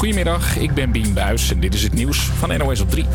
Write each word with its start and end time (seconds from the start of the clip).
Goedemiddag, 0.00 0.56
ik 0.56 0.74
ben 0.74 0.92
Bien 0.92 1.14
Buis 1.14 1.50
en 1.50 1.60
dit 1.60 1.74
is 1.74 1.82
het 1.82 1.92
nieuws 1.92 2.18
van 2.18 2.58
NOS 2.58 2.80
op 2.80 2.90
3. 2.90 3.06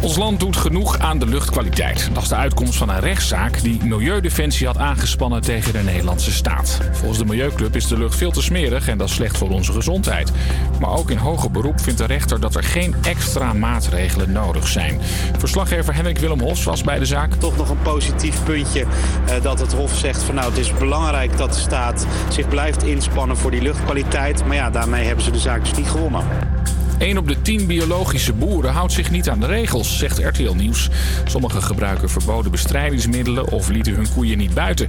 Ons 0.00 0.16
land 0.16 0.40
doet 0.40 0.56
genoeg 0.56 0.98
aan 0.98 1.18
de 1.18 1.26
luchtkwaliteit. 1.26 2.10
Dat 2.12 2.22
is 2.22 2.28
de 2.28 2.34
uitkomst 2.34 2.78
van 2.78 2.88
een 2.88 3.00
rechtszaak 3.00 3.62
die 3.62 3.84
Milieudefensie 3.84 4.66
had 4.66 4.78
aangespannen 4.78 5.40
tegen 5.40 5.72
de 5.72 5.78
Nederlandse 5.78 6.32
staat. 6.32 6.80
Volgens 6.92 7.18
de 7.18 7.24
Milieuclub 7.24 7.76
is 7.76 7.86
de 7.86 7.98
lucht 7.98 8.16
veel 8.16 8.30
te 8.30 8.42
smerig 8.42 8.88
en 8.88 8.98
dat 8.98 9.08
is 9.08 9.14
slecht 9.14 9.36
voor 9.38 9.50
onze 9.50 9.72
gezondheid. 9.72 10.32
Maar 10.80 10.90
ook 10.90 11.10
in 11.10 11.16
hoger 11.16 11.50
beroep 11.50 11.80
vindt 11.80 11.98
de 11.98 12.06
rechter 12.06 12.40
dat 12.40 12.54
er 12.54 12.62
geen 12.62 12.94
extra 13.02 13.52
maatregelen 13.52 14.32
nodig 14.32 14.68
zijn. 14.68 15.00
Verslaggever 15.38 15.94
Henrik 15.94 16.18
Willem 16.18 16.40
Hos 16.40 16.64
was 16.64 16.82
bij 16.82 16.98
de 16.98 17.06
zaak. 17.06 17.34
Toch 17.34 17.56
nog 17.56 17.70
een 17.70 17.82
positief 17.82 18.44
puntje 18.44 18.80
eh, 19.26 19.42
dat 19.42 19.58
het 19.60 19.72
Hof 19.72 19.94
zegt 19.94 20.22
van 20.22 20.34
nou 20.34 20.48
het 20.48 20.58
is 20.58 20.72
belangrijk 20.72 21.36
dat 21.36 21.52
de 21.52 21.60
staat 21.60 22.06
zich 22.28 22.48
blijft 22.48 22.82
inspannen 22.82 23.36
voor 23.36 23.50
die 23.50 23.62
luchtkwaliteit. 23.62 24.44
Maar 24.44 24.56
ja, 24.56 24.70
daarmee 24.70 25.06
hebben 25.06 25.24
ze 25.24 25.30
de 25.30 25.38
zaak 25.38 25.60
dus 25.60 25.74
niet 25.74 25.88
gewonnen. 25.88 26.57
1 26.98 27.18
op 27.18 27.28
de 27.28 27.42
10 27.42 27.66
biologische 27.66 28.32
boeren 28.32 28.72
houdt 28.72 28.92
zich 28.92 29.10
niet 29.10 29.28
aan 29.28 29.40
de 29.40 29.46
regels, 29.46 29.98
zegt 29.98 30.18
RTL 30.18 30.52
Nieuws. 30.52 30.88
Sommigen 31.24 31.62
gebruiken 31.62 32.10
verboden 32.10 32.50
bestrijdingsmiddelen 32.50 33.48
of 33.48 33.68
lieten 33.68 33.94
hun 33.94 34.12
koeien 34.14 34.38
niet 34.38 34.54
buiten. 34.54 34.88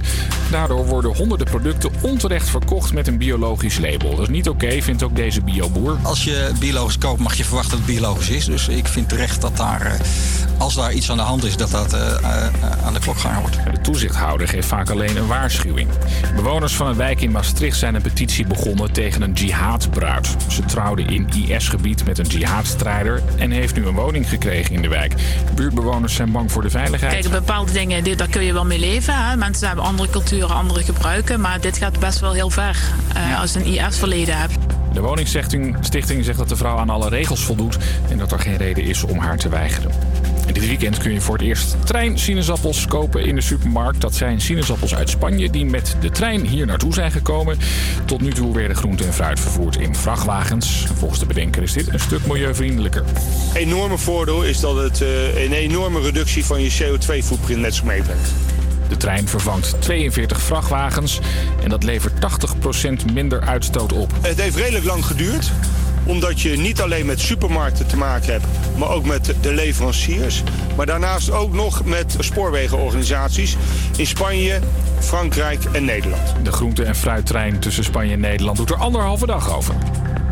Daardoor 0.50 0.86
worden 0.86 1.16
honderden 1.16 1.46
producten 1.46 1.90
onterecht 2.00 2.48
verkocht 2.48 2.92
met 2.92 3.06
een 3.06 3.18
biologisch 3.18 3.78
label. 3.78 4.10
Dat 4.10 4.20
is 4.20 4.28
niet 4.28 4.48
oké, 4.48 4.82
vindt 4.82 5.02
ook 5.02 5.16
deze 5.16 5.40
bioboer. 5.40 5.96
Als 6.02 6.24
je 6.24 6.50
biologisch 6.58 6.98
koopt, 6.98 7.20
mag 7.20 7.34
je 7.34 7.44
verwachten 7.44 7.70
dat 7.70 7.86
het 7.86 7.96
biologisch 7.96 8.30
is. 8.30 8.44
Dus 8.44 8.68
ik 8.68 8.86
vind 8.86 9.08
terecht 9.08 9.40
dat 9.40 9.56
daar, 9.56 9.86
eh, 9.86 10.00
als 10.58 10.74
daar 10.74 10.92
iets 10.92 11.10
aan 11.10 11.16
de 11.16 11.22
hand 11.22 11.44
is, 11.44 11.56
dat 11.56 11.70
dat 11.70 11.94
uh, 11.94 12.00
uh, 12.00 12.84
aan 12.84 12.92
de 12.92 13.00
klok 13.00 13.18
gehangen 13.18 13.40
wordt. 13.40 13.56
De 13.72 13.80
toezichthouder 13.80 14.48
geeft 14.48 14.68
vaak 14.68 14.90
alleen 14.90 15.16
een 15.16 15.26
waarschuwing. 15.26 15.88
Bewoners 16.36 16.74
van 16.74 16.86
een 16.86 16.96
wijk 16.96 17.20
in 17.20 17.30
Maastricht 17.30 17.78
zijn 17.78 17.94
een 17.94 18.02
petitie 18.02 18.46
begonnen 18.46 18.92
tegen 18.92 19.22
een 19.22 19.32
jihadbruid. 19.32 20.36
Ze 20.48 20.64
trouwden 20.64 21.08
in 21.08 21.28
IS-gebied 21.48 21.99
met 22.04 22.18
een 22.18 22.26
jihadstrijder 22.26 23.22
en 23.36 23.50
heeft 23.50 23.76
nu 23.76 23.86
een 23.86 23.94
woning 23.94 24.28
gekregen 24.28 24.74
in 24.74 24.82
de 24.82 24.88
wijk. 24.88 25.14
Buurtbewoners 25.54 26.14
zijn 26.14 26.32
bang 26.32 26.52
voor 26.52 26.62
de 26.62 26.70
veiligheid. 26.70 27.12
Kijk, 27.12 27.30
bepaalde 27.30 27.72
dingen, 27.72 28.04
dit, 28.04 28.18
daar 28.18 28.28
kun 28.28 28.44
je 28.44 28.52
wel 28.52 28.64
mee 28.64 28.78
leven. 28.78 29.14
Hè? 29.14 29.36
Mensen 29.36 29.66
hebben 29.66 29.84
andere 29.84 30.10
culturen, 30.10 30.54
andere 30.54 30.82
gebruiken. 30.82 31.40
Maar 31.40 31.60
dit 31.60 31.76
gaat 31.76 31.98
best 31.98 32.20
wel 32.20 32.32
heel 32.32 32.50
ver 32.50 32.76
uh, 33.16 33.40
als 33.40 33.52
je 33.52 33.58
een 33.58 33.66
IS-verleden 33.66 34.38
hebt. 34.38 34.54
De 34.92 35.00
woningstichting 35.00 36.24
zegt 36.24 36.38
dat 36.38 36.48
de 36.48 36.56
vrouw 36.56 36.76
aan 36.76 36.90
alle 36.90 37.08
regels 37.08 37.44
voldoet 37.44 37.78
en 38.08 38.18
dat 38.18 38.32
er 38.32 38.38
geen 38.38 38.56
reden 38.56 38.84
is 38.84 39.04
om 39.04 39.18
haar 39.18 39.36
te 39.36 39.48
weigeren. 39.48 39.90
En 40.50 40.56
dit 40.56 40.66
weekend 40.66 40.98
kun 40.98 41.12
je 41.12 41.20
voor 41.20 41.36
het 41.36 41.46
eerst 41.46 41.76
treinsinaasappels 41.84 42.86
kopen 42.86 43.24
in 43.24 43.34
de 43.34 43.40
supermarkt. 43.40 44.00
Dat 44.00 44.14
zijn 44.14 44.40
sinaasappels 44.40 44.94
uit 44.94 45.10
Spanje 45.10 45.50
die 45.50 45.64
met 45.64 45.96
de 46.00 46.10
trein 46.10 46.46
hier 46.46 46.66
naartoe 46.66 46.94
zijn 46.94 47.12
gekomen. 47.12 47.58
Tot 48.04 48.20
nu 48.20 48.32
toe 48.32 48.54
werden 48.54 48.76
groente 48.76 49.04
en 49.04 49.12
fruit 49.12 49.40
vervoerd 49.40 49.76
in 49.76 49.94
vrachtwagens. 49.94 50.86
Volgens 50.94 51.20
de 51.20 51.26
bedenker 51.26 51.62
is 51.62 51.72
dit 51.72 51.88
een 51.88 52.00
stuk 52.00 52.26
milieuvriendelijker. 52.26 53.04
Enorme 53.54 53.98
voordeel 53.98 54.42
is 54.42 54.60
dat 54.60 54.76
het 54.76 55.00
uh, 55.00 55.44
een 55.44 55.52
enorme 55.52 56.00
reductie 56.00 56.44
van 56.44 56.62
je 56.62 56.72
CO2-footprint 56.82 57.60
net 57.60 57.74
zo 57.74 57.84
meebrengt. 57.84 58.32
De 58.88 58.96
trein 58.96 59.28
vervangt 59.28 59.80
42 59.80 60.40
vrachtwagens 60.40 61.20
en 61.62 61.68
dat 61.68 61.84
levert 61.84 62.12
80% 63.10 63.12
minder 63.12 63.40
uitstoot 63.40 63.92
op. 63.92 64.12
Het 64.20 64.40
heeft 64.40 64.56
redelijk 64.56 64.84
lang 64.84 65.04
geduurd 65.04 65.52
omdat 66.04 66.40
je 66.40 66.56
niet 66.56 66.80
alleen 66.80 67.06
met 67.06 67.20
supermarkten 67.20 67.86
te 67.86 67.96
maken 67.96 68.32
hebt, 68.32 68.46
maar 68.76 68.88
ook 68.88 69.04
met 69.04 69.34
de 69.40 69.52
leveranciers. 69.52 70.42
Maar 70.76 70.86
daarnaast 70.86 71.30
ook 71.30 71.52
nog 71.52 71.84
met 71.84 72.16
spoorwegenorganisaties 72.18 73.56
in 73.96 74.06
Spanje, 74.06 74.60
Frankrijk 74.98 75.64
en 75.72 75.84
Nederland. 75.84 76.34
De 76.42 76.52
groente- 76.52 76.84
en 76.84 76.96
fruittrein 76.96 77.58
tussen 77.58 77.84
Spanje 77.84 78.12
en 78.12 78.20
Nederland 78.20 78.56
doet 78.56 78.70
er 78.70 78.76
anderhalve 78.76 79.26
dag 79.26 79.56
over. 79.56 79.74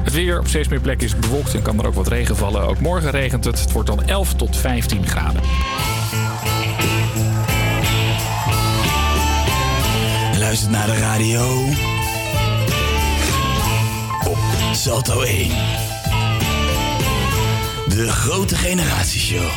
Het 0.02 0.12
weer 0.12 0.38
op 0.38 0.48
steeds 0.48 0.68
meer 0.68 0.80
plekken 0.80 1.06
is 1.06 1.16
bewolkt 1.16 1.54
en 1.54 1.62
kan 1.62 1.78
er 1.78 1.86
ook 1.86 1.94
wat 1.94 2.08
regen 2.08 2.36
vallen. 2.36 2.62
Ook 2.62 2.80
morgen 2.80 3.10
regent 3.10 3.44
het. 3.44 3.60
Het 3.60 3.72
wordt 3.72 3.88
dan 3.88 4.04
11 4.04 4.34
tot 4.34 4.56
15 4.56 5.06
graden. 5.06 5.42
luistert 10.48 10.70
naar 10.70 10.86
de 10.86 10.98
radio. 10.98 11.97
Salto 14.78 15.20
1. 15.20 15.48
De 17.88 18.08
grote 18.08 18.56
generatieshow. 18.56 19.50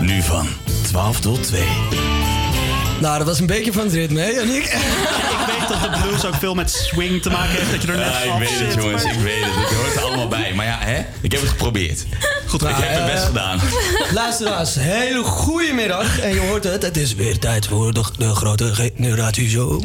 Nu 0.00 0.22
van 0.22 0.48
12 0.82 1.20
tot 1.20 1.42
2. 1.42 1.64
Nou, 3.00 3.18
dat 3.18 3.26
was 3.26 3.38
een 3.40 3.46
beetje 3.46 3.72
van 3.72 3.84
het 3.84 3.92
ritme, 3.92 4.20
hè, 4.20 4.28
Janik? 4.28 4.64
ik 4.64 5.44
weet 5.46 5.68
dat 5.68 5.80
de 5.80 6.00
blues 6.02 6.24
ook 6.24 6.34
veel 6.34 6.54
met 6.54 6.70
swing 6.70 7.22
te 7.22 7.30
maken 7.30 7.50
heeft. 7.50 7.70
Dat 7.70 7.82
je 7.82 7.88
er 7.88 7.96
net 7.96 8.06
ja, 8.06 8.32
ik 8.32 8.38
weet 8.38 8.58
het, 8.58 8.74
jongens. 8.74 9.04
Ik 9.04 9.18
weet 9.18 9.44
het. 9.44 9.54
Het 9.54 9.78
hoort 9.78 9.94
er 9.96 10.02
allemaal 10.02 10.28
bij. 10.28 10.54
Maar 10.54 10.66
ja, 10.66 10.78
hè? 10.80 11.04
ik 11.20 11.32
heb 11.32 11.40
het 11.40 11.50
geprobeerd. 11.50 12.04
Goed, 12.46 12.62
ik 12.62 12.68
heb 12.76 12.98
het 12.98 13.12
best 13.12 13.22
uh, 13.22 13.26
gedaan. 13.26 13.60
Luisteraars, 14.22 14.74
hele 14.74 15.22
goede 15.22 15.72
middag. 15.72 16.20
En 16.20 16.34
je 16.34 16.40
hoort 16.40 16.64
het, 16.64 16.82
het 16.82 16.96
is 16.96 17.14
weer 17.14 17.38
tijd 17.38 17.66
voor 17.66 17.94
de, 17.94 18.04
de 18.18 18.34
grote 18.34 18.74
generatieshow. 18.74 19.82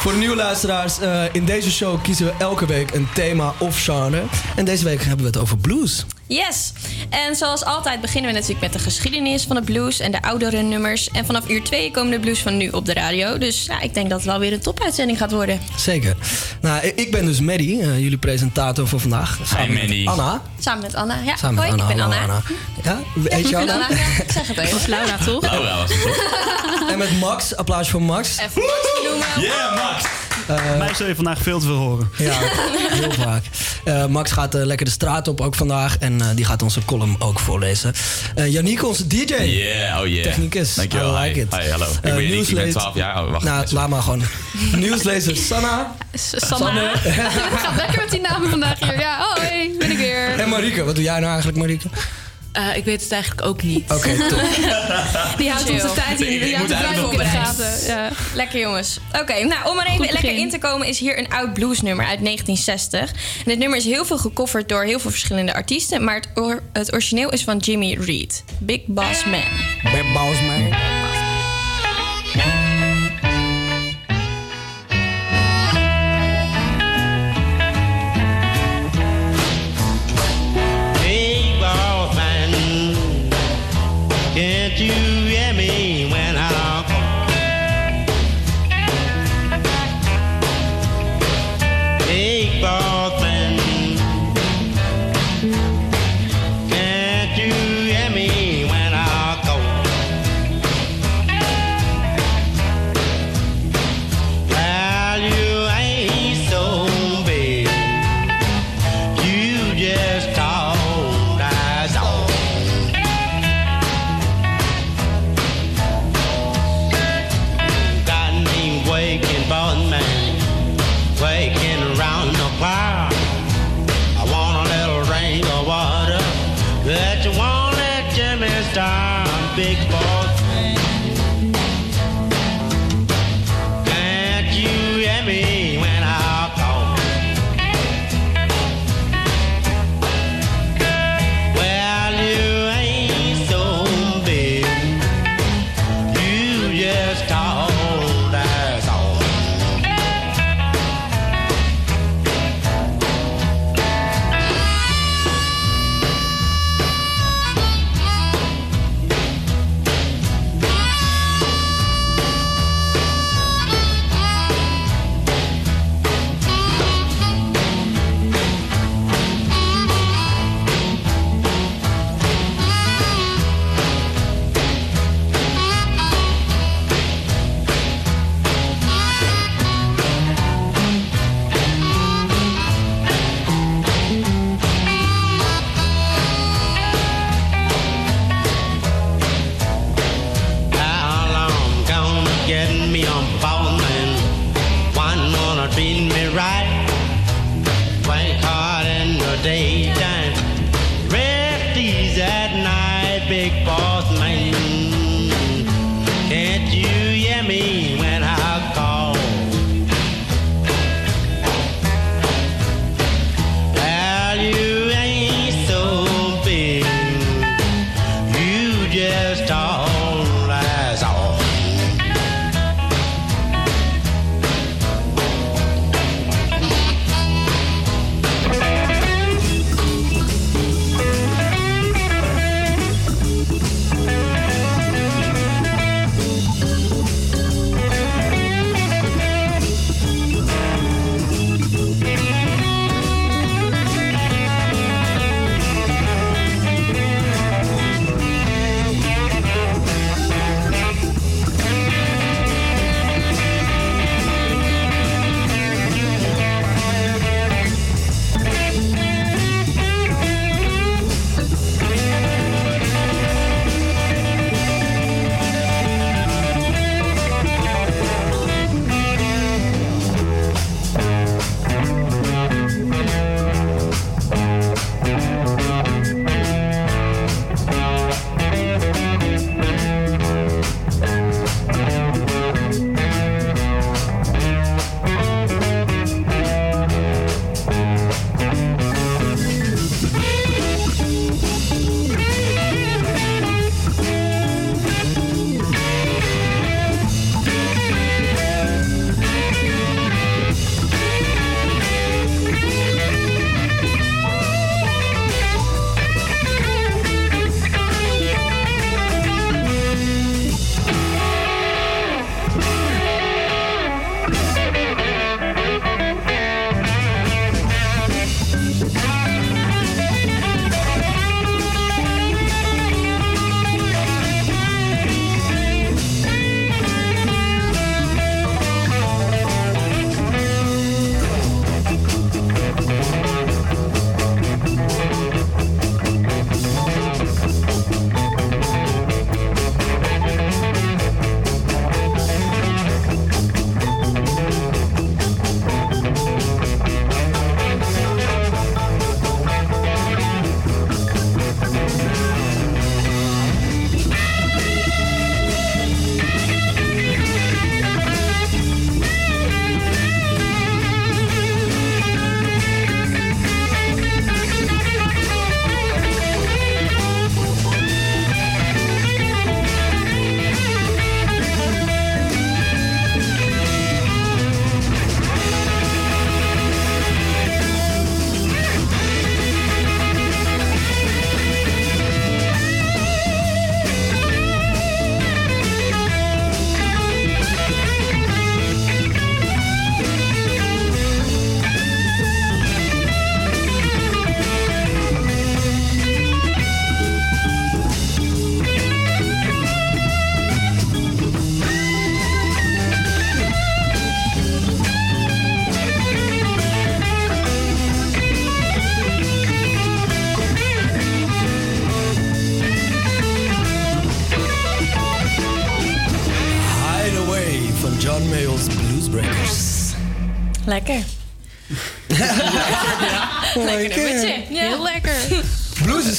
Voor 0.00 0.12
de 0.12 0.18
nieuwe 0.18 0.36
luisteraars, 0.36 1.00
uh, 1.00 1.22
in 1.32 1.44
deze 1.44 1.70
show 1.70 2.02
kiezen 2.02 2.26
we 2.26 2.32
elke 2.38 2.66
week 2.66 2.94
een 2.94 3.08
thema 3.14 3.54
of 3.58 3.84
genre. 3.84 4.22
En 4.56 4.64
deze 4.64 4.84
week 4.84 5.02
hebben 5.02 5.20
we 5.20 5.26
het 5.26 5.36
over 5.36 5.58
blues. 5.58 6.06
Yes, 6.30 6.72
en 7.08 7.36
zoals 7.36 7.64
altijd 7.64 8.00
beginnen 8.00 8.30
we 8.32 8.36
natuurlijk 8.38 8.60
met 8.60 8.72
de 8.72 8.78
geschiedenis 8.78 9.44
van 9.44 9.56
de 9.56 9.62
blues 9.62 10.00
en 10.00 10.10
de 10.10 10.22
oudere 10.22 10.62
nummers. 10.62 11.10
En 11.10 11.26
vanaf 11.26 11.48
uur 11.48 11.62
2 11.62 11.90
komen 11.90 12.10
de 12.10 12.20
blues 12.20 12.38
van 12.38 12.56
nu 12.56 12.68
op 12.68 12.86
de 12.86 12.92
radio. 12.92 13.38
Dus 13.38 13.64
ja, 13.64 13.80
ik 13.80 13.94
denk 13.94 14.08
dat 14.10 14.18
het 14.18 14.28
wel 14.28 14.38
weer 14.38 14.52
een 14.52 14.60
topuitzending 14.60 15.18
gaat 15.18 15.32
worden. 15.32 15.60
Zeker. 15.76 16.16
Nou, 16.60 16.86
ik 16.86 17.10
ben 17.10 17.24
dus 17.24 17.40
Maddie, 17.40 17.76
uh, 17.80 17.98
jullie 17.98 18.18
presentator 18.18 18.88
voor 18.88 19.00
vandaag. 19.00 19.38
Samen 19.44 19.76
Hi, 19.76 20.04
met 20.04 20.08
Anna. 20.08 20.42
Samen 20.58 20.82
met 20.82 20.94
Anna, 20.94 21.16
ja. 21.24 21.36
Samen 21.36 21.54
met 21.54 21.64
Hoi, 21.64 21.80
Anna. 21.80 21.90
ik 21.90 21.96
ben 21.96 22.04
Anna. 22.04 22.20
Anna. 22.20 22.42
Ja, 22.82 22.98
weet 23.14 23.48
je 23.48 23.56
Anna? 23.56 23.72
Anna 23.72 23.88
ja, 23.88 23.96
zeg 24.32 24.46
het 24.46 24.58
even. 24.58 24.62
Dat 24.62 24.72
was 24.72 24.86
Laura, 24.86 25.16
toch? 25.16 25.42
Laura 25.42 25.76
was 25.76 25.90
het 25.92 26.02
toch? 26.02 26.90
en 26.90 26.98
met 26.98 27.18
Max, 27.20 27.56
applaus 27.56 27.88
voor 27.90 28.02
Max. 28.02 28.38
Even 28.38 28.62
Max 28.62 29.00
noemen. 29.02 29.26
Yeah, 29.36 29.74
Max! 29.74 30.29
Uh, 30.50 30.78
Mij 30.78 30.94
zul 30.94 31.06
je 31.06 31.14
vandaag 31.14 31.38
veel 31.38 31.58
te 31.58 31.66
veel 31.66 31.76
horen. 31.76 32.10
Ja, 32.18 32.32
heel 33.00 33.12
vaak. 33.12 33.44
Uh, 33.84 34.06
Max 34.06 34.32
gaat 34.32 34.54
uh, 34.54 34.64
lekker 34.64 34.86
de 34.86 34.92
straat 34.92 35.28
op 35.28 35.40
ook 35.40 35.54
vandaag. 35.54 35.98
En 35.98 36.20
die 36.34 36.44
gaat 36.44 36.62
onze 36.62 36.84
column 36.84 37.16
ook 37.18 37.38
voorlezen. 37.38 37.94
Janiek, 38.34 38.84
onze 38.84 39.06
DJ. 39.06 39.34
Yeah, 39.34 40.00
oh 40.00 40.06
yeah. 40.06 40.22
Technicus. 40.22 40.74
Dankjewel. 40.74 41.24
I 41.24 41.28
like 41.28 41.34
hi. 41.34 41.40
it. 41.40 41.54
Hi, 41.54 41.70
hallo. 41.70 41.86
ik 41.90 42.00
ben 42.00 42.28
Janiek, 42.28 42.48
ik 42.48 42.54
ben 42.54 42.70
12 42.70 42.94
jaar. 42.94 43.24
Oh, 43.24 43.30
wacht. 43.30 43.44
Nou, 43.44 43.66
laat 43.70 43.88
maar 43.88 44.02
gewoon. 44.02 44.22
Nieuwslezer 44.76 45.36
Sanna. 45.36 45.94
Sanne. 46.14 46.80
Het 46.94 47.60
gaat 47.60 47.76
lekker 47.76 48.00
met 48.00 48.10
die 48.10 48.20
namen 48.20 48.50
vandaag 48.50 48.78
hier. 48.78 48.98
Ja, 48.98 49.18
hoi, 49.34 49.76
ben 49.78 49.90
ik 49.90 49.98
weer. 49.98 50.38
En 50.38 50.48
Marike, 50.48 50.84
wat 50.84 50.94
doe 50.94 51.04
jij 51.04 51.18
nou 51.18 51.32
eigenlijk, 51.32 51.58
Marike? 51.58 51.88
Uh, 52.58 52.76
ik 52.76 52.84
weet 52.84 53.02
het 53.02 53.12
eigenlijk 53.12 53.46
ook 53.46 53.62
niet. 53.62 53.82
Oké, 53.82 53.94
okay, 53.94 54.16
top. 54.28 54.40
Die 55.36 55.50
houdt 55.50 55.70
onze 55.70 55.92
tijd 55.92 56.20
in. 56.20 56.40
Die 56.40 56.56
houdt 56.56 56.68
de 56.68 57.10
in 57.12 57.18
de 57.18 57.24
gaten. 57.24 57.86
Ja. 57.86 58.10
Lekker 58.34 58.60
jongens. 58.60 58.98
Oké, 59.08 59.20
okay, 59.20 59.42
nou 59.42 59.70
om 59.70 59.78
er 59.78 59.86
even 59.86 60.12
lekker 60.12 60.36
in 60.36 60.50
te 60.50 60.58
komen 60.58 60.86
is 60.86 60.98
hier 60.98 61.18
een 61.18 61.28
oud 61.28 61.54
bluesnummer 61.54 62.06
uit 62.06 62.24
1960. 62.24 63.10
En 63.10 63.44
dit 63.44 63.58
nummer 63.58 63.78
is 63.78 63.84
heel 63.84 64.04
veel 64.04 64.18
gecoverd 64.18 64.68
door 64.68 64.82
heel 64.84 65.00
veel 65.00 65.10
verschillende 65.10 65.54
artiesten. 65.54 66.04
Maar 66.04 66.14
het, 66.14 66.28
or 66.34 66.62
het 66.72 66.92
origineel 66.92 67.30
is 67.30 67.44
van 67.44 67.56
Jimmy 67.56 67.96
Reed. 68.00 68.44
Big 68.58 68.80
Boss 68.86 69.24
Man. 69.24 69.44
Big 69.82 70.12
Boss 70.12 70.40
Man. 70.40 70.59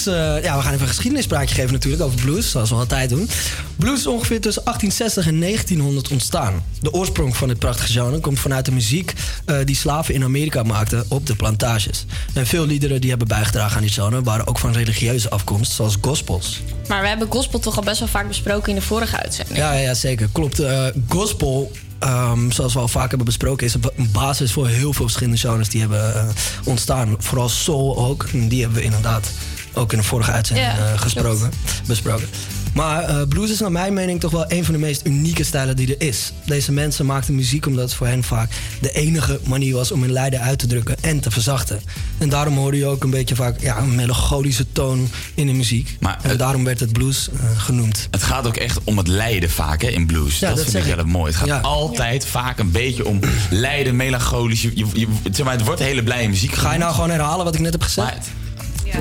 Blues 0.03 0.15
eh, 0.37 0.43
ja, 0.43 0.55
we 0.57 0.61
gaan 0.63 0.71
even 0.73 0.81
een 0.81 0.87
geschiedenispraatje 0.93 1.55
geven 1.55 1.71
natuurlijk 1.73 2.03
over 2.03 2.21
blues, 2.21 2.51
zoals 2.51 2.69
we 2.69 2.75
altijd 2.75 3.09
doen. 3.09 3.29
Blues 3.75 3.99
is 3.99 4.07
ongeveer 4.07 4.41
tussen 4.41 4.63
1860 4.63 5.27
en 5.27 5.39
1900 5.39 6.07
ontstaan. 6.11 6.63
De 6.79 6.93
oorsprong 6.93 7.37
van 7.37 7.47
dit 7.47 7.59
prachtige 7.59 7.91
genre 7.91 8.19
komt 8.19 8.39
vanuit 8.39 8.65
de 8.65 8.71
muziek 8.71 9.13
eh, 9.45 9.55
die 9.65 9.75
slaven 9.75 10.13
in 10.13 10.23
Amerika 10.23 10.63
maakten 10.63 11.05
op 11.07 11.27
de 11.27 11.35
plantages. 11.35 12.05
En 12.33 12.47
veel 12.47 12.65
liederen 12.65 13.01
die 13.01 13.09
hebben 13.09 13.27
bijgedragen 13.27 13.75
aan 13.77 13.81
dit 13.83 13.91
genre 13.93 14.21
waren 14.23 14.47
ook 14.47 14.59
van 14.59 14.71
religieuze 14.73 15.29
afkomst, 15.29 15.71
zoals 15.71 15.97
gospels. 16.01 16.61
Maar 16.87 17.01
we 17.01 17.07
hebben 17.07 17.27
gospel 17.31 17.59
toch 17.59 17.77
al 17.77 17.83
best 17.83 17.99
wel 17.99 18.07
vaak 18.07 18.27
besproken 18.27 18.69
in 18.69 18.75
de 18.75 18.81
vorige 18.81 19.17
uitzending. 19.23 19.57
Ja, 19.57 19.73
ja 19.73 19.93
zeker. 19.93 20.27
Klopt. 20.31 20.59
Eh, 20.59 20.85
gospel, 21.07 21.71
ehm, 21.99 22.51
zoals 22.51 22.73
we 22.73 22.79
al 22.79 22.87
vaak 22.87 23.07
hebben 23.09 23.25
besproken, 23.25 23.65
is 23.67 23.73
een 23.73 23.81
ba- 23.81 23.89
een 23.95 24.09
basis 24.11 24.51
voor 24.51 24.67
heel 24.67 24.93
veel 24.93 25.05
verschillende 25.05 25.39
genres 25.39 25.69
die 25.69 25.79
hebben 25.79 26.33
ontstaan. 26.63 27.15
Vooral 27.19 27.49
soul 27.49 27.97
ook. 27.97 28.25
Die 28.31 28.61
hebben 28.61 28.77
we 28.79 28.83
inderdaad 28.85 29.27
ook 29.73 29.91
in 29.91 29.97
de 29.97 30.03
vorige 30.03 30.31
uitzending 30.31 30.67
Ja, 30.67 30.77
eh, 30.77 30.99
gesproken, 30.99 31.51
besproken. 31.87 32.27
Maar 32.73 33.03
eh, 33.03 33.27
blues 33.27 33.49
is 33.51 33.59
naar 33.59 33.71
mijn 33.71 33.93
mening 33.93 34.19
toch 34.19 34.31
wel 34.31 34.45
een 34.47 34.65
van 34.65 34.73
de 34.73 34.79
meest 34.79 35.05
unieke 35.05 35.43
stijlen 35.43 35.75
die 35.75 35.95
er 35.97 36.07
is. 36.07 36.33
Deze 36.45 36.71
mensen 36.71 37.05
maakten 37.05 37.35
muziek 37.35 37.65
omdat 37.65 37.83
het 37.83 37.93
voor 37.93 38.07
hen 38.07 38.23
vaak 38.23 38.49
de 38.81 38.91
enige 38.91 39.39
manier 39.43 39.73
was 39.73 39.91
om 39.91 40.01
hun 40.01 40.11
lijden 40.11 40.41
uit 40.41 40.59
te 40.59 40.67
drukken 40.67 40.95
en 41.01 41.19
te 41.19 41.31
verzachten. 41.31 41.81
En 42.17 42.29
daarom 42.29 42.57
hoorde 42.57 42.77
je 42.77 42.85
ook 42.85 43.03
een 43.03 43.09
beetje 43.09 43.35
vaak 43.35 43.61
ja, 43.61 43.77
een 43.77 43.95
melancholische 43.95 44.65
toon 44.71 45.09
in 45.33 45.47
de 45.47 45.53
muziek. 45.53 45.97
Maar 45.99 46.19
en 46.21 46.37
daarom 46.37 46.63
werd 46.63 46.79
het 46.79 46.93
blues 46.93 47.29
eh, 47.29 47.61
genoemd. 47.61 48.07
Het 48.11 48.23
gaat 48.23 48.47
ook 48.47 48.57
echt 48.57 48.79
om 48.83 48.97
het 48.97 49.07
lijden 49.07 49.49
vaak 49.49 49.81
hè, 49.81 49.87
in 49.87 50.05
blues. 50.05 50.39
Ja, 50.39 50.47
dat, 50.47 50.57
dat 50.57 50.65
vind 50.69 50.85
ik 50.85 50.93
heel 50.95 51.05
mooi. 51.05 51.25
Het 51.31 51.35
gaat 51.39 51.47
Ja. 51.47 51.59
altijd 51.59 52.25
vaak 52.25 52.59
een 52.59 52.71
beetje 52.71 53.05
om 53.05 53.19
lijden, 53.49 53.95
melancholisch. 53.95 54.61
Je, 54.61 54.71
je, 54.75 54.85
je- 54.93 55.07
zeg 55.31 55.45
maar, 55.45 55.53
het 55.55 55.65
wordt 55.65 55.81
hele 55.81 56.03
blije 56.03 56.29
muziek. 56.29 56.53
Ga 56.53 56.73
je 56.73 56.79
nou 56.79 56.93
gewoon 56.93 57.09
herhalen 57.09 57.45
wat 57.45 57.53
ik 57.55 57.61
net 57.61 57.71
heb 57.71 57.81
gezegd? 57.83 58.27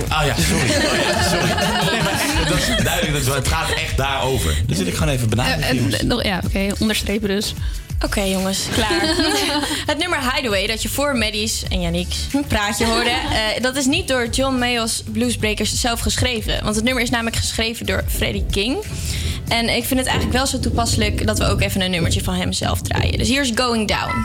Oh 0.03 0.23
ja, 0.27 0.35
sorry. 0.37 0.71
Oh, 0.91 0.97
ja, 1.07 1.23
sorry. 1.23 1.49
Nee, 1.93 2.03
maar 2.03 2.13
echt, 2.13 2.49
dat 2.49 2.59
is 2.59 2.67
duidelijk. 2.85 3.13
Dat 3.13 3.21
is, 3.21 3.27
het 3.27 3.49
gaat 3.49 3.71
echt 3.71 3.97
daarover. 3.97 4.55
Dus 4.67 4.79
wil 4.79 4.87
ik 4.87 4.95
gewoon 4.95 5.13
even 5.15 5.29
benadrukken. 5.29 5.93
Eh, 5.93 6.01
eh, 6.01 6.07
nog- 6.07 6.25
ja, 6.25 6.41
oké, 6.47 6.67
onderstrepen 6.79 7.29
dus. 7.29 7.55
Oké 8.05 8.21
jongens, 8.21 8.67
klaar. 8.75 9.01
het 9.87 9.99
nummer 9.99 10.35
Hideaway 10.35 10.67
dat 10.67 10.83
je 10.83 10.89
voor 10.89 11.17
Maddie's 11.17 11.63
en 11.69 11.81
Yannick's 11.81 12.17
praatje 12.49 12.87
hoorde... 12.87 13.11
eh, 13.55 13.63
dat 13.63 13.77
is 13.77 13.87
niet 13.87 14.09
door 14.09 14.29
John 14.29 14.55
Mayall's 14.55 15.03
Bluesbreakers 15.13 15.81
zelf 15.81 16.01
geschreven. 16.01 16.65
Want 16.65 16.77
het 16.77 16.85
nummer 16.85 17.03
is 17.03 17.11
namelijk 17.11 17.37
geschreven 17.37 17.87
door 17.87 18.05
Freddie 18.09 18.47
King. 18.51 18.77
En 19.49 19.69
ik 19.69 19.85
vind 19.85 20.01
het 20.01 20.09
eigenlijk 20.09 20.37
wel 20.37 20.47
zo 20.47 20.61
toepasselijk... 20.61 21.27
dat 21.27 21.39
we 21.39 21.45
ook 21.45 21.61
even 21.61 21.81
een 21.81 21.91
nummertje 21.91 22.23
van 22.23 22.35
hem 22.35 22.53
zelf 22.53 22.83
draaien. 22.83 23.19
Dus 23.19 23.29
hier 23.29 23.43
is 23.43 23.51
Going 23.55 23.89
Down. 23.89 24.25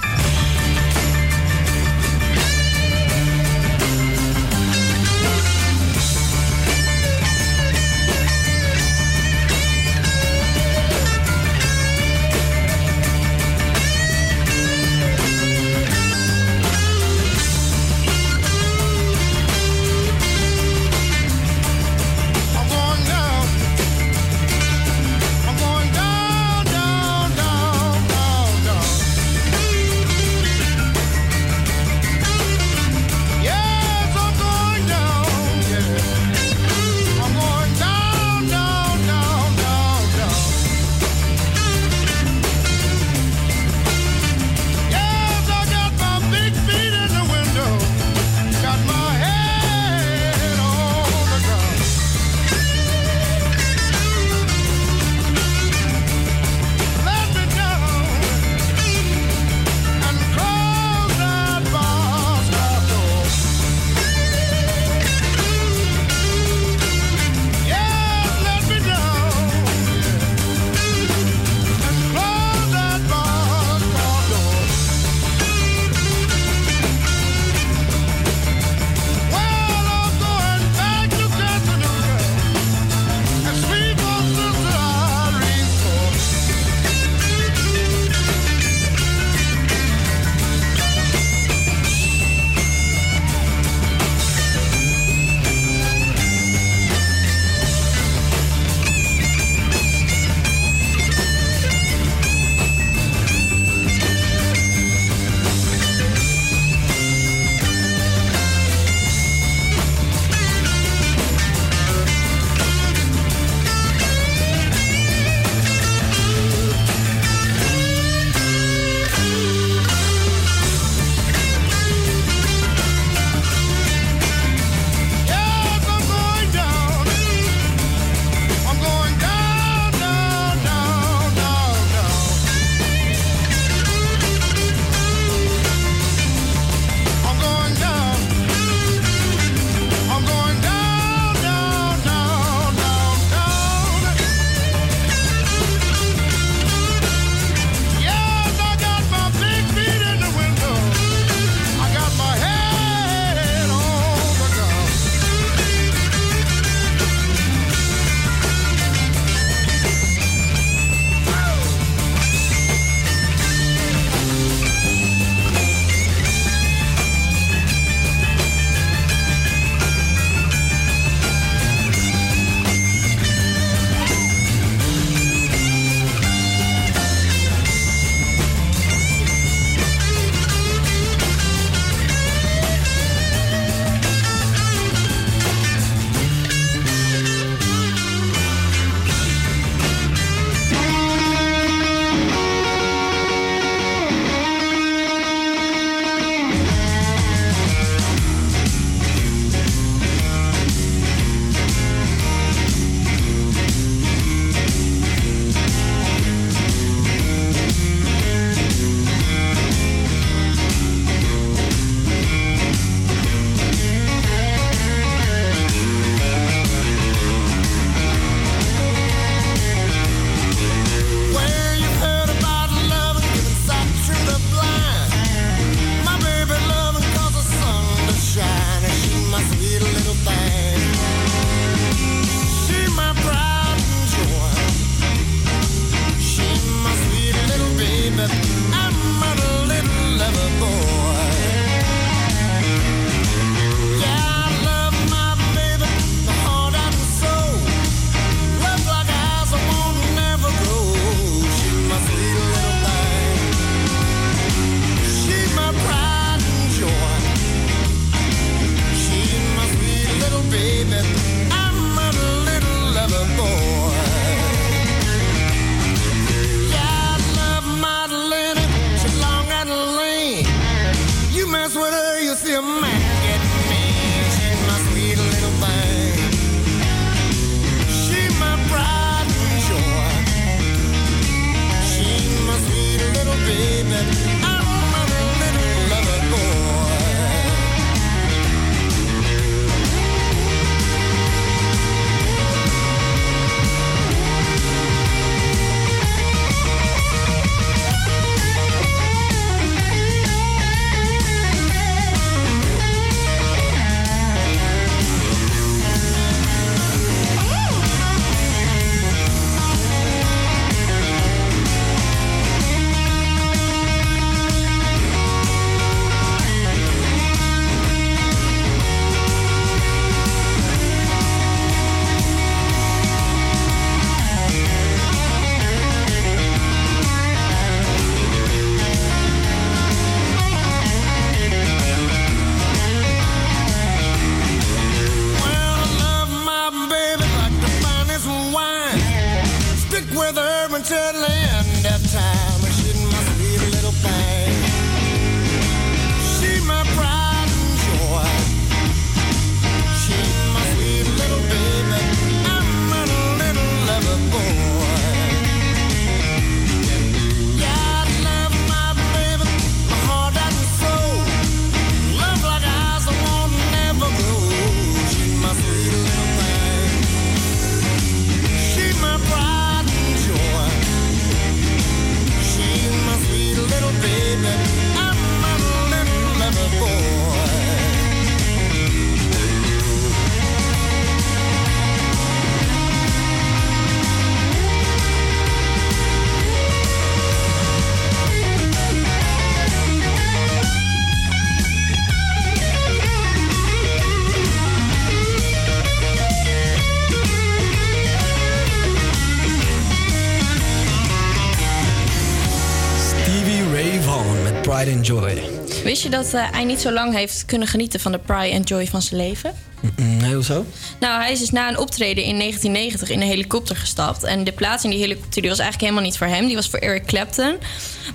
Je 406.06 406.12
dat 406.12 406.34
eh, 406.34 406.52
hij 406.52 406.64
niet 406.64 406.82
zo 406.82 406.92
lang 406.92 407.14
heeft 407.14 407.46
kunnen 407.46 407.68
genieten 407.68 408.00
van 408.00 408.12
de 408.12 408.18
pride 408.18 408.56
and 408.56 408.70
joy 408.70 408.88
van 408.88 409.02
zijn 409.02 409.22
leven? 409.22 409.54
Mm, 409.82 410.18
Nee, 410.18 410.34
hoezo? 410.34 410.66
Nou, 411.00 411.22
hij 411.22 411.32
is 411.32 411.40
dus 411.40 411.52
na 411.52 411.68
een 411.70 411.78
optreden 411.78 412.24
in 412.24 412.38
1990 412.38 413.10
in 413.10 413.22
een 413.22 413.28
helikopter 413.28 413.76
gestapt. 413.76 414.24
En 414.24 414.44
de 414.44 414.52
plaats 414.52 414.84
in 414.84 414.90
die 414.90 415.00
helikopter 415.00 415.42
die 415.42 415.50
was 415.50 415.60
eigenlijk 415.60 415.90
helemaal 415.90 416.10
niet 416.10 416.18
voor 416.18 416.28
hem. 416.28 416.46
Die 416.46 416.56
was 416.56 416.70
voor 416.70 416.80
Eric 416.80 417.06
Clapton. 417.06 417.56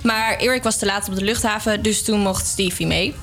Maar 0.03 0.37
Eric 0.37 0.63
was 0.63 0.77
te 0.77 0.85
laat 0.85 1.09
op 1.09 1.15
de 1.15 1.23
luchthaven, 1.23 1.81
dus 1.83 2.03
toen 2.03 2.19
mocht 2.19 2.45
Stevie 2.47 2.87
mee. 2.87 3.13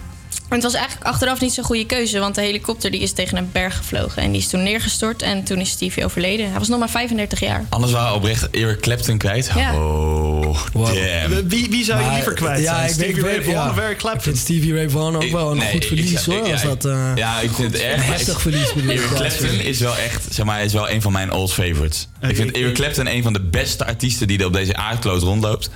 Het 0.48 0.62
was 0.62 0.74
eigenlijk 0.74 1.06
achteraf 1.06 1.40
niet 1.40 1.52
zo'n 1.52 1.64
goede 1.64 1.86
keuze, 1.86 2.18
want 2.18 2.34
de 2.34 2.40
helikopter 2.40 2.90
die 2.90 3.00
is 3.00 3.12
tegen 3.12 3.36
een 3.38 3.48
berg 3.52 3.76
gevlogen. 3.76 4.22
En 4.22 4.30
die 4.32 4.40
is 4.40 4.48
toen 4.48 4.62
neergestort 4.62 5.22
en 5.22 5.44
toen 5.44 5.58
is 5.58 5.70
Stevie 5.70 6.04
overleden. 6.04 6.50
Hij 6.50 6.58
was 6.58 6.68
nog 6.68 6.78
maar 6.78 6.90
35 6.90 7.40
jaar. 7.40 7.64
Anders 7.68 7.92
waren 7.92 8.08
we 8.10 8.16
oprecht 8.16 8.50
Eric 8.50 8.80
Clapton 8.80 9.18
kwijt. 9.18 9.50
Ja. 9.54 9.74
Oh, 9.74 10.56
damn. 10.72 11.48
Wie, 11.48 11.66
wie 11.70 11.84
zou 11.84 11.98
je 12.00 12.04
Maar, 12.06 12.14
liever 12.14 12.32
kwijt 12.34 12.62
ja, 12.62 12.74
zijn? 12.74 12.80
ik 12.80 12.84
weet- 12.86 12.94
Stevie 12.94 13.16
ik 13.16 13.22
Ray 13.24 13.34
weet- 13.36 13.44
Vaughan 13.44 13.64
ja. 13.64 13.70
of 13.70 13.78
Eric 13.78 13.90
Ik 13.90 13.98
Clapton? 13.98 14.22
vind 14.22 14.38
Stevie 14.38 14.74
Ray 14.74 14.90
Vaughan 14.90 15.16
ook 15.16 15.30
wel 15.30 15.50
een 15.50 15.56
Nee, 15.56 15.70
goed 15.70 15.82
ik 15.82 15.86
verlies 15.88 16.24
hoor. 16.24 16.46
ja, 16.46 16.52
Als 16.52 16.62
ik- 16.62 16.68
dat, 16.68 16.84
eh, 16.84 17.10
ja, 17.14 17.40
ik 17.40 17.50
vind 17.50 17.72
het 17.72 17.82
erg. 17.82 17.94
een 17.96 18.02
heftig 18.12 18.40
verlies. 18.40 18.72
Eric 18.88 19.08
Clapton 19.14 19.60
is 19.60 19.78
wel 19.80 19.96
echt, 19.96 20.26
zeg 20.30 20.44
maar, 20.46 20.64
is 20.64 20.72
wel 20.72 20.90
een 20.90 21.02
van 21.02 21.12
mijn 21.12 21.32
old 21.32 21.52
favorites. 21.52 22.08
Ik 22.20 22.36
vind 22.36 22.56
Eric 22.56 22.74
Clapton 22.74 23.06
een 23.06 23.22
van 23.22 23.32
de 23.32 23.40
beste 23.42 23.86
artiesten 23.86 24.26
die 24.28 24.38
er 24.38 24.46
op 24.46 24.52
deze 24.52 24.76
aardkloot 24.76 25.22
rondloopt. 25.22 25.70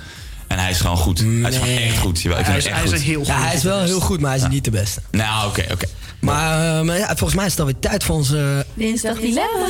En 0.47 0.59
hij 0.59 0.69
is 0.69 0.79
gewoon 0.79 0.97
goed. 0.97 1.19
Hij 1.19 1.49
is 1.49 1.57
gewoon 1.57 1.77
echt 1.77 1.97
goed. 1.97 2.21
Jawel, 2.21 2.39
ik 2.39 2.45
vind 2.45 2.63
hem 2.63 2.73
echt 2.73 3.03
goed. 3.03 3.25
Ja, 3.25 3.41
hij 3.41 3.55
is 3.55 3.63
wel 3.63 3.83
heel 3.83 3.99
goed, 3.99 4.19
maar 4.19 4.31
hij 4.31 4.39
is 4.39 4.47
niet 4.47 4.63
de 4.63 4.71
beste. 4.71 5.01
Nou, 5.11 5.47
oké, 5.47 5.65
oké. 5.71 5.85
Maar, 6.19 6.77
eh, 6.79 6.85
maar 6.85 6.97
ja, 6.97 7.07
volgens 7.07 7.33
mij 7.33 7.45
is 7.45 7.51
het 7.51 7.59
alweer 7.59 7.79
tijd 7.79 8.03
voor 8.03 8.15
onze... 8.15 8.65
Dinsdag 8.73 9.19
dilemma. 9.19 9.67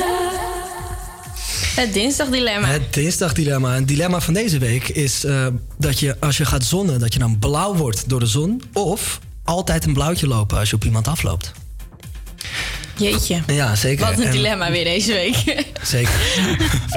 Het 1.74 1.92
dinsdagdilemma. 1.92 2.66
Het 2.68 2.94
dinsdagdilemma. 2.94 3.76
Een 3.76 3.86
dilemma 3.86 4.20
van 4.20 4.34
deze 4.34 4.58
week 4.58 4.88
is 4.88 5.24
eh, 5.24 5.46
dat 5.78 5.98
je 5.98 6.16
als 6.20 6.36
je 6.36 6.44
gaat 6.44 6.64
zonnen, 6.64 6.98
dat 6.98 7.12
je 7.12 7.18
dan 7.18 7.38
blauw 7.38 7.74
wordt 7.74 8.08
door 8.08 8.20
de 8.20 8.26
zon. 8.26 8.62
Of 8.72 9.20
altijd 9.44 9.84
een 9.84 9.92
blauwtje 9.92 10.26
lopen 10.26 10.58
als 10.58 10.70
je 10.70 10.76
op 10.76 10.84
iemand 10.84 11.08
afloopt. 11.08 11.52
Jeetje. 12.96 13.42
Ja, 13.46 13.74
zeker. 13.74 14.06
Wat 14.06 14.18
een 14.18 14.24
En- 14.24 14.30
dilemma 14.32 14.70
weer 14.70 14.84
deze 14.84 15.12
week. 15.12 15.36
Zeker. 15.82 16.12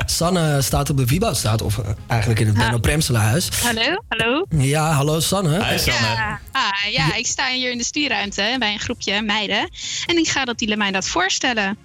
Sanne 0.06 0.62
staat 0.62 0.90
op 0.90 0.98
de 0.98 1.08
Viboutstraat, 1.08 1.62
of 1.62 1.78
eh, 1.78 1.86
eigenlijk 2.08 2.40
in 2.40 2.48
het 2.48 2.58
Benno 2.58 2.78
Premselenhuis. 2.78 3.50
Hallo, 3.64 4.04
hallo. 4.08 4.46
Ja, 4.50 4.92
hallo 4.92 5.20
Sanne. 5.20 5.78
Ja, 5.86 6.40
ah, 6.52 6.92
ja, 6.92 7.16
ik 7.16 7.26
sta 7.28 7.50
hier 7.52 7.72
in 7.72 7.78
de 7.78 7.84
stierruimte 7.84 8.56
bij 8.60 8.74
een 8.74 8.80
groepje 8.80 9.22
meiden. 9.22 9.70
En 10.06 10.18
ik 10.18 10.28
ga 10.28 10.46
dat 10.46 10.58
dilemma 10.60 10.86
inderdaad 10.86 11.10
voorstellen. 11.10 11.78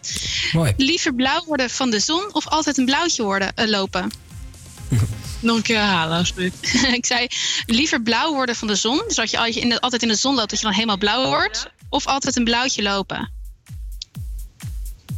Mooi. 0.53 0.72
Liever 0.77 1.14
blauw 1.14 1.44
worden 1.46 1.70
van 1.70 1.90
de 1.90 2.01
zon 2.01 2.29
of 2.33 2.48
altijd 2.48 2.79
een 2.79 2.85
blauwtje 2.85 3.22
worden, 3.22 3.53
eh, 3.55 3.68
lopen? 3.68 4.11
Nog 5.40 5.57
een 5.57 5.62
keer 5.62 5.79
herhalen, 5.79 6.18
alsjeblieft. 6.18 6.75
ik 6.98 7.07
zei, 7.07 7.27
liever 7.66 8.03
blauw 8.03 8.33
worden 8.33 8.57
van 8.57 8.68
de 8.68 8.75
zon. 8.75 9.03
Dus 9.07 9.16
dat 9.16 9.31
je 9.31 9.79
altijd 9.81 10.03
in 10.03 10.09
de 10.09 10.14
zon 10.14 10.35
loopt, 10.35 10.51
dat 10.51 10.59
je 10.59 10.64
dan 10.64 10.75
helemaal 10.75 10.98
blauw 10.98 11.27
wordt. 11.27 11.70
Of 11.88 12.07
altijd 12.07 12.37
een 12.37 12.44
blauwtje 12.44 12.83
lopen. 12.83 13.31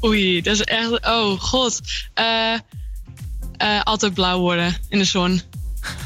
Oei, 0.04 0.42
dat 0.42 0.54
is 0.54 0.62
echt. 0.62 0.90
Oh 1.06 1.40
god. 1.40 1.80
Eh, 2.14 2.52
eh, 3.56 3.80
altijd 3.82 4.14
blauw 4.14 4.38
worden 4.38 4.76
in 4.88 4.98
de 4.98 5.04
zon. 5.04 5.40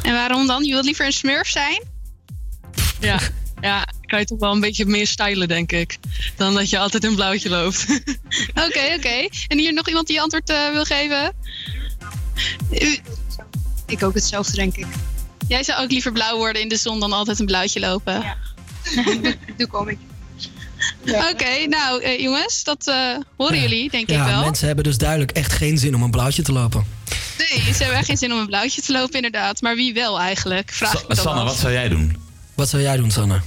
En 0.03 0.13
waarom 0.13 0.47
dan? 0.47 0.65
Je 0.65 0.73
wilt 0.73 0.85
liever 0.85 1.07
een 1.07 1.13
smurf 1.13 1.49
zijn? 1.49 1.83
Ja, 3.01 3.19
ja, 3.61 3.87
kan 4.07 4.19
je 4.19 4.25
toch 4.25 4.39
wel 4.39 4.53
een 4.53 4.61
beetje 4.61 4.87
meer 4.87 5.07
stylen, 5.07 5.49
denk 5.49 5.73
ik. 5.73 5.99
Dan 6.37 6.55
dat 6.55 6.71
je 6.71 6.79
altijd 6.79 7.05
een 7.05 7.15
blauwtje 7.15 7.49
loopt. 7.49 7.87
Oké, 8.67 8.95
oké. 8.97 9.29
En 9.49 9.59
hier 9.59 9.73
nog 9.73 9.89
iemand 9.89 10.07
die 10.07 10.21
antwoord 10.21 10.51
eh, 10.51 10.71
wil 10.71 10.85
geven? 10.85 11.33
U- 12.73 12.99
Ik 13.87 14.03
ook 14.03 14.15
hetzelfde, 14.15 14.53
denk 14.57 14.77
ik. 14.77 14.87
Jij 15.49 15.63
zou 15.63 15.83
ook 15.83 15.91
liever 15.91 16.13
blauw 16.13 16.37
worden 16.37 16.63
in 16.63 16.69
de 16.69 16.77
zon 16.77 17.01
dan 17.01 17.13
altijd 17.13 17.39
een 17.39 17.47
blauwtje 17.47 17.81
lopen? 17.81 18.21
Ja. 18.23 18.37
Doe 19.13 19.35
ik 19.57 19.73
al 19.73 19.89
een 19.89 19.99
Oké, 21.33 21.67
nou 21.69 22.03
eh, 22.03 22.21
jongens, 22.21 22.65
dat 22.65 22.87
eh, 22.87 23.17
horen 23.37 23.61
jullie, 23.61 23.91
denk 23.91 24.09
ik 24.09 24.15
Ja, 24.15 24.27
wel. 24.27 24.41
mensen 24.41 24.67
hebben 24.67 24.85
dus 24.85 24.99
duidelijk 24.99 25.31
echt 25.31 25.53
geen 25.53 25.79
zin 25.79 25.95
om 25.95 26.03
een 26.03 26.11
blauwtje 26.11 26.43
te 26.43 26.53
lopen. 26.53 26.85
Nee, 27.39 27.63
ze 27.75 27.79
hebben 27.83 27.97
echt 27.99 28.07
geen 28.07 28.17
zin 28.17 28.33
om 28.33 28.39
een 28.39 28.47
blauwtje 28.47 28.83
te 28.83 28.93
lopen, 28.93 29.15
inderdaad. 29.15 29.61
Maar 29.61 29.75
wie 29.77 29.95
wel 29.95 30.21
eigenlijk? 30.21 30.71
Vraag 30.73 31.03
ik 31.03 31.09
me 31.09 31.15
Sanne, 31.15 31.45
wat 31.45 31.57
zou 31.57 31.73
jij 31.73 31.89
doen? 31.89 32.17
Wat 32.55 32.69
zou 32.69 32.83
jij 32.83 32.97
doen, 32.97 33.11
Sanne? 33.11 33.41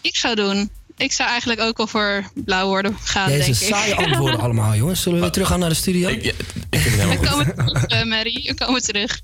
Ik 0.00 0.16
zou 0.16 0.34
doen. 0.34 0.70
Ik 0.96 1.12
zou 1.12 1.28
eigenlijk 1.28 1.60
ook 1.60 1.76
wel 1.76 1.86
voor 1.86 2.30
blauw 2.34 2.66
worden 2.66 2.96
gaan, 3.04 3.28
Deze 3.28 3.44
denk 3.44 3.56
ik. 3.60 3.68
saaie 3.68 3.94
antwoorden 3.94 4.40
allemaal, 4.40 4.74
jongens. 4.74 5.02
Zullen 5.02 5.18
we 5.18 5.24
weer 5.24 5.32
terug 5.32 5.48
gaan 5.48 5.58
naar 5.60 5.68
de 5.68 5.74
studio? 5.74 6.08
Ik, 6.08 6.24
ik 6.24 6.34
vind 6.80 6.84
het 6.84 6.94
helemaal 6.94 7.18
We 7.20 7.26
goed. 7.26 7.28
komen 7.28 7.54
terug, 7.66 7.84
eh, 7.84 8.04
Mary. 8.04 8.42
We 8.46 8.54
komen 8.64 8.82
terug. 8.82 9.20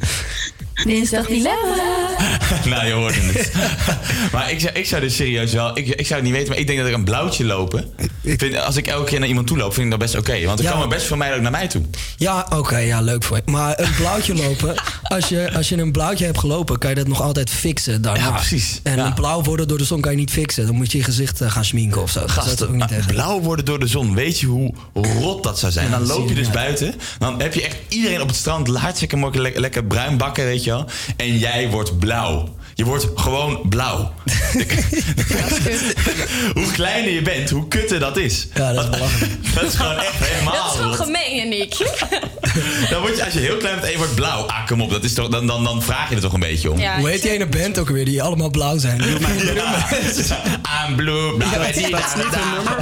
Dinsdag 0.84 1.26
dilemma. 1.26 1.76
nou, 2.70 2.86
je 2.86 2.92
hoort 2.92 3.14
het. 3.14 3.52
maar 4.32 4.50
ik 4.50 4.60
zou, 4.60 4.72
ik 4.74 4.86
zou 4.86 5.00
dus 5.00 5.16
serieus 5.16 5.52
wel... 5.52 5.78
Ik, 5.78 5.88
ik 5.88 6.06
zou 6.06 6.14
het 6.14 6.22
niet 6.22 6.32
weten, 6.32 6.48
maar 6.48 6.58
ik 6.58 6.66
denk 6.66 6.78
dat 6.78 6.88
ik 6.88 6.94
een 6.94 7.04
blauwtje 7.04 7.44
lopen... 7.44 7.84
Vind, 8.24 8.56
als 8.58 8.76
ik 8.76 8.86
elke 8.86 9.04
keer 9.04 9.18
naar 9.18 9.28
iemand 9.28 9.46
toe 9.46 9.56
loop, 9.56 9.72
vind 9.74 9.84
ik 9.84 9.90
dat 9.90 10.00
best 10.00 10.14
oké. 10.16 10.44
want 10.46 10.58
er 10.58 10.64
Ja. 10.64 10.72
komen 10.72 10.88
best 10.88 11.06
veel 11.06 11.16
meiden 11.16 11.38
ook 11.38 11.42
naar 11.42 11.52
mij 11.60 11.68
toe. 11.68 11.82
Ja, 12.16 12.46
oké, 12.56 12.76
ja, 12.78 13.00
leuk 13.00 13.22
voor 13.22 13.36
je. 13.36 13.42
Maar 13.50 13.80
een 13.80 13.94
blauwtje 13.96 14.34
lopen, 14.34 14.74
als 15.02 15.28
je, 15.28 15.50
als 15.54 15.68
je 15.68 15.76
een 15.76 15.92
blauwtje 15.92 16.24
hebt 16.24 16.38
gelopen, 16.38 16.78
kan 16.78 16.90
je 16.90 16.96
dat 16.96 17.06
nog 17.06 17.22
altijd 17.22 17.50
fixen 17.50 18.02
daarna. 18.02 18.24
Ja, 18.24 18.30
precies. 18.30 18.80
En 18.82 18.96
Ja. 18.96 19.06
een 19.06 19.14
blauw 19.14 19.42
worden 19.42 19.68
door 19.68 19.78
de 19.78 19.84
zon 19.84 20.00
kan 20.00 20.10
je 20.10 20.16
niet 20.18 20.30
fixen. 20.30 20.66
Dan 20.66 20.74
moet 20.74 20.92
je 20.92 20.98
je 20.98 21.04
gezicht 21.04 21.40
eh, 21.40 21.50
gaan 21.50 21.64
schminken 21.64 22.02
of 22.02 22.10
zo. 22.10 22.20
Dat 22.20 22.30
Gasten, 22.30 22.52
is 22.54 22.62
ook 22.62 22.70
niet 22.70 22.78
maar 22.90 23.04
blauw 23.06 23.40
worden 23.40 23.64
door 23.64 23.78
de 23.78 23.86
zon. 23.86 24.14
Weet 24.14 24.40
je 24.40 24.46
hoe 24.46 24.72
rot 24.92 25.42
dat 25.42 25.58
zou 25.58 25.72
zijn? 25.72 25.84
Ja, 25.84 25.90
dan 25.98 26.06
dat 26.06 26.16
loop 26.16 26.28
je 26.28 26.34
je 26.34 26.40
dus 26.40 26.50
buiten. 26.50 26.94
Dan 27.18 27.40
heb 27.40 27.54
je 27.54 27.62
echt 27.62 27.76
iedereen 27.88 28.20
op 28.20 28.28
het 28.28 28.36
strand 28.36 28.68
hartstikke 28.76 29.16
mooi 29.16 29.38
lekker, 29.40 29.60
lekker 29.60 29.86
bruin 29.90 30.16
bakken, 30.16 30.44
weet 30.44 30.64
je 30.64 30.70
wel. 30.70 30.84
En 31.16 31.38
jij 31.38 31.70
wordt 31.70 31.98
blauw. 31.98 32.48
Je 32.80 32.86
wordt 32.86 33.08
gewoon 33.14 33.60
blauw. 33.68 33.96
hoe 36.58 36.70
kleiner 36.72 37.10
je 37.10 37.22
bent, 37.22 37.50
hoe 37.50 37.68
kutter 37.68 37.98
dat 37.98 38.16
is. 38.16 38.48
Ja, 38.54 38.72
dat 38.72 38.84
is 38.84 38.90
belachelijk. 38.90 39.32
dat 39.54 39.62
is 39.62 39.74
gewoon 39.74 39.96
echt 39.96 40.24
helemaal 40.24 40.54
Dat 40.54 40.72
is 40.72 40.78
gewoon 40.78 40.94
gemeen, 40.94 41.48
Nick. 41.48 41.76
Dan 42.90 43.00
word 43.00 43.16
je, 43.16 43.24
als 43.24 43.32
je 43.32 43.38
heel 43.38 43.56
klein 43.56 43.74
bent 43.74 43.86
en 43.86 43.90
je 43.90 43.96
wordt 43.96 44.14
blauw. 44.14 44.46
Ah, 44.46 44.66
kom 44.66 44.80
op. 44.80 44.90
Dat 44.90 45.04
is 45.04 45.14
toch, 45.14 45.28
dan, 45.28 45.46
dan, 45.46 45.64
dan 45.64 45.82
vraag 45.82 46.08
je 46.08 46.14
er 46.14 46.20
toch 46.20 46.32
een 46.32 46.40
beetje 46.40 46.70
om. 46.70 46.78
Ja, 46.78 46.98
Hoe 46.98 47.08
heet 47.08 47.22
die 47.22 47.30
ene 47.30 47.46
band 47.46 47.78
ook 47.78 47.88
alweer 47.88 48.04
die 48.04 48.22
allemaal 48.22 48.50
blauw 48.50 48.78
zijn? 48.78 49.00
I'm 49.00 50.96
blue, 50.96 51.36
blauw. 51.36 51.50
dat, 51.50 51.76
is, 51.76 51.90
dat 51.90 52.00
is 52.00 52.14
niet 52.14 52.34
hun 52.34 52.48
nummer. 52.54 52.76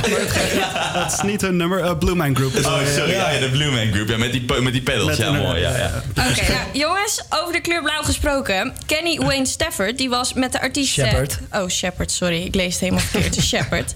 Dat 0.94 1.12
is 1.12 1.22
niet 1.22 1.40
hun 1.40 1.56
nummer. 1.56 1.96
Blue 1.96 2.14
Man 2.14 2.36
Group. 2.36 2.56
Oh, 2.56 2.86
sorry. 2.96 3.10
Ja, 3.10 3.30
ja, 3.30 3.40
de 3.40 3.50
Blue 3.50 3.70
Man 3.70 3.92
Group. 3.92 4.08
Ja, 4.08 4.16
met 4.16 4.32
die, 4.32 4.60
met 4.60 4.72
die 4.72 4.82
pedals. 4.82 5.06
Met 5.06 5.18
ja, 5.18 5.32
mooi. 5.32 5.60
Ja, 5.60 5.76
ja. 5.76 6.02
Oké, 6.10 6.52
nou, 6.52 6.66
jongens, 6.72 7.22
over 7.30 7.52
de 7.52 7.60
kleur 7.60 7.82
blauw 7.82 8.02
gesproken. 8.02 8.72
Kenny 8.86 9.18
Wayne 9.18 9.46
Stafford, 9.46 9.87
die 9.96 10.08
was 10.08 10.32
met 10.32 10.52
de 10.52 10.60
artiesten... 10.60 11.06
Shepard. 11.06 11.38
Oh, 11.52 11.68
Shepard, 11.68 12.10
sorry. 12.10 12.42
Ik 12.42 12.54
lees 12.54 12.72
het 12.72 12.80
helemaal 12.80 13.02
verkeerd. 13.04 13.42
Shepard. 13.42 13.92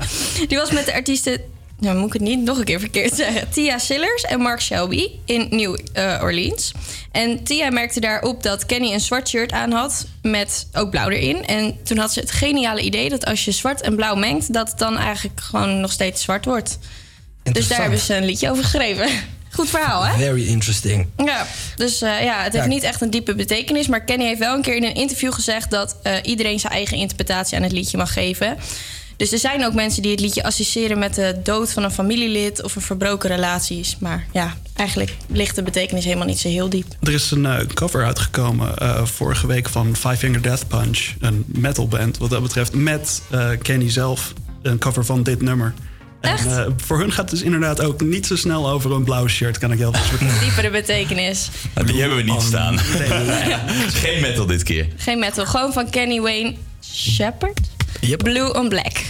Die 0.48 0.59
was 0.59 0.70
met 0.70 0.85
de 0.85 0.94
artiesten... 0.94 1.40
Nou, 1.78 1.96
moet 1.96 2.07
ik 2.07 2.12
het 2.12 2.22
niet 2.22 2.40
nog 2.40 2.59
een 2.59 2.64
keer 2.64 2.81
verkeerd 2.81 3.14
zeggen. 3.14 3.48
Tia 3.50 3.78
Sillers 3.78 4.22
en 4.22 4.40
Mark 4.40 4.61
Shelby 4.61 5.11
in 5.24 5.46
New 5.50 5.78
eh, 5.92 6.20
Orleans. 6.22 6.72
En 7.12 7.44
Tia 7.44 7.70
merkte 7.70 8.00
daarop 8.00 8.42
dat 8.42 8.66
Kenny 8.66 8.92
een 8.92 9.00
zwart 9.00 9.28
shirt 9.28 9.52
aan 9.52 9.72
had... 9.72 10.07
met 10.22 10.68
ook 10.72 10.90
blauw 10.90 11.09
erin. 11.09 11.46
En 11.46 11.83
toen 11.83 11.98
had 11.98 12.12
ze 12.12 12.20
het 12.20 12.31
geniale 12.31 12.81
idee 12.81 13.09
dat 13.09 13.24
als 13.24 13.44
je 13.44 13.52
zwart 13.52 13.81
en 13.81 13.96
blauw 13.96 14.14
mengt... 14.14 14.52
dat 14.52 14.68
het 14.68 14.78
dan 14.78 14.98
eigenlijk 14.98 15.40
gewoon 15.40 15.81
nog 15.81 15.92
steeds 15.92 16.22
zwart 16.22 16.44
wordt. 16.44 16.78
Dus 17.42 17.68
daar 17.68 17.81
hebben 17.81 17.98
ze 17.98 18.14
een 18.14 18.24
liedje 18.24 18.50
over 18.50 18.64
geschreven. 18.64 19.09
Goed 19.52 19.68
verhaal, 19.70 20.04
hè? 20.06 20.18
Very 20.18 20.46
interesting. 20.46 21.06
Ja, 21.16 21.46
dus 21.76 22.02
eh, 22.02 22.22
ja, 22.24 22.42
het 22.42 22.52
heeft 22.52 22.64
Ja. 22.64 22.70
niet 22.70 22.82
echt 22.82 23.00
een 23.00 23.10
diepe 23.10 23.34
betekenis. 23.34 23.86
Maar 23.86 24.00
Kenny 24.04 24.24
heeft 24.24 24.38
wel 24.38 24.54
een 24.54 24.62
keer 24.62 24.76
in 24.76 24.84
een 24.84 24.94
interview 24.94 25.32
gezegd 25.32 25.70
dat 25.70 25.96
eh, 26.02 26.12
iedereen 26.22 26.60
zijn 26.60 26.72
eigen 26.72 26.96
interpretatie 26.96 27.56
aan 27.56 27.62
het 27.62 27.72
liedje 27.72 27.96
mag 27.96 28.12
geven. 28.12 28.56
Dus 29.16 29.32
er 29.32 29.38
zijn 29.38 29.64
ook 29.64 29.74
mensen 29.74 30.02
die 30.02 30.10
het 30.10 30.20
liedje 30.20 30.44
associëren 30.44 30.98
met 30.98 31.14
de 31.14 31.40
dood 31.42 31.72
van 31.72 31.82
een 31.82 31.90
familielid 31.90 32.62
of 32.62 32.76
een 32.76 32.82
verbroken 32.82 33.28
relaties. 33.30 33.96
Maar 34.00 34.26
ja, 34.32 34.56
eigenlijk 34.74 35.16
ligt 35.26 35.54
de 35.54 35.62
betekenis 35.62 36.04
helemaal 36.04 36.26
niet 36.26 36.38
zo 36.38 36.48
heel 36.48 36.68
diep. 36.68 36.86
Er 37.02 37.12
is 37.12 37.30
een 37.30 37.46
eh, 37.46 37.66
cover 37.74 38.04
uitgekomen 38.04 38.76
eh, 38.78 39.04
vorige 39.04 39.46
week 39.46 39.68
van 39.68 39.96
Five 39.96 40.16
Finger 40.16 40.42
Death 40.42 40.68
Punch. 40.68 41.12
Een 41.20 41.44
metalband 41.46 42.18
wat 42.18 42.30
dat 42.30 42.42
betreft. 42.42 42.74
Met 42.74 43.22
eh, 43.30 43.48
Kenny 43.62 43.90
zelf. 43.90 44.32
Een 44.62 44.78
cover 44.78 45.04
van 45.04 45.22
dit 45.22 45.42
nummer. 45.42 45.74
Echt? 46.22 46.46
En, 46.46 46.58
eh, 46.58 46.72
voor 46.76 46.98
hun 46.98 47.12
gaat 47.12 47.30
het 47.30 47.30
dus 47.30 47.42
inderdaad 47.42 47.80
ook 47.80 48.00
niet 48.00 48.26
zo 48.26 48.37
snel 48.37 48.70
over 48.70 48.92
een 48.92 49.04
blauw 49.04 49.28
shirt, 49.28 49.58
kan 49.58 49.72
ik 49.72 49.78
heel 49.78 49.92
veel 49.92 50.02
vertellen. 50.04 50.40
Diepere 50.40 50.70
betekenis. 50.70 51.48
Nou, 51.74 51.87
die 51.87 52.00
hebben 52.00 52.16
we 52.16 52.24
niet 52.24 52.42
staan. 52.42 52.78
Geen 54.02 54.20
metal 54.20 54.46
dit 54.46 54.62
keer. 54.62 54.88
Geen 54.96 55.18
metal, 55.18 55.46
gewoon 55.46 55.72
van 55.72 55.90
Kenny 55.90 56.20
Wayne 56.20 56.54
Shepherd. 56.94 57.61
Blue 58.16 58.54
on 58.54 58.68
Black. 58.68 59.00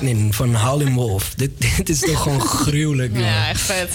Lightning 0.00 0.34
van 0.34 0.54
Howlin' 0.54 0.94
Wolf. 0.94 1.32
Dit, 1.36 1.50
dit 1.76 1.88
is 1.88 2.00
toch 2.00 2.22
gewoon 2.22 2.40
gruwelijk, 2.40 3.12
jongen. 3.12 3.28
Ja, 3.28 3.48
echt 3.48 3.60
vet. 3.60 3.90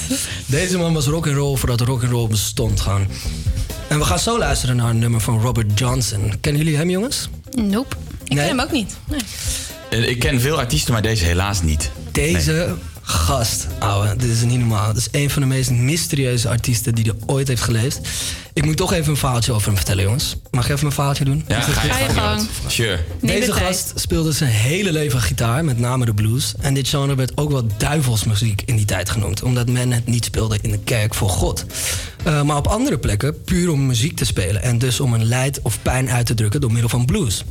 Deze 0.45 0.77
man 0.77 0.93
was 0.93 1.05
rock 1.05 1.27
and 1.27 1.35
roll 1.35 1.57
voordat 1.57 1.81
rock 1.81 2.03
and 2.03 2.11
roll 2.11 2.27
bestond 2.27 2.79
gewoon. 2.81 3.07
En 3.87 3.97
we 3.99 4.05
gaan 4.05 4.19
zo 4.19 4.37
luisteren 4.37 4.75
naar 4.75 4.89
een 4.89 4.99
nummer 4.99 5.21
van 5.21 5.41
Robert 5.41 5.79
Johnson. 5.79 6.33
Kennen 6.41 6.61
jullie 6.63 6.77
hem, 6.77 6.89
jongens? 6.89 7.29
Nope. 7.51 7.95
Ik 8.23 8.35
ken 8.35 8.45
hem 8.45 8.59
ook 8.59 8.71
niet. 8.71 8.95
Nee. 9.09 9.19
Eh, 9.89 10.09
Ik 10.09 10.19
ken 10.19 10.41
veel 10.41 10.57
artiesten, 10.59 10.93
maar 10.93 11.01
deze 11.01 11.25
helaas 11.25 11.61
niet. 11.61 11.91
Deze 12.11 12.75
gast, 13.01 13.67
ouwe, 13.79 14.15
dit 14.15 14.29
is 14.29 14.41
niet 14.41 14.59
normaal. 14.59 14.93
Dit 14.93 14.97
is 15.11 15.19
een 15.21 15.29
van 15.29 15.41
de 15.41 15.47
meest 15.47 15.69
mysterieuze 15.69 16.49
artiesten 16.49 16.95
die 16.95 17.05
er 17.05 17.15
ooit 17.25 17.47
heeft 17.47 17.61
geleefd. 17.61 17.99
Ik 18.55 18.65
moet 18.65 18.77
toch 18.77 18.93
even 18.93 19.11
een 19.11 19.17
verhaaltje 19.17 19.51
over 19.51 19.67
hem 19.67 19.75
vertellen, 19.75 20.03
jongens. 20.03 20.35
Mag 20.51 20.63
ik 20.63 20.69
even 20.69 20.81
mijn 20.81 20.93
verhaaltje 20.93 21.25
doen? 21.25 21.45
Ja, 21.47 21.61
ga 21.61 21.97
je 21.97 22.09
gang. 22.09 22.47
Sure. 22.67 22.99
Deze 23.21 23.51
gast 23.51 23.91
speelde 23.95 24.31
zijn 24.31 24.49
hele 24.49 24.91
leven 24.91 25.21
gitaar, 25.21 25.65
met 25.65 25.79
name 25.79 26.05
de 26.05 26.13
blues. 26.13 26.53
En 26.59 26.73
dit 26.73 26.87
genre 26.87 27.15
werd 27.15 27.31
ook 27.37 27.51
wel 27.51 27.67
duivelsmuziek 27.77 28.61
in 28.65 28.75
die 28.75 28.85
tijd 28.85 29.09
genoemd, 29.09 29.43
omdat 29.43 29.69
men 29.69 29.91
het 29.91 30.07
niet 30.07 30.25
speelde 30.25 30.57
in 30.61 30.71
de 30.71 30.79
kerk 30.79 31.13
voor 31.13 31.29
God. 31.29 31.65
Eh, 32.23 32.41
maar 32.41 32.57
op 32.57 32.67
andere 32.67 32.97
plekken 32.97 33.43
puur 33.43 33.71
om 33.71 33.85
muziek 33.85 34.15
te 34.15 34.25
spelen 34.25 34.61
en 34.61 34.77
dus 34.77 34.99
om 34.99 35.13
een 35.13 35.25
leid 35.25 35.59
of 35.61 35.81
pijn 35.81 36.09
uit 36.09 36.25
te 36.25 36.33
drukken 36.33 36.61
door 36.61 36.71
middel 36.71 36.89
van 36.89 37.05
blues. 37.05 37.43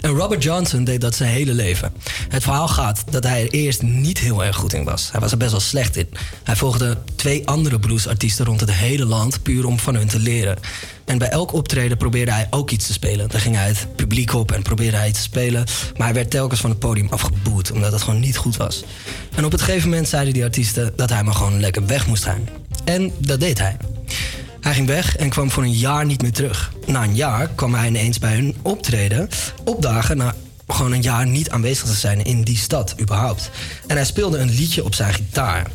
En 0.00 0.10
Robert 0.10 0.42
Johnson 0.42 0.84
deed 0.84 1.00
dat 1.00 1.14
zijn 1.14 1.30
hele 1.30 1.52
leven. 1.52 1.92
Het 2.28 2.42
verhaal 2.42 2.68
gaat 2.68 3.04
dat 3.10 3.24
hij 3.24 3.42
er 3.42 3.50
eerst 3.50 3.82
niet 3.82 4.18
heel 4.18 4.44
erg 4.44 4.56
goed 4.56 4.72
in 4.72 4.84
was. 4.84 5.08
Hij 5.10 5.20
was 5.20 5.32
er 5.32 5.38
best 5.38 5.50
wel 5.50 5.60
slecht 5.60 5.96
in. 5.96 6.08
Hij 6.44 6.56
volgde 6.56 6.98
twee 7.16 7.48
andere 7.48 7.78
bluesartiesten 7.78 8.44
rond 8.44 8.60
het 8.60 8.72
hele 8.72 9.04
land 9.04 9.42
puur 9.42 9.66
om 9.66 9.78
van 9.78 9.94
hun 9.94 10.08
te 10.08 10.18
leren. 10.18 10.56
En 11.04 11.18
bij 11.18 11.28
elk 11.28 11.52
optreden 11.52 11.96
probeerde 11.96 12.32
hij 12.32 12.46
ook 12.50 12.70
iets 12.70 12.86
te 12.86 12.92
spelen. 12.92 13.28
Dan 13.28 13.40
ging 13.40 13.56
hij 13.56 13.68
het 13.68 13.86
publiek 13.96 14.34
op 14.34 14.52
en 14.52 14.62
probeerde 14.62 14.96
hij 14.96 15.08
iets 15.08 15.18
te 15.18 15.24
spelen. 15.24 15.64
Maar 15.96 16.06
hij 16.06 16.14
werd 16.14 16.30
telkens 16.30 16.60
van 16.60 16.70
het 16.70 16.78
podium 16.78 17.08
afgeboet, 17.10 17.72
omdat 17.72 17.92
het 17.92 18.02
gewoon 18.02 18.20
niet 18.20 18.36
goed 18.36 18.56
was. 18.56 18.84
En 19.34 19.44
op 19.44 19.52
het 19.52 19.62
gegeven 19.62 19.88
moment 19.88 20.08
zeiden 20.08 20.34
die 20.34 20.44
artiesten 20.44 20.92
dat 20.96 21.10
hij 21.10 21.22
maar 21.22 21.34
gewoon 21.34 21.60
lekker 21.60 21.86
weg 21.86 22.06
moest 22.06 22.24
gaan. 22.24 22.48
En 22.84 23.12
dat 23.18 23.40
deed 23.40 23.58
hij. 23.58 23.76
Hij 24.68 24.76
ging 24.76 24.88
weg 24.88 25.16
en 25.16 25.28
kwam 25.28 25.50
voor 25.50 25.62
een 25.62 25.72
jaar 25.72 26.04
niet 26.04 26.22
meer 26.22 26.32
terug. 26.32 26.72
Na 26.86 27.02
een 27.02 27.14
jaar 27.14 27.48
kwam 27.54 27.74
hij 27.74 27.86
ineens 27.86 28.18
bij 28.18 28.34
hun 28.34 28.56
optreden 28.62 29.28
opdagen 29.64 30.16
na 30.16 30.34
gewoon 30.66 30.92
een 30.92 31.02
jaar 31.02 31.26
niet 31.26 31.50
aanwezig 31.50 31.86
te 31.86 31.94
zijn 31.94 32.24
in 32.24 32.42
die 32.42 32.56
stad 32.56 32.94
überhaupt. 33.00 33.50
En 33.86 33.96
hij 33.96 34.04
speelde 34.04 34.38
een 34.38 34.50
liedje 34.50 34.84
op 34.84 34.94
zijn 34.94 35.14
gitaar. 35.14 35.70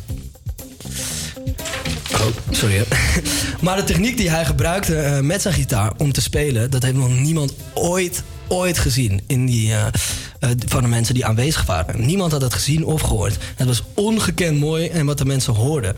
Oh, 2.12 2.26
sorry. 2.50 2.84
Maar 3.64 3.76
de 3.76 3.84
techniek 3.84 4.16
die 4.16 4.30
hij 4.30 4.44
gebruikte 4.44 4.96
eh, 4.96 5.20
met 5.20 5.42
zijn 5.42 5.54
gitaar 5.54 5.92
om 5.96 6.12
te 6.12 6.20
spelen, 6.20 6.70
dat 6.70 6.82
heeft 6.82 6.96
nog 6.96 7.18
niemand 7.18 7.54
ooit, 7.72 8.22
ooit 8.48 8.78
gezien 8.78 9.20
in 9.26 9.46
die, 9.46 9.72
eh, 9.72 9.86
eh, 10.44 10.50
van 10.66 10.82
de 10.82 10.88
mensen 10.88 11.14
die 11.14 11.26
aanwezig 11.26 11.66
waren. 11.66 12.06
Niemand 12.06 12.32
had 12.32 12.40
het 12.40 12.54
gezien 12.54 12.84
of 12.84 13.00
gehoord. 13.00 13.36
Het 13.54 13.66
was 13.66 13.82
ongekend 13.94 14.60
mooi 14.60 14.86
en 14.88 15.06
wat 15.06 15.18
de 15.18 15.24
mensen 15.24 15.54
hoorden. 15.54 15.96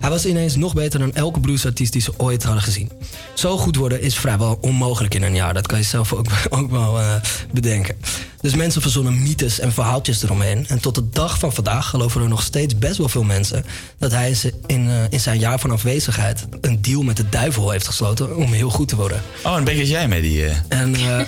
Hij 0.00 0.10
was 0.10 0.26
ineens 0.26 0.56
nog 0.56 0.74
beter 0.74 0.98
dan 0.98 1.14
elke 1.14 1.40
bluesartiest 1.40 1.92
die 1.92 2.02
ze 2.02 2.12
ooit 2.16 2.42
hadden 2.42 2.62
gezien. 2.62 2.90
Zo 3.34 3.58
goed 3.58 3.76
worden 3.76 4.02
is 4.02 4.18
vrijwel 4.18 4.58
onmogelijk 4.60 5.14
in 5.14 5.22
een 5.22 5.34
jaar. 5.34 5.54
Dat 5.54 5.66
kan 5.66 5.78
je 5.78 5.84
zelf 5.84 6.12
ook, 6.12 6.26
ook 6.48 6.70
wel 6.70 6.98
eh, 6.98 7.14
bedenken. 7.52 7.96
Dus 8.40 8.54
mensen 8.54 8.82
verzonnen 8.82 9.22
mythes 9.22 9.60
en 9.60 9.72
verhaaltjes 9.72 10.22
eromheen. 10.22 10.66
En 10.68 10.80
tot 10.80 10.94
de 10.94 11.08
dag 11.10 11.38
van 11.38 11.52
vandaag 11.52 11.88
geloven 11.88 12.22
er 12.22 12.28
nog 12.28 12.42
steeds 12.42 12.78
best 12.78 12.96
wel 12.96 13.08
veel 13.08 13.24
mensen... 13.24 13.64
dat 13.98 14.10
hij 14.10 14.36
in, 14.66 14.88
eh, 14.88 14.94
in 15.10 15.20
zijn 15.20 15.38
jaar 15.38 15.58
van 15.58 15.70
afwezigheid 15.70 16.46
een 16.60 16.82
deal 16.82 17.02
met 17.02 17.16
de 17.16 17.28
duivel 17.28 17.70
heeft 17.70 17.86
gesloten... 17.86 18.36
om 18.36 18.52
heel 18.52 18.70
goed 18.70 18.88
te 18.88 18.96
worden. 18.96 19.22
Oh, 19.44 19.56
een 19.56 19.64
beetje 19.64 19.80
als 19.80 19.88
jij 19.88 20.08
mee 20.08 20.20
die... 20.22 20.44
En 20.68 20.94
ja, 20.98 21.26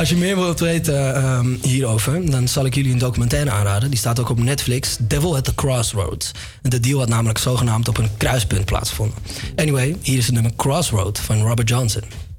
als 0.00 0.08
je 0.08 0.16
meer 0.16 0.36
wilt 0.36 0.60
weten 0.60 1.14
ehm, 1.14 1.56
hierover, 1.62 2.30
dan 2.30 2.48
zal 2.48 2.64
ik 2.64 2.74
jullie 2.74 2.92
een 2.92 2.98
documentaire 2.98 3.50
aanraden. 3.50 3.90
Die 3.90 3.98
staat 3.98 4.20
ook 4.20 4.28
op 4.28 4.38
Netflix, 4.38 4.96
Devil 5.00 5.36
at 5.36 5.44
the 5.44 5.54
Crossroads. 5.54 6.30
De 6.62 6.80
deal 6.80 6.98
had 6.98 7.08
namelijk 7.08 7.38
zogenaamd 7.38 7.88
op 7.88 7.98
een 7.98 8.16
kruispunt 8.16 8.64
plaatsgevonden. 8.64 9.18
Anyway, 9.56 9.96
hier 10.00 10.18
is 10.18 10.24
het 10.24 10.34
nummer 10.34 10.52
Crossroad 10.56 11.18
van 11.18 11.42
Robert 11.42 11.68
Johnson. 11.68 12.29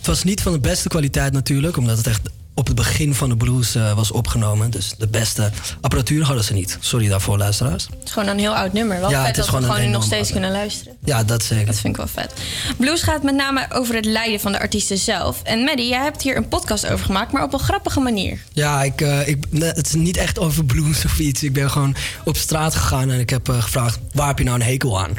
Het 0.00 0.08
was 0.08 0.24
niet 0.24 0.42
van 0.42 0.52
de 0.52 0.60
beste 0.60 0.88
kwaliteit 0.88 1.32
natuurlijk, 1.32 1.76
omdat 1.76 1.96
het 1.96 2.06
echt 2.06 2.20
op 2.54 2.66
het 2.66 2.76
begin 2.76 3.14
van 3.14 3.28
de 3.28 3.36
blues 3.36 3.74
eh, 3.74 3.92
was 3.92 4.10
opgenomen. 4.10 4.70
Dus 4.70 4.94
de 4.98 5.06
beste 5.08 5.50
apparatuur 5.80 6.24
hadden 6.24 6.44
ze 6.44 6.52
niet. 6.52 6.76
Sorry 6.80 7.08
daarvoor, 7.08 7.38
luisteraars. 7.38 7.86
Het 7.90 8.04
is 8.04 8.12
gewoon 8.12 8.28
een 8.28 8.38
heel 8.38 8.56
oud 8.56 8.72
nummer. 8.72 9.00
Wel 9.00 9.10
Ja, 9.10 9.24
vet 9.24 9.26
het 9.26 9.36
is 9.36 9.44
dat 9.44 9.44
we 9.44 9.50
gewoon 9.50 9.70
een 9.70 9.76
gewoon 9.76 9.92
nog 9.92 10.04
steeds 10.04 10.30
kunnen 10.30 10.50
luisteren. 10.50 10.96
Ja, 11.04 11.24
dat 11.24 11.42
zeker. 11.42 11.66
Dat 11.66 11.78
vind 11.78 11.96
ik 11.96 11.96
wel 11.96 12.24
vet. 12.24 12.32
Blues 12.76 13.02
gaat 13.02 13.22
met 13.22 13.34
name 13.34 13.66
over 13.72 13.94
het 13.94 14.04
lijden 14.04 14.40
van 14.40 14.52
de 14.52 14.60
artiesten 14.60 14.98
zelf. 14.98 15.42
En 15.42 15.64
Maddie, 15.64 15.88
jij 15.88 16.02
hebt 16.02 16.22
hier 16.22 16.36
een 16.36 16.48
podcast 16.48 16.86
over 16.86 17.04
gemaakt, 17.04 17.32
maar 17.32 17.42
op 17.42 17.52
een 17.52 17.58
grappige 17.58 18.00
manier. 18.00 18.38
Ja, 18.52 18.82
ik, 18.82 19.00
eh, 19.00 19.28
ik, 19.28 19.44
het 19.58 19.86
is 19.86 19.94
niet 19.94 20.16
echt 20.16 20.38
over 20.38 20.64
blues 20.64 21.04
of 21.04 21.18
iets. 21.18 21.42
Ik 21.42 21.52
ben 21.52 21.70
gewoon 21.70 21.94
op 22.24 22.36
straat 22.36 22.74
gegaan 22.74 23.10
en 23.10 23.20
ik 23.20 23.30
heb 23.30 23.48
eh, 23.48 23.62
gevraagd... 23.62 23.98
waar 24.12 24.28
heb 24.28 24.38
je 24.38 24.44
nou 24.44 24.60
een 24.60 24.66
hekel 24.66 25.00
aan? 25.00 25.10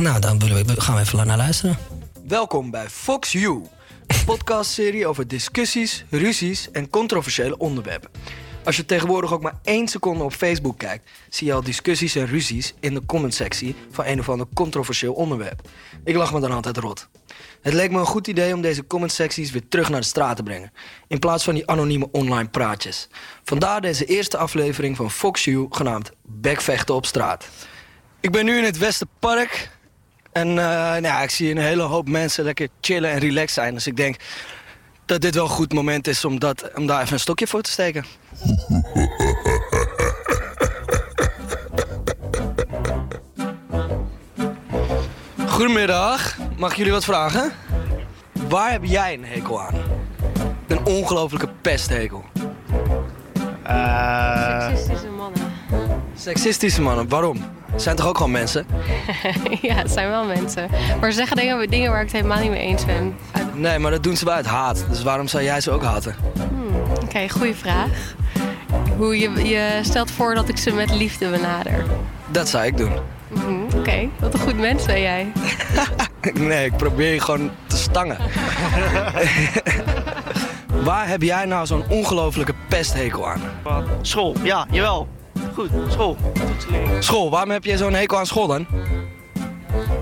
Nou, 0.00 0.20
dan 0.20 0.38
willen 0.38 0.66
we, 0.66 0.80
gaan 0.80 0.94
we 0.94 1.00
even 1.00 1.26
naar 1.26 1.36
luisteren. 1.36 1.78
Welkom 2.30 2.70
bij 2.70 2.88
Fox 2.88 3.32
You. 3.32 3.62
Een 4.06 4.24
podcastserie 4.24 5.06
over 5.06 5.28
discussies, 5.28 6.04
ruzies 6.10 6.70
en 6.70 6.90
controversiële 6.90 7.58
onderwerpen. 7.58 8.10
Als 8.64 8.76
je 8.76 8.84
tegenwoordig 8.84 9.32
ook 9.32 9.42
maar 9.42 9.58
één 9.62 9.88
seconde 9.88 10.24
op 10.24 10.32
Facebook 10.32 10.78
kijkt... 10.78 11.10
zie 11.28 11.46
je 11.46 11.52
al 11.52 11.62
discussies 11.62 12.14
en 12.14 12.26
ruzies 12.26 12.74
in 12.80 12.94
de 12.94 13.06
commentsectie... 13.06 13.74
van 13.90 14.04
een 14.04 14.18
of 14.18 14.28
ander 14.28 14.46
controversieel 14.54 15.12
onderwerp. 15.12 15.68
Ik 16.04 16.16
lach 16.16 16.32
me 16.32 16.40
dan 16.40 16.52
altijd 16.52 16.76
rot. 16.76 17.08
Het 17.60 17.74
leek 17.74 17.90
me 17.90 17.98
een 17.98 18.06
goed 18.06 18.26
idee 18.26 18.54
om 18.54 18.60
deze 18.60 18.86
commentsecties 18.86 19.50
weer 19.50 19.68
terug 19.68 19.88
naar 19.88 20.00
de 20.00 20.06
straat 20.06 20.36
te 20.36 20.42
brengen. 20.42 20.72
In 21.08 21.18
plaats 21.18 21.44
van 21.44 21.54
die 21.54 21.66
anonieme 21.66 22.08
online 22.12 22.48
praatjes. 22.48 23.08
Vandaar 23.44 23.80
deze 23.80 24.04
eerste 24.04 24.36
aflevering 24.36 24.96
van 24.96 25.10
Fox 25.10 25.44
You 25.44 25.66
genaamd 25.70 26.10
Bekvechten 26.22 26.94
op 26.94 27.06
straat. 27.06 27.48
Ik 28.20 28.30
ben 28.30 28.44
nu 28.44 28.58
in 28.58 28.64
het 28.64 28.78
Westerpark. 28.78 29.78
En 30.32 30.48
eh, 30.48 30.54
nou 30.54 31.02
ja, 31.02 31.22
ik 31.22 31.30
zie 31.30 31.50
een 31.50 31.58
hele 31.58 31.82
hoop 31.82 32.08
mensen 32.08 32.44
lekker 32.44 32.68
chillen 32.80 33.10
en 33.10 33.18
relaxed 33.18 33.50
zijn. 33.50 33.74
Dus 33.74 33.86
ik 33.86 33.96
denk 33.96 34.16
dat 35.04 35.20
dit 35.20 35.34
wel 35.34 35.44
een 35.44 35.50
goed 35.50 35.72
moment 35.72 36.06
is 36.06 36.24
om, 36.24 36.38
dat, 36.38 36.70
om 36.74 36.86
daar 36.86 37.00
even 37.00 37.12
een 37.12 37.20
stokje 37.20 37.46
voor 37.46 37.62
te 37.62 37.70
steken. 37.70 38.04
Goedemiddag, 45.46 46.36
mag 46.56 46.70
ik 46.70 46.76
jullie 46.76 46.92
wat 46.92 47.04
vragen? 47.04 47.52
Waar 48.48 48.70
heb 48.70 48.84
jij 48.84 49.14
een 49.14 49.24
hekel 49.24 49.60
aan? 49.60 49.74
Een 50.66 50.84
ongelofelijke 50.84 51.48
pesthekel. 51.60 52.24
Seksistische 53.64 55.08
mannen. 55.08 55.49
Seksistische 56.20 56.82
mannen, 56.82 57.08
waarom? 57.08 57.36
Zijn 57.76 57.96
toch 57.96 58.06
ook 58.06 58.16
gewoon 58.16 58.32
mensen? 58.32 58.66
ja, 59.62 59.74
het 59.74 59.90
zijn 59.90 60.08
wel 60.08 60.24
mensen. 60.24 60.68
Maar 61.00 61.10
ze 61.10 61.16
zeggen 61.16 61.36
dingen, 61.36 61.70
dingen 61.70 61.90
waar 61.90 62.00
ik 62.00 62.06
het 62.06 62.16
helemaal 62.16 62.40
niet 62.40 62.50
mee 62.50 62.60
eens 62.60 62.84
ben. 62.84 63.16
Nee, 63.54 63.78
maar 63.78 63.90
dat 63.90 64.02
doen 64.02 64.16
ze 64.16 64.24
wel 64.24 64.34
uit 64.34 64.46
haat. 64.46 64.84
Dus 64.88 65.02
waarom 65.02 65.28
zou 65.28 65.42
jij 65.44 65.60
ze 65.60 65.70
ook 65.70 65.82
haten? 65.84 66.14
Hmm, 66.48 66.74
Oké, 67.02 67.28
goede 67.28 67.54
vraag. 67.54 68.14
Hoe 68.96 69.18
je, 69.18 69.48
je 69.48 69.78
stelt 69.82 70.10
voor 70.10 70.34
dat 70.34 70.48
ik 70.48 70.56
ze 70.56 70.72
met 70.72 70.94
liefde 70.94 71.28
benader. 71.30 71.84
Dat 72.26 72.48
zou 72.48 72.64
ik 72.64 72.76
doen. 72.76 72.92
Mhm, 73.28 73.76
Oké, 73.78 74.08
wat 74.20 74.34
een 74.34 74.40
goed 74.40 74.58
mens 74.58 74.86
ben 74.86 75.00
jij. 75.00 75.32
Nee, 76.34 76.64
ik 76.66 76.76
probeer 76.76 77.12
je 77.14 77.20
gewoon 77.20 77.50
te 77.66 77.76
stangen. 77.76 78.16
Waar 80.84 81.08
heb 81.08 81.22
jij 81.22 81.44
nou 81.44 81.66
zo'n 81.66 81.84
ongelofelijke 81.88 82.54
pesthekel 82.68 83.28
aan? 83.28 83.40
School, 84.02 84.34
ja, 84.42 84.66
jawel. 84.70 85.08
Goed, 85.54 85.70
school. 85.88 86.16
School, 86.98 87.30
waarom 87.30 87.50
heb 87.50 87.64
je 87.64 87.76
zo'n 87.76 87.94
hekel 87.94 88.18
aan 88.18 88.26
school 88.26 88.46
dan? 88.46 88.66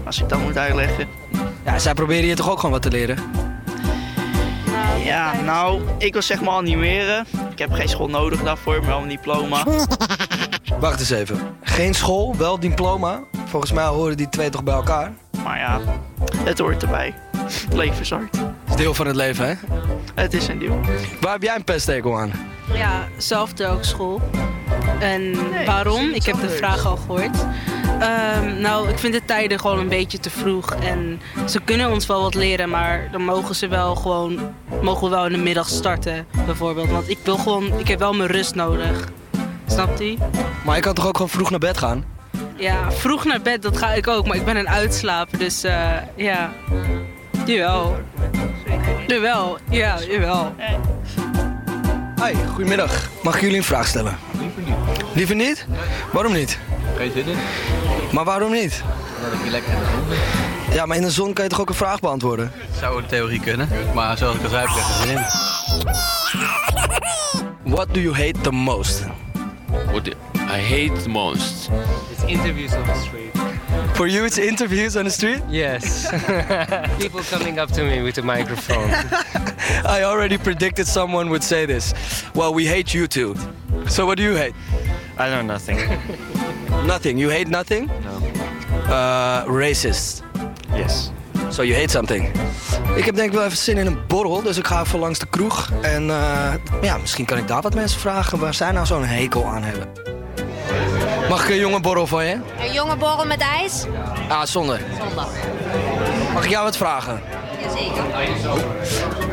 Als 0.05 0.21
ik 0.21 0.29
dat 0.29 0.41
moet 0.41 0.57
uitleggen. 0.57 1.09
Ja, 1.65 1.79
zij 1.79 1.95
proberen 1.95 2.27
je 2.27 2.35
toch 2.35 2.51
ook 2.51 2.57
gewoon 2.57 2.71
wat 2.71 2.83
te 2.83 2.91
leren? 2.91 3.19
Ja, 5.05 5.41
nou, 5.41 5.83
ik 5.99 6.13
wil 6.13 6.23
zeg 6.23 6.41
maar 6.41 6.55
animeren. 6.55 7.27
Ik 7.51 7.59
heb 7.59 7.73
geen 7.73 7.89
school 7.89 8.09
nodig 8.09 8.43
daarvoor, 8.43 8.79
maar 8.79 8.87
wel 8.87 9.03
een 9.03 9.09
diploma. 9.09 9.65
Wacht 10.81 11.01
eens 11.01 11.11
even. 11.11 11.39
Geen 11.63 11.95
school, 11.95 12.37
wel 12.37 12.61
diploma. 12.61 13.21
Volgens 13.47 13.73
mij 13.73 13.85
horen 13.85 14.17
die 14.17 14.29
twee 14.29 14.51
toch 14.51 14.65
bij 14.65 14.75
elkaar. 14.75 15.13
Maar 15.45 15.59
ja, 15.59 15.81
het 16.45 16.59
hoort 16.59 16.83
erbij. 16.83 17.15
Het 17.37 17.75
leven 17.75 18.01
is 18.01 18.11
hard. 18.11 18.37
Het 18.37 18.47
is 18.69 18.77
deel 18.77 18.95
van 18.95 19.07
het 19.07 19.17
leven, 19.17 19.47
hè? 19.49 19.55
Het 20.15 20.35
is 20.35 20.49
een 20.49 20.59
deel. 20.59 20.81
Waar 21.21 21.33
heb 21.33 21.43
jij 21.43 21.55
een 21.55 21.65
pesthekel 21.65 22.19
aan? 22.19 22.33
Ja, 22.73 23.09
zelfde 23.17 23.67
ook 23.67 23.85
school. 23.85 24.21
En 25.01 25.37
waarom? 25.67 26.11
Ik 26.11 26.25
heb 26.25 26.41
de 26.41 26.49
vraag 26.49 26.87
al 26.87 26.97
gehoord. 26.97 27.47
Ehm, 28.01 28.61
nou, 28.61 28.89
ik 28.89 28.99
vind 28.99 29.13
de 29.13 29.25
tijden 29.25 29.61
gewoon 29.61 29.79
een 29.79 29.89
beetje 29.89 30.19
te 30.19 30.31
vroeg. 30.31 30.75
En 30.75 31.21
ze 31.47 31.61
kunnen 31.61 31.91
ons 31.91 32.07
wel 32.07 32.23
wat 32.23 32.35
leren, 32.35 32.69
maar 32.69 33.09
dan 33.13 33.23
mogen 33.23 33.55
ze 33.55 33.69
wel 33.69 33.95
gewoon, 33.95 34.55
mogen 34.83 35.05
we 35.05 35.15
wel 35.15 35.27
in 35.27 35.33
de 35.33 35.39
middag 35.39 35.69
starten, 35.69 36.27
bijvoorbeeld. 36.47 36.89
Want 36.91 37.09
ik 37.09 37.19
wil 37.25 37.37
gewoon, 37.37 37.79
ik 37.79 37.89
heb 37.89 37.99
wel 37.99 38.13
mijn 38.13 38.31
rust 38.31 38.55
nodig. 38.55 39.09
Snapt 39.67 40.01
u? 40.01 40.17
Maar 40.65 40.77
je 40.77 40.83
kan 40.83 40.95
toch 40.95 41.07
ook 41.07 41.17
gewoon 41.17 41.31
vroeg 41.31 41.51
naar 41.51 41.59
bed 41.59 41.79
gaan? 41.79 42.05
Ja, 42.57 42.93
vroeg 42.93 43.25
naar 43.25 43.41
bed, 43.41 43.63
dat 43.63 43.77
ga 43.77 43.93
ik 43.93 44.09
ook, 44.09 44.27
maar 44.27 44.37
ik 44.37 44.45
ben 44.45 44.57
een 44.57 44.69
uitslaper, 44.69 45.39
dus 45.39 45.65
eh, 45.65 45.91
ja. 46.17 46.53
Jawel. 47.47 47.97
Jawel, 49.07 49.59
ja, 49.71 49.99
jawel. 50.11 50.55
Hoi, 52.17 52.35
goedemiddag. 52.55 53.09
Mag 53.23 53.35
ik 53.35 53.41
jullie 53.41 53.57
een 53.57 53.65
vraag 53.65 53.87
stellen? 53.87 54.28
Liever 55.15 55.35
niet. 55.37 55.67
Waarom 56.13 56.33
niet? 56.33 56.59
Geen 56.97 57.13
zin 57.15 57.27
in. 57.27 57.37
Maar 58.13 58.25
waarom 58.25 58.53
niet? 58.53 58.83
Dat 59.23 59.33
ik 59.33 59.39
hier 59.43 59.51
lekker 59.51 59.73
in 59.73 59.79
de 59.79 59.85
zon 59.95 60.09
ben. 60.09 60.75
Ja, 60.75 60.87
maar 60.87 60.97
in 60.97 61.03
de 61.03 61.11
zon 61.11 61.33
kan 61.33 61.45
je 61.45 61.51
toch 61.51 61.61
ook 61.61 61.69
een 61.69 61.75
vraag 61.75 62.01
beantwoorden? 62.01 62.53
Zou 62.81 63.03
in 63.03 63.07
theorie 63.09 63.41
kunnen, 63.41 63.69
maar 63.95 64.17
zoals 64.17 64.37
ik 64.37 64.43
al 64.43 64.49
zei, 64.49 64.61
heb 64.67 64.71
ik 64.71 64.77
er 64.77 64.83
geen 64.83 65.07
zin 65.09 65.17
in. 65.17 65.25
What 67.73 67.95
do 67.95 68.01
you 68.01 68.15
hate 68.15 68.41
the 68.43 68.51
most? 68.53 69.03
What 69.91 70.05
do- 70.05 70.13
I 70.35 70.61
hate 70.61 71.03
the 71.03 71.09
most. 71.09 71.69
It's 72.11 72.25
interviews 72.27 72.73
on 72.75 72.83
the 72.85 73.01
street. 73.07 73.27
For 73.93 74.09
you 74.09 74.25
it's 74.25 74.39
interviews 74.39 74.97
on 74.97 75.05
the 75.05 75.11
street? 75.11 75.43
Yes. 75.49 76.07
People 76.99 77.21
coming 77.31 77.59
up 77.61 77.71
to 77.73 77.83
me 77.83 78.03
with 78.03 78.19
a 78.19 78.23
microphone. 78.23 78.91
I 79.99 80.03
already 80.05 80.39
predicted 80.39 80.87
someone 80.87 81.29
would 81.29 81.45
say 81.45 81.67
this. 81.67 81.93
Well, 82.35 82.55
we 82.55 82.65
hate 82.67 82.95
you 82.99 83.07
too. 83.07 83.35
So 83.89 84.07
what 84.07 84.17
do 84.17 84.23
you 84.23 84.37
hate? 84.37 84.55
I 85.19 85.29
know 85.31 85.43
nothing. 85.43 85.79
Nothing. 86.87 87.19
You 87.19 87.31
hate 87.31 87.49
nothing? 87.49 87.87
No. 87.87 88.93
Uh, 88.93 89.45
racist. 89.47 90.23
Yes. 90.75 91.11
So 91.49 91.63
you 91.63 91.75
hate 91.75 91.91
something. 91.91 92.31
Ik 92.95 93.05
heb 93.05 93.15
denk 93.15 93.29
ik 93.29 93.35
wel 93.35 93.45
even 93.45 93.57
zin 93.57 93.77
in 93.77 93.87
een 93.87 93.99
borrel, 94.07 94.43
dus 94.43 94.57
ik 94.57 94.67
ga 94.67 94.81
even 94.81 94.99
langs 94.99 95.19
de 95.19 95.27
kroeg. 95.27 95.71
En 95.83 96.11
eh, 96.11 96.55
ja, 96.83 96.97
misschien 96.97 97.25
kan 97.25 97.39
ik 97.39 97.49
daar 97.49 97.63
wat 97.63 97.75
mensen 97.75 98.01
vragen 98.01 98.39
waar 98.39 98.55
zij 98.55 98.73
nou 98.73 98.87
zo'n 98.87 99.05
hekel 99.05 99.45
aan 99.45 99.63
hebben. 99.63 99.89
Mag 101.29 101.45
ik 101.45 101.51
een 101.51 101.59
jonge 101.59 101.81
borrel 101.81 102.07
van 102.07 102.25
je? 102.25 102.39
Een 102.61 102.73
jonge 102.73 102.97
borrel 102.97 103.27
met 103.27 103.41
ijs? 103.41 103.85
Ah, 104.29 104.43
zonder. 104.43 104.81
Zondag. 105.07 105.31
Mag 106.35 106.45
ik 106.45 106.51
jou 106.51 106.65
wat 106.65 106.77
vragen? 106.77 107.21
Jazeker. 107.63 108.05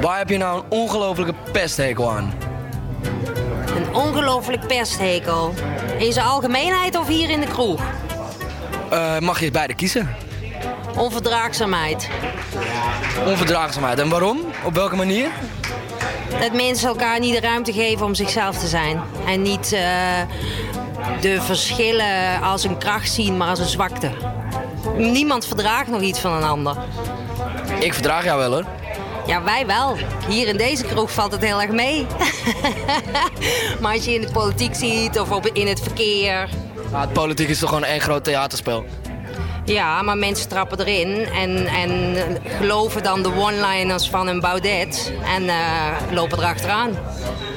Waar 0.02 0.18
heb 0.18 0.30
je 0.30 0.38
nou 0.38 0.58
een 0.58 0.66
ongelofelijke 0.70 1.34
pesthekel 1.52 2.12
aan? 2.12 2.34
Een 3.76 3.96
ongelooflijk 3.96 4.68
pesthekel. 4.68 5.54
In 5.98 6.14
zijn 6.14 6.26
algemeenheid 6.26 6.98
of 6.98 7.08
hier 7.08 7.30
in 7.30 7.40
de 7.40 7.48
kroeg? 7.48 7.82
Eh, 8.90 9.20
mag 9.20 9.40
je 9.40 9.52
beide 9.52 9.74
kiezen? 9.76 10.16
Onverdraagzaamheid. 10.98 12.10
Onverdraagzaamheid. 13.26 14.00
En 14.00 14.10
waarom? 14.10 14.40
Op 14.64 14.74
welke 14.76 14.96
manier? 14.96 15.30
Dat 16.40 16.54
mensen 16.54 16.88
elkaar 16.88 17.20
niet 17.20 17.34
de 17.34 17.40
ruimte 17.40 17.74
geven 17.74 18.06
om 18.06 18.16
zichzelf 18.16 18.58
te 18.58 18.68
zijn. 18.68 19.02
En 19.28 19.42
niet 19.42 19.74
eh, 19.74 19.82
de 21.22 21.42
verschillen 21.42 22.42
als 22.42 22.64
een 22.64 22.78
kracht 22.78 23.12
zien, 23.12 23.38
maar 23.38 23.48
als 23.50 23.60
een 23.60 23.66
zwakte. 23.66 24.12
Niemand 24.98 25.46
verdraagt 25.48 25.90
nog 25.90 26.02
iets 26.02 26.20
van 26.20 26.34
een 26.34 26.44
ander. 26.44 26.78
Ik 27.80 27.94
verdraag 27.94 28.24
jou 28.24 28.40
wel 28.40 28.52
hoor. 28.52 28.66
Ja, 29.28 29.44
wij 29.44 29.66
wel. 29.66 29.98
Hier 30.28 30.48
in 30.48 30.58
deze 30.58 30.84
kroeg 30.84 31.12
valt 31.12 31.32
het 31.32 31.42
heel 31.42 31.62
erg 31.62 31.72
mee. 31.72 32.06
maar 33.82 33.94
als 33.94 34.06
je 34.06 34.14
in 34.14 34.22
de 34.22 34.32
politiek 34.32 34.76
ziet 34.76 35.20
of 35.20 35.32
op, 35.32 35.48
in 35.48 35.68
het 35.68 35.80
verkeer. 35.80 36.50
Ah, 36.92 37.02
het 37.02 37.14
politiek 37.14 37.50
is 37.50 37.60
toch 37.60 37.70
gewoon 37.70 37.84
één 37.84 38.02
groot 38.02 38.24
theaterspel? 38.24 38.86
Ja, 39.66 40.02
maar 40.02 40.18
mensen 40.18 40.50
trappen 40.50 40.80
erin 40.80 41.26
en, 41.26 41.68
en 41.68 42.16
geloven 42.58 43.04
dan 43.04 43.24
de 43.24 43.34
one-liners 43.36 44.10
van 44.10 44.28
een 44.28 44.40
Baudet 44.40 45.14
en 45.36 45.50
eh, 45.50 45.56
lopen 46.12 46.38
erachteraan. 46.38 46.92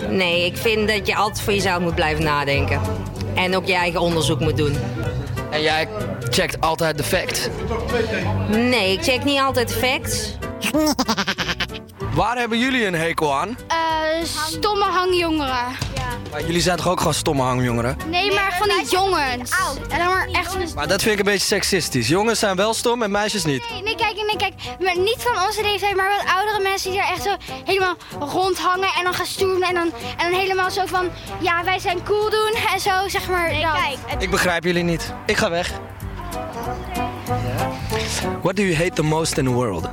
Nee, 0.09 0.47
ik 0.47 0.57
vind 0.57 0.89
dat 0.89 1.07
je 1.07 1.17
altijd 1.17 1.41
voor 1.41 1.53
jezelf 1.53 1.81
moet 1.81 1.95
blijven 1.95 2.25
nadenken. 2.25 2.81
En 3.35 3.57
ook 3.57 3.67
je 3.67 3.75
eigen 3.75 4.01
onderzoek 4.01 4.41
moet 4.41 4.57
doen. 4.57 4.77
En 5.51 5.63
jij 5.63 5.89
checkt 6.29 6.61
altijd 6.61 6.97
de 6.97 7.05
facts? 7.05 7.49
Nee, 8.49 8.93
ik 8.93 9.03
check 9.03 9.25
niet 9.25 9.41
altijd 9.41 9.69
de 9.69 9.75
facts. 9.75 10.37
Waar 12.19 12.37
hebben 12.37 12.59
jullie 12.59 12.87
een 12.87 12.95
hekel 12.95 13.35
aan? 13.35 13.57
Eh, 13.69 13.77
stomme 14.25 14.85
hangjongeren. 14.85 15.77
Maar 16.31 16.41
jullie 16.41 16.61
zijn 16.61 16.77
toch 16.77 16.89
ook 16.89 16.99
gewoon 16.99 17.15
stomme 17.15 17.43
hangjongeren? 17.43 17.97
Nee, 18.07 18.33
maar 18.33 18.57
van 18.59 18.69
die 18.69 18.91
jongens. 18.91 19.53
Oud. 19.67 19.87
En 19.89 19.99
dan 19.99 20.07
maar 20.07 20.29
echt 20.33 20.53
van... 20.53 20.63
Maar 20.75 20.89
dat 20.89 21.03
vind 21.03 21.13
ik 21.13 21.19
een 21.19 21.33
beetje 21.33 21.47
seksistisch. 21.47 22.09
Jongens 22.09 22.39
zijn 22.39 22.57
wel 22.57 22.75
stom 22.75 23.03
en 23.03 23.11
meisjes 23.11 23.45
niet. 23.45 23.71
Nee, 23.71 23.83
nee, 23.83 23.95
kijk, 23.95 24.15
nee, 24.15 24.37
kijk. 24.37 24.55
Maar 24.81 24.99
niet 24.99 25.17
van 25.19 25.47
onze 25.47 25.63
leeftijd, 25.63 25.97
maar 25.97 26.09
wat 26.09 26.35
oudere 26.35 26.63
mensen 26.63 26.91
die 26.91 27.01
er 27.01 27.09
echt 27.09 27.23
zo 27.23 27.37
helemaal 27.65 27.97
rondhangen 28.21 28.89
en 28.99 29.05
dan 29.05 29.15
gaan 29.15 29.27
stoeren 29.27 29.69
en 29.69 29.75
dan, 29.75 29.93
en 30.17 30.31
dan 30.31 30.41
helemaal 30.41 30.71
zo 30.71 30.87
van, 30.87 31.11
ja, 31.41 31.65
wij 31.65 31.79
zijn 31.79 32.05
cool 32.05 32.31
doen 32.31 32.53
en 32.73 32.81
zo, 32.81 33.09
zeg 33.09 33.29
maar. 33.29 33.51
Nee, 33.51 33.61
kijk. 33.61 34.23
Ik 34.23 34.31
begrijp 34.31 34.65
jullie 34.65 34.85
niet. 34.85 35.13
Ik 35.27 35.37
ga 35.37 35.51
weg. 35.51 35.73
What 38.43 38.57
do 38.57 38.65
you 38.65 38.75
hate 38.75 38.97
the 38.97 39.03
most 39.03 39.39
in 39.39 39.45
the 39.45 39.53
world? 39.53 39.89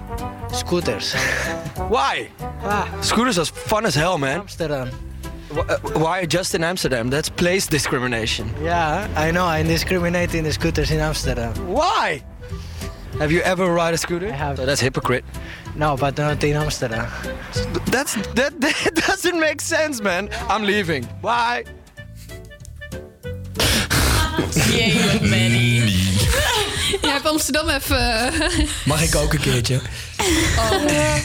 Scooters. 0.51 1.13
Why? 1.89 2.29
Ah. 2.63 2.87
Scooters 3.01 3.37
are 3.37 3.45
fun 3.45 3.85
as 3.85 3.95
hell, 3.95 4.17
man. 4.17 4.41
Amsterdam. 4.41 4.89
Uh, 5.51 5.77
why 5.93 6.25
just 6.25 6.53
in 6.55 6.63
Amsterdam? 6.63 7.09
That's 7.09 7.29
place 7.29 7.67
discrimination. 7.67 8.53
Yeah, 8.61 9.07
I 9.15 9.31
know. 9.31 9.45
I 9.45 9.63
discriminate 9.63 10.33
in 10.35 10.43
the 10.43 10.51
scooters 10.51 10.91
in 10.91 10.99
Amsterdam. 10.99 11.53
Why? 11.67 12.23
Have 13.19 13.31
you 13.31 13.41
ever 13.41 13.71
ride 13.71 13.93
a 13.93 13.97
scooter? 13.97 14.27
I 14.27 14.31
have. 14.31 14.59
Oh, 14.59 14.65
that's 14.65 14.81
hypocrite. 14.81 15.23
No, 15.75 15.95
but 15.95 16.17
not 16.17 16.43
in 16.43 16.55
Amsterdam. 16.57 17.09
That's 17.85 18.15
that, 18.33 18.59
that 18.59 18.91
doesn't 19.07 19.39
make 19.39 19.61
sense, 19.61 20.01
man. 20.01 20.29
I'm 20.49 20.63
leaving. 20.63 21.07
Bye. 21.21 21.63
Jee, 24.51 25.19
Manny. 25.21 26.04
Jij 27.05 27.13
hebt 27.13 27.27
Amsterdam 27.27 27.69
even... 27.69 28.33
Mag 28.85 29.01
ik 29.01 29.15
ook 29.15 29.33
een 29.33 29.39
keertje? 29.39 29.81
Oh, 30.57 30.69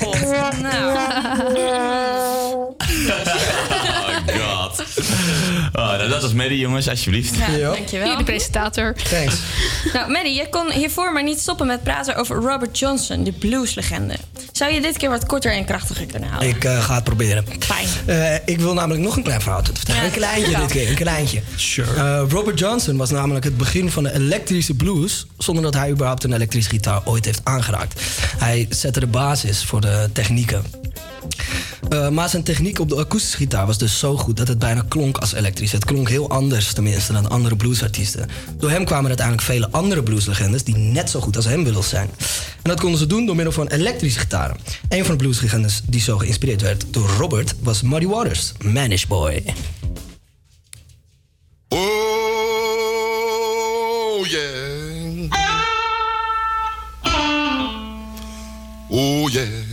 god. 0.00 0.58
Nou. 0.60 2.28
Oh 2.50 2.76
god. 4.26 4.84
Oh, 5.72 5.96
nou, 5.96 6.08
dat 6.08 6.22
was 6.22 6.32
Maddie, 6.32 6.58
jongens, 6.58 6.88
alsjeblieft. 6.88 7.36
Ja, 7.36 7.72
dankjewel. 7.72 8.08
Hier 8.08 8.16
de 8.16 8.24
presentator. 8.24 8.94
Thanks. 9.10 9.34
Nou, 9.92 10.10
Maddie, 10.10 10.34
je 10.34 10.48
kon 10.48 10.70
hiervoor 10.70 11.12
maar 11.12 11.22
niet 11.22 11.38
stoppen 11.38 11.66
met 11.66 11.82
praten 11.82 12.16
over 12.16 12.36
Robert 12.36 12.78
Johnson, 12.78 13.24
de 13.24 13.32
blueslegende. 13.32 14.16
Zou 14.52 14.72
je 14.72 14.80
dit 14.80 14.96
keer 14.96 15.08
wat 15.08 15.26
korter 15.26 15.52
en 15.52 15.64
krachtiger 15.64 16.06
kunnen 16.06 16.28
houden? 16.28 16.48
Ik 16.48 16.64
eh, 16.64 16.84
ga 16.84 16.94
het 16.94 17.04
proberen. 17.04 17.44
Fijn. 17.58 17.88
Eh, 18.06 18.34
ik 18.44 18.60
wil 18.60 18.74
namelijk 18.74 19.00
nog 19.00 19.16
een 19.16 19.22
klein 19.22 19.40
verhaal 19.40 19.62
te 19.62 19.72
vertellen. 19.74 20.00
Ja, 20.00 20.06
een 20.06 20.12
kleintje 20.12 20.56
dit 20.56 20.70
keer, 20.70 20.88
een 20.88 20.94
kleintje. 20.94 21.40
Sure. 21.56 22.18
Robert 22.18 22.58
Johnson 22.58 22.96
was 22.96 23.10
namelijk 23.10 23.44
het 23.44 23.56
begin 23.56 23.90
van 23.90 24.02
de 24.02 24.12
elektrische 24.12 24.74
blues... 24.74 25.26
zonder 25.38 25.62
dat 25.62 25.74
hij 25.74 25.90
überhaupt 25.90 26.24
een 26.24 26.32
elektrische 26.32 26.70
gitaar 26.70 27.00
ooit 27.04 27.24
heeft 27.24 27.40
aangeraakt. 27.44 28.00
Hij 28.38 28.66
zette 28.68 29.00
de 29.00 29.06
basis 29.06 29.64
voor 29.64 29.80
de 29.80 30.10
technieken. 30.12 30.64
Eh, 31.88 32.08
maar 32.08 32.28
zijn 32.28 32.42
techniek 32.42 32.78
op 32.78 32.88
de 32.88 32.96
akoestische 32.96 33.36
gitaar 33.36 33.66
was 33.66 33.78
dus 33.78 33.98
zo 33.98 34.16
goed 34.16 34.36
dat 34.36 34.48
het 34.48 34.58
bijna 34.58 34.84
klonk 34.88 35.18
als 35.18 35.32
elektrisch. 35.32 35.72
Het 35.72 35.84
klonk 35.84 36.08
heel 36.08 36.30
anders 36.30 36.72
tenminste 36.72 37.12
dan 37.12 37.30
andere 37.30 37.56
bluesartiesten. 37.56 38.28
Door 38.56 38.70
hem 38.70 38.84
kwamen 38.84 39.08
uiteindelijk 39.08 39.46
vele 39.46 39.70
andere 39.70 40.02
blueslegendes 40.02 40.64
die 40.64 40.76
net 40.76 41.10
zo 41.10 41.20
goed 41.20 41.36
als 41.36 41.44
hem 41.44 41.64
wilden 41.64 41.84
zijn. 41.84 42.10
En 42.62 42.70
dat 42.70 42.80
konden 42.80 42.98
ze 42.98 43.06
doen 43.06 43.26
door 43.26 43.34
middel 43.34 43.52
van 43.52 43.66
elektrische 43.66 44.18
gitaren. 44.18 44.56
Een 44.88 45.04
van 45.04 45.16
de 45.16 45.22
blueslegendes 45.22 45.80
die 45.84 46.00
zo 46.00 46.18
geïnspireerd 46.18 46.62
werd 46.62 46.84
door 46.90 47.08
Robert 47.18 47.54
was 47.62 47.82
Muddy 47.82 48.06
Waters, 48.06 48.52
Manish 48.64 49.04
Boy. 49.04 49.44
Oh, 51.68 51.78
yeah. 54.26 54.48
Oh. 58.88 59.69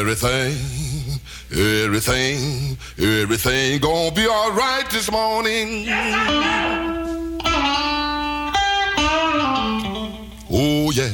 Everything, 0.00 0.56
everything, 1.52 2.78
everything 2.98 3.78
gonna 3.80 4.10
be 4.12 4.26
all 4.26 4.50
right 4.50 4.88
this 4.90 5.10
morning. 5.12 5.84
Oh, 10.50 10.90
yeah. 10.94 11.10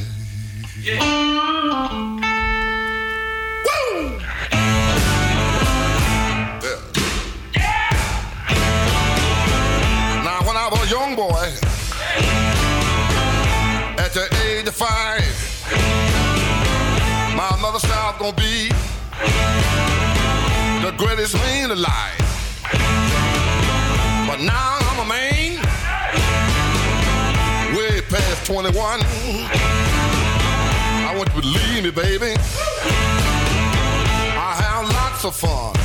When 10.45 10.55
I 10.55 10.69
was 10.71 10.81
a 10.81 10.89
young 10.89 11.15
boy, 11.17 11.51
at 14.01 14.13
the 14.13 14.29
age 14.47 14.65
of 14.65 14.75
five, 14.75 15.25
my 17.35 17.53
mother 17.61 17.79
said 17.79 18.17
gonna 18.17 18.33
be 18.33 18.76
the 20.91 20.95
greatest 20.95 21.35
man 21.35 21.71
alive. 21.71 22.17
But 24.25 24.39
now 24.39 24.77
I'm 24.79 24.99
a 24.99 25.05
man, 25.05 25.57
way 27.75 27.99
past 28.07 28.45
21. 28.45 29.01
I 31.03 31.13
want 31.17 31.27
you 31.35 31.41
to 31.41 31.41
believe 31.41 31.83
me, 31.83 31.91
baby. 31.91 32.35
I 34.39 34.53
have 34.63 34.87
lots 34.93 35.25
of 35.25 35.35
fun. 35.35 35.75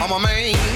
I'm 0.00 0.10
a 0.10 0.18
man. 0.18 0.71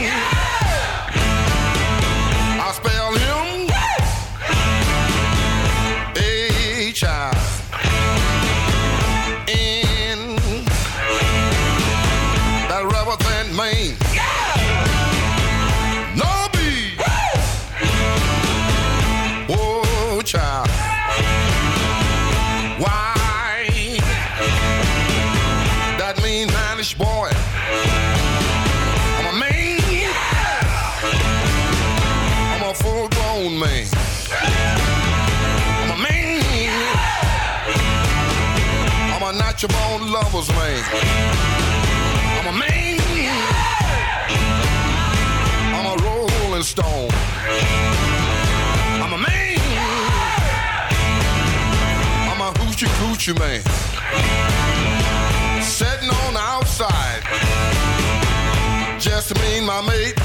Lover's 40.36 40.54
man. 40.54 40.84
I'm 42.38 42.46
a 42.46 42.58
man. 42.58 43.00
I'm 45.74 45.86
a 45.86 46.02
rolling 46.02 46.62
stone. 46.62 47.10
I'm 49.02 49.12
a 49.12 49.18
man. 49.18 49.58
I'm 52.30 52.40
a 52.40 52.50
hoochie 52.58 52.90
coochie 52.98 53.38
man. 53.38 53.62
Sitting 55.62 56.10
on 56.10 56.34
the 56.34 56.40
outside. 56.40 57.22
Just 59.00 59.34
me 59.36 59.58
and 59.58 59.66
my 59.66 59.80
mate. 59.82 60.16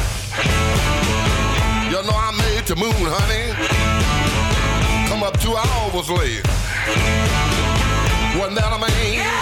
You 1.89 2.03
know 2.03 2.15
I 2.15 2.31
made 2.37 2.65
the 2.65 2.75
moon, 2.75 3.07
honey. 3.15 3.53
Come 5.07 5.23
up 5.23 5.39
two 5.39 5.55
hours 5.55 6.09
late. 6.09 6.45
Wasn't 8.37 8.55
that 8.55 8.73
a 8.73 8.79
man? 8.79 9.40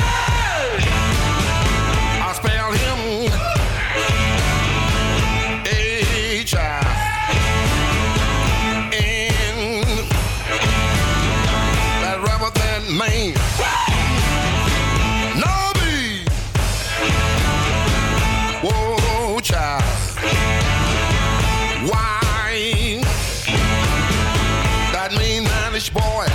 Manish 25.89 25.93
boy. 25.93 26.25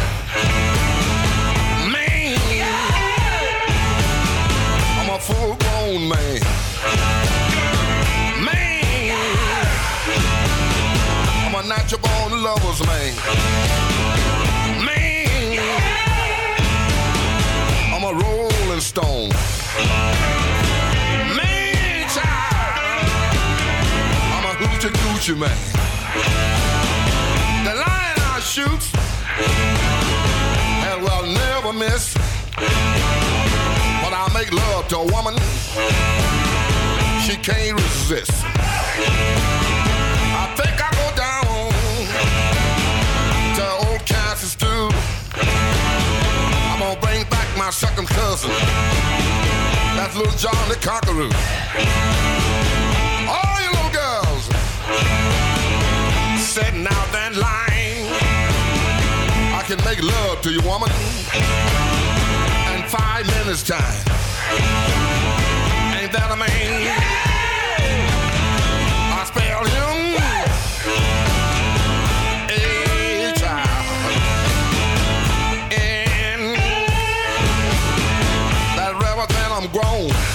Man. 1.91 2.39
I'm 4.99 5.11
a 5.11 5.19
full 5.19 5.57
grown 5.57 6.09
man. 6.09 6.41
Man. 8.45 9.17
I'm 11.47 11.55
a 11.55 11.69
natural 11.69 12.01
born 12.01 12.43
lover's 12.43 12.87
man. 12.87 13.15
Man. 14.85 15.59
I'm 17.93 18.05
a 18.05 18.13
rolling 18.13 18.81
stone. 18.81 19.31
Man. 21.37 22.09
I'm 24.33 24.45
a 24.45 24.55
hoochie 24.59 24.91
coochie 24.91 25.39
man. 25.39 25.59
The 27.65 27.75
line 27.75 28.19
I 28.19 28.41
shoot 28.41 29.14
and 29.39 31.03
will 31.03 31.27
never 31.27 31.73
miss. 31.73 32.15
But 32.55 34.13
I 34.13 34.31
make 34.33 34.53
love 34.53 34.89
to 34.89 34.99
a 34.99 35.07
woman, 35.13 35.35
she 37.25 37.37
can't 37.37 37.75
resist. 37.81 38.33
I 40.37 40.47
think 40.57 40.77
I 40.81 40.91
go 41.01 41.09
down 41.17 41.73
to 43.57 43.65
old 43.89 44.07
Kansas 44.07 44.53
stew. 44.53 44.91
I'm 46.71 46.79
gonna 46.79 47.01
bring 47.01 47.25
back 47.29 47.49
my 47.57 47.71
second 47.71 48.09
cousin. 48.09 48.51
That's 49.97 50.17
little 50.17 50.37
John 50.39 50.69
the 50.69 50.77
Conqueror. 50.77 51.31
All 53.29 53.57
you 53.63 53.71
little 53.71 53.91
girls 53.91 54.45
sitting 56.41 56.87
out 56.87 57.13
that 57.13 57.35
line. 57.37 57.74
I 59.65 59.67
can 59.67 59.83
make 59.83 60.03
love 60.03 60.43
to 60.43 60.53
you, 60.53 60.61
woman, 60.61 60.91
in 60.91 62.83
five 62.87 63.25
minutes 63.25 63.63
time. 63.63 63.81
Ain't 65.97 66.13
that 66.13 66.31
a 66.31 66.37
man? 66.37 66.93
I 69.11 69.25
spell 69.25 69.65
him. 69.65 70.05
And 79.27 79.53
I'm 79.55 79.71
grown. 79.73 80.34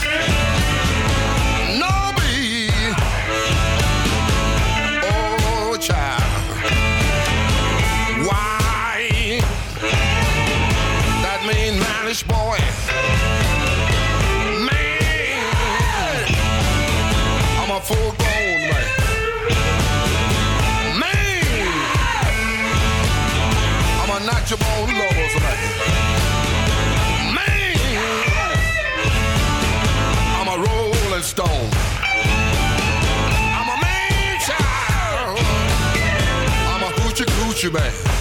you 37.64 37.72
bet. 37.72 38.19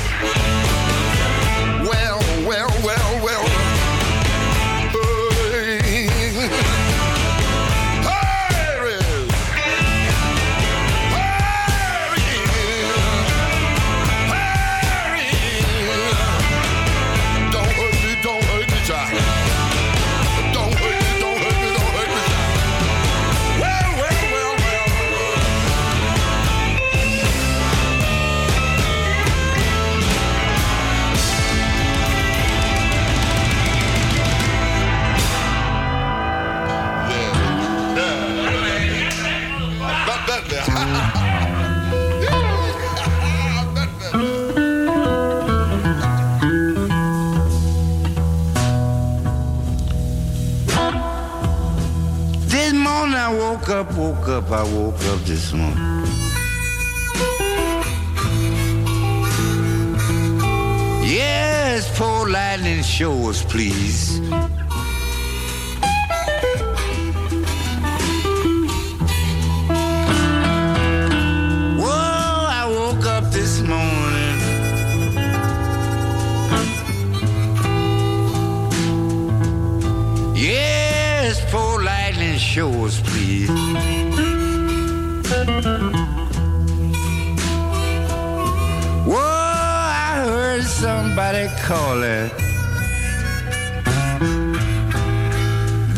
Woke 53.69 53.87
up, 53.87 53.97
woke 53.99 54.29
up, 54.29 54.51
I 54.51 54.62
woke 54.62 54.95
up 54.95 55.21
this 55.27 55.53
morning. 55.53 55.77
Yes, 61.05 61.91
poor 61.99 62.31
lightning, 62.31 62.83
show 62.83 63.29
us, 63.29 63.43
please. 63.45 64.21
Somebody 91.49 91.63
calling. 91.63 92.31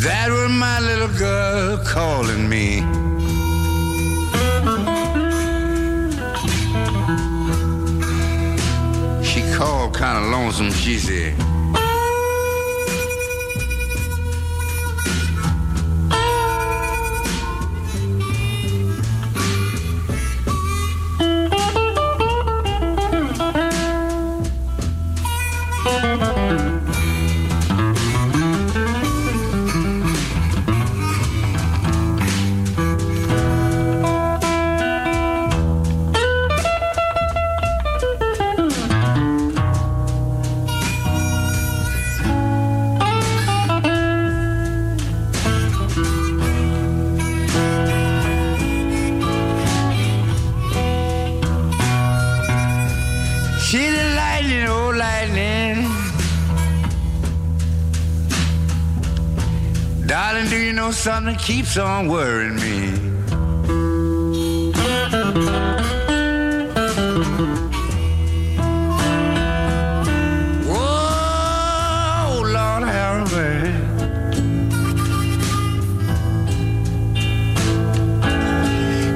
That 0.01 0.29
was 0.31 0.51
my 0.51 0.81
little 0.81 1.19
girl 1.19 1.79
calling 1.85 2.49
me. 2.49 2.81
She 9.25 9.43
called 9.55 9.95
kind 9.95 10.25
of 10.25 10.31
lonesome. 10.31 10.73
She 10.73 10.99
said, 10.99 11.35
keeps 61.51 61.77
on 61.79 62.07
worrying 62.07 62.55
me? 62.55 62.93
Whoa, 70.71 72.43
Lord 72.45 72.85
have 72.85 73.33
mercy. 73.33 73.73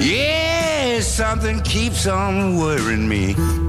Yeah, 0.05 1.01
something 1.03 1.61
keeps 1.61 2.09
on 2.09 2.57
worrying 2.57 3.09
me. 3.09 3.64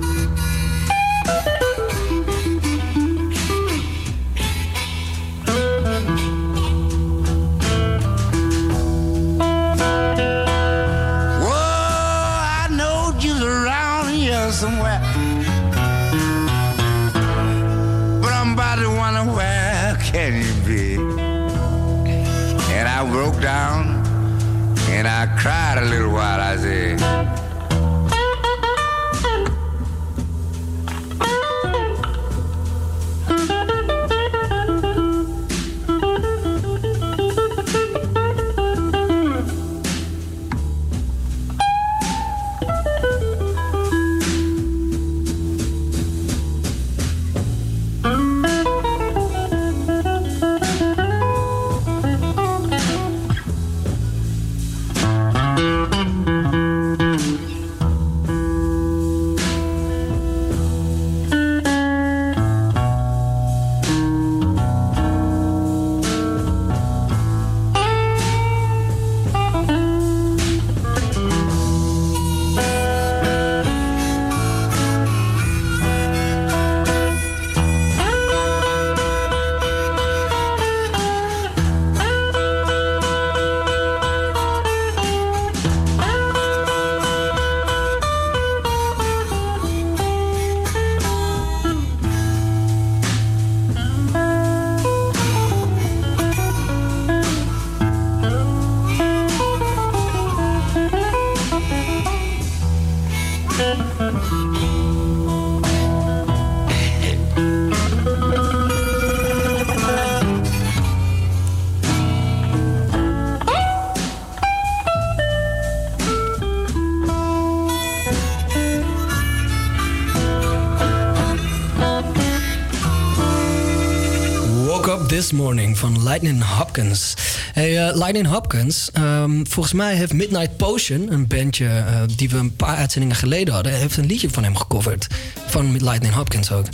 This 125.16 125.32
Morning 125.32 125.78
van 125.78 126.04
Lightning 126.04 126.44
Hopkins. 126.44 127.14
Hey, 127.54 127.88
eh, 127.88 127.96
Lightning 127.96 128.28
Hopkins, 128.28 128.90
ehm, 128.94 129.44
volgens 129.50 129.74
mij 129.74 129.96
heeft 129.96 130.14
Midnight 130.14 130.58
Potion, 130.58 131.12
een 131.12 131.28
bandje 131.28 131.66
eh, 131.68 132.02
die 132.16 132.30
we 132.30 132.38
een 132.38 132.56
paar 132.56 132.76
uitzendingen 132.76 133.16
geleden 133.16 133.54
hadden, 133.54 133.74
heeft 133.74 133.98
een 133.98 134.06
liedje 134.06 134.30
van 134.30 134.44
hem 134.44 134.56
gecoverd. 134.56 135.08
Van 135.48 135.72
Lightning 135.84 136.14
Hopkins 136.14 136.52
ook. 136.52 136.66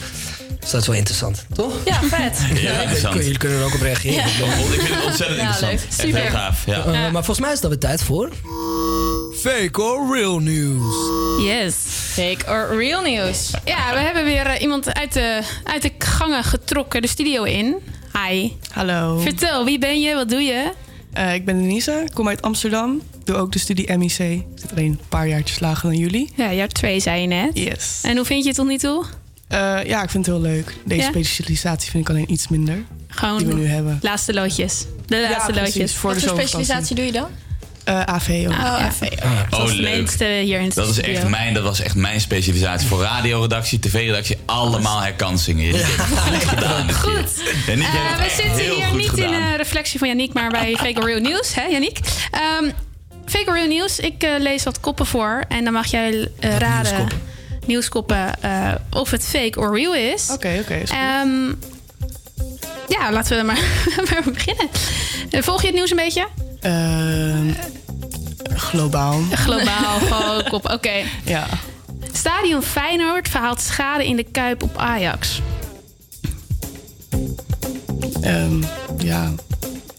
Dus 0.59 0.71
dat 0.71 0.81
is 0.81 0.87
wel 0.87 0.95
interessant, 0.95 1.45
toch? 1.53 1.73
Ja, 1.85 1.99
vet. 2.03 2.39
Ja, 2.61 2.81
interessant. 2.81 3.15
Jullie 3.15 3.37
kunnen 3.37 3.59
er 3.59 3.65
ook 3.65 3.73
op 3.73 3.81
reageren. 3.81 4.15
Ja. 4.15 4.23
Ik 4.25 4.81
vind 4.81 4.95
het 4.95 5.05
ontzettend 5.05 5.39
Ja, 5.39 5.47
interessant. 5.47 5.71
leuk. 5.71 5.81
Echt 5.89 5.99
Super. 5.99 6.21
heel 6.21 6.29
gaaf. 6.31 6.65
Ja. 6.65 6.77
Eh, 6.85 6.91
Maar 6.91 7.11
volgens 7.11 7.39
mij 7.39 7.51
is 7.53 7.59
dat 7.59 7.69
weer 7.69 7.79
tijd 7.79 8.03
voor... 8.03 8.29
Fake 9.41 9.81
or 9.81 10.15
real 10.17 10.39
news? 10.39 10.95
Yes. 11.45 11.75
Fake 12.13 12.45
or 12.47 12.77
real 12.77 13.01
news. 13.01 13.49
Ja, 13.65 13.93
we 13.93 13.99
hebben 13.99 14.23
weer 14.23 14.59
iemand 14.61 14.93
uit 14.93 15.13
de, 15.13 15.41
uit 15.63 15.81
de 15.81 15.91
gangen 15.97 16.43
getrokken, 16.43 17.01
de 17.01 17.07
studio 17.07 17.43
in. 17.43 17.75
Hi. 18.13 18.51
Hallo. 18.71 19.19
Vertel, 19.19 19.65
wie 19.65 19.79
ben 19.79 20.01
je? 20.01 20.15
Wat 20.15 20.29
doe 20.29 20.41
je? 20.41 20.71
Eh, 21.13 21.33
ik 21.33 21.45
ben 21.45 21.57
Denise, 21.61 22.07
kom 22.13 22.27
uit 22.27 22.41
Amsterdam. 22.41 23.01
Doe 23.23 23.35
ook 23.35 23.51
de 23.51 23.59
studie 23.59 23.97
MIC. 23.97 24.19
Ik 24.19 24.43
zit 24.55 24.71
alleen 24.71 24.85
een 24.91 24.99
paar 25.09 25.27
jaartjes 25.27 25.59
lager 25.59 25.89
dan 25.89 25.97
jullie. 25.99 26.31
Ja, 26.35 26.51
jaar 26.53 26.67
twee 26.67 26.99
zei 26.99 27.21
je 27.21 27.27
net. 27.27 27.49
Yes. 27.53 27.99
En 28.03 28.15
hoe 28.15 28.25
vind 28.25 28.41
je 28.41 28.47
het 28.47 28.57
tot 28.57 28.67
nu 28.67 28.77
toe? 28.77 29.05
Eh, 29.47 29.59
ja, 29.85 30.03
ik 30.03 30.09
vind 30.09 30.25
het 30.25 30.35
heel 30.35 30.43
leuk. 30.43 30.75
Deze 30.85 31.01
Ja? 31.01 31.07
specialisatie 31.09 31.91
vind 31.91 32.03
ik 32.03 32.09
alleen 32.15 32.31
iets 32.31 32.47
minder. 32.47 32.83
Gewoon 33.07 33.37
die 33.37 33.47
we 33.47 33.53
nu 33.53 33.65
hebben. 33.65 33.99
Laatste 34.01 34.33
loodjes. 34.33 34.85
De 35.05 35.15
Ja, 35.15 35.29
laatste 35.29 35.51
precies, 35.51 35.73
loodjes. 35.75 35.95
voor 35.95 36.13
de 36.13 36.19
Wat 36.19 36.29
voor 36.29 36.37
specialisatie 36.39 36.95
doe 36.95 37.05
je 37.05 37.11
dan? 37.11 37.27
Eh, 37.91 38.13
AV 38.13 38.45
ook. 38.47 38.53
Oh, 38.53 38.85
AV. 38.85 39.01
Oh, 39.49 39.65
de 39.65 39.73
leuk. 39.73 39.99
meeste 39.99 40.25
hier 40.25 40.59
in 40.59 40.71
Dat, 40.75 40.89
is 40.89 41.01
echt 41.01 41.27
mijn, 41.27 41.53
dat 41.53 41.63
was 41.63 41.81
echt 41.81 41.95
mijn 41.95 42.21
specialisatie. 42.21 42.87
Voor 42.87 43.01
radioredactie, 43.01 43.79
tv-redactie, 43.79 44.37
allemaal 44.45 45.01
herkansingen. 45.01 45.65
Je 45.65 45.73
hebt 45.75 45.97
het 45.97 46.17
goed 46.17 46.49
gedaan. 46.49 46.87
dit 46.87 47.01
keer. 47.01 47.65
Yannick 47.67 47.87
Eh, 47.87 48.23
we 48.23 48.29
zitten 48.43 48.75
hier 48.75 48.85
goed 48.85 48.97
niet 48.97 49.09
gedaan. 49.09 49.33
in 49.33 49.41
een 49.41 49.57
reflectie 49.57 49.99
van 49.99 50.07
Yannick, 50.07 50.33
maar 50.33 50.49
bij 50.49 50.75
Fake 50.75 50.99
or 50.99 51.05
Real 51.05 51.19
News, 51.19 51.55
hè 51.55 51.61
Yannick? 51.69 51.99
Ehm, 52.31 52.71
Fake 53.25 53.49
or 53.49 53.53
Real 53.55 53.67
News, 53.67 53.99
ik 53.99 54.23
eh, 54.23 54.31
lees 54.39 54.63
wat 54.63 54.79
koppen 54.79 55.05
voor 55.05 55.43
en 55.47 55.63
dan 55.63 55.73
mag 55.73 55.85
jij 55.87 56.27
eh, 56.39 56.57
raden, 56.57 57.07
nieuwskoppen, 57.65 58.41
eh, 58.41 58.71
of 58.89 59.11
het 59.11 59.25
fake 59.27 59.59
or 59.59 59.75
real 59.77 59.95
is. 59.95 60.29
Oké, 60.31 60.57
oké. 60.61 60.73
is 60.73 60.89
goed. 60.89 60.99
Ehm, 60.99 61.47
ja, 62.87 63.11
laten 63.11 63.31
we 63.31 63.37
er 63.37 63.45
maar, 63.45 63.61
maar 64.11 64.23
beginnen. 64.33 64.67
Eh, 65.29 65.41
Volg 65.41 65.61
je 65.61 65.67
het 65.67 65.75
nieuws 65.75 65.89
een 65.91 65.97
beetje? 65.97 66.27
Ehm, 66.61 67.49
globaal. 68.55 69.21
Globaal, 69.31 69.99
gewoon 70.09 70.43
kop. 70.49 70.71
Oké. 70.71 71.03
Ja. 71.25 71.47
Stadion 72.11 72.61
Feyenoord 72.61 73.29
verhaalt 73.29 73.61
schade 73.61 74.05
in 74.05 74.15
de 74.15 74.23
Kuip 74.23 74.63
op 74.63 74.77
Ajax. 74.77 75.41
Ehm, 78.21 78.61
ja. 78.97 79.31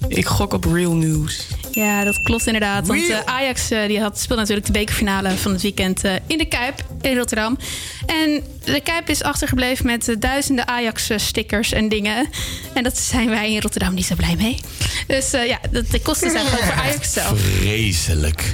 Ik 0.08 0.26
gok 0.26 0.52
op 0.52 0.64
real 0.64 0.92
news. 0.92 1.46
Ja, 1.74 2.04
dat 2.04 2.22
klopt 2.22 2.46
inderdaad. 2.46 2.86
Want 2.86 3.08
eh, 3.08 3.18
Ajax 3.24 3.70
eh, 3.70 3.86
die 3.86 4.00
had, 4.00 4.18
speelde 4.18 4.40
natuurlijk 4.40 4.66
de 4.66 4.72
bekerfinale 4.72 5.30
van 5.30 5.52
het 5.52 5.62
weekend 5.62 6.04
eh, 6.04 6.14
in 6.26 6.38
de 6.38 6.44
Kuip 6.44 6.84
in 7.00 7.16
Rotterdam. 7.16 7.58
En 8.06 8.44
de 8.64 8.80
Kuip 8.80 9.08
is 9.08 9.22
achtergebleven 9.22 9.86
met 9.86 10.16
duizenden 10.18 10.66
Ajax-stickers 10.68 11.72
en 11.72 11.88
dingen. 11.88 12.28
En 12.72 12.82
dat 12.82 12.98
zijn 12.98 13.28
wij 13.28 13.52
in 13.52 13.60
Rotterdam 13.60 13.94
niet 13.94 14.06
zo 14.06 14.14
blij 14.14 14.36
mee. 14.36 14.58
Dus 15.06 15.32
eh, 15.32 15.46
ja, 15.46 15.58
dat, 15.70 15.90
de 15.90 16.00
kosten 16.00 16.30
zijn 16.30 16.46
gewoon 16.46 16.64
voor 16.64 16.82
Ajax 16.82 17.12
zelf. 17.12 17.40
Vreselijk. 17.40 18.50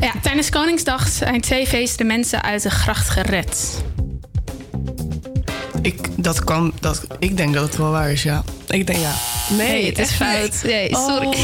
Ja, 0.00 0.12
tijdens 0.22 0.50
Koningsdag 0.50 1.08
zijn 1.08 1.40
twee 1.40 1.66
feesten 1.66 1.98
de 1.98 2.04
mensen 2.04 2.42
uit 2.42 2.62
de 2.62 2.70
gracht 2.70 3.08
gered. 3.08 3.82
Ik, 5.86 6.08
dat 6.16 6.44
kan, 6.44 6.72
dat, 6.80 7.02
ik 7.18 7.36
denk 7.36 7.54
dat 7.54 7.62
het 7.62 7.76
wel 7.76 7.90
waar 7.90 8.10
is, 8.12 8.22
ja. 8.22 8.44
Ik 8.68 8.86
denk 8.86 8.98
ja. 8.98 9.14
Nee, 9.56 9.68
Nee, 9.68 9.86
het 9.86 9.98
is 9.98 10.10
fout. 10.10 10.54
fake. 10.54 10.66
Nee, 10.66 10.88
sorry. 10.94 11.26
Oh, 11.26 11.34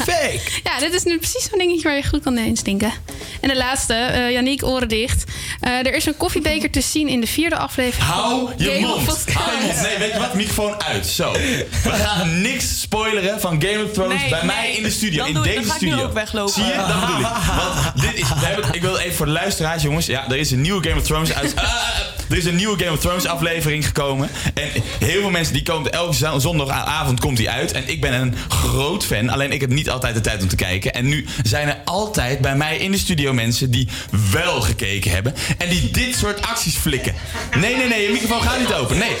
fake. 0.00 0.40
Ja, 0.64 0.78
dit 0.78 0.94
is 0.94 1.02
nu 1.02 1.18
precies 1.18 1.48
zo'n 1.50 1.58
dingetje 1.58 1.82
waar 1.88 1.96
je 1.96 2.06
goed 2.06 2.22
kan 2.22 2.38
instinken. 2.38 2.92
En 3.40 3.48
de 3.48 3.56
laatste, 3.56 3.94
eh 3.94 4.30
Yannick, 4.30 4.64
oren 4.64 4.88
dicht. 4.88 5.24
Eh, 5.60 5.70
er 5.78 5.94
is 5.94 6.06
een 6.06 6.16
koffiebeker 6.16 6.70
te 6.70 6.80
zien 6.80 7.08
in 7.08 7.20
de 7.20 7.26
vierde 7.26 7.56
aflevering. 7.56 8.10
Hou 8.10 8.50
je 8.56 8.64
Game 8.64 8.86
mond. 8.86 9.08
of 9.08 9.34
Hou 9.34 9.56
je 9.60 9.66
mond. 9.66 9.80
Nee, 9.82 9.98
weet 9.98 10.12
je 10.12 10.18
wat? 10.18 10.34
Microfoon 10.34 10.82
uit. 10.82 11.06
Zo. 11.06 11.32
We 11.32 11.68
gaan 11.92 12.40
niks 12.42 12.80
spoileren 12.80 13.40
van 13.40 13.62
Game 13.62 13.84
of 13.84 13.90
Thrones 13.92 14.20
Nee, 14.20 14.30
bij 14.30 14.38
nee. 14.38 14.46
mij 14.56 14.72
in 14.76 14.82
de 14.82 14.90
studio. 14.90 15.18
Dan 15.18 15.26
in 15.26 15.34
doe 15.34 15.44
ik- 15.44 15.48
deze 15.54 15.60
dan 15.60 15.70
ga 15.70 15.74
ik 15.74 15.80
nu 15.80 15.86
studio. 15.88 16.06
ook 16.06 16.12
weglopen. 16.14 16.54
Zie 16.54 16.64
je? 16.64 16.74
Dat 16.76 17.00
bedoel 17.00 17.18
ik. 17.20 17.26
Want 17.56 18.00
dit 18.00 18.14
is, 18.14 18.28
we 18.28 18.46
hebben, 18.46 18.74
ik 18.74 18.82
wil 18.82 18.96
even 18.98 19.14
voor 19.16 19.26
de 19.26 19.32
luisteraars, 19.32 19.82
jongens. 19.82 20.06
Ja, 20.06 20.28
er 20.28 20.36
is 20.36 20.50
een 20.50 20.60
nieuwe 20.60 20.88
Game 20.88 21.00
of 21.00 21.06
Thrones 21.06 21.32
uit. 21.34 21.56
Ah, 21.56 21.64
er 22.30 22.36
is 22.36 22.44
een 22.44 22.56
nieuwe 22.56 22.78
Game 22.78 22.92
of 22.92 22.98
Thrones 23.00 23.26
aflevering 23.26 23.79
gekomen. 23.84 24.30
En 24.54 24.68
heel 24.98 25.20
veel 25.20 25.30
mensen 25.30 25.54
die 25.54 25.62
komen 25.62 25.92
elke 25.92 26.40
zondagavond 26.40 27.20
komt 27.20 27.36
die 27.36 27.50
uit. 27.50 27.72
En 27.72 27.88
ik 27.88 28.00
ben 28.00 28.12
een 28.12 28.34
groot 28.48 29.04
fan. 29.04 29.28
Alleen 29.28 29.52
ik 29.52 29.60
heb 29.60 29.70
niet 29.70 29.90
altijd 29.90 30.14
de 30.14 30.20
tijd 30.20 30.42
om 30.42 30.48
te 30.48 30.56
kijken. 30.56 30.94
En 30.94 31.08
nu 31.08 31.26
zijn 31.42 31.68
er 31.68 31.78
altijd 31.84 32.40
bij 32.40 32.56
mij 32.56 32.76
in 32.78 32.90
de 32.90 32.98
studio 32.98 33.32
mensen 33.32 33.70
die 33.70 33.88
wel 34.30 34.60
gekeken 34.60 35.10
hebben. 35.10 35.34
En 35.58 35.68
die 35.68 35.90
dit 35.90 36.16
soort 36.16 36.42
acties 36.46 36.76
flikken. 36.76 37.14
Nee, 37.58 37.76
nee, 37.76 37.88
nee. 37.88 38.02
Je 38.02 38.12
microfoon 38.12 38.42
gaat 38.42 38.58
niet 38.58 38.72
open. 38.72 38.98
Nee. 38.98 39.16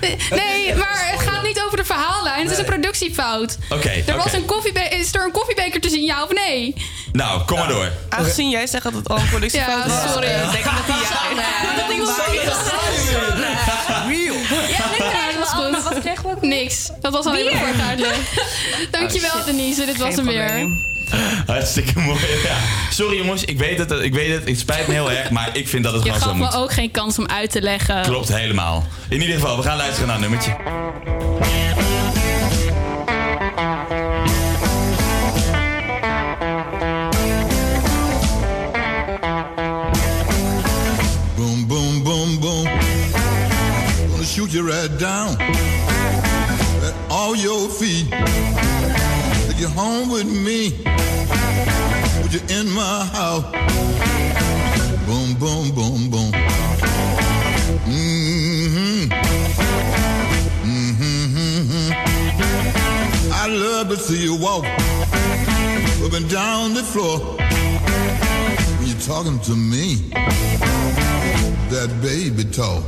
Nee, 0.42 0.74
maar 0.74 1.08
het 1.10 1.20
gaat 1.28 1.42
niet 1.42 1.62
over 1.66 1.76
de 1.76 1.84
verhaallijn. 1.84 2.42
Het 2.42 2.50
is 2.50 2.58
een 2.58 2.64
productiefout. 2.64 3.56
Oké, 3.70 3.88
Er 4.06 4.16
was 4.16 4.26
oké. 4.26 4.36
een 4.36 4.44
koffiebeker. 4.44 4.98
Is 4.98 5.14
er 5.14 5.24
een 5.24 5.30
koffiebeker 5.30 5.80
te 5.80 5.88
zien, 5.88 6.04
ja 6.04 6.22
of 6.22 6.32
nee? 6.32 6.74
Nou, 7.12 7.42
kom 7.44 7.58
maar 7.58 7.68
door. 7.68 7.90
Aangezien 8.08 8.50
jij 8.50 8.66
zegt 8.66 8.84
dat 8.84 8.92
het 8.92 9.08
al 9.08 9.16
een 9.18 9.28
productiefout 9.28 9.84
Ja, 9.86 10.02
was, 10.02 10.12
sorry. 10.12 10.26
eh, 10.28 10.52
denk 10.52 10.64
ik 10.64 10.70
dat 10.76 10.86
die 10.86 10.94
ja. 10.94 11.76
Dat 11.76 11.88
ding 11.88 12.00
Real. 14.08 14.36
Ja, 14.68 15.26
dat 15.26 15.38
was 15.38 15.48
goed. 15.48 15.70
maar 15.70 15.82
wat 15.82 15.98
kregen 16.00 16.22
we 16.24 16.30
ook? 16.30 16.42
Niks. 16.42 16.90
Dat 17.00 17.12
was 17.12 17.26
alleen 17.26 17.44
maar 17.44 17.52
Bier. 17.54 17.62
voor 17.62 17.76
het 17.76 17.88
uitleg. 17.88 18.16
Dankjewel, 18.90 19.44
Denise. 19.44 19.84
Dit 19.84 19.96
was 19.96 20.14
hem 20.14 20.24
probleem. 20.24 20.54
weer. 20.54 20.91
Hartstikke 21.46 21.98
mooi. 21.98 22.18
Ja. 22.44 22.56
Sorry 22.90 23.16
jongens, 23.16 23.44
ik 23.44 23.58
weet 23.58 23.78
het, 23.78 23.90
ik 23.90 24.14
weet 24.14 24.32
het. 24.32 24.48
Het 24.48 24.58
spijt 24.58 24.86
me 24.86 24.92
heel 24.94 25.10
erg, 25.10 25.30
maar 25.30 25.50
ik 25.52 25.68
vind 25.68 25.84
dat 25.84 25.92
het 25.92 26.02
Je 26.04 26.08
gewoon 26.12 26.22
gaf 26.22 26.32
zo 26.32 26.36
me 26.38 26.44
moet. 26.44 26.54
ook 26.54 26.72
geen 26.72 26.90
kans 26.90 27.18
om 27.18 27.26
uit 27.26 27.50
te 27.50 27.60
leggen. 27.62 28.02
Klopt 28.02 28.28
helemaal. 28.28 28.86
In 29.08 29.20
ieder 29.20 29.34
geval, 29.34 29.56
we 29.56 29.62
gaan 29.62 29.76
luisteren 29.76 30.06
naar 30.06 30.16
een 30.16 30.22
nummertje. 30.22 30.56
Boom, 41.36 41.66
boom, 41.66 42.02
boom, 42.02 42.38
boom. 42.40 42.66
Gonna 44.10 44.24
shoot 44.24 44.50
you 44.52 44.62
right 44.66 44.98
down 44.98 45.36
at 46.82 46.94
all 47.08 47.34
your 47.34 47.68
feet. 47.70 48.06
You 49.62 49.68
home 49.68 50.10
with 50.10 50.26
me. 50.26 50.72
Put 52.20 52.32
you 52.34 52.40
in 52.58 52.68
my 52.70 53.04
house. 53.04 53.44
Boom, 55.06 55.34
boom, 55.38 55.70
boom, 55.70 56.10
boom. 56.10 56.32
Mm-hmm. 57.86 59.12
Mm-hmm. 60.66 61.92
I 63.32 63.46
love 63.46 63.88
to 63.90 63.96
see 63.96 64.24
you 64.24 64.34
walk 64.34 64.64
up 64.64 66.12
and 66.12 66.28
down 66.28 66.74
the 66.74 66.82
floor 66.82 67.20
when 68.78 68.88
you're 68.88 68.98
talking 68.98 69.38
to 69.42 69.54
me 69.54 70.10
that 71.70 72.00
baby 72.02 72.42
talk. 72.50 72.82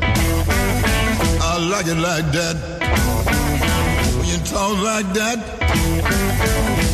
I 1.40 1.56
like 1.70 1.86
it 1.86 1.98
like 1.98 2.32
that. 2.32 3.23
Talk 4.44 4.78
like 4.82 5.12
that, 5.14 5.38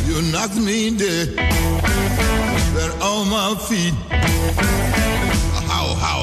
you 0.06 0.22
knock 0.30 0.54
me 0.54 0.96
dead. 0.96 1.36
That 2.74 2.92
on 3.02 3.28
my 3.28 3.56
feet. 3.58 3.94
How, 5.66 5.94
how. 5.94 6.19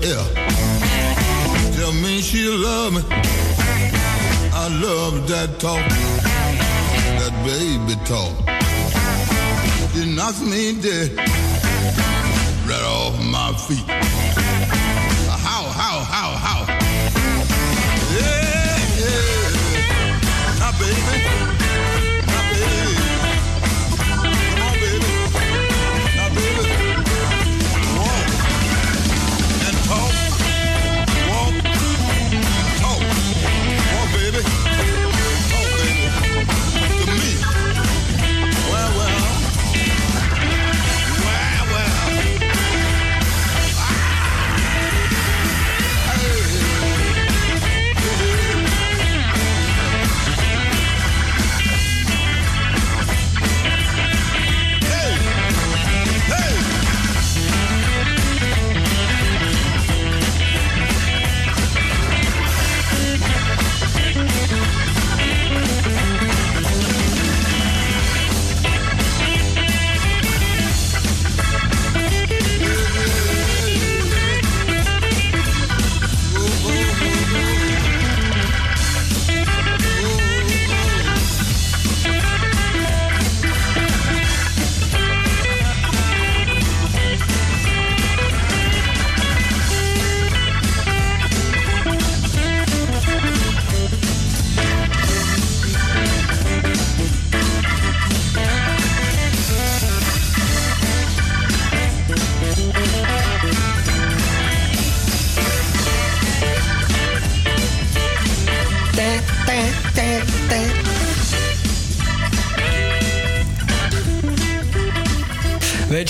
yeah. 0.00 0.37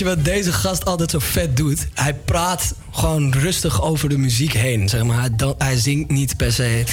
Wat 0.09 0.25
deze 0.25 0.53
gast 0.53 0.85
altijd 0.85 1.11
zo 1.11 1.19
vet 1.19 1.57
doet? 1.57 1.89
Hij 1.95 2.15
praat 2.15 2.75
gewoon 2.91 3.33
rustig 3.33 3.83
over 3.83 4.09
de 4.09 4.19
muziek 4.19 4.53
heen. 4.53 4.89
Zeg 4.89 5.03
maar. 5.05 5.21
hij, 5.21 5.37
dan- 5.37 5.55
hij 5.59 5.77
zingt 5.77 6.11
niet 6.11 6.37
per 6.37 6.53
se. 6.53 6.85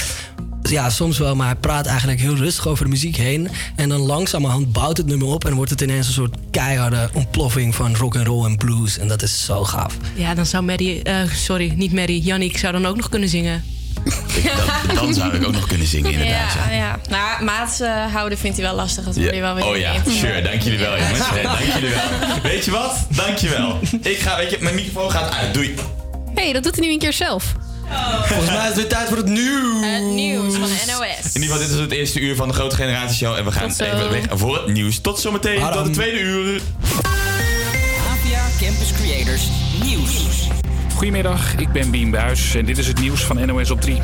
Ja, 0.61 0.89
soms 0.89 1.17
wel, 1.17 1.35
maar 1.35 1.45
hij 1.47 1.55
praat 1.55 1.85
eigenlijk 1.85 2.19
heel 2.19 2.35
rustig 2.35 2.67
over 2.67 2.83
de 2.83 2.89
muziek 2.89 3.15
heen. 3.15 3.47
En 3.75 3.89
dan 3.89 3.99
langzamerhand 3.99 4.71
bouwt 4.71 4.97
het 4.97 5.05
nummer 5.05 5.27
op 5.27 5.45
en 5.45 5.53
wordt 5.53 5.71
het 5.71 5.81
ineens 5.81 6.07
een 6.07 6.13
soort 6.13 6.35
keiharde 6.51 7.09
ontploffing 7.13 7.75
van 7.75 7.95
rock 7.95 8.15
and 8.15 8.27
roll 8.27 8.45
en 8.45 8.57
blues. 8.57 8.97
En 8.97 9.07
dat 9.07 9.21
is 9.21 9.45
zo 9.45 9.63
gaaf. 9.63 9.97
Ja, 10.15 10.33
dan 10.35 10.45
zou 10.45 10.63
Maddie... 10.63 11.03
eh, 11.03 11.29
sorry, 11.33 11.73
niet 11.75 11.93
Maddie. 11.93 12.21
Jannik 12.21 12.57
zou 12.57 12.73
dan 12.73 12.85
ook 12.85 12.95
nog 12.95 13.09
kunnen 13.09 13.29
zingen. 13.29 13.63
Dan, 14.87 14.95
dan 14.95 15.13
zou 15.13 15.35
ik 15.35 15.45
ook 15.45 15.53
nog 15.53 15.67
kunnen 15.67 15.87
zingen, 15.87 16.11
inderdaad. 16.11 16.53
Ja, 16.53 16.75
ja. 16.75 16.99
Nou, 17.09 17.43
maats 17.43 17.79
eh, 17.79 18.13
houden 18.13 18.37
vindt 18.37 18.57
hij 18.57 18.65
wel 18.65 18.75
lastig. 18.75 19.03
Dat 19.03 19.15
hoor 19.15 19.33
je 19.33 19.41
wel 19.41 19.55
weer 19.55 19.65
Oh 19.65 19.77
ja, 19.77 19.93
sure. 20.07 20.41
Dank 20.41 20.61
jullie 20.61 20.79
wel, 20.79 20.97
jongens. 20.97 21.19
Dank 21.43 21.59
jullie 21.73 21.89
wel. 21.89 22.41
Weet 22.43 22.65
je 22.65 22.71
wat? 22.71 22.95
Dank 23.09 23.37
je 23.37 23.49
wel. 23.49 23.79
Ik 24.01 24.19
ga, 24.19 24.37
weet 24.37 24.49
je, 24.49 24.57
mijn 24.59 24.75
microfoon 24.75 25.11
gaat 25.11 25.33
uit. 25.33 25.53
Doei. 25.53 25.75
Hé, 26.35 26.43
hey, 26.43 26.53
dat 26.53 26.63
doet 26.63 26.75
hij 26.75 26.85
nu 26.85 26.91
een 26.93 26.99
keer 26.99 27.13
zelf. 27.13 27.53
Volgens 28.23 28.49
mij 28.49 28.59
is 28.61 28.65
het 28.65 28.75
weer 28.75 28.87
tijd 28.87 29.07
voor 29.07 29.17
het 29.17 29.25
nieuws. 29.25 29.85
Het 29.85 30.03
nieuws 30.03 30.53
van 30.53 30.67
de 30.67 30.83
NOS. 30.87 31.33
In 31.33 31.41
ieder 31.41 31.55
geval, 31.55 31.57
dit 31.57 31.69
is 31.69 31.79
het 31.79 31.91
eerste 31.91 32.19
uur 32.19 32.35
van 32.35 32.47
de 32.47 32.53
Grote 32.53 32.75
Generatieshow. 32.75 33.35
En 33.35 33.45
we 33.45 33.51
gaan 33.51 33.69
even 33.69 34.09
weg 34.09 34.23
voor 34.29 34.55
het 34.55 34.67
nieuws. 34.67 34.99
Tot 34.99 35.19
zometeen, 35.19 35.71
tot 35.71 35.85
de 35.85 35.91
tweede 35.91 36.19
uur. 36.19 36.61
APA 37.03 38.45
Campus 38.59 38.91
Creators. 39.01 39.64
Goedemiddag, 40.95 41.55
ik 41.55 41.71
ben 41.71 41.91
Bien 41.91 42.11
Buis 42.11 42.55
en 42.55 42.65
dit 42.65 42.77
is 42.77 42.87
het 42.87 42.99
nieuws 42.99 43.23
van 43.23 43.45
NOS 43.45 43.71
op 43.71 43.81
3. 43.81 43.99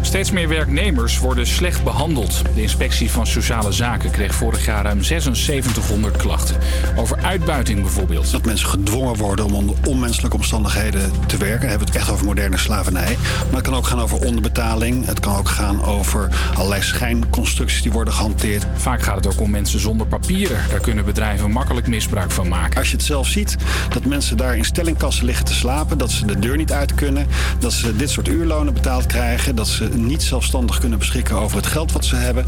Steeds 0.00 0.30
meer 0.30 0.48
werknemers 0.48 1.18
worden 1.18 1.46
slecht 1.46 1.84
behandeld. 1.84 2.42
De 2.54 2.62
inspectie 2.62 3.10
van 3.10 3.26
Sociale 3.26 3.72
Zaken 3.72 4.10
kreeg 4.10 4.34
vorig 4.34 4.64
jaar 4.64 4.84
ruim 4.84 5.02
7600 5.02 6.16
klachten. 6.16 6.56
Over 6.96 7.18
uitbuiting 7.22 7.80
bijvoorbeeld. 7.80 8.30
Dat 8.30 8.44
mensen 8.44 8.68
gedwongen 8.68 9.16
worden 9.16 9.44
om 9.44 9.54
onder 9.54 9.76
onmenselijke 9.86 10.36
omstandigheden 10.36 11.12
te 11.26 11.36
werken. 11.36 11.60
Dan 11.60 11.68
hebben 11.68 11.86
we 11.86 11.92
het 11.92 12.02
echt 12.02 12.10
over 12.10 12.24
moderne 12.24 12.56
slavernij. 12.56 13.16
Maar 13.46 13.54
het 13.54 13.62
kan 13.62 13.74
ook 13.74 13.86
gaan 13.86 14.00
over 14.00 14.18
onderbetaling. 14.26 15.06
Het 15.06 15.20
kan 15.20 15.36
ook 15.36 15.48
gaan 15.48 15.84
over 15.84 16.28
allerlei 16.54 16.82
schijnconstructies 16.82 17.82
die 17.82 17.92
worden 17.92 18.14
gehanteerd. 18.14 18.66
Vaak 18.74 19.02
gaat 19.02 19.16
het 19.16 19.26
ook 19.26 19.40
om 19.40 19.50
mensen 19.50 19.80
zonder 19.80 20.06
papieren. 20.06 20.58
Daar 20.70 20.80
kunnen 20.80 21.04
bedrijven 21.04 21.50
makkelijk 21.50 21.86
misbruik 21.86 22.30
van 22.30 22.48
maken. 22.48 22.78
Als 22.78 22.90
je 22.90 22.96
het 22.96 23.04
zelf 23.04 23.26
ziet, 23.26 23.56
dat 23.88 24.04
mensen 24.04 24.36
daar 24.36 24.56
in 24.56 24.64
stellingkassen 24.64 25.24
liggen 25.24 25.44
te 25.44 25.54
slapen. 25.54 25.98
Dat 25.98 26.10
ze 26.10 26.26
de 26.26 26.38
deur 26.38 26.56
niet 26.56 26.72
uit 26.72 26.94
kunnen. 26.94 27.26
Dat 27.58 27.72
ze 27.72 27.96
dit 27.96 28.10
soort 28.10 28.28
uurlonen 28.28 28.74
betaald 28.74 29.06
krijgen. 29.06 29.56
Dat 29.56 29.68
ze 29.68 29.87
niet 29.94 30.22
zelfstandig 30.22 30.78
kunnen 30.78 30.98
beschikken 30.98 31.36
over 31.36 31.56
het 31.56 31.66
geld 31.66 31.92
wat 31.92 32.04
ze 32.04 32.16
hebben. 32.16 32.46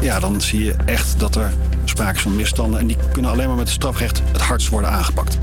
Ja, 0.00 0.20
dan 0.20 0.40
zie 0.40 0.64
je 0.64 0.74
echt 0.84 1.18
dat 1.18 1.36
er 1.36 1.52
sprake 1.84 2.16
is 2.16 2.22
van 2.22 2.36
misstanden. 2.36 2.80
En 2.80 2.86
die 2.86 2.96
kunnen 3.12 3.30
alleen 3.30 3.46
maar 3.46 3.56
met 3.56 3.66
het 3.66 3.74
strafrecht 3.74 4.22
het 4.32 4.40
hardst 4.40 4.68
worden 4.68 4.90
aangepakt. 4.90 5.38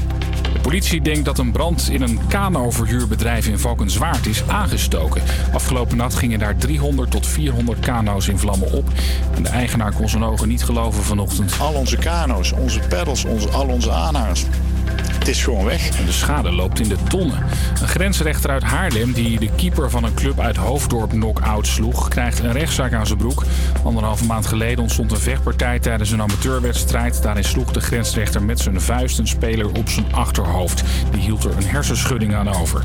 De 0.53 0.59
politie 0.59 1.01
denkt 1.01 1.25
dat 1.25 1.37
een 1.37 1.51
brand 1.51 1.89
in 1.89 2.01
een 2.01 2.19
kano-verhuurbedrijf 2.27 3.47
in 3.47 3.59
Valkenswaard 3.59 4.25
is 4.25 4.47
aangestoken. 4.47 5.21
Afgelopen 5.53 5.97
nacht 5.97 6.15
gingen 6.15 6.39
daar 6.39 6.55
300 6.55 7.11
tot 7.11 7.27
400 7.27 7.79
kano's 7.79 8.27
in 8.27 8.37
vlammen 8.37 8.71
op. 8.71 8.89
En 9.35 9.43
de 9.43 9.49
eigenaar 9.49 9.93
kon 9.93 10.09
zijn 10.09 10.23
ogen 10.23 10.47
niet 10.47 10.63
geloven 10.63 11.03
vanochtend. 11.03 11.53
Al 11.59 11.73
onze 11.73 11.97
kano's, 11.97 12.51
onze 12.51 12.79
peddels, 12.79 13.25
onze, 13.25 13.49
al 13.49 13.67
onze 13.67 13.91
aanhangers. 13.91 14.45
Het 15.19 15.27
is 15.27 15.43
gewoon 15.43 15.65
weg. 15.65 15.89
De 15.89 16.11
schade 16.11 16.51
loopt 16.51 16.79
in 16.79 16.89
de 16.89 16.97
tonnen. 17.09 17.43
Een 17.81 17.87
grensrechter 17.87 18.49
uit 18.49 18.63
Haarlem 18.63 19.13
die 19.13 19.39
de 19.39 19.49
keeper 19.55 19.89
van 19.89 20.03
een 20.03 20.13
club 20.13 20.39
uit 20.39 20.55
Hoofddorp 20.55 21.09
knock-out 21.09 21.67
sloeg... 21.67 22.07
krijgt 22.07 22.39
een 22.39 22.51
rechtszaak 22.51 22.93
aan 22.93 23.07
zijn 23.07 23.17
broek. 23.17 23.43
Anderhalve 23.83 24.25
maand 24.25 24.45
geleden 24.45 24.83
ontstond 24.83 25.11
een 25.11 25.17
vechtpartij 25.17 25.79
tijdens 25.79 26.11
een 26.11 26.21
amateurwedstrijd. 26.21 27.23
Daarin 27.23 27.43
sloeg 27.43 27.71
de 27.71 27.81
grensrechter 27.81 28.43
met 28.43 28.59
zijn 28.59 28.81
vuist 28.81 29.19
een 29.19 29.27
speler 29.27 29.67
op 29.67 29.89
zijn 29.89 30.13
achterhoofd. 30.13 30.83
Die 31.11 31.21
hield 31.21 31.43
er 31.43 31.57
een 31.57 31.67
hersenschudding 31.67 32.35
aan 32.35 32.49
over. 32.49 32.83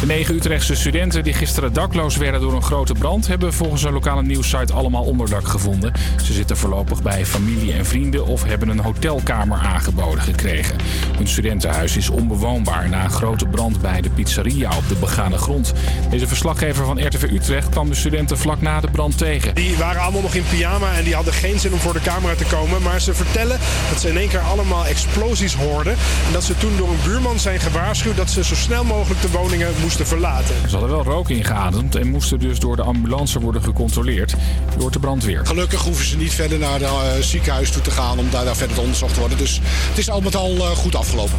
De 0.00 0.06
negen 0.06 0.34
Utrechtse 0.34 0.74
studenten 0.74 1.24
die 1.24 1.32
gisteren 1.32 1.72
dakloos 1.72 2.16
werden 2.16 2.40
door 2.40 2.54
een 2.54 2.62
grote 2.62 2.92
brand... 2.92 3.26
hebben 3.26 3.52
volgens 3.52 3.82
een 3.82 3.92
lokale 3.92 4.22
nieuwssite 4.22 4.72
allemaal 4.72 5.04
onderdak 5.04 5.48
gevonden. 5.48 5.92
Ze 6.24 6.32
zitten 6.32 6.56
voorlopig 6.56 7.02
bij 7.02 7.26
familie 7.26 7.72
en 7.72 7.86
vrienden... 7.86 8.26
of 8.26 8.44
hebben 8.44 8.68
een 8.68 8.80
hotelkamer 8.80 9.58
aangeboden 9.58 10.22
gekregen. 10.22 10.76
Hun 11.16 11.28
studentenhuis 11.28 11.96
is 11.96 12.08
onbewoonbaar 12.08 12.88
na 12.88 13.04
een 13.04 13.10
grote 13.10 13.46
brand 13.46 13.80
bij 13.80 14.00
de 14.00 14.10
pizzeria 14.10 14.76
op 14.76 14.88
de 14.88 14.94
begane 14.94 15.38
grond. 15.38 15.72
Deze 16.10 16.26
verslaggever 16.26 16.84
van 16.84 17.06
RTV 17.06 17.22
Utrecht 17.22 17.68
kwam 17.68 17.88
de 17.88 17.94
studenten 17.94 18.38
vlak 18.38 18.60
na 18.60 18.80
de 18.80 18.90
brand 18.90 19.18
tegen. 19.18 19.54
Die 19.54 19.76
waren 19.76 20.02
allemaal 20.02 20.22
nog 20.22 20.34
in 20.34 20.44
pyjama 20.50 20.92
en 20.92 21.04
die 21.04 21.14
hadden 21.14 21.32
geen 21.32 21.58
zin 21.58 21.72
om 21.72 21.78
voor 21.78 21.92
de 21.92 22.00
camera 22.00 22.34
te 22.34 22.44
komen. 22.44 22.82
Maar 22.82 23.00
ze 23.00 23.14
vertellen 23.14 23.58
dat 23.90 24.00
ze 24.00 24.08
in 24.08 24.16
één 24.16 24.28
keer 24.28 24.40
allemaal 24.40 24.86
explosies 24.86 25.54
hoorden. 25.54 25.92
En 26.26 26.32
dat 26.32 26.44
ze 26.44 26.56
toen 26.56 26.76
door 26.76 26.88
een 26.88 27.02
buurman 27.04 27.38
zijn 27.38 27.60
gewaarschuwd 27.60 28.16
dat 28.16 28.30
ze 28.30 28.44
zo 28.44 28.54
snel 28.54 28.84
mogelijk 28.84 29.20
de 29.20 29.30
woningen 29.30 29.68
moesten 29.88 30.06
verlaten. 30.06 30.54
Ze 30.68 30.76
hadden 30.76 30.90
wel 30.90 31.02
rook 31.02 31.28
ingeademd 31.28 31.94
en 31.94 32.10
moesten 32.10 32.38
dus 32.38 32.58
door 32.58 32.76
de 32.76 32.82
ambulance 32.82 33.40
worden 33.40 33.62
gecontroleerd. 33.62 34.34
Door 34.78 34.90
de 34.90 34.98
brandweer. 34.98 35.46
Gelukkig 35.46 35.82
hoeven 35.82 36.04
ze 36.04 36.16
niet 36.16 36.34
verder 36.34 36.58
naar 36.58 36.80
het 36.80 37.24
ziekenhuis 37.24 37.70
toe 37.70 37.82
te 37.82 37.90
gaan 37.90 38.18
om 38.18 38.30
daar, 38.30 38.44
daar 38.44 38.56
verder 38.56 38.80
onderzocht 38.80 39.14
te 39.14 39.20
worden. 39.20 39.38
Dus 39.38 39.60
het 39.88 39.98
is 39.98 40.10
al 40.10 40.20
met 40.20 40.36
al 40.36 40.56
eh, 40.56 40.70
goed 40.70 40.94
afgelopen. 40.94 41.38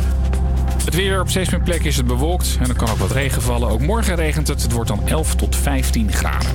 Het 0.86 0.96
weer 0.96 1.22
op 1.22 1.30
steeds 1.30 1.50
meer 1.50 1.62
plekken 1.62 1.86
is 1.86 1.98
het 1.98 2.06
bewolkt 2.06 2.58
en 2.60 2.70
er 2.70 2.76
kan 2.76 2.90
ook 2.90 2.98
wat 2.98 3.12
regen 3.12 3.42
vallen. 3.42 3.70
Ook 3.70 3.82
morgen 3.82 4.16
regent 4.16 4.48
het. 4.48 4.62
Het 4.62 4.72
wordt 4.72 4.90
dan 4.90 5.08
11 5.08 5.36
tot 5.36 5.56
15 5.56 6.12
graden. 6.14 6.52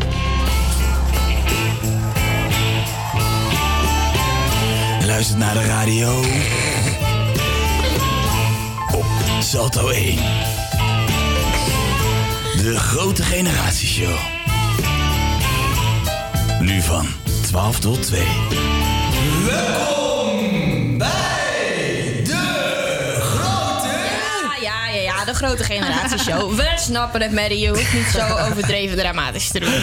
luistert 5.06 5.38
naar 5.38 5.54
de 5.54 5.64
radio. 5.64 6.20
Op 8.98 9.06
Salto 9.40 9.88
1. 9.88 10.53
De 12.64 12.78
grote 12.78 13.22
generatieshow. 13.22 14.18
Nu 16.60 16.80
van 16.80 17.06
12 17.42 17.78
tot 17.78 18.02
2. 18.02 18.26
Welkom 19.44 20.98
bij 20.98 22.20
de 22.24 23.16
grote... 23.20 23.88
Ja, 24.60 24.88
ja, 24.88 24.88
ja, 24.88 25.00
ja, 25.00 25.24
de 25.24 25.34
grote 25.34 25.64
generatieshow. 25.64 26.54
We 26.54 26.72
snappen 26.76 27.22
het, 27.22 27.32
Maddie. 27.32 27.58
Je 27.58 27.68
hoeft 27.68 27.92
niet 27.92 28.06
zo 28.06 28.36
overdreven 28.36 28.96
dramatisch 28.96 29.50
te 29.50 29.60
doen. 29.60 29.82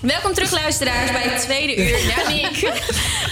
Welkom 0.00 0.34
terug, 0.34 0.50
luisteraars, 0.50 1.12
bij 1.12 1.22
het 1.22 1.42
tweede 1.42 1.76
uur. 1.76 2.06
Ja, 2.06 2.28
Nick. 2.32 2.72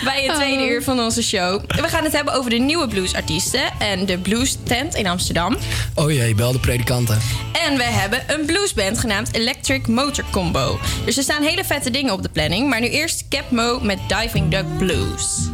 Bij 0.05 0.25
het 0.25 0.35
tweede 0.35 0.69
uur 0.69 0.83
van 0.83 1.01
onze 1.01 1.23
show. 1.23 1.63
We 1.67 1.89
gaan 1.89 2.05
het 2.05 2.13
hebben 2.13 2.35
over 2.35 2.51
de 2.51 2.57
nieuwe 2.57 2.89
bluesartiesten 2.89 3.61
en 3.79 4.07
de 4.07 4.19
blues 4.19 4.57
tent 4.65 4.95
in 4.95 5.07
Amsterdam. 5.07 5.57
Oh 5.95 6.13
jee, 6.13 6.35
bel 6.35 6.53
de 6.53 6.59
predikanten. 6.59 7.19
En 7.67 7.77
we 7.77 7.83
hebben 7.83 8.23
een 8.27 8.47
bluesband 8.47 8.99
genaamd 8.99 9.35
Electric 9.35 9.87
Motor 9.87 10.25
Combo. 10.31 10.79
Dus 11.05 11.17
er 11.17 11.23
staan 11.23 11.43
hele 11.43 11.65
vette 11.65 11.91
dingen 11.91 12.13
op 12.13 12.23
de 12.23 12.29
planning. 12.29 12.69
Maar 12.69 12.81
nu 12.81 12.89
eerst 12.89 13.25
Cap 13.29 13.51
Mo 13.51 13.81
met 13.81 13.99
Diving 14.09 14.51
Duck 14.51 14.79
Blues. 14.79 15.49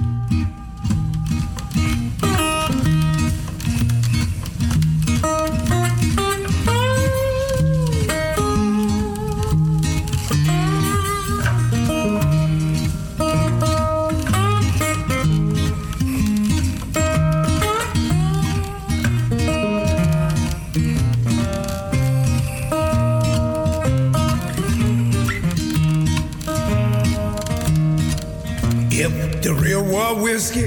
The 29.55 29.63
real 29.63 29.85
war 29.85 30.15
whiskey 30.17 30.65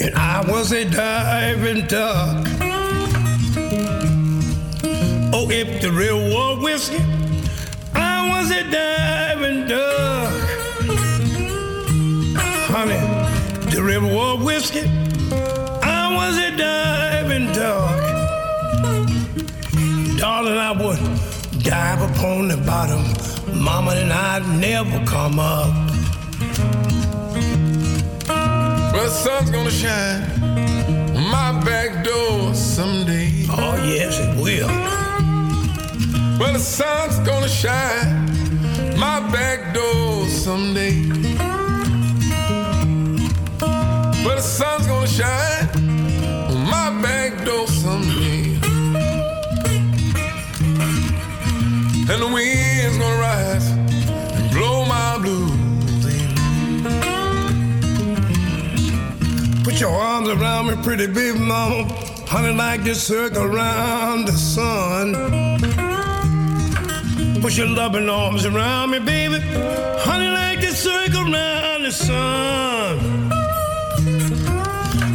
and 0.00 0.14
I 0.14 0.44
was 0.48 0.72
a 0.72 0.84
diving 0.84 1.86
duck. 1.86 2.46
Oh, 5.32 5.48
if 5.50 5.80
the 5.80 5.90
real 5.92 6.18
war 6.30 6.60
whiskey, 6.60 7.02
I 7.94 8.28
was 8.30 8.50
a 8.50 8.62
diving 8.70 9.66
duck. 9.66 10.32
Honey, 12.70 13.00
the 13.70 13.82
real 13.82 14.08
war 14.08 14.38
whiskey, 14.38 14.88
I 15.82 16.14
was 16.14 16.38
a 16.38 16.56
diving 16.56 17.52
duck. 17.52 17.98
Darling, 20.18 20.58
I 20.58 20.72
would 20.72 21.62
dive 21.62 22.02
upon 22.10 22.48
the 22.48 22.56
bottom. 22.56 23.02
Mama 23.62 23.92
and 23.92 24.12
I'd 24.12 24.60
never 24.60 25.04
come 25.06 25.38
up. 25.38 25.87
The 29.08 29.14
sun's 29.14 29.50
gonna 29.50 29.70
shine 29.70 30.22
on 31.16 31.30
my 31.30 31.64
back 31.64 32.04
door 32.04 32.52
someday. 32.52 33.46
Oh, 33.48 33.74
yes, 33.82 34.18
it 34.20 34.36
will. 34.36 34.68
Well, 36.38 36.52
the 36.52 36.58
sun's 36.58 37.18
gonna 37.20 37.48
shine 37.48 38.26
my 38.98 39.20
back 39.32 39.72
door 39.72 40.26
someday. 40.26 41.08
Well, 44.24 44.36
the 44.36 44.42
sun's 44.42 44.86
gonna 44.86 45.06
shine 45.06 45.68
on 46.50 46.64
my 46.68 46.90
back 47.00 47.46
door 47.46 47.66
someday. 47.66 48.58
And 52.10 52.18
the 52.22 52.30
wind's 52.30 52.98
gonna 52.98 53.20
rise 53.20 53.68
and 53.70 54.50
blow 54.50 54.84
my 54.84 55.16
blues. 55.16 55.57
Put 59.78 59.86
your 59.86 60.00
arms 60.00 60.28
around 60.28 60.66
me, 60.66 60.74
pretty 60.82 61.06
baby 61.06 61.38
mama. 61.38 61.84
Honey, 62.26 62.52
like 62.52 62.82
the 62.82 62.96
circle 62.96 63.44
around 63.44 64.24
the 64.26 64.32
sun. 64.32 65.12
Put 67.40 67.56
your 67.56 67.68
loving 67.68 68.08
arms 68.08 68.44
around 68.44 68.90
me, 68.90 68.98
baby. 68.98 69.38
Honey, 70.00 70.30
like 70.30 70.60
the 70.62 70.72
circle 70.72 71.32
around 71.32 71.84
the 71.84 71.92
sun. 71.92 72.98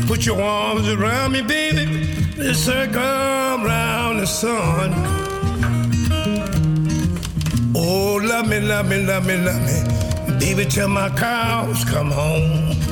Put 0.08 0.26
your 0.26 0.42
arms 0.42 0.88
around 0.88 1.34
me, 1.34 1.42
baby. 1.42 2.06
The 2.38 2.54
circle 2.56 3.02
around 3.02 4.20
the 4.22 4.28
sun. 4.28 4.94
Oh, 7.76 8.16
love 8.24 8.48
me, 8.48 8.62
love 8.62 8.88
me, 8.88 9.06
love 9.06 9.26
me, 9.28 9.36
love 9.36 9.62
me. 9.62 10.40
Baby, 10.40 10.64
till 10.64 10.88
my 10.88 11.10
cows 11.10 11.84
come 11.84 12.12
home. 12.12 12.83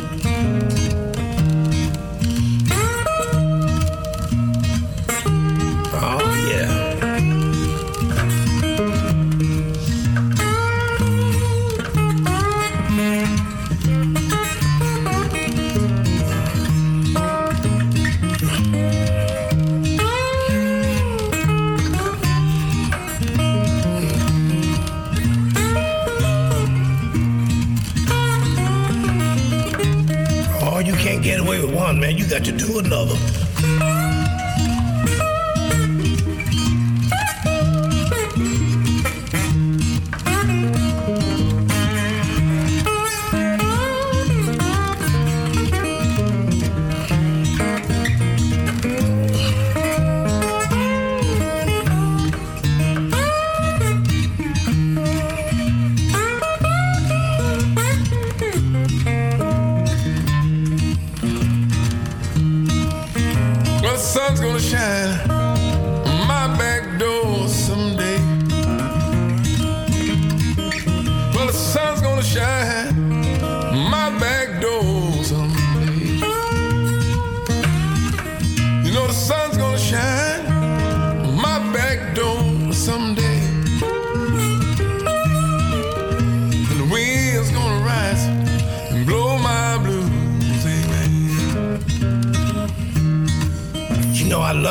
Man. 32.01 32.17
You 32.17 32.27
got 32.27 32.43
to 32.45 32.51
do 32.51 32.79
another. 32.79 33.30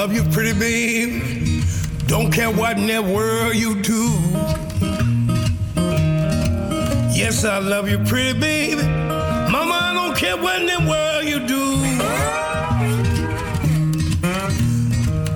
Love 0.00 0.14
you, 0.14 0.24
pretty 0.32 0.58
babe. 0.58 1.62
Don't 2.06 2.32
care 2.32 2.50
what 2.50 2.78
in 2.78 2.86
that 2.86 3.04
world 3.04 3.54
you 3.54 3.82
do. 3.82 4.04
Yes, 7.14 7.44
I 7.44 7.58
love 7.58 7.86
you, 7.86 7.98
pretty 7.98 8.40
baby. 8.40 8.82
Mama, 8.82 9.74
I 9.74 9.92
don't 9.92 10.16
care 10.16 10.38
what 10.38 10.58
in 10.58 10.68
that 10.68 10.84
world 10.88 11.24
you 11.26 11.46
do. 11.46 11.64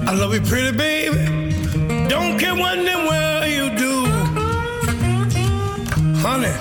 I 0.08 0.14
love 0.14 0.32
you, 0.32 0.40
pretty 0.40 0.74
baby. 0.74 1.18
Don't 2.08 2.38
care 2.38 2.54
what 2.54 2.78
in 2.78 2.86
that 2.86 3.02
world 3.10 3.50
you 3.58 3.68
do. 3.84 3.94
Honey, 6.26 6.54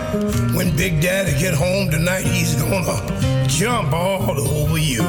when 0.57 0.75
Big 0.75 1.01
Daddy 1.01 1.39
get 1.39 1.53
home 1.53 1.89
tonight, 1.89 2.25
he's 2.25 2.61
gonna 2.61 3.47
jump 3.47 3.93
all 3.93 4.37
over 4.41 4.77
you. 4.77 5.03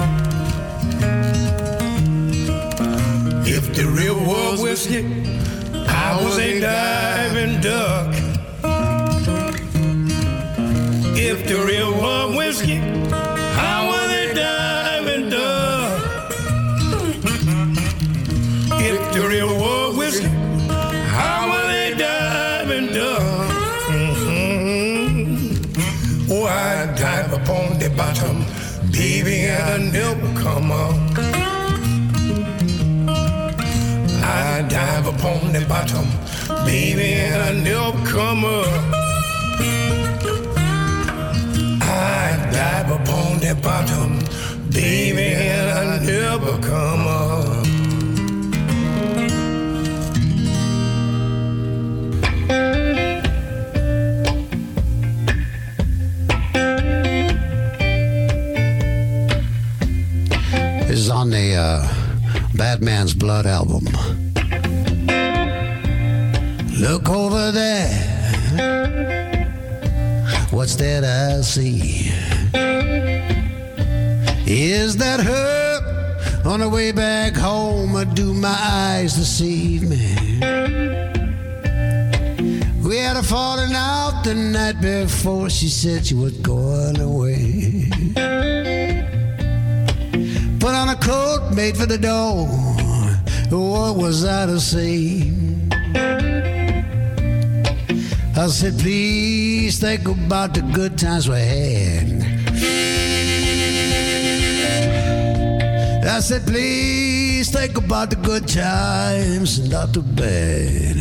the 3.74 3.86
real 3.86 4.14
world 4.24 4.62
whiskey. 4.62 5.04
I 5.88 6.22
was 6.22 6.38
a 6.38 6.60
diving 6.60 7.60
duck. 7.60 8.14
If 11.16 11.48
the 11.48 11.56
real 11.66 11.92
world 11.92 12.36
whiskey, 12.36 12.74
you, 12.74 12.82
I 13.10 13.86
was 13.90 14.10
a 14.12 14.32
diving 14.34 15.28
duck. 15.28 16.02
If 18.80 19.12
the 19.12 19.26
real 19.28 19.58
world 19.58 19.96
whiskey, 19.96 20.28
you, 20.28 20.32
I 20.70 21.46
was 21.50 21.66
a 21.74 21.94
diving 21.98 22.92
duck. 22.92 23.50
Mm-hmm. 23.90 25.52
Oh, 26.30 26.46
I 26.46 26.86
dive 26.94 27.32
upon 27.32 27.78
the 27.80 27.90
bottom, 27.96 28.44
baby, 28.92 29.46
and 29.46 29.62
I 29.62 29.90
never 29.90 30.40
come 30.40 30.70
up. 30.70 31.33
Upon 35.24 35.52
the 35.52 35.64
bottom, 35.66 36.06
baby, 36.66 37.14
and 37.14 37.42
I 37.42 37.52
never 37.52 37.92
come 38.06 38.44
up. 38.44 38.66
I 41.80 42.50
dive 42.52 42.90
upon 42.90 43.38
the 43.38 43.58
bottom, 43.62 44.18
baby, 44.70 45.22
and 45.22 45.70
I 45.70 45.98
never 46.04 46.58
come 46.60 47.06
up. 47.06 47.64
This 60.86 60.98
is 60.98 61.08
on 61.08 61.30
the 61.30 61.54
uh, 61.54 61.88
Batman's 62.54 63.14
Blood 63.14 63.46
album. 63.46 63.86
Look 66.78 67.08
over 67.08 67.52
there. 67.52 68.14
What's 70.50 70.74
that 70.76 71.04
I 71.04 71.40
see? 71.42 72.10
Is 74.46 74.96
that 74.96 75.20
her 75.20 76.44
on 76.44 76.60
the 76.60 76.68
way 76.68 76.92
back 76.92 77.34
home, 77.36 77.96
or 77.96 78.04
do 78.04 78.34
my 78.34 78.56
eyes 78.60 79.14
deceive 79.14 79.88
me? 79.88 80.14
We 82.84 82.98
had 82.98 83.16
a 83.16 83.22
falling 83.22 83.72
out 83.74 84.22
the 84.24 84.34
night 84.34 84.80
before. 84.80 85.48
She 85.50 85.68
said 85.68 86.04
she 86.06 86.14
was 86.14 86.32
going 86.38 87.00
away. 87.00 87.88
Put 90.58 90.74
on 90.74 90.88
a 90.88 90.96
coat 90.96 91.52
made 91.54 91.76
for 91.76 91.86
the 91.86 91.98
door. 91.98 92.46
What 93.50 93.96
was 93.96 94.24
I 94.24 94.46
to 94.46 94.60
say? 94.60 95.43
I 98.44 98.48
said, 98.48 98.78
please 98.78 99.78
think 99.78 100.06
about 100.06 100.52
the 100.52 100.60
good 100.60 100.98
times 100.98 101.30
we 101.30 101.36
had. 101.36 102.22
I 106.04 106.20
said, 106.20 106.42
please 106.46 107.50
think 107.50 107.78
about 107.78 108.10
the 108.10 108.16
good 108.16 108.46
times, 108.46 109.66
not 109.70 109.94
the 109.94 110.00
bad. 110.02 110.96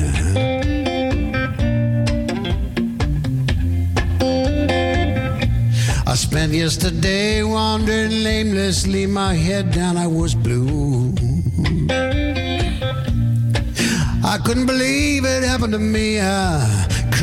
I 6.08 6.16
spent 6.16 6.54
yesterday 6.54 7.44
wandering 7.44 8.26
aimlessly, 8.26 9.06
my 9.06 9.34
head 9.34 9.74
down, 9.74 9.98
I 9.98 10.08
was 10.08 10.34
blue. 10.34 11.14
I 14.24 14.38
couldn't 14.46 14.66
believe 14.66 15.26
it 15.26 15.44
happened 15.44 15.74
to 15.74 15.80
me. 15.80 16.22
I 16.22 16.73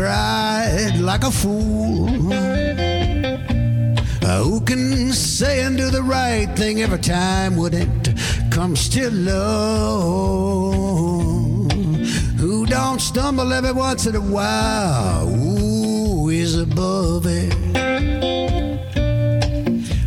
cried 0.00 0.98
like 0.98 1.24
a 1.24 1.30
fool. 1.30 2.08
Uh, 4.22 4.42
who 4.44 4.60
can 4.62 5.12
say 5.12 5.60
and 5.62 5.76
do 5.76 5.90
the 5.90 6.02
right 6.02 6.48
thing 6.56 6.80
every 6.80 6.98
time 6.98 7.54
when 7.54 7.74
it 7.74 8.14
comes 8.50 8.88
to 8.88 9.10
love? 9.10 10.10
Who 12.38 12.64
don't 12.64 13.00
stumble 13.00 13.52
every 13.52 13.72
once 13.72 14.06
in 14.06 14.16
a 14.16 14.20
while? 14.20 15.26
Who 15.26 16.30
is 16.30 16.58
above 16.58 17.26
it? 17.26 17.52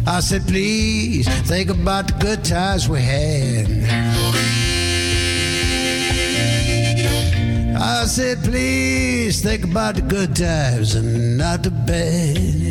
I 0.08 0.20
said, 0.22 0.48
please 0.48 1.28
think 1.48 1.70
about 1.70 2.08
the 2.08 2.14
good 2.20 2.44
times 2.44 2.90
we 2.90 3.00
had. 3.00 4.13
I 7.86 8.06
said, 8.06 8.42
please 8.46 9.42
think 9.42 9.66
about 9.66 9.96
the 9.96 10.04
good 10.04 10.38
times 10.38 10.96
and 10.96 11.38
not 11.38 11.64
the 11.64 11.72
bad. 11.72 12.63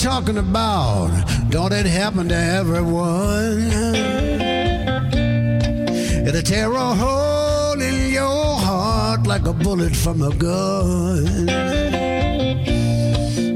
Talking 0.00 0.38
about. 0.38 1.10
Don't 1.50 1.72
it 1.72 1.84
happen 1.84 2.28
to 2.28 2.34
everyone? 2.34 3.70
It'll 6.26 6.42
tear 6.42 6.72
a 6.72 6.94
hole 6.94 7.80
in 7.80 8.10
your 8.10 8.56
heart 8.56 9.26
like 9.26 9.46
a 9.46 9.52
bullet 9.52 9.94
from 9.94 10.22
a 10.22 10.34
gun. 10.34 11.48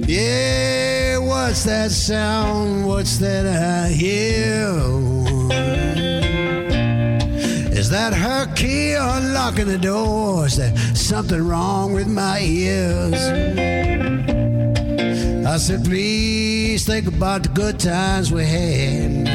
Yeah, 0.06 1.18
what's 1.18 1.64
that 1.64 1.90
sound? 1.90 2.86
What's 2.86 3.16
that 3.18 3.46
I 3.46 3.88
hear? 3.88 4.68
Is 7.72 7.88
that 7.88 8.12
her 8.12 8.52
key 8.54 8.92
unlocking 8.92 9.66
the 9.66 9.78
door? 9.78 10.46
Is 10.46 10.56
there 10.56 10.76
something 10.94 11.40
wrong 11.40 11.94
with 11.94 12.06
my 12.06 12.40
ears? 12.40 14.03
I 15.46 15.58
said, 15.58 15.84
please 15.84 16.86
think 16.86 17.06
about 17.06 17.42
the 17.42 17.50
good 17.50 17.78
times 17.78 18.32
we 18.32 18.44
had. 18.46 19.28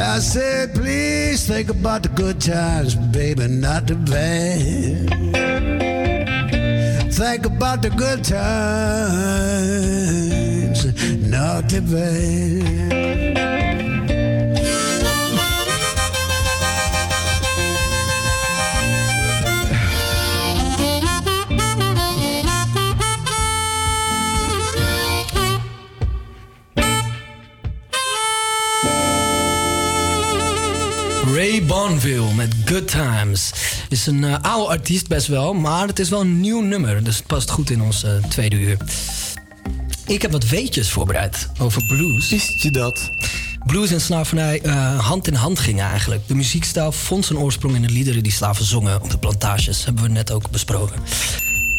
I 0.00 0.18
said, 0.18 0.74
please 0.74 1.46
think 1.46 1.68
about 1.70 2.02
the 2.02 2.08
good 2.08 2.40
times, 2.40 2.96
baby, 2.96 3.46
not 3.46 3.86
the 3.86 3.94
bad. 3.94 5.08
Think 7.12 7.46
about 7.46 7.82
the 7.82 7.90
good 7.90 8.24
times, 8.24 8.42
not 11.30 11.68
the 11.68 11.80
bad. 11.80 13.11
Ray 31.52 31.64
Bonville 31.64 32.34
met 32.34 32.54
Good 32.64 32.88
Times. 32.88 33.52
Is 33.88 34.06
een 34.06 34.24
eh, 34.24 34.36
oude 34.42 34.68
artiest 34.68 35.08
best 35.08 35.26
wel, 35.26 35.54
maar 35.54 35.86
het 35.86 35.98
is 35.98 36.08
wel 36.08 36.20
een 36.20 36.40
nieuw 36.40 36.60
nummer. 36.60 37.04
Dus 37.04 37.16
het 37.16 37.26
past 37.26 37.50
goed 37.50 37.70
in 37.70 37.82
ons 37.82 38.04
eh, 38.04 38.12
tweede 38.28 38.56
uur. 38.56 38.76
Ik 40.06 40.22
heb 40.22 40.32
wat 40.32 40.48
weetjes 40.48 40.90
voorbereid 40.90 41.48
over 41.58 41.86
blues. 41.86 42.28
Wist 42.30 42.62
je 42.62 42.70
dat? 42.70 43.10
Blues 43.66 43.90
en 43.90 44.00
slavernij 44.00 44.60
eh, 44.60 44.98
hand 44.98 45.26
in 45.26 45.34
hand 45.34 45.58
gingen 45.58 45.84
eigenlijk. 45.84 46.28
De 46.28 46.34
muziekstijl 46.34 46.92
vond 46.92 47.24
zijn 47.24 47.38
oorsprong 47.38 47.74
in 47.74 47.82
de 47.82 47.92
liederen 47.92 48.22
die 48.22 48.32
slaven 48.32 48.64
zongen 48.64 49.02
op 49.02 49.10
de 49.10 49.18
plantages. 49.18 49.84
Hebben 49.84 50.02
we 50.02 50.08
net 50.08 50.30
ook 50.30 50.50
besproken. 50.50 51.00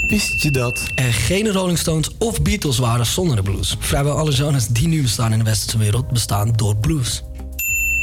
Wist 0.07 0.41
je 0.41 0.51
dat? 0.51 0.83
Er 0.95 1.13
geen 1.13 1.51
Rolling 1.51 1.77
Stones 1.77 2.09
of 2.17 2.41
Beatles 2.41 2.77
waren 2.77 3.05
zonder 3.05 3.35
de 3.35 3.41
blues. 3.41 3.75
Vrijwel 3.79 4.17
alle 4.17 4.31
genres 4.31 4.67
die 4.67 4.87
nu 4.87 5.01
bestaan 5.01 5.31
in 5.31 5.37
de 5.37 5.45
westerse 5.45 5.77
wereld 5.77 6.07
bestaan 6.07 6.51
door 6.55 6.75
blues. 6.75 7.23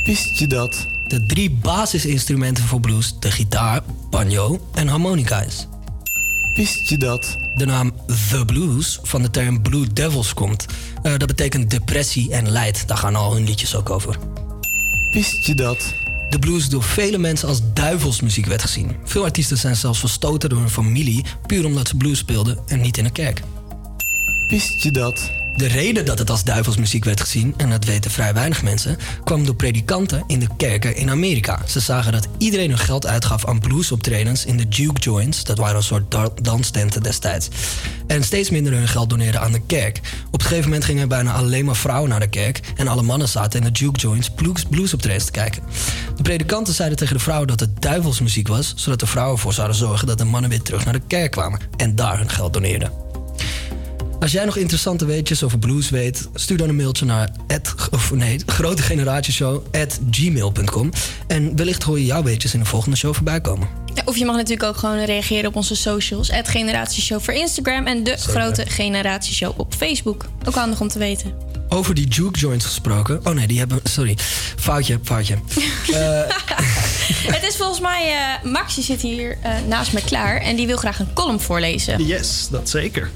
Wist 0.05 0.39
je 0.39 0.47
dat? 0.47 0.87
De 1.11 1.27
drie 1.27 1.51
basisinstrumenten 1.51 2.65
voor 2.65 2.81
blues, 2.81 3.15
de 3.19 3.31
gitaar, 3.31 3.83
banjo 4.11 4.69
en 4.75 4.89
harmonica 4.89 5.41
is. 5.41 5.67
Wist 6.55 6.89
je 6.89 6.99
dat? 6.99 7.37
De 7.57 7.65
naam 7.65 7.93
The 8.07 8.45
Blues 8.47 8.99
van 9.03 9.23
de 9.23 9.31
term 9.31 9.63
Blue 9.63 9.93
Devils 9.93 10.35
komt. 10.35 10.67
Eh, 11.03 11.17
dat 11.17 11.27
betekent 11.27 11.71
depressie 11.71 12.33
en 12.33 12.51
leid. 12.51 12.89
Daar 12.89 12.97
gaan 12.97 13.17
al 13.17 13.35
hun 13.35 13.45
liedjes 13.45 13.75
ook 13.75 13.91
over. 13.91 14.17
Wist 15.11 15.47
je 15.47 15.55
dat? 15.55 15.95
de 16.31 16.39
blues 16.39 16.69
door 16.69 16.83
vele 16.83 17.19
mensen 17.19 17.49
als 17.49 17.61
duivelsmuziek 17.75 18.47
werd 18.47 18.63
gezien. 18.63 18.97
Veel 19.05 19.25
artiesten 19.25 19.59
zijn 19.59 19.77
zelfs 19.77 19.99
verstoten 19.99 20.49
door 20.49 20.59
hun 20.59 20.71
familie 20.71 21.25
puur 21.47 21.65
omdat 21.65 21.89
ze 21.89 21.97
blues 21.97 22.19
speelden 22.19 22.59
en 22.67 22.81
niet 22.81 22.97
in 22.97 23.05
een 23.05 23.13
kerk. 23.13 23.43
Wist 24.49 24.83
je 24.83 24.91
dat? 24.91 25.40
De 25.61 25.67
reden 25.67 26.05
dat 26.05 26.19
het 26.19 26.31
als 26.31 26.45
duivelsmuziek 26.45 27.05
werd 27.05 27.21
gezien, 27.21 27.55
en 27.57 27.71
dat 27.71 27.85
weten 27.85 28.11
vrij 28.11 28.35
weinig 28.35 28.63
mensen, 28.63 28.99
kwam 29.25 29.45
door 29.45 29.55
predikanten 29.55 30.25
in 30.27 30.39
de 30.39 30.47
kerken 30.57 30.97
in 30.97 31.11
Amerika. 31.11 31.61
Ze 31.67 31.81
zagen 31.81 32.13
dat 32.13 32.29
iedereen 32.39 32.69
hun 32.69 32.79
geld 32.79 33.07
uitgaf 33.07 33.47
aan 33.47 33.61
bluesoptredens 33.61 34.45
in 34.45 34.57
de 34.57 34.67
juke 34.69 35.01
joints, 35.01 35.45
dat 35.45 35.59
waren 35.59 35.77
een 35.77 35.83
soort 35.83 36.11
da- 36.11 36.29
danstenten 36.43 37.03
destijds. 37.03 37.49
En 38.07 38.25
steeds 38.25 38.51
minder 38.51 38.73
hun 38.73 38.89
geld 38.89 39.11
doneerden 39.11 39.41
aan 39.41 39.53
de 39.53 39.61
kerk. 39.67 40.01
Op 40.31 40.41
een 40.41 40.47
gegeven 40.47 40.65
moment 40.65 40.85
gingen 40.85 41.09
bijna 41.09 41.33
alleen 41.33 41.65
maar 41.65 41.77
vrouwen 41.77 42.11
naar 42.11 42.21
de 42.21 42.29
kerk 42.29 42.61
en 42.77 42.89
alle 42.89 43.03
mannen 43.03 43.29
zaten 43.29 43.61
in 43.61 43.73
de 43.73 43.79
juke 43.79 44.01
joints 44.01 44.31
blues, 44.31 44.65
bluesoptredens 44.71 45.25
te 45.25 45.31
kijken. 45.31 45.63
De 46.17 46.23
predikanten 46.23 46.75
zeiden 46.75 46.99
tegen 46.99 47.15
de 47.17 47.23
vrouwen 47.23 47.49
dat 47.49 47.61
het 47.61 47.83
duivelsmuziek 47.83 48.49
was, 48.49 48.73
zodat 48.77 49.01
de 49.01 49.07
vrouwen 49.07 49.37
ervoor 49.37 49.53
zouden 49.53 49.77
zorgen 49.77 50.07
dat 50.07 50.19
de 50.19 50.25
mannen 50.25 50.51
weer 50.51 50.63
terug 50.63 50.85
naar 50.85 50.95
de 50.95 51.03
kerk 51.07 51.31
kwamen 51.31 51.61
en 51.77 51.97
daar 51.97 52.19
hun 52.19 52.31
geld 52.31 52.53
doneerden. 52.53 53.10
Als 54.21 54.33
jij 54.33 54.45
nog 54.45 54.57
interessante 54.57 55.05
weetjes 55.05 55.43
over 55.43 55.59
blues 55.59 55.91
weet, 55.91 56.29
stuur 56.35 56.57
dan 56.57 56.69
een 56.69 56.77
mailtje 56.77 57.05
naar 57.05 57.31
at, 57.49 57.75
of 57.91 58.13
nee, 58.13 58.41
grotegeneratieshow@gmail.com 58.47 60.91
en 61.27 61.57
wellicht 61.57 61.83
hoor 61.83 61.99
je 61.99 62.05
jouw 62.05 62.23
weetjes 62.23 62.55
in 62.55 62.61
de 62.61 62.67
volgende 62.67 62.97
show 62.97 63.15
voorbij 63.15 63.41
komen. 63.41 63.69
Ja, 63.95 64.03
Of 64.05 64.17
je 64.17 64.25
mag 64.25 64.37
natuurlijk 64.37 64.63
ook 64.69 64.77
gewoon 64.77 65.05
reageren 65.05 65.49
op 65.49 65.57
onze 65.57 65.77
socials. 65.77 66.31
Het 66.31 66.49
Generatieshow 66.49 67.21
voor 67.21 67.35
Instagram 67.35 67.87
en 67.87 68.05
de 68.05 68.17
Grote 68.17 68.65
Generatieshow 68.69 69.61
op 69.61 69.75
Facebook. 69.75 70.25
Ook 70.45 70.55
handig 70.55 70.81
om 70.81 70.89
te 70.89 70.99
weten. 70.99 71.33
Over 71.69 71.95
die 71.95 72.09
juke 72.09 72.39
joints 72.39 72.65
gesproken. 72.65 73.21
Oh 73.27 73.33
nee, 73.35 73.47
die 73.47 73.59
hebben. 73.59 73.81
Sorry. 73.85 74.17
Foutje, 74.57 74.99
foutje. 75.03 75.35
Eh, 75.95 76.21
Het 77.33 77.43
is 77.49 77.57
volgens 77.57 77.81
mij... 77.81 78.13
eh 78.43 78.51
Max 78.51 78.75
die 78.75 78.85
zit 78.85 79.01
hier 79.01 79.39
eh, 79.43 79.53
naast 79.69 79.93
me 79.93 80.01
klaar 80.05 80.41
en 80.41 80.57
die 80.57 80.67
wil 80.67 80.77
graag 80.77 80.99
een 80.99 81.13
column 81.13 81.41
voorlezen. 81.41 82.07
Yes, 82.07 82.49
dat 82.51 82.69
zeker. 82.71 83.11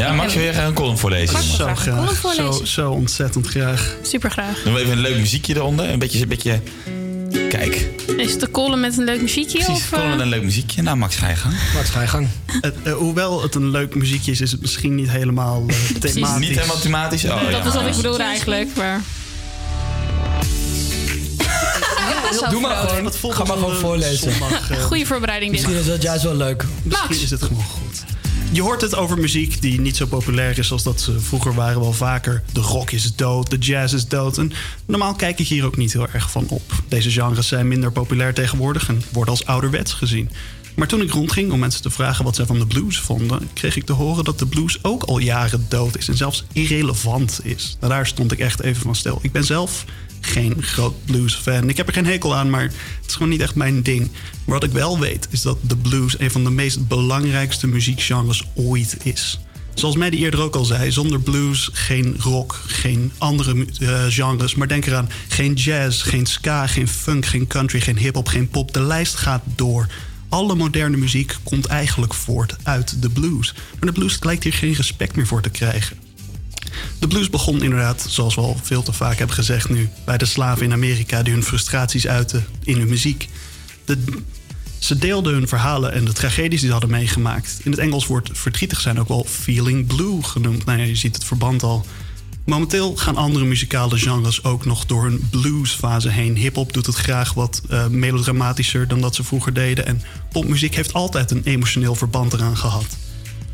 Ja, 0.00 0.12
Max 0.12 0.34
wil 0.34 0.44
je 0.44 0.52
graag 0.52 0.66
een 0.66 0.74
column 0.74 0.98
voorlezen? 0.98 1.34
Max 1.34 1.56
Zo 1.56 1.64
graag. 1.64 1.84
Zo, 1.84 2.14
voorlezen. 2.14 2.66
zo 2.66 2.90
ontzettend 2.90 3.46
graag. 3.46 3.96
Super 4.02 4.30
graag. 4.30 4.62
Doen 4.64 4.74
we 4.74 4.80
even 4.80 4.92
een 4.92 5.00
leuk 5.00 5.16
muziekje 5.16 5.54
eronder. 5.56 5.90
Een 5.90 5.98
beetje... 5.98 6.22
Een 6.22 6.28
beetje 6.28 6.60
kijk, 7.48 7.88
Is 8.16 8.30
het 8.30 8.40
de 8.40 8.50
column 8.50 8.80
met 8.80 8.98
een 8.98 9.04
leuk 9.04 9.20
muziekje? 9.20 9.58
precies. 9.64 9.82
of, 9.82 9.90
Column 9.90 10.06
eh? 10.06 10.16
met 10.16 10.20
een 10.20 10.28
leuk 10.28 10.42
muziekje. 10.42 10.82
Nou, 10.82 10.96
Max, 10.96 11.16
ga 11.16 11.28
je 11.28 11.36
gang. 11.36 11.54
Max, 11.74 11.88
ga 11.88 12.00
je 12.00 12.06
gang. 12.06 12.28
Het, 12.60 12.74
eh, 12.82 12.92
hoewel 12.92 13.42
het 13.42 13.54
een 13.54 13.70
leuk 13.70 13.94
muziekje 13.94 14.30
is, 14.30 14.40
is 14.40 14.50
het 14.50 14.60
misschien 14.60 14.94
niet 14.94 15.10
helemaal 15.10 15.64
eh, 15.66 15.76
thematisch. 16.00 16.48
Niet 16.48 16.56
helemaal 16.56 16.78
thematisch? 16.78 17.24
Oh, 17.24 17.42
dat 17.42 17.50
ja. 17.50 17.64
is 17.66 17.74
wat 17.74 17.86
ik 17.86 17.96
bedoelde 17.96 18.22
eigenlijk. 18.22 18.68
Maar... 18.76 19.00
Doe 22.50 22.60
maar 22.60 22.76
gewoon. 22.76 23.12
Ga 23.32 23.44
maar 23.44 23.56
gewoon 23.56 23.76
voorlezen. 23.76 24.32
Goede 24.80 25.06
voorbereiding 25.06 25.52
dit. 25.52 25.60
Misschien 25.60 25.80
is 25.80 25.86
dat 25.86 26.02
juist 26.02 26.22
wel 26.22 26.36
leuk. 26.36 26.64
Misschien 26.82 27.20
is 27.22 27.30
het 27.30 27.42
gewoon 27.42 27.62
goed. 27.62 28.04
Je 28.52 28.62
hoort 28.62 28.80
het 28.80 28.96
over 28.96 29.18
muziek 29.18 29.60
die 29.60 29.80
niet 29.80 29.96
zo 29.96 30.06
populair 30.06 30.58
is 30.58 30.72
als 30.72 30.82
dat 30.82 31.00
ze 31.00 31.20
vroeger 31.20 31.54
waren 31.54 31.80
wel 31.80 31.92
vaker. 31.92 32.42
De 32.52 32.60
rock 32.60 32.90
is 32.90 33.14
dood, 33.14 33.50
de 33.50 33.58
jazz 33.58 33.94
is 33.94 34.08
dood. 34.08 34.38
En 34.38 34.52
normaal 34.86 35.14
kijk 35.14 35.38
ik 35.38 35.46
hier 35.46 35.64
ook 35.64 35.76
niet 35.76 35.92
heel 35.92 36.08
erg 36.08 36.30
van 36.30 36.46
op. 36.48 36.62
Deze 36.88 37.10
genres 37.10 37.48
zijn 37.48 37.68
minder 37.68 37.92
populair 37.92 38.34
tegenwoordig 38.34 38.88
en 38.88 39.02
worden 39.12 39.34
als 39.34 39.46
ouderwets 39.46 39.92
gezien. 39.92 40.30
Maar 40.76 40.86
toen 40.86 41.02
ik 41.02 41.10
rondging 41.10 41.52
om 41.52 41.58
mensen 41.58 41.82
te 41.82 41.90
vragen 41.90 42.24
wat 42.24 42.36
zij 42.36 42.46
van 42.46 42.58
de 42.58 42.66
blues 42.66 42.98
vonden, 42.98 43.48
kreeg 43.52 43.76
ik 43.76 43.84
te 43.84 43.92
horen 43.92 44.24
dat 44.24 44.38
de 44.38 44.46
blues 44.46 44.84
ook 44.84 45.02
al 45.02 45.18
jaren 45.18 45.66
dood 45.68 45.96
is 45.96 46.08
en 46.08 46.16
zelfs 46.16 46.44
irrelevant 46.52 47.40
is. 47.42 47.76
Daar 47.80 48.06
stond 48.06 48.32
ik 48.32 48.38
echt 48.38 48.60
even 48.60 48.82
van 48.82 48.94
stil. 48.94 49.18
Ik 49.22 49.32
ben 49.32 49.44
zelf 49.44 49.84
geen 50.20 50.62
groot 50.62 51.04
blues-fan. 51.04 51.68
Ik 51.68 51.76
heb 51.76 51.86
er 51.86 51.92
geen 51.92 52.06
hekel 52.06 52.36
aan, 52.36 52.50
maar 52.50 52.62
het 52.62 53.06
is 53.06 53.12
gewoon 53.12 53.28
niet 53.28 53.40
echt 53.40 53.54
mijn 53.54 53.82
ding. 53.82 54.10
Maar 54.44 54.54
wat 54.54 54.64
ik 54.64 54.72
wel 54.72 54.98
weet, 54.98 55.28
is 55.30 55.42
dat 55.42 55.58
de 55.60 55.76
blues 55.76 56.18
een 56.18 56.30
van 56.30 56.44
de 56.44 56.50
meest 56.50 56.88
belangrijkste 56.88 57.66
muziekgenres 57.66 58.44
ooit 58.54 58.96
is. 59.02 59.40
Zoals 59.74 59.96
Maddie 59.96 60.20
eerder 60.20 60.40
ook 60.40 60.56
al 60.56 60.64
zei, 60.64 60.92
zonder 60.92 61.20
blues 61.20 61.70
geen 61.72 62.16
rock, 62.18 62.60
geen 62.66 63.12
andere 63.18 63.66
eh, 63.80 64.04
genres. 64.08 64.54
Maar 64.54 64.68
denk 64.68 64.86
eraan, 64.86 65.08
geen 65.28 65.52
jazz, 65.52 66.02
geen 66.08 66.26
ska, 66.26 66.66
geen 66.66 66.88
funk, 66.88 67.26
geen 67.26 67.46
country, 67.46 67.80
geen 67.80 67.98
hip-hop, 67.98 68.28
geen 68.28 68.48
pop. 68.48 68.74
De 68.74 68.82
lijst 68.82 69.14
gaat 69.14 69.42
door. 69.54 69.86
Alle 70.28 70.54
moderne 70.54 70.96
muziek 70.96 71.36
komt 71.42 71.66
eigenlijk 71.66 72.14
voort 72.14 72.56
uit 72.62 73.02
de 73.02 73.10
blues. 73.10 73.54
Maar 73.78 73.92
de 73.92 73.98
blues 73.98 74.22
lijkt 74.22 74.44
hier 74.44 74.52
geen 74.52 74.72
respect 74.72 75.16
meer 75.16 75.26
voor 75.26 75.42
te 75.42 75.50
krijgen. 75.50 76.09
De 76.98 77.06
blues 77.06 77.30
begon 77.30 77.62
inderdaad, 77.62 78.06
zoals 78.08 78.34
we 78.34 78.40
al 78.40 78.56
veel 78.62 78.82
te 78.82 78.92
vaak 78.92 79.18
hebben 79.18 79.36
gezegd 79.36 79.68
nu, 79.68 79.88
bij 80.04 80.18
de 80.18 80.24
slaven 80.24 80.64
in 80.64 80.72
Amerika 80.72 81.22
die 81.22 81.32
hun 81.32 81.42
frustraties 81.42 82.06
uiten 82.06 82.46
in 82.64 82.78
hun 82.78 82.88
muziek. 82.88 83.28
De, 83.84 83.98
ze 84.78 84.98
deelden 84.98 85.32
hun 85.32 85.48
verhalen 85.48 85.92
en 85.92 86.04
de 86.04 86.12
tragedies 86.12 86.58
die 86.58 86.66
ze 86.66 86.72
hadden 86.72 86.90
meegemaakt. 86.90 87.60
In 87.62 87.70
het 87.70 87.80
Engels 87.80 88.06
wordt 88.06 88.30
verdrietig 88.32 88.80
zijn 88.80 89.00
ook 89.00 89.08
wel 89.08 89.26
feeling 89.28 89.86
blue 89.86 90.22
genoemd. 90.22 90.64
Nou 90.64 90.78
ja, 90.78 90.84
je 90.84 90.94
ziet 90.94 91.14
het 91.14 91.24
verband 91.24 91.62
al. 91.62 91.86
Momenteel 92.44 92.96
gaan 92.96 93.16
andere 93.16 93.44
muzikale 93.44 93.98
genres 93.98 94.44
ook 94.44 94.64
nog 94.64 94.86
door 94.86 95.02
hun 95.02 95.28
bluesfase 95.30 96.08
heen. 96.08 96.36
Hip-hop 96.36 96.72
doet 96.72 96.86
het 96.86 96.94
graag 96.94 97.34
wat 97.34 97.62
eh, 97.68 97.86
melodramatischer 97.86 98.88
dan 98.88 99.00
dat 99.00 99.14
ze 99.14 99.24
vroeger 99.24 99.54
deden. 99.54 99.86
En 99.86 100.02
popmuziek 100.32 100.74
heeft 100.74 100.92
altijd 100.92 101.30
een 101.30 101.44
emotioneel 101.44 101.94
verband 101.94 102.32
eraan 102.32 102.56
gehad. 102.56 102.96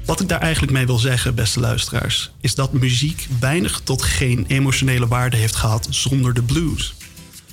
Wat 0.07 0.21
ik 0.21 0.29
daar 0.29 0.41
eigenlijk 0.41 0.73
mee 0.73 0.87
wil 0.87 0.99
zeggen, 0.99 1.35
beste 1.35 1.61
luisteraars, 1.61 2.31
is 2.41 2.55
dat 2.55 2.73
muziek 2.73 3.27
weinig 3.41 3.81
tot 3.85 4.03
geen 4.03 4.45
emotionele 4.49 5.07
waarde 5.07 5.37
heeft 5.37 5.57
gehad 5.57 5.87
zonder 5.91 6.35
de 6.35 6.43
blues. 6.43 6.95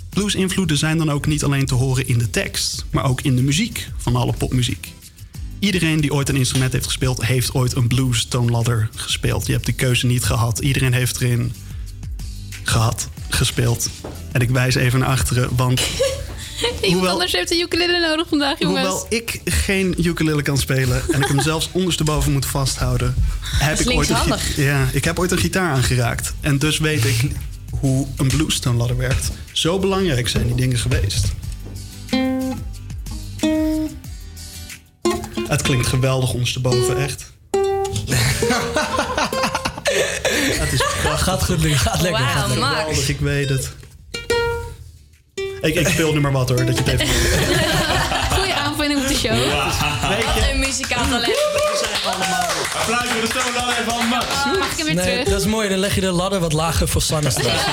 Blues-invloeden 0.09 0.77
zijn 0.77 0.97
dan 0.97 1.11
ook 1.11 1.25
niet 1.25 1.43
alleen 1.43 1.65
te 1.65 1.75
horen 1.75 2.07
in 2.07 2.17
de 2.17 2.30
tekst, 2.30 2.85
maar 2.91 3.03
ook 3.03 3.21
in 3.21 3.35
de 3.35 3.41
muziek 3.41 3.89
van 3.97 4.15
alle 4.15 4.34
popmuziek. 4.34 4.91
Iedereen 5.59 6.01
die 6.01 6.13
ooit 6.13 6.30
een 6.30 6.35
instrument 6.35 6.71
heeft 6.73 6.85
gespeeld, 6.85 7.25
heeft 7.25 7.53
ooit 7.53 7.75
een 7.75 7.88
blues 7.88 8.25
toonladder 8.25 8.89
gespeeld. 8.95 9.45
Je 9.45 9.53
hebt 9.53 9.65
die 9.65 9.73
keuze 9.73 10.05
niet 10.05 10.23
gehad. 10.23 10.59
Iedereen 10.59 10.93
heeft 10.93 11.21
erin 11.21 11.53
gehad, 12.63 13.09
gespeeld. 13.30 13.89
En 14.31 14.41
ik 14.41 14.49
wijs 14.49 14.75
even 14.75 14.99
naar 14.99 15.09
achteren, 15.09 15.55
want 15.55 15.81
Iemand 16.61 16.93
Hoewel- 16.93 17.11
anders 17.11 17.31
heeft 17.31 17.51
een 17.51 17.59
ukulele 17.59 17.99
nodig 17.99 18.27
vandaag, 18.30 18.59
jongens. 18.59 18.88
Hoewel 18.88 19.05
ik 19.09 19.41
geen 19.45 19.95
ukulele 20.07 20.41
kan 20.41 20.57
spelen 20.57 21.01
en 21.11 21.21
ik 21.21 21.27
hem 21.27 21.41
zelfs 21.51 21.69
ondersteboven 21.71 22.31
moet 22.31 22.45
vasthouden, 22.45 23.15
heb 23.41 23.69
Dat 23.77 23.80
is 23.80 23.85
ik 23.91 23.97
ooit 23.97 24.09
een, 24.09 24.63
ja, 24.63 24.88
ik 24.91 25.03
heb 25.05 25.19
ooit 25.19 25.31
een 25.31 25.38
gitaar 25.38 25.71
aangeraakt. 25.71 26.34
En 26.41 26.57
dus 26.59 26.77
weet 26.77 27.05
ik 27.05 27.31
hoe 27.80 28.07
een 28.17 28.27
bluestoonladder 28.27 28.97
werkt. 28.97 29.31
Zo 29.51 29.80
belangrijk 29.80 30.27
zijn 30.27 30.45
die 30.47 30.55
dingen 30.55 30.77
geweest. 30.77 31.25
Het 35.47 35.61
klinkt 35.61 35.88
geweldig 35.88 36.34
ondersteboven, 36.34 36.97
echt. 36.97 37.31
Het 40.59 40.73
is 40.73 40.84
prachtig. 41.01 41.23
Gaat 41.23 41.43
goed. 41.43 41.65
Gaat 41.65 42.01
lekker. 42.01 42.21
Wauw, 42.21 42.31
gaat 42.34 42.47
lekker. 42.47 42.67
Geweldig, 42.67 43.09
ik 43.09 43.19
weet 43.19 43.49
het. 43.49 43.71
Ik, 45.64 45.76
ik 45.76 45.88
speel 45.88 46.14
nu 46.14 46.19
maar 46.19 46.31
wat 46.31 46.49
hoor, 46.49 46.65
dat 46.65 46.77
je 46.77 46.84
het 46.84 47.02
even 47.02 47.15
Goeie 48.38 48.53
aanvulling 48.53 48.99
op 49.02 49.07
de 49.07 49.14
show. 49.15 49.31
Wat 49.31 50.49
een 50.52 50.60
muzikaal 50.60 51.03
talent. 51.03 51.38
Applaus 52.80 53.10
voor 53.10 53.22
de 53.22 53.27
toonladder 53.27 53.76
van 53.88 54.07
Max. 54.07 54.26
Mag 54.60 54.72
ik 54.72 54.77
hem 54.77 54.85
weer 54.85 54.95
Nee, 54.95 55.06
terug? 55.11 55.27
dat 55.30 55.40
is 55.40 55.45
mooi. 55.48 55.69
Dan 55.69 55.77
leg 55.77 55.95
je 55.95 56.02
de 56.02 56.11
ladder 56.11 56.40
wat 56.40 56.53
lager 56.53 56.88
voor 56.88 57.02
Sanne 57.02 57.30
straks. 57.30 57.64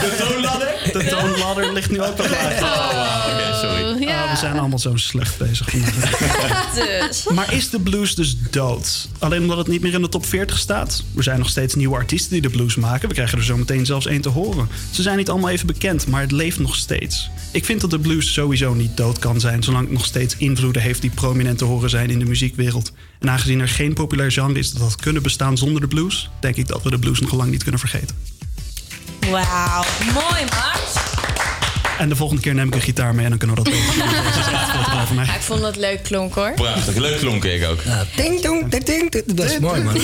De 0.00 0.16
toonladder? 0.18 0.68
De 0.92 1.04
toonladder 1.06 1.72
ligt 1.72 1.90
nu 1.90 2.02
ook 2.02 2.16
wat 2.16 2.30
lager. 2.30 2.62
Ah, 2.64 3.09
we 4.30 4.36
zijn 4.36 4.58
allemaal 4.58 4.78
zo 4.78 4.96
slecht 4.96 5.38
bezig. 5.38 5.68
Dus. 6.74 7.26
maar 7.34 7.54
is 7.54 7.70
de 7.70 7.80
blues 7.80 8.14
dus 8.14 8.36
dood? 8.50 9.08
Alleen 9.18 9.42
omdat 9.42 9.58
het 9.58 9.66
niet 9.66 9.80
meer 9.80 9.94
in 9.94 10.02
de 10.02 10.08
top 10.08 10.26
40 10.26 10.58
staat? 10.58 11.04
Er 11.16 11.22
zijn 11.22 11.38
nog 11.38 11.48
steeds 11.48 11.74
nieuwe 11.74 11.96
artiesten 11.96 12.32
die 12.32 12.40
de 12.40 12.50
blues 12.50 12.74
maken. 12.74 13.08
We 13.08 13.14
krijgen 13.14 13.38
er 13.38 13.44
zo 13.44 13.56
meteen 13.56 13.86
zelfs 13.86 14.06
één 14.06 14.20
te 14.20 14.28
horen. 14.28 14.68
Ze 14.90 15.02
zijn 15.02 15.16
niet 15.16 15.30
allemaal 15.30 15.50
even 15.50 15.66
bekend, 15.66 16.06
maar 16.06 16.20
het 16.20 16.32
leeft 16.32 16.58
nog 16.58 16.76
steeds. 16.76 17.30
Ik 17.52 17.64
vind 17.64 17.80
dat 17.80 17.90
de 17.90 17.98
blues 17.98 18.32
sowieso 18.32 18.74
niet 18.74 18.96
dood 18.96 19.18
kan 19.18 19.40
zijn... 19.40 19.62
zolang 19.62 19.84
het 19.84 19.92
nog 19.92 20.04
steeds 20.04 20.36
invloeden 20.36 20.82
heeft 20.82 21.00
die 21.00 21.10
prominent 21.10 21.58
te 21.58 21.64
horen 21.64 21.90
zijn 21.90 22.10
in 22.10 22.18
de 22.18 22.24
muziekwereld. 22.24 22.92
En 23.18 23.30
aangezien 23.30 23.60
er 23.60 23.68
geen 23.68 23.92
populair 23.92 24.32
genre 24.32 24.58
is 24.58 24.72
dat 24.72 24.82
had 24.82 24.96
kunnen 24.96 25.22
bestaan 25.22 25.58
zonder 25.58 25.80
de 25.80 25.88
blues... 25.88 26.30
denk 26.40 26.56
ik 26.56 26.66
dat 26.66 26.82
we 26.82 26.90
de 26.90 26.98
blues 26.98 27.20
nog 27.20 27.32
lang 27.32 27.50
niet 27.50 27.62
kunnen 27.62 27.80
vergeten. 27.80 28.16
Wauw, 29.30 29.84
mooi 30.12 30.44
Max. 30.44 31.09
En 32.00 32.08
de 32.08 32.16
volgende 32.16 32.42
keer 32.42 32.54
neem 32.54 32.66
ik 32.66 32.74
een 32.74 32.80
gitaar 32.80 33.14
mee 33.14 33.24
en 33.24 33.30
dan 33.30 33.38
kunnen 33.38 33.56
we 33.56 33.62
dat 33.62 33.72
doen. 33.72 33.82
Dat 34.24 34.46
is 34.46 34.52
echt 34.52 34.70
veel 34.70 34.84
te 34.84 34.90
veel 34.90 35.06
voor 35.06 35.16
mij. 35.16 35.24
Ja, 35.24 35.34
ik 35.34 35.40
vond 35.40 35.60
dat 35.60 35.76
leuk 35.76 36.02
klonk 36.02 36.34
hoor. 36.34 36.52
Prachtig, 36.54 36.94
leuk 36.96 37.18
klonk 37.18 37.44
ik 37.44 37.66
ook. 37.68 37.80
Ding, 38.16 38.40
dong, 38.42 38.70
ding, 38.70 38.84
ding, 38.84 39.10
ding. 39.10 39.24
Dat 39.34 39.50
is 39.50 39.58
mooi, 39.58 39.82
man. 39.82 39.96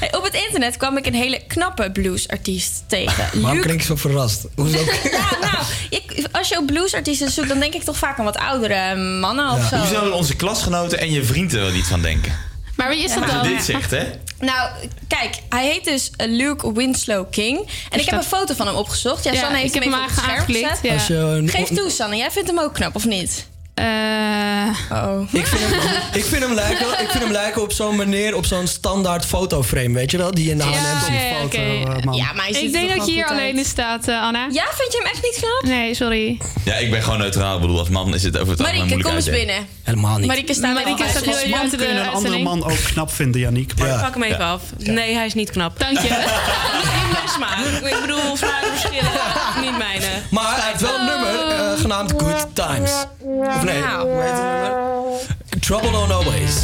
Hey, 0.00 0.12
op 0.18 0.24
het 0.24 0.34
internet 0.34 0.76
kwam 0.76 0.96
ik 0.96 1.06
een 1.06 1.14
hele 1.14 1.40
knappe 1.46 1.90
bluesartiest 1.92 2.82
tegen. 2.86 3.24
Waarom 3.32 3.50
Luc- 3.56 3.62
klink 3.64 3.80
ik 3.80 3.86
zo 3.86 3.96
verrast? 3.96 4.46
Hoezo? 4.54 4.78
Ja, 5.12 5.28
nou, 5.40 5.64
ik, 5.90 6.26
als 6.32 6.48
je 6.48 6.58
op 6.58 6.66
bluesartiesten 6.66 7.30
zoekt, 7.30 7.48
dan 7.48 7.58
denk 7.58 7.74
ik 7.74 7.82
toch 7.82 7.96
vaak 7.98 8.18
aan 8.18 8.24
wat 8.24 8.36
oudere 8.36 8.96
mannen 9.20 9.50
of 9.50 9.68
zo. 9.68 9.76
Hoe 9.76 9.86
zouden 9.86 10.14
onze 10.14 10.36
klasgenoten 10.36 10.98
en 10.98 11.10
je 11.12 11.24
vriend 11.24 11.52
er 11.52 11.60
wel 11.60 11.70
niet 11.70 11.86
van 11.86 12.02
denken? 12.02 12.32
Maar 12.76 12.88
wie 12.88 13.04
is 13.04 13.14
dat 13.14 13.26
dan? 13.26 13.42
dit 13.42 13.64
zegt, 13.64 13.90
hè? 13.90 14.04
Nou, 14.38 14.70
kijk, 15.08 15.34
hij 15.48 15.66
heet 15.66 15.84
dus 15.84 16.10
Luke 16.16 16.72
Winslow 16.72 17.30
King. 17.30 17.58
En 17.90 18.00
ik 18.00 18.04
heb 18.10 18.18
een 18.18 18.24
foto 18.24 18.54
van 18.54 18.66
hem 18.66 18.76
opgezocht. 18.76 19.24
Ja, 19.24 19.32
Ja, 19.32 19.40
Sanne 19.40 19.56
heeft 19.58 19.74
ik 19.74 19.82
hem 19.82 19.92
heb 19.92 20.02
even 20.02 20.04
hem 20.04 20.10
op 20.10 20.16
het 20.16 20.24
scherm 20.24 20.38
aangeklikt, 20.38 20.78
gezet. 20.78 21.06
ja. 21.08 21.34
Je 21.34 21.48
Geef 21.48 21.68
toe, 21.68 21.90
Sanne. 21.90 22.16
Jij 22.16 22.30
vindt 22.30 22.48
hem 22.48 22.58
ook 22.58 22.74
knap, 22.74 22.94
of 22.94 23.04
niet? 23.04 23.46
Oh. 23.74 25.18
Ik 25.32 25.46
vind, 25.46 25.70
hem, 25.70 25.90
ik, 26.12 26.24
vind 26.24 26.42
hem 26.42 26.54
lijken, 26.54 26.86
ik 26.86 27.08
vind 27.10 27.22
hem 27.22 27.32
lijken 27.32 27.62
op 27.62 27.72
zo'n 27.72 27.96
manier, 27.96 28.36
op 28.36 28.46
zo'n 28.46 28.66
standaard 28.66 29.24
fotoframe, 29.26 29.92
weet 29.92 30.10
je 30.10 30.16
wel? 30.16 30.30
Die 30.30 30.50
in 30.50 30.56
de 30.58 30.62
H&M 30.64 31.04
ziet. 31.04 31.20
ja, 31.20 31.44
oké. 31.44 31.62
Ja, 32.16 32.32
maar 32.32 32.48
Ik 32.48 32.72
denk 32.72 32.96
dat 32.96 33.06
je 33.06 33.12
hier 33.12 33.26
alleen 33.26 33.40
uit. 33.46 33.56
in 33.56 33.64
staat, 33.64 34.08
eh, 34.08 34.22
Anna. 34.22 34.46
Ja, 34.50 34.64
vind 34.74 34.92
je 34.92 34.98
hem 35.02 35.06
echt 35.12 35.22
niet 35.22 35.36
knap? 35.40 35.62
Nee, 35.62 35.94
sorry. 35.94 36.40
Ja, 36.64 36.74
ik 36.74 36.90
ben 36.90 37.02
gewoon 37.02 37.18
neutraal. 37.18 37.54
Ik 37.54 37.60
bedoel, 37.60 37.78
als 37.78 37.88
man 37.88 38.14
is 38.14 38.22
het 38.22 38.38
over 38.38 38.50
het 38.52 38.60
algemeen 38.60 38.80
Marieke, 38.80 39.02
moeilijk 39.02 39.24
kom 39.24 39.32
eens 39.32 39.46
binnen. 39.46 39.66
Helemaal 39.82 40.18
niet. 40.18 40.26
Marieke 40.26 40.54
staat 40.54 40.74
Marieke 40.74 41.02
er 41.02 41.08
al 41.08 41.10
staat 41.10 41.24
heel 41.24 41.48
Man 41.48 41.50
buiten 41.58 41.78
kun 41.78 41.88
je 41.88 41.94
de 41.94 42.00
een 42.00 42.06
andere 42.06 42.34
uitzending. 42.34 42.44
man 42.60 42.70
ook 42.70 42.82
knap 42.92 43.12
vinden, 43.12 43.40
Janiek. 43.40 43.70
Ik 43.72 43.76
pak 44.00 44.14
hem 44.14 44.22
even 44.22 44.44
af. 44.44 44.62
Nee, 44.78 45.14
hij 45.14 45.26
is 45.26 45.34
niet 45.34 45.50
knap. 45.50 45.78
Dank 45.78 45.98
je. 45.98 46.08
Mijn 47.12 47.28
smaak. 47.28 47.58
Ik 47.94 48.00
bedoel, 48.00 48.36
smaakverschillen. 48.36 49.10
Niet 49.60 49.78
mijne. 49.78 50.06
Maar 50.30 50.56
hij 50.56 50.68
heeft 50.68 50.80
wel 50.80 50.98
een 50.98 51.04
nummer 51.04 51.48
eh, 51.48 51.80
genaamd 51.80 52.12
Good 52.16 52.46
Times. 52.52 52.92
Of 53.64 53.70
nee, 53.70 53.80
Nou. 53.80 54.10
hoe 54.10 54.22
heet 54.22 54.30
het 54.30 54.42
nummer? 54.42 55.60
Trouble 55.60 55.90
Don't 55.90 56.10
Always. 56.10 56.56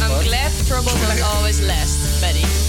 I'm 0.00 0.22
glad 0.22 0.50
trouble 0.66 0.92
will 0.92 1.24
always 1.24 1.60
last, 1.60 2.20
Betty. 2.20 2.67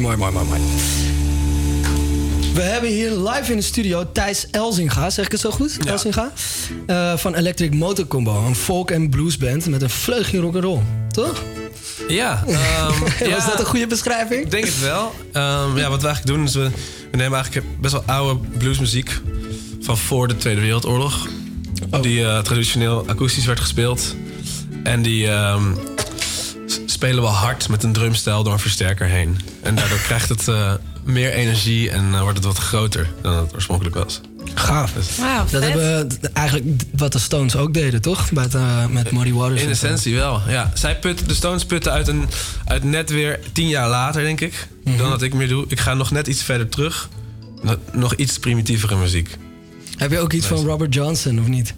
Mooi, 0.00 0.16
mooi, 0.16 0.32
mooi, 0.32 0.46
mooi, 0.46 0.60
mooi. 0.60 0.60
We 2.54 2.62
hebben 2.62 2.90
hier 2.90 3.10
live 3.10 3.50
in 3.50 3.56
de 3.56 3.62
studio 3.62 4.12
Thijs 4.12 4.46
Elzinga, 4.50 5.10
zeg 5.10 5.24
ik 5.24 5.32
het 5.32 5.40
zo 5.40 5.50
goed? 5.50 5.86
Elzinga? 5.86 6.32
Eh, 6.86 7.16
van 7.16 7.34
Electric 7.34 7.74
Motor 7.74 8.06
Combo, 8.06 8.46
een 8.46 8.54
folk- 8.54 8.90
en 8.90 9.10
bluesband 9.10 9.66
met 9.66 9.82
een 9.82 9.90
vleugje 9.90 10.38
rock'n'roll. 10.38 10.80
Toch? 11.10 11.42
Ja. 12.08 12.42
ehm, 12.46 13.00
Was 13.00 13.18
ja, 13.18 13.46
dat 13.46 13.58
een 13.60 13.66
goede 13.66 13.86
beschrijving? 13.86 14.44
Ik 14.44 14.50
denk 14.50 14.64
het 14.64 14.80
wel. 14.80 15.14
Ehm, 15.32 15.76
ja, 15.76 15.88
wat 15.88 16.00
we 16.00 16.06
eigenlijk 16.06 16.26
doen 16.26 16.44
is 16.44 16.54
we, 16.54 16.70
we 17.10 17.16
nemen 17.16 17.34
eigenlijk 17.34 17.80
best 17.80 17.92
wel 17.92 18.02
oude 18.06 18.40
bluesmuziek 18.58 19.20
van 19.80 19.98
voor 19.98 20.28
de 20.28 20.36
Tweede 20.36 20.60
Wereldoorlog. 20.60 21.28
Die 22.00 22.24
eh, 22.24 22.38
traditioneel 22.38 23.04
akoestisch 23.06 23.46
werd 23.46 23.60
gespeeld. 23.60 24.14
En 24.82 25.02
die 25.02 25.28
ehm, 25.28 25.72
spelen 26.96 27.22
we 27.22 27.28
hard 27.28 27.68
met 27.68 27.82
een 27.82 27.92
drumstijl 27.92 28.42
door 28.42 28.52
een 28.52 28.58
versterker 28.58 29.06
heen. 29.06 29.38
En 29.62 29.74
daardoor 29.74 29.98
krijgt 29.98 30.28
het 30.28 30.48
eh, 30.48 30.72
meer 31.04 31.32
energie 31.32 31.90
en 31.90 32.14
eh, 32.14 32.20
wordt 32.20 32.36
het 32.36 32.46
wat 32.46 32.58
groter 32.58 33.08
dan 33.22 33.36
het 33.36 33.54
oorspronkelijk 33.54 33.94
was. 33.96 34.20
Gaaf. 34.54 34.92
dat 35.50 35.62
hebben 35.62 36.08
we 36.08 36.28
eigenlijk 36.32 36.82
wat 36.96 37.12
de 37.12 37.18
Stones 37.18 37.56
ook 37.56 37.74
deden, 37.74 38.00
toch? 38.02 38.30
Met, 38.30 38.54
eh, 38.54 38.86
met 38.86 39.10
Muddy 39.10 39.32
Waters. 39.32 39.62
In 39.62 39.68
essentie 39.70 40.14
wel, 40.14 40.42
ja. 40.48 40.70
Zij 40.74 40.98
putten, 40.98 41.28
de 41.28 41.34
Stones 41.34 41.64
putten 41.64 41.92
uit, 41.92 42.08
een, 42.08 42.28
uit 42.64 42.84
net 42.84 43.10
weer 43.10 43.38
tien 43.52 43.68
jaar 43.68 43.88
later, 43.88 44.22
denk 44.22 44.40
ik. 44.40 44.68
Mhm. 44.84 44.96
Dan 44.96 45.10
dat 45.10 45.22
ik 45.22 45.34
meer 45.34 45.48
doe. 45.48 45.64
Ik 45.68 45.80
ga 45.80 45.94
nog 45.94 46.10
net 46.10 46.26
iets 46.26 46.42
verder 46.42 46.68
terug. 46.68 47.08
Nog- 47.62 47.76
Nog 47.92 48.14
iets 48.14 48.38
primitievere 48.38 48.96
muziek. 48.96 49.36
Heb 49.96 50.10
je 50.10 50.18
ook 50.18 50.32
iets 50.32 50.46
van 50.46 50.64
Robert 50.64 50.94
Johnson, 50.94 51.40
of 51.40 51.46
niet? 51.46 51.74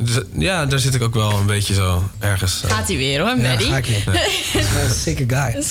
Dus, 0.00 0.20
ja, 0.38 0.66
daar 0.66 0.78
zit 0.78 0.94
ik 0.94 1.02
ook 1.02 1.14
wel 1.14 1.32
een 1.38 1.46
beetje 1.46 1.74
zo 1.74 2.10
ergens. 2.18 2.62
eh. 2.62 2.70
Gaat 2.70 2.88
hij 2.88 2.96
weer 2.96 3.20
hoor, 3.20 3.28
Ja, 3.28 3.48
Maddie. 3.48 3.66
ga 3.66 3.76
ik 3.76 3.88
niet. 3.88 4.06
Een 4.84 4.94
sikke 4.94 5.24
guy. 5.28 5.62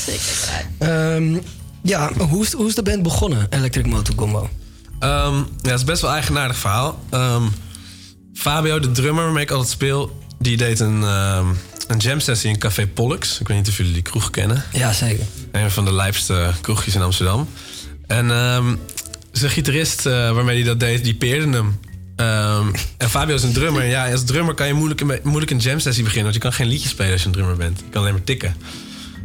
Ehm, 0.77 1.37
ja, 1.83 2.13
hoe 2.13 2.43
is, 2.45 2.53
hoe 2.53 2.67
is 2.67 2.75
de 2.75 2.83
band 2.83 3.03
begonnen, 3.03 3.47
Electric 3.49 3.85
Motor 3.85 4.15
Combo? 4.15 4.49
Ehm, 4.99 5.35
ja, 5.35 5.69
het 5.69 5.79
is 5.79 5.83
best 5.83 6.01
wel 6.01 6.09
een 6.09 6.15
eigenaardig 6.15 6.57
verhaal. 6.57 6.99
Ehm, 7.09 7.43
Fabio, 8.33 8.79
de 8.79 8.91
drummer 8.91 9.23
waarmee 9.23 9.43
ik 9.43 9.51
altijd 9.51 9.69
speel, 9.69 10.17
die 10.39 10.57
deed 10.57 10.79
een, 10.79 11.03
ehm, 11.03 11.47
een 11.87 11.97
jam 11.97 12.19
sessie 12.19 12.49
in 12.49 12.57
Café 12.57 12.87
Pollux. 12.87 13.39
Ik 13.39 13.47
weet 13.47 13.57
niet 13.57 13.67
of 13.67 13.77
jullie 13.77 13.93
die 13.93 14.01
kroeg 14.01 14.29
kennen. 14.29 14.63
Ja, 14.73 14.93
zeker. 14.93 15.25
Een 15.51 15.71
van 15.71 15.85
de 15.85 15.93
lijpste 15.93 16.51
kroegjes 16.61 16.95
in 16.95 17.01
Amsterdam. 17.01 17.47
En 18.07 18.31
ehm 18.31 18.75
zijn 19.31 19.51
gitarist 19.51 20.05
eh, 20.05 20.13
waarmee 20.31 20.55
hij 20.55 20.65
dat 20.65 20.79
deed, 20.79 21.03
die 21.03 21.15
peerde 21.15 21.49
hem. 21.57 21.79
Ehm, 22.19 22.67
en 22.97 23.09
Fabio 23.09 23.35
is 23.35 23.43
een 23.43 23.53
drummer. 23.53 23.85
Ja, 23.85 24.11
als 24.11 24.23
drummer 24.23 24.53
kan 24.53 24.67
je 24.67 24.73
moeilijk, 24.73 25.01
een- 25.01 25.19
moeilijk 25.23 25.51
een 25.51 25.57
jam 25.57 25.79
sessie 25.79 26.03
beginnen. 26.03 26.31
Want 26.31 26.35
je 26.43 26.49
kan 26.49 26.53
geen 26.53 26.67
liedje 26.67 26.89
spelen 26.89 27.11
als 27.11 27.21
je 27.21 27.27
een 27.27 27.33
drummer 27.33 27.55
bent. 27.55 27.79
Je 27.79 27.85
kan 27.89 28.01
alleen 28.01 28.13
maar 28.13 28.23
tikken. 28.23 28.55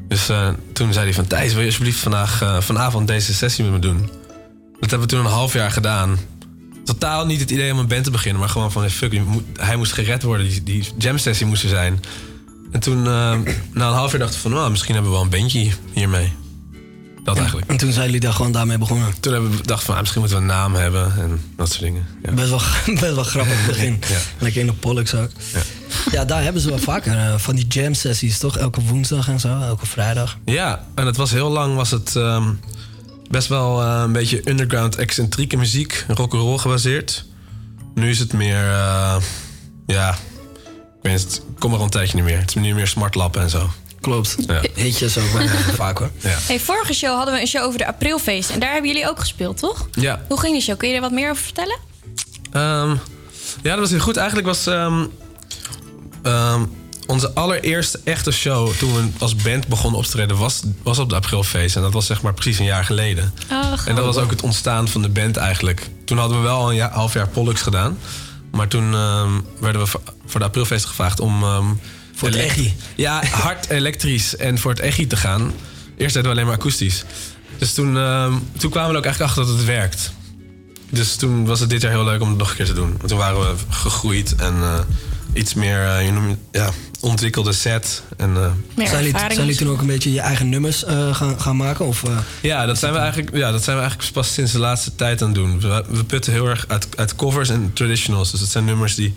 Dus 0.09 0.29
eh, 0.29 0.49
toen 0.73 0.93
zei 0.93 1.05
hij 1.05 1.15
van... 1.15 1.27
Thijs, 1.27 1.53
wil 1.53 1.61
je 1.61 1.67
alsjeblieft 1.67 1.99
vandaag, 1.99 2.43
eh, 2.43 2.61
vanavond 2.61 3.07
deze 3.07 3.35
sessie 3.35 3.65
met 3.65 3.73
me 3.73 3.79
doen? 3.79 3.99
Dat 4.81 4.91
hebben 4.91 5.01
we 5.01 5.07
toen 5.15 5.25
een 5.25 5.31
half 5.33 5.53
jaar 5.53 5.71
gedaan. 5.71 6.19
Totaal 6.85 7.27
niet 7.27 7.41
het 7.41 7.51
idee 7.51 7.73
om 7.73 7.79
een 7.79 7.87
band 7.89 8.05
te 8.05 8.11
beginnen. 8.11 8.41
Maar 8.41 8.49
gewoon 8.51 8.73
van, 8.73 8.83
hey, 8.83 8.91
fuck, 8.91 9.25
moet- 9.25 9.45
hij 9.61 9.77
moest 9.77 9.93
gered 9.93 10.23
worden. 10.23 10.49
Die, 10.49 10.63
die 10.63 10.85
jam 10.99 11.19
sessie 11.19 11.47
moest 11.47 11.63
er 11.63 11.69
zijn. 11.69 12.01
En 12.73 12.81
toen, 12.81 12.99
eh, 12.99 13.39
na 13.73 13.87
een 13.89 13.95
half 13.95 14.11
jaar 14.11 14.21
dachten 14.21 14.37
we 14.37 14.43
van... 14.49 14.51
nou, 14.51 14.71
misschien 14.71 14.95
hebben 14.95 15.13
we 15.13 15.17
wel 15.19 15.27
een 15.27 15.33
bandje 15.41 15.71
hiermee. 15.93 16.33
Dat 17.25 17.37
eigenlijk. 17.39 17.71
En 17.71 17.77
toen 17.77 17.93
zijn 17.93 18.05
jullie 18.05 18.21
daar 18.21 18.33
gewoon 18.33 18.53
daarmee 18.53 18.79
begonnen. 18.79 19.21
Toen 19.21 19.33
hebben 19.33 19.51
we 19.51 19.57
gedacht 19.57 19.85
van, 19.85 19.95
ah, 19.95 20.01
misschien 20.01 20.21
moeten 20.21 20.39
we 20.39 20.45
een 20.45 20.51
naam 20.51 20.75
hebben 20.75 21.13
en 21.19 21.41
dat 21.57 21.69
soort 21.69 21.81
dingen. 21.81 22.07
Ja. 22.23 22.33
Best, 22.33 22.49
wel, 22.49 22.61
best 23.01 23.15
wel 23.15 23.25
grappig 23.25 23.67
begin. 23.67 24.01
Ja. 24.09 24.19
Lekker 24.39 24.61
in 24.61 24.67
de 24.67 24.73
Pollux 24.73 25.15
ook. 25.15 25.31
Ja. 26.11 26.25
daar 26.25 26.43
hebben 26.43 26.63
ze 26.63 26.69
wel 26.69 26.79
vaker 26.79 27.17
eh, 27.19 27.39
van 27.39 27.55
die 27.55 27.67
jam 27.67 27.95
sessies, 27.95 28.39
toch? 28.39 28.57
Elke 28.57 28.81
woensdag 28.81 29.29
en 29.29 29.41
zo, 29.41 29.61
elke 29.61 29.87
vrijdag. 29.87 30.39
Ja, 30.45 30.85
en 30.95 31.07
het 31.07 31.17
was 31.17 31.31
heel 31.31 31.51
lang 31.51 31.75
was 31.75 31.91
het 31.91 32.17
ehm, 32.17 32.53
best 33.31 33.49
wel 33.49 33.83
eh, 33.83 34.01
een 34.05 34.13
beetje 34.13 34.49
underground 34.49 34.97
excentrieke 34.97 35.57
muziek, 35.57 36.05
rock'n'roll 36.09 36.59
gebaseerd. 36.59 37.25
Nu 37.95 38.11
is 38.11 38.19
het 38.19 38.33
meer, 38.33 38.71
eh, 38.71 39.17
ja, 39.87 40.11
ik 41.03 41.11
weet 41.11 41.21
het, 41.21 41.43
kom 41.59 41.73
er 41.73 41.79
al 41.79 41.85
een 41.85 41.91
tijdje 41.91 42.17
niet 42.17 42.25
meer. 42.25 42.39
Het 42.39 42.49
is 42.49 42.55
nu 42.55 42.75
meer 42.75 42.87
smartlappen 42.87 43.43
en 43.43 43.51
zo. 43.51 43.71
Klopt. 44.05 44.37
Ja. 44.47 44.61
Hitjes 44.75 45.19
ook 45.19 45.31
wel 45.31 45.47
vaak 45.85 45.99
hoor. 45.99 46.11
Ja. 46.19 46.37
Hey, 46.47 46.61
vorige 46.61 46.93
show 46.93 47.17
hadden 47.17 47.35
we 47.35 47.41
een 47.41 47.47
show 47.47 47.63
over 47.63 47.79
de 47.79 47.87
Aprilfeest. 47.87 48.51
En 48.51 48.61
daar 48.61 48.73
hebben 48.73 48.91
jullie 48.91 49.09
ook 49.09 49.21
gespeeld, 49.21 49.59
toch? 49.59 49.89
Ja. 49.93 50.21
Hoe 50.29 50.41
ging 50.41 50.53
die 50.53 50.63
show? 50.63 50.77
Kun 50.77 50.89
je 50.89 50.95
er 50.95 51.01
wat 51.01 51.13
meer 51.13 51.31
over 51.31 51.43
vertellen? 51.43 51.79
Ehm, 52.53 52.91
ja, 53.63 53.71
dat 53.71 53.79
was 53.79 53.91
heel 53.91 53.99
goed. 53.99 54.17
Eigenlijk 54.17 54.47
was 54.47 54.67
ehm, 54.67 55.05
ehm, 56.23 56.65
onze 57.07 57.33
allereerste 57.35 58.01
echte 58.05 58.31
show 58.31 58.73
toen 58.73 58.95
we 58.95 59.09
als 59.19 59.37
band 59.37 59.67
begonnen 59.67 60.01
op 60.01 60.07
te 60.07 60.11
treden, 60.11 60.37
was, 60.37 60.63
was 60.83 60.99
op 60.99 61.09
de 61.09 61.15
Aprilfeest. 61.15 61.77
En 61.77 61.83
dat 61.83 61.93
was 61.93 62.07
zeg 62.07 62.23
maar 62.23 62.35
precies 62.35 62.59
een 62.59 62.65
jaar 62.65 62.85
geleden. 62.85 63.35
Oh, 63.53 63.73
en 63.85 63.95
dat 63.95 64.05
was 64.05 64.17
ook 64.17 64.31
het 64.31 64.43
ontstaan 64.43 64.89
van 64.89 65.03
de 65.03 65.09
band 65.09 65.37
eigenlijk. 65.37 65.89
Toen 66.05 66.19
hadden 66.19 66.37
we 66.37 66.43
wel 66.43 66.57
al 66.57 66.69
een 66.69 66.77
jaar, 66.77 66.93
half 66.93 67.13
jaar 67.13 67.29
Pollux 67.29 67.63
gedaan. 67.63 67.99
Maar 68.51 68.69
toen 68.69 68.95
ehm, 68.95 69.31
werden 69.61 69.81
we 69.81 69.87
voor, 69.87 70.01
voor 70.27 70.41
de 70.41 70.47
Aprilfeest 70.47 70.85
gevraagd 70.85 71.21
om... 71.21 71.45
Voor 72.15 72.29
het 72.29 72.37
Echi. 72.37 72.75
Ja, 72.97 73.25
hard 73.25 73.69
elektrisch 73.71 74.37
en 74.37 74.59
voor 74.59 74.71
het 74.71 74.81
Echi 74.81 75.07
te 75.07 75.17
gaan. 75.17 75.53
Eerst 75.97 76.15
deden 76.15 76.23
we 76.23 76.37
alleen 76.37 76.47
maar 76.47 76.55
akoestisch. 76.59 77.05
Dus 77.59 77.75
toen, 77.75 77.97
ehm, 77.97 78.33
toen 78.59 78.71
kwamen 78.71 78.89
we 78.91 78.95
er 78.95 78.99
ook 78.99 79.05
eigenlijk 79.05 79.21
achter 79.21 79.47
dat 79.47 79.57
het 79.57 79.65
werkt. 79.65 80.13
Dus 80.91 81.17
toen 81.17 81.45
was 81.47 81.61
het 81.61 81.71
dit 81.71 81.83
jaar 81.83 81.91
heel 81.91 82.05
leuk 82.05 82.21
om 82.21 82.29
het 82.29 82.39
nog 82.39 82.51
een 82.51 82.57
keer 82.57 82.67
te 82.67 82.73
doen. 82.73 82.95
Want 82.97 83.09
toen 83.09 83.19
waren 83.19 83.41
we 83.41 83.55
gegroeid 83.69 84.35
en 84.35 84.55
eh, 84.55 84.79
iets 85.33 85.55
meer 85.55 85.87
eh, 85.87 86.05
je 86.05 86.13
noemt, 86.13 86.39
ja, 86.53 86.71
ontwikkelde 87.05 87.53
set. 87.53 88.03
En, 88.17 88.37
eh, 88.37 88.51
Zijn 88.87 89.05
jullie, 89.05 89.19
zijn 89.19 89.35
jullie 89.35 89.57
toen 89.57 89.69
ook 89.69 89.81
een 89.81 89.87
beetje 89.87 90.13
je 90.13 90.21
eigen 90.21 90.49
nummers 90.49 90.85
eh, 90.85 91.15
gaan, 91.15 91.41
gaan 91.41 91.57
maken? 91.57 91.87
Of, 91.87 92.05
eh, 92.05 92.19
Ja, 92.43 92.67
dat 92.67 92.79
zijn, 92.79 92.93
we 92.93 92.99
eigenlijk, 92.99 93.37
ja, 93.37 93.51
dat 93.51 93.65
zijn 93.65 93.77
we 93.77 93.83
eigenlijk 93.83 94.13
pas 94.13 94.33
sinds 94.33 94.53
de 94.53 94.59
laatste 94.59 94.95
tijd 94.95 95.23
aan 95.23 95.27
het 95.29 95.37
doen. 95.37 95.61
We, 95.61 95.85
we 95.89 96.05
putten 96.05 96.33
heel 96.33 96.47
erg 96.47 96.65
uit, 96.69 96.89
uit 96.97 97.17
covers 97.17 97.49
en 97.49 97.71
traditionals. 97.73 98.31
Dus 98.31 98.41
dat 98.41 98.49
zijn 98.49 98.65
nummers 98.65 98.95
die, 98.95 99.15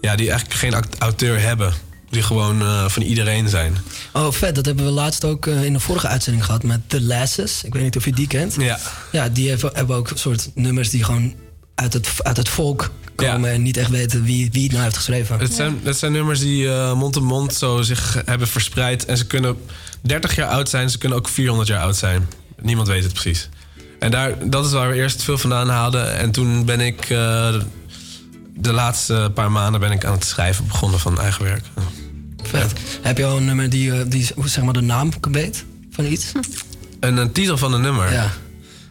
ja, 0.00 0.16
die 0.16 0.30
eigenlijk 0.30 0.60
geen 0.60 0.74
auteur 0.98 1.40
hebben. 1.40 1.74
Die 2.14 2.22
gewoon 2.22 2.60
eh, 2.60 2.88
van 2.88 3.02
iedereen 3.02 3.48
zijn. 3.48 3.76
Oh, 4.12 4.32
vet. 4.32 4.54
Dat 4.54 4.64
hebben 4.64 4.84
we 4.84 4.90
laatst 4.90 5.24
ook 5.24 5.46
eh, 5.46 5.64
in 5.64 5.72
de 5.72 5.80
vorige 5.80 6.06
uitzending 6.06 6.44
gehad 6.44 6.62
met 6.62 6.80
The 6.86 7.02
Lasses. 7.02 7.64
Ik 7.64 7.72
weet 7.72 7.82
niet 7.82 7.96
of 7.96 8.04
je 8.04 8.12
die 8.12 8.26
kent. 8.26 8.54
Ja. 8.58 8.78
Ja, 9.12 9.28
die 9.28 9.48
hebben, 9.48 9.70
hebben 9.72 9.96
ook 9.96 10.10
soort 10.14 10.50
nummers 10.54 10.90
die 10.90 11.04
gewoon 11.04 11.34
uit 11.74 11.92
het, 11.92 12.08
uit 12.18 12.36
het 12.36 12.48
volk 12.48 12.90
komen... 13.14 13.50
en 13.50 13.62
niet 13.62 13.76
echt 13.76 13.90
weten 13.90 14.24
wie, 14.24 14.50
wie 14.52 14.62
het 14.62 14.72
nou 14.72 14.84
heeft 14.84 14.96
geschreven. 14.96 15.38
Het 15.38 15.52
zijn, 15.52 15.80
het 15.82 15.96
zijn 15.96 16.12
nummers 16.12 16.40
die 16.40 16.68
eh, 16.68 17.10
mond 17.20 17.54
zo 17.54 17.82
zich 17.82 18.22
hebben 18.24 18.48
verspreid. 18.48 19.04
En 19.04 19.16
ze 19.16 19.26
kunnen 19.26 19.56
30 20.00 20.34
jaar 20.34 20.48
oud 20.48 20.68
zijn, 20.68 20.90
ze 20.90 20.98
kunnen 20.98 21.18
ook 21.18 21.28
400 21.28 21.68
jaar 21.68 21.82
oud 21.82 21.96
zijn. 21.96 22.28
Niemand 22.60 22.88
weet 22.88 23.02
het 23.02 23.12
precies. 23.12 23.48
En 23.98 24.10
daar, 24.10 24.48
dat 24.50 24.66
is 24.66 24.72
waar 24.72 24.88
we 24.88 24.94
eerst 24.94 25.22
veel 25.22 25.38
vandaan 25.38 25.68
haalden. 25.68 26.16
En 26.16 26.30
toen 26.30 26.64
ben 26.64 26.80
ik 26.80 27.06
de 28.56 28.72
laatste 28.72 29.30
paar 29.34 29.50
maanden 29.50 29.80
ben 29.80 29.90
ik 29.90 30.04
aan 30.04 30.12
het 30.12 30.24
schrijven 30.24 30.66
begonnen 30.66 31.00
van 31.00 31.20
eigen 31.20 31.44
werk. 31.44 31.64
Vet. 32.46 32.72
Heb 33.02 33.18
je 33.18 33.24
al 33.24 33.36
een 33.36 33.44
nummer 33.44 33.70
die, 33.70 33.92
eh, 33.92 34.00
die 34.06 34.28
hoe 34.34 34.48
zeg 34.48 34.64
maar 34.64 34.72
de 34.72 34.80
naam 34.80 35.10
weet 35.30 35.64
van 35.90 36.04
iets? 36.04 36.32
Een, 37.00 37.16
een 37.16 37.32
titel 37.32 37.58
van 37.58 37.72
een 37.72 37.80
nummer? 37.80 38.12
Ja. 38.12 38.30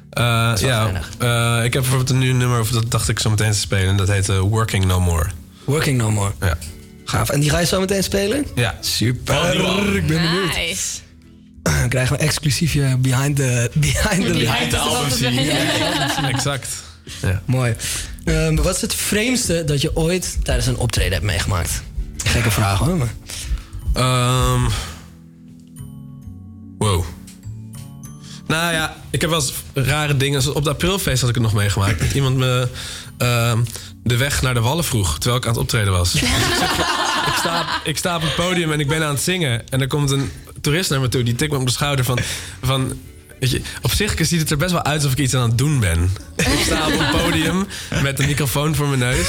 Eh, 0.09 0.53
ja, 0.61 0.91
eh, 1.19 1.65
ik 1.65 1.73
heb 1.73 1.81
bijvoorbeeld 1.81 2.19
nu 2.19 2.29
een 2.29 2.37
nummer, 2.37 2.59
of 2.59 2.69
dat 2.69 2.91
dacht 2.91 3.09
ik 3.09 3.19
zo 3.19 3.29
meteen 3.29 3.51
te 3.51 3.57
spelen. 3.57 3.87
En 3.87 3.97
dat 3.97 4.07
heet 4.07 4.27
Working 4.27 4.85
No 4.85 4.99
More. 4.99 5.29
Working 5.63 5.97
No 5.97 6.11
More. 6.11 6.31
Ja. 6.39 6.57
Gaaf. 7.05 7.29
En 7.29 7.39
die 7.39 7.49
ga 7.49 7.59
je 7.59 7.65
zo 7.65 7.79
meteen 7.79 8.03
spelen? 8.03 8.45
Ja. 8.55 8.77
Super. 8.81 9.95
Ik 9.95 10.07
ben 10.07 10.21
benieuwd. 10.21 10.55
Nice. 10.55 10.99
Dan 11.63 11.89
krijgen 11.89 12.17
we 12.17 12.23
exclusief 12.23 12.73
je 12.73 12.95
behind 12.99 13.35
the, 13.35 13.71
behind 13.73 14.25
the, 14.25 14.31
Behind 14.31 14.69
the 14.69 14.77
album. 14.77 15.33
Ja, 16.23 16.29
exact. 16.29 16.67
Ja. 17.21 17.41
Mooi. 17.45 17.75
Ehm, 18.23 18.55
wat 18.55 18.75
is 18.75 18.81
het 18.81 18.95
vreemdste 18.95 19.63
dat 19.63 19.81
je 19.81 19.95
ooit 19.95 20.37
tijdens 20.43 20.67
een 20.67 20.77
optreden 20.77 21.11
hebt 21.11 21.25
meegemaakt? 21.25 21.83
Gekke 22.33 22.51
vraag 22.51 22.79
hoor. 22.79 22.97
Maar. 22.97 23.13
Ehm, 23.93 24.61
wow. 26.77 27.03
Nou 28.47 28.73
ja, 28.73 28.95
ik 29.09 29.21
heb 29.21 29.29
wel 29.29 29.39
eens 29.39 29.53
rare 29.73 30.17
dingen. 30.17 30.41
Zoals 30.41 30.57
Op 30.57 30.63
de 30.63 30.69
aprilfeest 30.69 31.19
had 31.21 31.29
ik 31.29 31.35
het 31.35 31.43
nog 31.43 31.53
meegemaakt. 31.53 31.99
Dat 31.99 32.11
iemand 32.11 32.37
me 32.37 32.67
ehm, 33.17 33.59
de 34.03 34.17
weg 34.17 34.41
naar 34.41 34.53
de 34.53 34.59
Wallen 34.59 34.83
vroeg. 34.83 35.13
Terwijl 35.13 35.35
ik 35.35 35.43
aan 35.45 35.51
het 35.51 35.61
optreden 35.61 35.93
was. 35.93 36.15
ik, 37.31 37.33
sta, 37.37 37.59
op- 37.61 37.81
ik 37.87 37.97
sta 37.97 38.15
op 38.15 38.21
het 38.21 38.35
podium 38.35 38.71
en 38.71 38.79
ik 38.79 38.87
ben 38.87 39.03
aan 39.03 39.13
het 39.13 39.21
zingen. 39.21 39.69
En 39.69 39.81
er 39.81 39.87
komt 39.87 40.11
een 40.11 40.31
toerist 40.61 40.89
naar 40.89 40.99
me 40.99 41.07
toe. 41.07 41.23
Die 41.23 41.35
tikt 41.35 41.51
me 41.51 41.57
op 41.57 41.65
de 41.65 41.71
schouder 41.71 42.05
van... 42.05 42.19
van 42.61 42.99
Weet 43.43 43.51
je, 43.51 43.61
op 43.81 43.91
zich 43.91 44.15
ziet 44.19 44.39
het 44.39 44.51
er 44.51 44.57
best 44.57 44.71
wel 44.71 44.83
uit 44.83 44.95
alsof 44.95 45.11
ik 45.11 45.17
iets 45.17 45.33
aan 45.33 45.49
het 45.49 45.57
doen 45.57 45.79
ben. 45.79 46.11
ik 46.35 46.61
sta 46.65 46.87
op 46.87 46.99
een 46.99 47.21
podium 47.21 47.67
met 48.01 48.19
een 48.19 48.25
microfoon 48.25 48.75
voor 48.75 48.87
mijn 48.87 48.99
neus. 48.99 49.27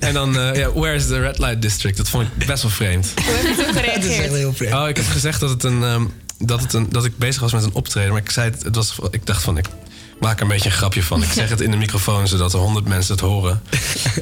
En 0.00 0.14
dan, 0.14 0.38
eh, 0.38 0.54
ja, 0.54 0.72
where 0.72 0.94
is 0.94 1.06
the 1.06 1.20
red 1.20 1.38
light 1.38 1.62
district? 1.62 1.96
Dat 1.96 2.08
vond 2.08 2.26
ik 2.26 2.46
best 2.46 2.62
wel 2.62 2.70
vreemd. 2.70 3.12
Hoe 3.24 3.34
heb 3.34 3.46
je 3.46 3.54
toen 3.54 3.64
Dat 3.74 3.74
is 3.74 3.82
echt 3.82 4.00
gereageerd? 4.00 4.32
heel 4.32 4.52
vreemd. 4.52 4.74
Oh, 4.74 4.88
ik 4.88 4.96
heb 4.96 5.06
gezegd 5.06 5.40
dat, 5.40 5.50
het 5.50 5.64
een, 5.64 5.82
ehm, 5.82 6.04
dat, 6.38 6.60
het 6.60 6.72
een, 6.72 6.86
dat 6.90 7.04
ik 7.04 7.18
bezig 7.18 7.42
was 7.42 7.52
met 7.52 7.64
een 7.64 7.72
optreden. 7.72 8.12
Maar 8.12 8.20
ik, 8.20 8.30
zei 8.30 8.50
het, 8.50 8.62
het 8.62 8.74
was, 8.74 8.98
ik 9.10 9.26
dacht 9.26 9.42
van, 9.42 9.58
ik 9.58 9.66
maak 10.20 10.36
er 10.36 10.42
een 10.42 10.48
beetje 10.48 10.68
een 10.68 10.74
grapje 10.74 11.02
van. 11.02 11.22
Ik 11.22 11.32
zeg 11.32 11.48
het 11.48 11.60
in 11.60 11.70
de 11.70 11.76
microfoon, 11.76 12.28
zodat 12.28 12.52
er 12.52 12.58
honderd 12.58 12.88
mensen 12.88 13.12
het 13.12 13.22
horen. 13.22 13.62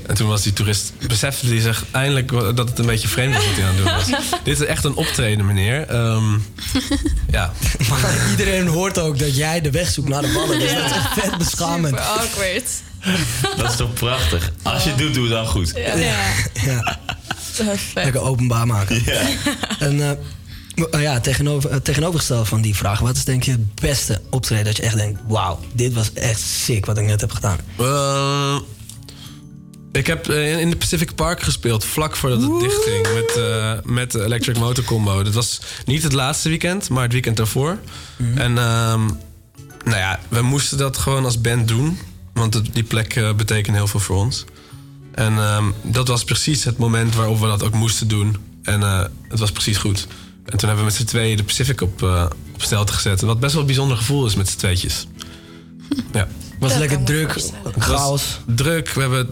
En 0.06 0.14
toen 0.14 0.28
was 0.28 0.42
die 0.42 0.52
toerist, 0.52 0.92
besefte 1.06 1.48
die 1.48 1.60
zich 1.60 1.84
eindelijk 1.90 2.28
dat 2.30 2.68
het 2.68 2.78
een 2.78 2.86
beetje 2.86 3.08
vreemd 3.08 3.34
was 3.34 3.46
wat 3.46 3.54
hij 3.54 3.64
aan 3.64 3.74
het 3.74 3.84
doen 3.84 3.94
was. 3.94 4.40
Dit 4.44 4.60
is 4.60 4.66
echt 4.66 4.84
een 4.84 4.94
optreden, 4.94 5.46
meneer. 5.46 5.86
Ehm, 5.88 6.32
ja. 7.30 7.52
Maar 7.88 8.30
iedereen 8.30 8.66
hoort 8.66 8.98
ook 8.98 9.18
dat 9.18 9.36
jij 9.36 9.60
de 9.60 9.70
weg 9.70 9.88
zoekt 9.88 10.08
naar 10.08 10.22
de 10.22 10.32
ballen. 10.32 10.58
Dus 10.58 10.74
dat 10.74 10.84
is 10.84 10.92
echt 10.92 11.12
vet 11.12 11.38
beschamend. 11.38 11.98
Super 11.98 12.04
awkward. 12.04 12.70
Dat 13.56 13.70
is 13.70 13.76
toch 13.76 13.92
prachtig? 13.92 14.52
Als 14.62 14.82
je 14.82 14.88
het 14.88 14.98
doet, 14.98 15.14
doe 15.14 15.22
het 15.22 15.32
dan 15.32 15.46
goed. 15.46 15.72
Ja. 15.74 15.96
Ja. 16.54 16.98
Lekker 17.94 18.20
openbaar 18.20 18.66
maken. 18.66 19.02
En 19.78 20.00
eh, 20.00 20.08
uh, 20.08 20.10
ja, 20.90 21.20
tegenover, 21.20 21.72
het 21.72 21.84
tegenovergestelde 21.84 22.44
van 22.44 22.60
die 22.60 22.76
vraag. 22.76 22.98
Wat 23.00 23.16
is 23.16 23.24
denk 23.24 23.42
je 23.42 23.50
het 23.50 23.74
beste 23.74 24.20
optreden 24.30 24.64
dat 24.64 24.76
je 24.76 24.82
echt 24.82 24.96
denkt... 24.96 25.20
wauw, 25.26 25.60
dit 25.72 25.92
was 25.92 26.12
echt 26.12 26.40
sick 26.40 26.86
wat 26.86 26.98
ik 26.98 27.04
net 27.06 27.20
heb 27.20 27.30
gedaan. 27.32 27.58
Eh, 27.78 28.56
ik 29.92 30.06
heb 30.06 30.28
eh, 30.28 30.60
in 30.60 30.70
de 30.70 30.76
Pacific 30.76 31.14
Park 31.14 31.42
gespeeld 31.42 31.84
vlak 31.84 32.16
voordat 32.16 32.42
het 32.42 32.60
dichtging 32.60 33.06
met, 33.14 33.36
eh, 33.36 33.72
met 33.84 34.10
de 34.12 34.24
Electric 34.24 34.58
Motor 34.58 34.84
Combo. 34.84 35.22
Dat 35.22 35.34
was 35.34 35.60
niet 35.84 36.02
het 36.02 36.12
laatste 36.12 36.48
weekend, 36.48 36.88
maar 36.88 37.02
het 37.02 37.12
weekend 37.12 37.36
daarvoor. 37.36 37.78
En 38.34 38.58
ehm, 38.58 39.04
nou 39.84 39.96
ja, 39.96 40.20
we 40.28 40.42
moesten 40.42 40.78
dat 40.78 40.96
gewoon 40.96 41.24
als 41.24 41.40
band 41.40 41.68
doen. 41.68 41.98
Want 42.32 42.54
het- 42.54 42.74
die 42.74 42.82
plek 42.82 43.14
eh, 43.16 43.32
betekent 43.34 43.76
heel 43.76 43.86
veel 43.86 44.00
voor 44.00 44.16
ons. 44.16 44.44
En 45.14 45.38
ehm, 45.38 45.64
dat 45.82 46.08
was 46.08 46.24
precies 46.24 46.64
het 46.64 46.78
moment 46.78 47.14
waarop 47.14 47.40
we 47.40 47.46
dat 47.46 47.62
ook 47.62 47.74
moesten 47.74 48.08
doen. 48.08 48.36
En 48.62 48.82
eh, 48.82 49.04
het 49.28 49.38
was 49.38 49.52
precies 49.52 49.76
goed. 49.76 50.06
En 50.48 50.58
toen 50.58 50.68
hebben 50.68 50.86
we 50.86 50.90
met 50.90 51.00
z'n 51.00 51.04
tweeën 51.04 51.36
de 51.36 51.44
Pacific 51.44 51.80
op, 51.80 52.02
eh 52.02 52.26
op 52.54 52.62
stelte 52.62 52.92
gezet. 52.92 53.20
Wat 53.20 53.40
best 53.40 53.52
wel 53.52 53.60
een 53.60 53.66
bijzonder 53.66 53.96
gevoel 53.96 54.26
is 54.26 54.34
met 54.34 54.48
z'n 54.48 54.58
tweetjes. 54.58 55.06
Ja. 56.12 56.28
Was 56.58 56.70
het 56.70 56.80
lekker 56.80 57.02
druk, 57.02 57.50
chaos? 57.78 58.40
Druk. 58.46 58.90
We 58.90 59.00
hebben 59.00 59.28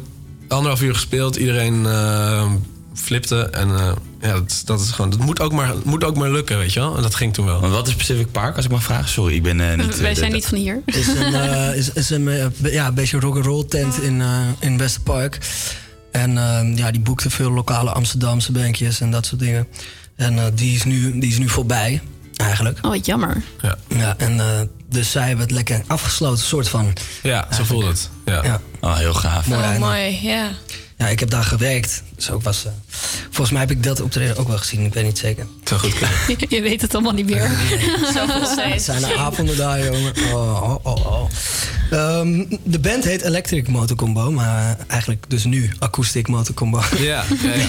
anderhalf 0.49 0.83
uur 0.83 0.95
gespeeld. 0.95 1.37
Iedereen 1.37 1.87
eh, 1.87 2.53
flipte. 2.95 3.41
En 3.41 3.69
eh, 3.69 3.93
ja, 4.21 4.33
dat, 4.33 4.63
dat 4.65 4.81
is 4.81 4.91
gewoon. 4.91 5.11
Dat 5.11 5.19
moet 5.19 5.41
ook, 5.41 5.53
maar, 5.53 5.75
moet 5.85 6.05
ook 6.05 6.17
maar 6.17 6.31
lukken, 6.31 6.59
weet 6.59 6.73
je 6.73 6.81
wel. 6.81 6.97
En 6.97 7.03
dat 7.03 7.15
ging 7.15 7.35
toen 7.35 7.45
wel. 7.45 7.61
Wat 7.69 7.89
is 7.89 7.95
Pacific 7.95 8.31
Park, 8.31 8.57
als 8.57 8.65
ik 8.65 8.71
mag 8.71 8.83
vragen? 8.83 9.09
Sorry, 9.09 9.35
ik 9.35 9.43
ben 9.43 9.71
eh, 9.71 9.77
niet... 9.79 9.99
Wij 9.99 10.15
zijn 10.15 10.33
niet 10.33 10.47
van 10.47 10.59
hier. 10.59 10.83
is 10.85 11.09
een, 11.09 11.35
eh, 11.35 11.77
is, 11.81 11.93
is 11.93 12.11
een 12.11 12.25
be- 12.25 12.73
ja, 12.73 12.87
een 12.87 12.95
beetje 12.95 13.21
rock'n'roll 13.21 13.65
tent 13.65 14.03
in, 14.03 14.23
in 14.61 14.79
Westerpark. 14.79 15.39
En 16.17 16.39
eh, 16.39 16.77
ja, 16.77 16.91
die 16.91 17.01
boekte 17.01 17.31
veel 17.31 17.51
lokale 17.51 17.91
Amsterdamse 17.91 18.53
bankjes 18.53 19.01
en 19.01 19.11
dat 19.11 19.27
soort 19.27 19.41
dingen. 19.41 19.67
En 20.17 20.39
eh, 20.39 20.45
die, 20.55 20.75
is 20.75 20.85
nu, 20.85 21.19
die 21.19 21.31
is 21.31 21.39
nu 21.39 21.49
voorbij, 21.49 22.01
eigenlijk. 22.37 22.79
Oh, 22.83 22.91
wat 22.91 23.07
jammer. 23.07 23.43
Ja. 23.63 23.79
ja 23.89 24.15
en 24.19 24.41
eh, 24.41 24.47
dus 24.89 25.11
zij 25.11 25.27
hebben 25.27 25.45
het 25.45 25.55
lekker 25.55 25.83
afgesloten, 25.87 26.45
soort 26.45 26.69
van. 26.69 26.93
Ja, 27.23 27.49
zo 27.55 27.65
voelt 27.65 27.87
het. 27.87 28.11
Ja. 28.25 28.45
ja. 28.45 28.61
Oh, 28.81 28.97
heel 28.97 29.15
gaaf. 29.15 29.47
Mooi 29.47 29.63
Oh, 29.63 29.79
mooi, 29.79 30.19
ja. 30.23 30.51
Ja, 30.99 31.09
ik 31.09 31.21
heb 31.21 31.31
daar 31.31 31.45
gewerkt. 31.45 32.03
Dus 32.15 32.31
ook 32.31 32.43
was, 32.43 32.65
eh, 32.65 32.73
volgens 33.23 33.51
mij 33.51 33.61
heb 33.61 33.71
ik 33.71 33.83
dat 33.83 34.01
optreden 34.01 34.37
ook 34.37 34.49
wel 34.49 34.59
gezien, 34.59 34.85
ik 34.85 34.95
weet 34.95 35.05
niet 35.05 35.19
zeker. 35.19 35.47
Zou 35.65 35.81
goed 35.81 35.93
kunnen. 35.99 36.19
Je 36.57 36.63
weet 36.63 36.81
het 36.81 36.95
allemaal 36.95 37.13
niet 37.13 37.27
meer. 37.27 37.51
Zoveel 38.15 38.41
Het 38.41 38.49
steeds. 38.49 38.85
zijn 38.85 39.05
er 39.05 39.17
avonden 39.17 39.57
daar, 39.57 39.85
jongen. 39.85 40.13
Oh, 40.33 40.63
oh, 40.63 40.77
oh, 40.83 41.07
oh. 41.07 41.31
Ehm, 41.91 42.45
de 42.63 42.79
band 42.79 43.05
heet 43.05 43.23
Electric 43.23 43.69
Motor 43.69 43.97
Combo, 43.97 44.31
maar 44.31 44.77
eigenlijk 44.87 45.25
dus 45.29 45.45
nu 45.45 45.71
Acoustic 45.79 46.29
Motor 46.29 46.55
Combo. 46.55 46.81
Ja, 46.99 47.25
ja, 47.43 47.53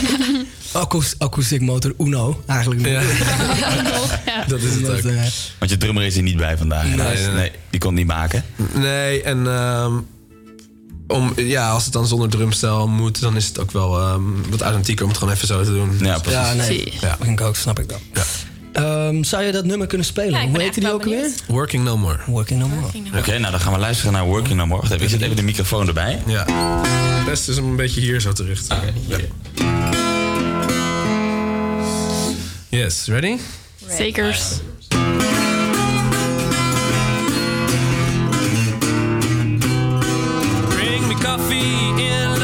Acoustic 1.17 1.61
Motor 1.61 1.93
Uno, 1.99 2.43
eigenlijk. 2.47 2.85
Ja. 2.87 3.01
Dat 4.47 4.61
is 4.61 4.73
het 4.73 4.89
ook. 4.89 4.97
eh, 4.97 5.21
Want 5.59 5.71
je 5.71 5.77
drummer 5.77 6.03
is 6.03 6.15
er 6.17 6.21
niet 6.23 6.37
bij 6.37 6.57
vandaag. 6.57 6.83
Nee, 6.95 7.27
Nee, 7.27 7.51
die 7.69 7.79
kon 7.79 7.89
het 7.89 7.97
niet 7.99 8.07
maken. 8.07 8.43
Nee, 8.73 9.21
en 9.23 9.47
ehm, 9.47 9.93
om, 11.07 11.33
ja, 11.35 11.69
als 11.69 11.83
het 11.83 11.93
dan 11.93 12.07
zonder 12.07 12.29
drumstel 12.29 12.87
moet, 12.87 13.19
dan 13.21 13.35
is 13.35 13.47
het 13.47 13.59
ook 13.59 13.71
wel 13.71 13.99
ehm, 13.99 14.21
wat 14.49 14.61
authentieker 14.61 15.03
om 15.03 15.09
het 15.09 15.19
gewoon 15.19 15.33
even 15.33 15.47
zo 15.47 15.63
te 15.63 15.71
doen. 15.73 15.97
Ja, 16.01 16.17
precies. 16.19 16.39
ja, 16.39 16.53
nee. 16.53 16.93
Ja. 17.01 17.17
Ik 17.25 17.41
ook, 17.41 17.55
snap 17.55 17.79
ik 17.79 17.89
dan. 17.89 17.99
Ehm, 18.73 19.23
zou 19.23 19.43
je 19.43 19.51
dat 19.51 19.65
nummer 19.65 19.87
kunnen 19.87 20.07
spelen? 20.07 20.31
Ja, 20.31 20.41
Hoe 20.41 20.51
ben 20.51 20.61
heette 20.61 20.79
die 20.79 20.91
ook 20.91 21.03
weer? 21.03 21.29
Working 21.47 21.83
no 21.83 21.97
more. 21.97 22.17
Working 22.25 22.59
No 22.59 22.67
More. 22.67 23.17
Oké, 23.17 23.37
nou 23.37 23.51
dan 23.51 23.59
gaan 23.59 23.73
we 23.73 23.79
luisteren 23.79 24.13
naar 24.13 24.25
Working 24.25 24.57
No 24.57 24.65
More. 24.65 24.81
Wacht 24.81 24.93
even, 24.93 25.03
Ik 25.05 25.09
zet 25.11 25.21
even 25.21 25.35
de 25.35 25.41
microfoon 25.41 25.87
erbij. 25.87 26.19
Ja. 26.25 26.45
Het 27.17 27.25
beste 27.25 27.51
is 27.51 27.57
hem 27.57 27.65
een 27.65 27.75
beetje 27.75 28.01
hier 28.01 28.21
zo 28.21 28.31
te 28.33 28.43
richten. 28.43 28.77
Ja. 29.07 29.17
Yes, 32.71 33.07
ready? 33.09 33.37
Zekers. 33.79 34.61
Bring 40.71 41.07
me 41.07 41.15
coffee 41.15 42.01
in 42.03 42.41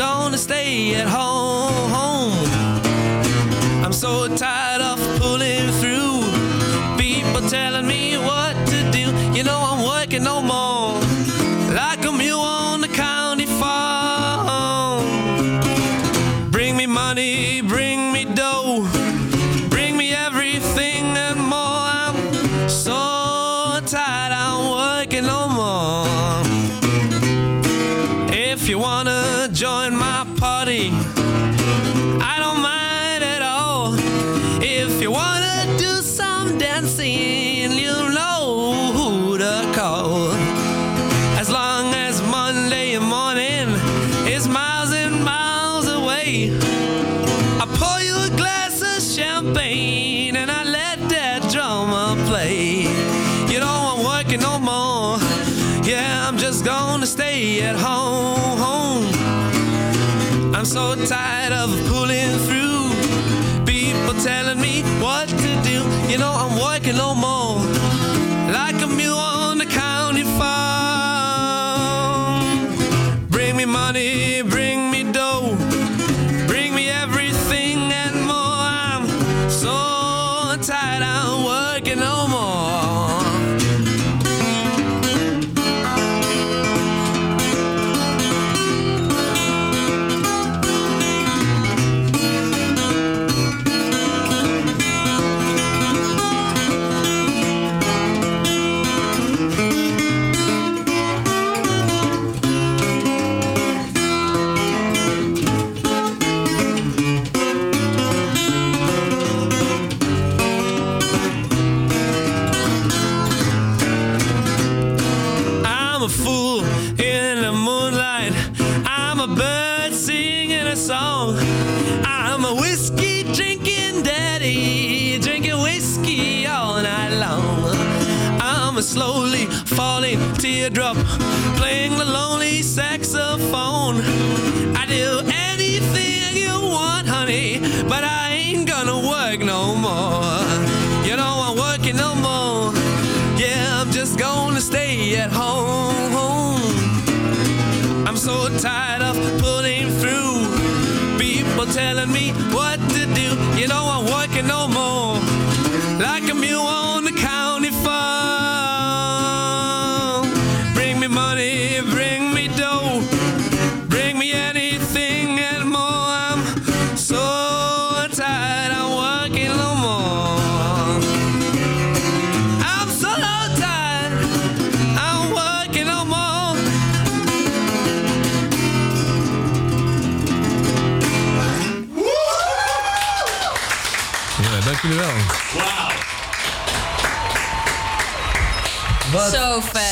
gonna 0.00 0.38
stay 0.38 0.94
at 0.94 1.06
home. 1.06 2.32
I'm 3.84 3.92
so 3.92 4.34
tired 4.34 4.80
of 4.80 5.09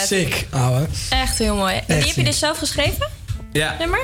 sick, 0.09 0.47
ouwe. 0.51 0.87
Echt 1.11 1.39
heel 1.39 1.57
mooi. 1.57 1.75
En 1.75 1.99
die 1.99 2.07
heb 2.07 2.17
je 2.17 2.25
dus 2.25 2.39
zelf 2.39 2.59
geschreven? 2.59 3.09
Ja. 3.53 3.77
Nummer? 3.79 4.01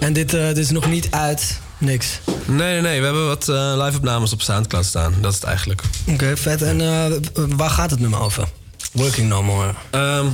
En 0.00 0.12
dit, 0.12 0.34
eh, 0.34 0.46
dit 0.46 0.58
is 0.58 0.70
nog 0.70 0.86
niet 0.88 1.10
uit, 1.10 1.60
niks. 1.78 2.18
Nee, 2.44 2.56
nee, 2.72 2.80
nee. 2.80 2.98
We 2.98 3.04
hebben 3.04 3.26
wat 3.26 3.48
eh, 3.48 3.72
live-opnames 3.84 4.32
op 4.32 4.42
Soundcloud 4.42 4.84
staan. 4.84 5.14
Dat 5.20 5.30
is 5.30 5.36
het 5.36 5.46
eigenlijk. 5.46 5.82
Oké, 6.06 6.36
vet. 6.36 6.62
En 6.62 6.80
eh, 6.80 7.12
waar 7.56 7.70
gaat 7.70 7.90
het 7.90 8.00
nummer 8.00 8.20
over? 8.20 8.48
Working 8.92 9.28
No 9.28 9.42
More. 9.42 9.74
Ehm, 9.90 10.26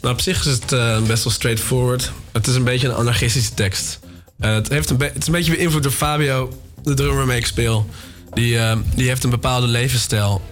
nou, 0.00 0.14
op 0.14 0.20
zich 0.20 0.46
is 0.46 0.52
het 0.52 0.72
eh, 0.72 1.00
best 1.02 1.24
wel 1.24 1.32
straightforward. 1.32 2.12
Het 2.32 2.46
is 2.46 2.54
een 2.54 2.64
beetje 2.64 2.88
een 2.88 2.94
anarchistische 2.94 3.54
tekst. 3.54 3.98
Eh, 4.40 4.52
het, 4.54 4.68
heeft 4.68 4.90
een 4.90 4.96
be- 4.96 5.04
het 5.04 5.16
is 5.16 5.26
een 5.26 5.32
beetje 5.32 5.56
beïnvloed 5.56 5.82
door 5.82 5.92
Fabio, 5.92 6.60
de 6.82 6.94
drummer 6.94 7.16
waarmee 7.16 7.38
ik 7.38 7.46
speel. 7.46 7.88
Die, 8.32 8.58
eh, 8.58 8.76
die 8.94 9.08
heeft 9.08 9.24
een 9.24 9.30
bepaalde 9.30 9.66
levensstijl. 9.66 10.42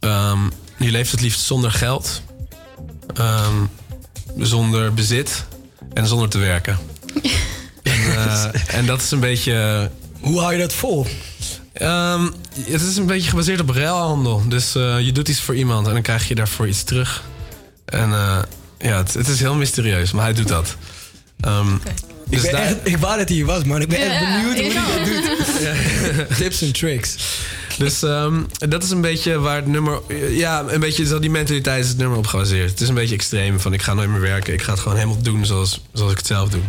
Ehm, 0.00 0.38
die 0.78 0.90
leeft 0.90 1.10
het 1.10 1.20
liefst 1.20 1.40
zonder 1.40 1.70
geld, 1.70 2.22
ehm, 3.14 3.54
zonder 4.38 4.94
bezit 4.94 5.44
en 5.94 6.06
zonder 6.06 6.28
te 6.28 6.38
werken. 6.38 6.78
en, 7.82 8.00
eh, 8.14 8.44
en 8.74 8.86
dat 8.86 9.02
is 9.02 9.10
een 9.10 9.20
beetje. 9.20 9.90
Hoe 10.20 10.40
hou 10.40 10.52
je 10.52 10.58
dat 10.58 10.72
vol? 10.72 11.06
Ehm, 11.72 12.24
het 12.64 12.80
is 12.82 12.96
een 12.96 13.06
beetje 13.06 13.30
gebaseerd 13.30 13.60
op 13.60 13.68
ruilhandel. 13.70 14.42
Dus 14.48 14.74
eh, 14.74 15.00
je 15.00 15.12
doet 15.12 15.28
iets 15.28 15.40
voor 15.40 15.54
iemand 15.56 15.86
en 15.86 15.92
dan 15.92 16.02
krijg 16.02 16.28
je 16.28 16.34
daarvoor 16.34 16.68
iets 16.68 16.82
terug. 16.82 17.22
En 17.84 18.12
eh, 18.12 18.38
ja, 18.78 18.96
het, 18.96 19.14
het 19.14 19.28
is 19.28 19.40
heel 19.40 19.54
mysterieus, 19.54 20.12
maar 20.12 20.24
hij 20.24 20.32
doet 20.34 20.48
dat. 20.48 20.76
Ehm, 21.40 21.74
Ik, 21.74 21.80
dus 22.30 22.42
ben 22.42 22.52
daar- 22.52 22.60
echt, 22.62 22.76
ik 22.82 22.96
wou 22.96 23.18
dat 23.18 23.28
hij 23.28 23.36
hier 23.36 23.46
was, 23.46 23.64
man. 23.64 23.80
Ik 23.80 23.88
ben 23.88 23.98
Ja, 24.00 24.06
echt 24.06 24.20
benieuwd 24.20 24.60
hoe 24.60 24.72
hij 24.72 25.06
dat 25.06 26.26
doet. 26.28 26.36
Tips 26.38 26.62
en 26.62 26.72
tricks. 26.72 27.14
Dus 27.78 28.02
ehm, 28.02 28.42
dat 28.68 28.82
is 28.82 28.90
een 28.90 29.00
beetje 29.00 29.38
waar 29.38 29.56
het 29.56 29.66
nummer... 29.66 30.00
Ja, 30.30 30.64
een 30.68 30.80
beetje 30.80 31.06
zo 31.06 31.18
die 31.18 31.30
mentaliteit 31.30 31.82
is 31.84 31.88
het 31.88 31.98
nummer 31.98 32.18
op 32.18 32.26
gebaseerd. 32.26 32.70
Het 32.70 32.80
is 32.80 32.88
een 32.88 32.94
beetje 32.94 33.14
extreem 33.14 33.60
van 33.60 33.72
ik 33.72 33.82
ga 33.82 33.94
nooit 33.94 34.08
meer 34.08 34.20
werken. 34.20 34.52
Ik 34.52 34.62
ga 34.62 34.70
het 34.72 34.80
gewoon 34.80 34.96
helemaal 34.98 35.22
doen 35.22 35.46
zoals, 35.46 35.80
zoals 35.92 36.10
ik 36.12 36.18
het 36.18 36.26
zelf 36.26 36.48
doe. 36.48 36.60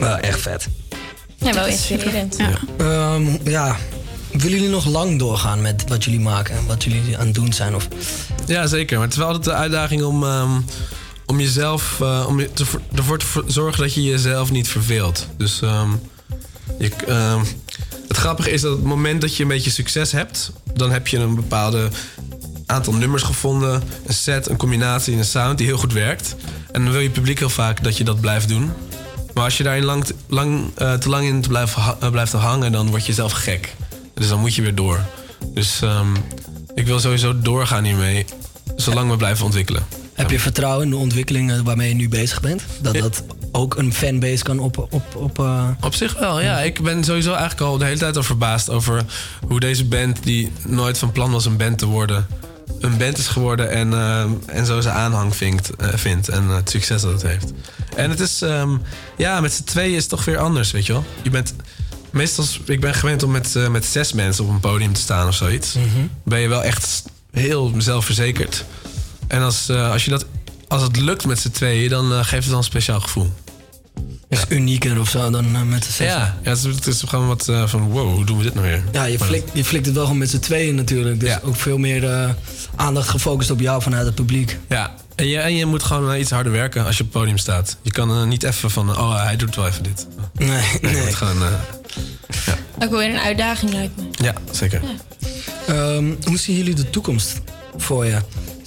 Nou, 0.00 0.20
echt 0.20 0.40
vet. 0.40 0.68
Ja, 1.36 1.52
wel 1.54 1.66
inspirerend. 1.66 2.36
Ja. 2.38 2.50
Ehm, 2.78 3.36
ja. 3.44 3.76
Willen 4.30 4.50
jullie 4.50 4.68
nog 4.68 4.86
lang 4.86 5.18
doorgaan 5.18 5.60
met 5.62 5.84
wat 5.88 6.04
jullie 6.04 6.20
maken 6.20 6.56
en 6.56 6.66
wat 6.66 6.84
jullie 6.84 7.18
aan 7.18 7.26
het 7.26 7.34
doen 7.34 7.52
zijn? 7.52 7.74
Of... 7.74 7.88
Ja, 8.46 8.66
zeker. 8.66 8.94
Maar 8.96 9.04
het 9.04 9.12
is 9.12 9.18
wel 9.18 9.26
altijd 9.28 9.44
de 9.44 9.52
uitdaging 9.52 10.02
om, 10.02 10.24
ehm, 10.24 10.60
om 11.26 11.40
jezelf... 11.40 11.96
eh, 12.00 12.24
om 12.28 12.40
je 12.40 12.52
te, 12.52 12.64
voor- 12.66 12.80
ervoor 12.94 13.18
te 13.18 13.26
zorgen 13.46 13.82
dat 13.82 13.94
je 13.94 14.02
jezelf 14.02 14.50
niet 14.50 14.68
verveelt. 14.68 15.26
Dus 15.36 15.60
ehm, 15.62 15.88
je, 16.78 16.90
ehm, 17.06 17.40
het 18.10 18.18
grappige 18.18 18.50
is 18.50 18.60
dat 18.60 18.72
op 18.72 18.78
het 18.78 18.86
moment 18.86 19.20
dat 19.20 19.36
je 19.36 19.42
een 19.42 19.48
beetje 19.48 19.70
succes 19.70 20.12
hebt... 20.12 20.52
dan 20.74 20.90
heb 20.90 21.08
je 21.08 21.18
een 21.18 21.34
bepaalde 21.34 21.88
aantal 22.66 22.92
nummers 22.92 23.22
gevonden. 23.22 23.82
Een 24.06 24.14
set, 24.14 24.48
een 24.48 24.56
combinatie, 24.56 25.16
een 25.16 25.24
sound 25.24 25.58
die 25.58 25.66
heel 25.66 25.76
goed 25.76 25.92
werkt. 25.92 26.36
En 26.72 26.82
dan 26.82 26.92
wil 26.92 27.00
je 27.00 27.10
publiek 27.10 27.38
heel 27.38 27.50
vaak 27.50 27.82
dat 27.84 27.96
je 27.96 28.04
dat 28.04 28.20
blijft 28.20 28.48
doen. 28.48 28.72
Maar 29.34 29.44
als 29.44 29.56
je 29.56 29.62
daarin 29.62 29.84
lang, 29.84 30.04
te- 30.04 30.14
lang, 30.26 30.70
eh, 30.74 30.92
te 30.92 31.08
lang 31.08 31.26
in 31.26 31.40
te 31.40 31.48
blijven, 31.48 31.82
eh, 32.00 32.10
blijft 32.10 32.32
hangen... 32.32 32.72
dan 32.72 32.88
word 32.88 33.06
je 33.06 33.12
zelf 33.12 33.32
gek. 33.32 33.74
Dus 34.14 34.28
dan 34.28 34.40
moet 34.40 34.54
je 34.54 34.62
weer 34.62 34.74
door. 34.74 35.04
Dus 35.54 35.82
ehm, 35.82 36.14
ik 36.74 36.86
wil 36.86 37.00
sowieso 37.00 37.40
doorgaan 37.40 37.84
hiermee... 37.84 38.24
zolang 38.76 39.10
we 39.10 39.16
blijven 39.16 39.44
ontwikkelen. 39.44 39.86
Heb 40.14 40.30
je 40.30 40.40
vertrouwen 40.40 40.84
in 40.84 40.90
de 40.90 40.96
ontwikkelingen 40.96 41.64
waarmee 41.64 41.88
je 41.88 41.94
nu 41.94 42.08
bezig 42.08 42.40
bent? 42.40 42.62
Dat 42.80 42.94
dat 42.94 43.24
ook 43.52 43.76
een 43.76 43.94
fanbase 43.94 44.42
kan 44.42 44.58
op... 44.58 44.86
op, 44.90 45.16
op 45.16 45.38
eh, 45.38 45.68
Op 45.80 45.94
zich 45.94 46.18
wel, 46.18 46.40
ja. 46.40 46.60
Ik 46.60 46.82
ben 46.82 47.04
sowieso 47.04 47.30
eigenlijk 47.30 47.60
al 47.60 47.78
de 47.78 47.84
hele 47.84 47.98
tijd 47.98 48.16
al 48.16 48.22
verbaasd 48.22 48.70
over 48.70 49.04
hoe 49.46 49.60
deze 49.60 49.84
band, 49.84 50.22
die 50.22 50.52
nooit 50.66 50.98
van 50.98 51.12
plan 51.12 51.30
was 51.30 51.44
een 51.44 51.56
band 51.56 51.78
te 51.78 51.86
worden, 51.86 52.26
een 52.80 52.96
band 52.96 53.18
is 53.18 53.28
geworden 53.28 53.70
en, 53.70 53.92
eh, 53.92 54.24
en 54.46 54.66
zo 54.66 54.80
zijn 54.80 54.94
aanhang 54.94 55.36
vindt, 55.36 55.76
eh, 55.76 55.88
vindt 55.94 56.28
en 56.28 56.48
het 56.48 56.70
succes 56.70 57.02
dat 57.02 57.12
het 57.12 57.22
heeft. 57.22 57.52
En 57.96 58.10
het 58.10 58.20
is, 58.20 58.42
ehm, 58.42 58.76
ja, 59.16 59.40
met 59.40 59.52
z'n 59.52 59.64
tweeën 59.64 59.94
is 59.94 60.00
het 60.00 60.10
toch 60.10 60.24
weer 60.24 60.38
anders, 60.38 60.70
weet 60.70 60.86
je 60.86 60.92
wel. 60.92 61.04
Je 61.22 61.30
bent, 61.30 61.54
meestal, 62.10 62.44
ik 62.64 62.80
ben 62.80 62.94
gewend 62.94 63.22
om 63.22 63.30
met, 63.30 63.54
met 63.70 63.84
zes 63.84 64.12
mensen 64.12 64.44
op 64.44 64.50
een 64.50 64.60
podium 64.60 64.92
te 64.92 65.00
staan 65.00 65.28
of 65.28 65.34
zoiets. 65.34 65.76
Ben 66.24 66.40
je 66.40 66.48
wel 66.48 66.62
echt 66.62 67.02
heel 67.30 67.74
zelfverzekerd. 67.78 68.64
En 69.26 69.42
als, 69.42 69.70
als, 69.70 70.04
je 70.04 70.10
dat, 70.10 70.26
als 70.70 70.82
het 70.82 70.96
lukt 70.96 71.26
met 71.26 71.38
z'n 71.38 71.50
tweeën, 71.50 71.88
dan 71.88 72.12
eh, 72.12 72.18
geeft 72.18 72.32
het 72.32 72.48
dan 72.48 72.58
een 72.58 72.64
speciaal 72.64 73.00
gevoel. 73.00 73.32
is 74.28 74.44
unieker 74.48 75.00
of 75.00 75.08
zo 75.10 75.30
dan 75.30 75.54
eh, 75.54 75.62
met 75.62 75.82
de 75.82 75.92
zes. 75.92 76.06
Ja, 76.06 76.36
ja 76.42 76.50
het, 76.50 76.64
is, 76.64 76.74
het 76.74 76.86
is 76.86 77.02
gewoon 77.06 77.26
wat 77.26 77.48
eh, 77.48 77.66
van 77.66 77.82
wow, 77.90 78.14
hoe 78.14 78.24
doen 78.24 78.36
we 78.36 78.42
dit 78.42 78.54
nou 78.54 78.66
weer? 78.66 78.82
Ja, 78.92 79.04
je 79.04 79.18
flikt, 79.18 79.50
je 79.52 79.64
flikt 79.64 79.86
het 79.86 79.94
wel 79.94 80.04
gewoon 80.04 80.18
met 80.18 80.30
z'n 80.30 80.38
tweeën 80.38 80.74
natuurlijk. 80.74 81.20
Dus 81.20 81.42
ook 81.42 81.56
veel 81.56 81.78
meer 81.78 82.10
eh, 82.10 82.30
aandacht 82.76 83.08
gefocust 83.08 83.50
op 83.50 83.60
jou 83.60 83.82
vanuit 83.82 84.06
het 84.06 84.14
publiek. 84.14 84.58
Ja, 84.68 84.94
en 85.14 85.26
je, 85.26 85.38
en 85.38 85.56
je 85.56 85.66
moet 85.66 85.82
gewoon 85.82 86.16
iets 86.16 86.30
harder 86.30 86.52
werken 86.52 86.84
als 86.84 86.96
je 86.96 87.02
op 87.02 87.12
het 87.12 87.18
podium 87.20 87.38
staat. 87.38 87.76
Je 87.82 87.90
kan 87.90 88.28
niet 88.28 88.42
even 88.42 88.70
van, 88.70 88.90
oh, 88.98 89.22
hij 89.22 89.36
doet 89.36 89.56
wel 89.56 89.66
even 89.66 89.82
dit. 89.82 90.06
Nee, 90.32 90.48
nee. 90.48 90.92
Je 90.96 91.02
moet 91.04 91.14
gewoon, 91.14 91.42
eh, 91.42 91.52
Ook 92.78 92.90
wel 92.90 92.98
weer 92.98 93.10
een 93.10 93.18
uitdaging 93.20 93.72
lijkt 93.72 93.96
me. 93.96 94.02
ja, 94.12 94.34
zeker. 94.50 94.80
Ehm, 95.66 96.12
hoe 96.24 96.38
zien 96.38 96.56
jullie 96.56 96.74
de 96.74 96.90
toekomst 96.90 97.40
voor 97.76 98.04
je? 98.06 98.18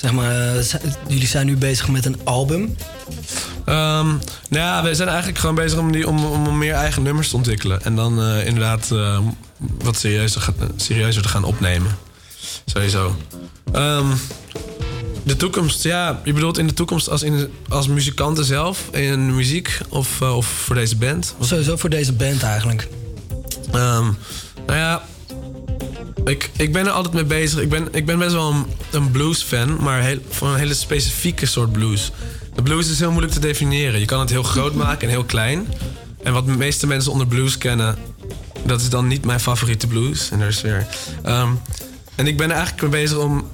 Zeg 0.04 0.12
maar, 0.12 0.56
eh, 0.56 0.64
jullie 1.08 1.28
zijn 1.28 1.46
nu 1.46 1.58
bezig 1.58 1.88
met 1.88 2.06
een 2.06 2.20
album. 2.24 2.76
Ehm, 3.66 4.08
nou 4.08 4.20
ja, 4.50 4.84
we 4.84 4.96
zijn 4.96 5.08
eigenlijk 5.08 5.40
gewoon 5.40 5.56
bezig 5.56 5.80
om, 5.80 5.92
die, 5.92 6.08
om, 6.08 6.26
om 6.26 6.58
meer 6.58 6.74
eigen 6.74 7.04
nummers 7.04 7.30
te 7.30 7.36
ontwikkelen. 7.36 7.84
En 7.84 7.96
dan 7.96 8.22
eh, 8.22 8.46
inderdaad 8.46 8.92
eh, 8.92 9.20
wat 9.84 9.98
serieuzer, 9.98 10.54
serieuzer 10.76 11.22
te 11.22 11.28
gaan 11.28 11.44
opnemen. 11.44 11.98
Sowieso. 12.66 13.16
Ehm, 13.72 14.06
de 15.24 15.36
toekomst, 15.36 15.84
ja, 15.84 16.22
je 16.24 16.34
bedoelt 16.34 16.58
in 16.58 16.68
de 16.68 16.74
toekomst 16.74 17.10
als, 17.10 17.24
in, 17.24 17.50
als 17.70 17.88
muzikanten 17.88 18.46
zelf 18.46 18.88
in 18.92 19.36
muziek 19.36 19.80
of, 19.90 20.22
of 20.22 20.46
voor 20.46 20.76
deze 20.76 20.96
band? 20.96 21.36
Sowieso 21.40 21.78
voor 21.78 21.90
deze 21.90 22.14
band 22.14 22.44
eigenlijk. 22.44 22.88
Ehm, 23.72 24.12
nou 24.66 24.80
ja, 24.80 25.04
ik, 26.26 26.50
ik 26.58 26.74
ben 26.74 26.86
er 26.86 26.92
altijd 26.92 27.14
mee 27.14 27.24
bezig. 27.26 27.60
Ik 27.62 27.70
ben, 27.70 27.88
ik 27.92 28.06
ben 28.06 28.20
best 28.20 28.34
wel 28.34 28.54
een, 28.92 29.12
blues-fan, 29.12 29.78
maar 29.82 30.02
heel, 30.02 30.18
voor 30.30 30.48
een 30.48 30.58
hele 30.60 30.74
specifieke 30.74 31.46
soort 31.46 31.72
blues. 31.72 32.12
De 32.56 32.62
blues 32.62 32.90
is 32.90 33.00
heel 33.00 33.10
moeilijk 33.10 33.34
te 33.34 33.40
definiëren. 33.40 34.00
Je 34.00 34.06
kan 34.06 34.20
het 34.20 34.30
heel 34.30 34.44
groot 34.44 34.74
maken 34.76 35.02
en 35.02 35.10
heel 35.14 35.24
klein. 35.24 35.68
En 36.24 36.34
wat 36.34 36.46
de 36.46 36.52
meeste 36.52 36.88
mensen 36.88 37.12
onder 37.12 37.28
blues 37.28 37.58
kennen, 37.58 37.98
dat 38.66 38.82
is 38.82 38.90
dan 38.90 39.08
niet 39.08 39.26
mijn 39.26 39.40
favoriete 39.40 39.88
blues. 39.88 40.30
En 40.32 40.42
er 40.42 40.48
is 40.48 40.62
weer. 40.62 40.88
ehm, 41.24 41.50
en 42.16 42.28
ik 42.28 42.38
ben 42.38 42.50
er 42.50 42.56
eigenlijk 42.56 42.92
mee 42.92 43.02
bezig 43.02 43.18
om, 43.18 43.48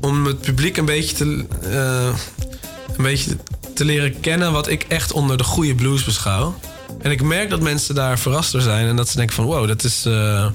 om 0.00 0.24
het 0.26 0.40
publiek 0.40 0.76
een 0.76 0.84
beetje 0.84 1.16
te, 1.16 1.44
eh, 1.62 2.18
een 2.96 3.02
beetje 3.04 3.36
te 3.74 3.84
leren 3.84 4.20
kennen 4.20 4.52
wat 4.52 4.68
ik 4.68 4.82
echt 4.88 5.12
onder 5.12 5.36
de 5.36 5.44
goede 5.44 5.74
blues 5.74 6.04
beschouw. 6.04 6.54
En 7.02 7.10
ik 7.10 7.22
merk 7.22 7.50
dat 7.50 7.60
mensen 7.60 7.94
daar 7.94 8.18
verrast 8.18 8.52
door 8.52 8.60
zijn 8.60 8.86
en 8.88 8.96
dat 8.96 9.08
ze 9.08 9.16
denken 9.16 9.34
van 9.34 9.44
wow, 9.44 9.66
dat 9.68 9.84
is. 9.84 10.04
eh, 10.06 10.46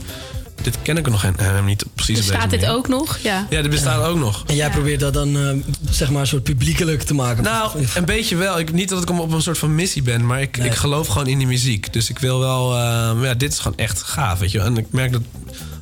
dit 0.64 0.78
ken 0.82 0.98
ik 0.98 1.10
nog 1.10 1.22
helemaal 1.22 1.64
niet 1.64 1.86
precies 1.96 2.18
Bestaat 2.18 2.50
dit 2.50 2.66
ook 2.66 2.88
nog? 2.88 3.18
Ja. 3.18 3.48
Ja, 3.50 3.62
dit 3.62 3.72
bestaat 3.72 4.04
ook 4.04 4.18
nog. 4.18 4.44
En 4.48 4.56
jij 4.56 4.70
probeert 4.70 5.00
dat 5.00 5.14
dan 5.14 5.38
eh, 5.38 5.74
zeg 5.90 6.10
maar 6.10 6.22
een 6.22 6.28
soort 6.28 6.44
publiekelijk 6.44 7.02
te 7.02 7.14
maken. 7.14 7.44
Nou, 7.44 7.86
een 7.96 8.06
beetje 8.06 8.36
wel. 8.36 8.60
Ik, 8.60 8.74
niet 8.74 8.90
dat 8.90 9.02
ik 9.02 9.10
op 9.10 9.32
een 9.32 9.42
soort 9.42 9.58
van 9.58 9.76
missie 9.76 10.02
ben, 10.02 10.26
maar 10.26 10.42
ik, 10.42 10.58
ik 10.58 10.74
geloof 10.74 11.08
gewoon 11.08 11.28
in 11.28 11.38
die 11.38 11.48
muziek. 11.48 11.94
Dus 11.94 12.10
ik 12.10 12.20
wil 12.20 12.40
wel, 12.40 12.74
eh, 12.74 13.24
ja, 13.24 13.34
dit 13.34 13.52
is 13.52 13.60
gewoon 13.60 13.78
echt 13.78 14.02
gaaf, 14.02 14.40
weet 14.40 14.52
je. 14.52 14.58
wel. 14.58 14.68
En 14.68 14.78
ik 14.78 14.88
merk 14.90 15.12
dat, 15.12 15.22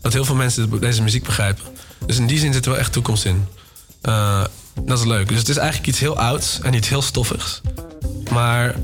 dat 0.01 0.13
heel 0.13 0.25
veel 0.25 0.35
mensen 0.35 0.79
deze 0.79 1.01
muziek 1.01 1.23
begrijpen. 1.23 1.63
Dus 2.05 2.17
in 2.17 2.27
die 2.27 2.39
zin 2.39 2.53
zit 2.53 2.65
er 2.65 2.71
wel 2.71 2.79
echt 2.79 2.93
toekomst 2.93 3.25
in. 3.25 3.45
Eh, 4.01 4.43
dat 4.85 4.99
is 4.99 5.05
leuk. 5.05 5.27
Dus 5.27 5.37
het 5.37 5.49
is 5.49 5.57
eigenlijk 5.57 5.87
iets 5.87 5.99
heel 5.99 6.17
ouds 6.17 6.59
en 6.61 6.73
iets 6.73 6.89
heel 6.89 7.01
stoffigs. 7.01 7.61
Maar... 8.31 8.75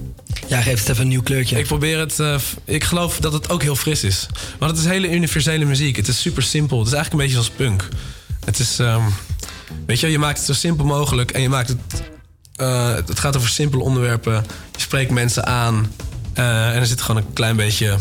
Ja, 0.47 0.61
geef 0.61 0.80
het 0.80 0.89
even 0.89 1.01
een 1.01 1.07
nieuw 1.07 1.22
kleurtje. 1.23 1.57
Ik 1.59 1.65
probeer 1.65 1.99
het... 1.99 2.19
eh, 2.19 2.39
ik 2.65 2.84
geloof 2.84 3.19
dat 3.19 3.34
het 3.34 3.49
ook 3.49 3.61
heel 3.61 3.76
fris 3.76 4.03
is. 4.03 4.27
Want 4.59 4.72
het 4.72 4.80
is 4.80 4.85
hele 4.88 5.11
universele 5.13 5.65
muziek. 5.65 5.95
Het 5.95 6.07
is 6.07 6.22
super 6.22 6.43
simpel. 6.43 6.77
Het 6.80 6.88
is 6.88 6.93
eigenlijk 6.93 7.23
een 7.23 7.30
beetje 7.30 7.43
zoals 7.43 7.57
punk. 7.69 7.88
Het 8.45 8.59
is... 8.59 8.80
ehm, 8.80 9.01
weet 9.85 9.99
je, 9.99 10.07
je 10.07 10.19
maakt 10.19 10.38
het 10.38 10.45
zo 10.47 10.53
simpel 10.53 10.85
mogelijk 10.85 11.31
en 11.31 11.41
je 11.41 11.49
maakt 11.49 11.67
het... 11.67 12.03
eh, 12.55 12.93
het 12.93 13.19
gaat 13.19 13.38
over 13.38 13.49
simpele 13.49 13.84
onderwerpen. 13.84 14.34
Je 14.76 14.81
spreekt 14.81 15.11
mensen 15.11 15.45
aan. 15.45 15.91
eh, 16.34 16.67
en 16.69 16.76
er 16.80 16.85
zit 16.88 17.01
gewoon 17.01 17.22
een 17.22 17.34
klein 17.34 17.55
beetje... 17.55 17.97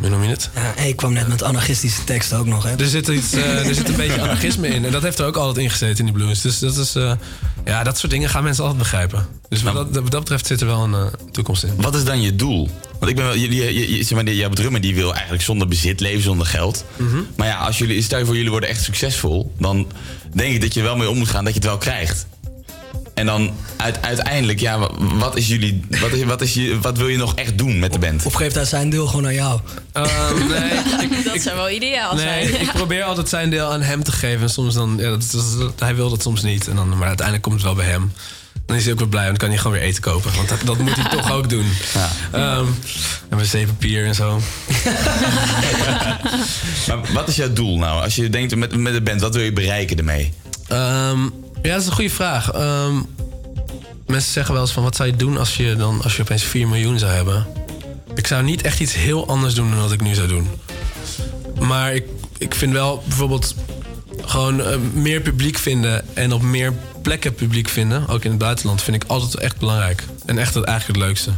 hoe 0.00 0.08
noem 0.08 0.22
je 0.22 0.28
het? 0.28 0.50
Ja, 0.54 0.76
ik 0.82 0.96
kwam 0.96 1.12
net 1.12 1.28
met 1.28 1.42
anarchistische 1.42 2.04
teksten 2.04 2.38
ook 2.38 2.46
nog, 2.46 2.62
hè? 2.62 2.76
Er 2.76 2.86
zit, 2.88 3.08
iets, 3.08 3.32
eh, 3.32 3.68
er 3.68 3.74
zit 3.74 3.88
een 3.88 3.96
beetje 3.96 4.20
anarchisme 4.20 4.68
in. 4.68 4.84
En 4.84 4.92
dat 4.92 5.02
heeft 5.02 5.18
er 5.18 5.26
ook 5.26 5.36
altijd 5.36 5.64
in 5.64 5.70
gezeten 5.70 5.98
in 5.98 6.04
die 6.04 6.22
blues. 6.22 6.40
Dus 6.40 6.58
dat 6.58 6.76
is... 6.76 6.94
eh, 6.94 7.12
ja, 7.64 7.82
dat 7.82 7.98
soort 7.98 8.12
dingen 8.12 8.28
gaan 8.28 8.42
mensen 8.42 8.62
altijd 8.62 8.82
begrijpen. 8.82 9.26
Dus 9.48 9.62
wat 9.62 9.74
dat, 9.74 9.86
wat 10.02 10.10
dat 10.10 10.20
betreft 10.20 10.46
zit 10.46 10.60
er 10.60 10.66
wel 10.66 10.82
een 10.82 11.10
toekomst 11.30 11.64
in. 11.64 11.74
Wat 11.76 11.94
is 11.94 12.04
dan 12.04 12.20
je 12.22 12.34
doel? 12.34 12.68
Want 12.98 13.10
ik 13.10 13.16
ben 13.16 13.24
wel, 13.24 13.36
jullie, 13.36 13.64
je, 13.74 13.96
je, 13.96 14.02
zeg 14.02 14.22
maar, 14.22 14.32
jouw 14.32 14.48
drummer 14.48 14.80
die 14.80 14.94
wil 14.94 15.12
eigenlijk 15.12 15.42
zonder 15.42 15.68
bezit 15.68 16.00
leven, 16.00 16.22
zonder 16.22 16.46
geld. 16.46 16.84
Mhm. 16.96 17.16
Maar 17.36 17.46
ja, 17.46 17.56
als 17.56 17.78
jullie, 17.78 18.02
stel 18.02 18.18
je 18.18 18.24
voor 18.24 18.34
jullie 18.36 18.50
worden 18.50 18.68
echt 18.68 18.82
succesvol, 18.82 19.52
dan 19.58 19.86
denk 20.32 20.54
ik 20.54 20.60
dat 20.60 20.74
je 20.74 20.80
er 20.80 20.86
wel 20.86 20.96
mee 20.96 21.10
om 21.10 21.18
moet 21.18 21.28
gaan 21.28 21.44
dat 21.44 21.54
je 21.54 21.58
het 21.58 21.68
wel 21.68 21.78
krijgt. 21.78 22.26
En 23.14 23.26
dan 23.26 23.50
uit, 23.76 24.02
uiteindelijk, 24.02 24.60
ja, 24.60 24.78
wa- 24.78 24.90
wat 24.98 25.36
is 25.36 25.48
jullie, 25.48 25.80
wat, 26.00 26.12
is, 26.12 26.24
wat, 26.24 26.40
is 26.40 26.54
je, 26.54 26.78
wat 26.80 26.96
wil 26.98 27.08
je 27.08 27.16
nog 27.16 27.34
echt 27.34 27.58
doen 27.58 27.78
met 27.78 27.92
de 27.92 27.98
band? 27.98 28.26
Of 28.26 28.32
geeft 28.32 28.54
hij 28.54 28.64
zijn 28.64 28.90
deel 28.90 29.06
gewoon 29.06 29.26
aan 29.26 29.34
jou? 29.34 29.60
Ehm, 29.92 30.46
nee, 30.48 31.22
dat 31.32 31.40
zou 31.40 31.56
wel 31.56 31.70
ideaal 31.70 32.14
Nee, 32.14 32.24
zijn. 32.48 32.60
ik 32.60 32.72
probeer 32.72 33.02
altijd 33.02 33.28
zijn 33.28 33.50
deel 33.50 33.72
aan 33.72 33.82
hem 33.82 34.02
te 34.04 34.12
geven. 34.12 34.40
En 34.42 34.50
soms 34.50 34.74
dan, 34.74 34.96
ja, 34.98 35.10
dat, 35.10 35.72
hij 35.78 35.94
wil 35.94 36.10
dat 36.10 36.22
soms 36.22 36.42
niet. 36.42 36.68
En 36.68 36.76
dan, 36.76 36.88
maar 36.88 37.06
uiteindelijk 37.06 37.42
komt 37.42 37.54
het 37.56 37.64
wel 37.64 37.74
bij 37.74 37.86
hem. 37.86 38.12
Dan 38.66 38.76
is 38.76 38.82
hij 38.84 38.92
ook 38.92 38.98
weer 38.98 39.08
blij, 39.08 39.24
want 39.26 39.38
dan 39.38 39.48
kan 39.48 39.56
hij 39.56 39.64
gewoon 39.66 39.78
weer 39.78 39.86
eten 39.88 40.02
kopen. 40.02 40.30
Want 40.36 40.48
dat, 40.48 40.58
dat 40.64 40.78
moet 40.78 40.94
hij 40.96 41.10
toch 41.10 41.32
ook 41.32 41.48
doen. 41.48 41.66
Ehm, 42.32 42.64
en 43.28 43.38
wc-papier 43.38 44.06
en 44.06 44.14
zo. 44.14 44.40
Maar 46.86 46.98
wat 47.12 47.28
is 47.28 47.36
jouw 47.36 47.52
doel 47.52 47.78
nou? 47.78 48.02
Als 48.02 48.14
je 48.14 48.30
denkt 48.30 48.56
met, 48.56 48.76
met 48.76 48.92
de 48.92 49.00
band, 49.00 49.20
wat 49.20 49.34
wil 49.34 49.44
je 49.44 49.52
bereiken 49.52 49.96
ermee? 49.98 50.32
Ehm, 50.68 51.18
ja, 51.64 51.72
dat 51.72 51.80
is 51.80 51.86
een 51.86 51.92
goede 51.92 52.10
vraag. 52.10 52.52
Ehm, 52.52 52.94
mensen 54.06 54.32
zeggen 54.32 54.52
wel 54.52 54.62
eens 54.62 54.72
van, 54.72 54.82
wat 54.82 54.96
zou 54.96 55.08
je 55.08 55.16
doen 55.16 55.38
als 55.38 55.56
je, 55.56 55.76
dan, 55.76 56.02
als 56.02 56.16
je 56.16 56.22
opeens 56.22 56.44
4 56.44 56.68
miljoen 56.68 56.98
zou 56.98 57.12
hebben? 57.12 57.46
Ik 58.14 58.26
zou 58.26 58.42
niet 58.42 58.62
echt 58.62 58.80
iets 58.80 58.94
heel 58.94 59.26
anders 59.28 59.54
doen 59.54 59.70
dan 59.70 59.80
wat 59.80 59.92
ik 59.92 60.00
nu 60.00 60.14
zou 60.14 60.28
doen. 60.28 60.48
Maar 61.60 61.94
ik, 61.94 62.04
ik 62.38 62.54
vind 62.54 62.72
wel 62.72 63.02
bijvoorbeeld 63.06 63.54
gewoon 64.24 64.60
eh, 64.60 64.76
meer 64.92 65.20
publiek 65.20 65.58
vinden 65.58 66.16
en 66.16 66.32
op 66.32 66.42
meer 66.42 66.72
plekken 67.02 67.34
publiek 67.34 67.68
vinden, 67.68 68.08
ook 68.08 68.24
in 68.24 68.30
het 68.30 68.38
buitenland, 68.38 68.82
vind 68.82 69.02
ik 69.02 69.10
altijd 69.10 69.34
echt 69.34 69.58
belangrijk. 69.58 70.04
En 70.26 70.38
echt 70.38 70.54
het, 70.54 70.64
eigenlijk 70.64 70.98
het 70.98 71.08
leukste. 71.08 71.30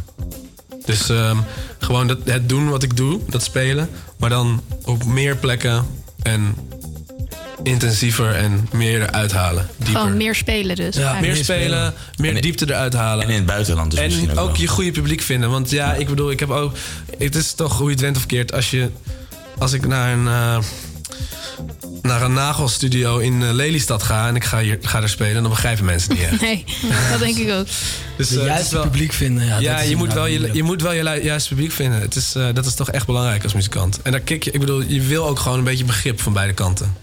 Dus 0.85 1.09
ehm, 1.09 1.37
gewoon 1.79 2.07
dat, 2.07 2.17
het 2.23 2.49
doen 2.49 2.69
wat 2.69 2.83
ik 2.83 2.97
doe, 2.97 3.19
dat 3.29 3.43
spelen, 3.43 3.89
maar 4.17 4.29
dan 4.29 4.61
op 4.83 5.05
meer 5.05 5.35
plekken 5.35 5.85
en 6.21 6.55
intensiever 7.63 8.35
en 8.35 8.67
meer 8.71 9.01
eruit 9.01 9.31
halen. 9.31 9.69
Dieper. 9.77 10.01
Gewoon 10.01 10.17
meer 10.17 10.35
spelen 10.35 10.75
dus. 10.75 10.95
Ja, 10.95 11.01
eigenlijk. 11.01 11.33
meer 11.33 11.43
spelen, 11.43 11.93
meer 12.17 12.41
diepte 12.41 12.65
eruit 12.67 12.93
halen. 12.93 13.23
En 13.25 13.29
in 13.29 13.35
het 13.35 13.45
buitenland 13.45 13.91
dus 13.91 13.99
misschien 13.99 14.29
En 14.29 14.37
ook 14.37 14.43
ook 14.43 14.51
wel. 14.51 14.61
je 14.61 14.67
goede 14.67 14.91
publiek 14.91 15.21
vinden. 15.21 15.49
Want 15.49 15.69
ja, 15.69 15.93
ik 15.93 16.07
bedoel, 16.07 16.31
ik 16.31 16.39
heb 16.39 16.49
ook... 16.49 16.73
Het 17.17 17.35
is 17.35 17.53
toch 17.53 17.77
hoe 17.77 17.85
je 17.85 17.91
het 17.91 18.01
went 18.01 18.17
of 18.17 18.25
keert. 18.25 18.53
Als, 18.53 18.71
je, 18.71 18.89
als 19.57 19.73
ik 19.73 19.87
naar 19.87 20.13
een, 20.13 20.27
eh, 20.27 20.57
naar 22.01 22.21
een 22.21 22.33
nagelstudio 22.33 23.17
in 23.17 23.43
eh, 23.43 23.51
Lelystad 23.51 24.03
ga... 24.03 24.27
en 24.27 24.35
ik 24.35 24.43
ga, 24.43 24.59
hier, 24.59 24.77
ga 24.81 25.01
er 25.01 25.09
spelen, 25.09 25.41
dan 25.41 25.51
begrijpen 25.51 25.85
mensen 25.85 26.09
het 26.11 26.19
niet 26.19 26.29
echt. 26.31 26.41
Nee, 26.47 26.63
dat 27.11 27.19
denk 27.19 27.37
ik 27.37 27.51
ook. 27.51 27.67
Dus, 28.17 28.29
Het 28.29 28.39
eh, 28.39 28.45
juiste 28.45 28.75
wel- 28.75 28.83
publiek 28.83 29.13
vinden, 29.13 29.45
ja. 29.45 29.57
Ja, 29.59 29.79
je, 29.79 29.95
moet 29.95 30.13
wel 30.13 30.25
je, 30.25 30.49
je 30.53 30.63
moet 30.63 30.81
wel 30.81 30.91
je 30.91 31.19
juiste 31.23 31.49
publiek 31.49 31.71
vinden. 31.71 31.99
Het 32.01 32.15
is, 32.15 32.35
eh, 32.35 32.47
dat 32.53 32.65
is 32.65 32.73
toch 32.73 32.91
echt 32.91 33.05
belangrijk 33.05 33.43
als 33.43 33.53
muzikant. 33.53 34.01
En 34.01 34.11
daar 34.11 34.19
kijk 34.21 34.43
je, 34.43 34.51
ik 34.51 34.59
bedoel, 34.59 34.81
je 34.81 35.01
wil 35.01 35.27
ook 35.27 35.39
gewoon 35.39 35.57
een 35.57 35.63
beetje 35.63 35.85
begrip 35.85 36.21
van 36.21 36.33
beide 36.33 36.53
kanten. 36.53 36.95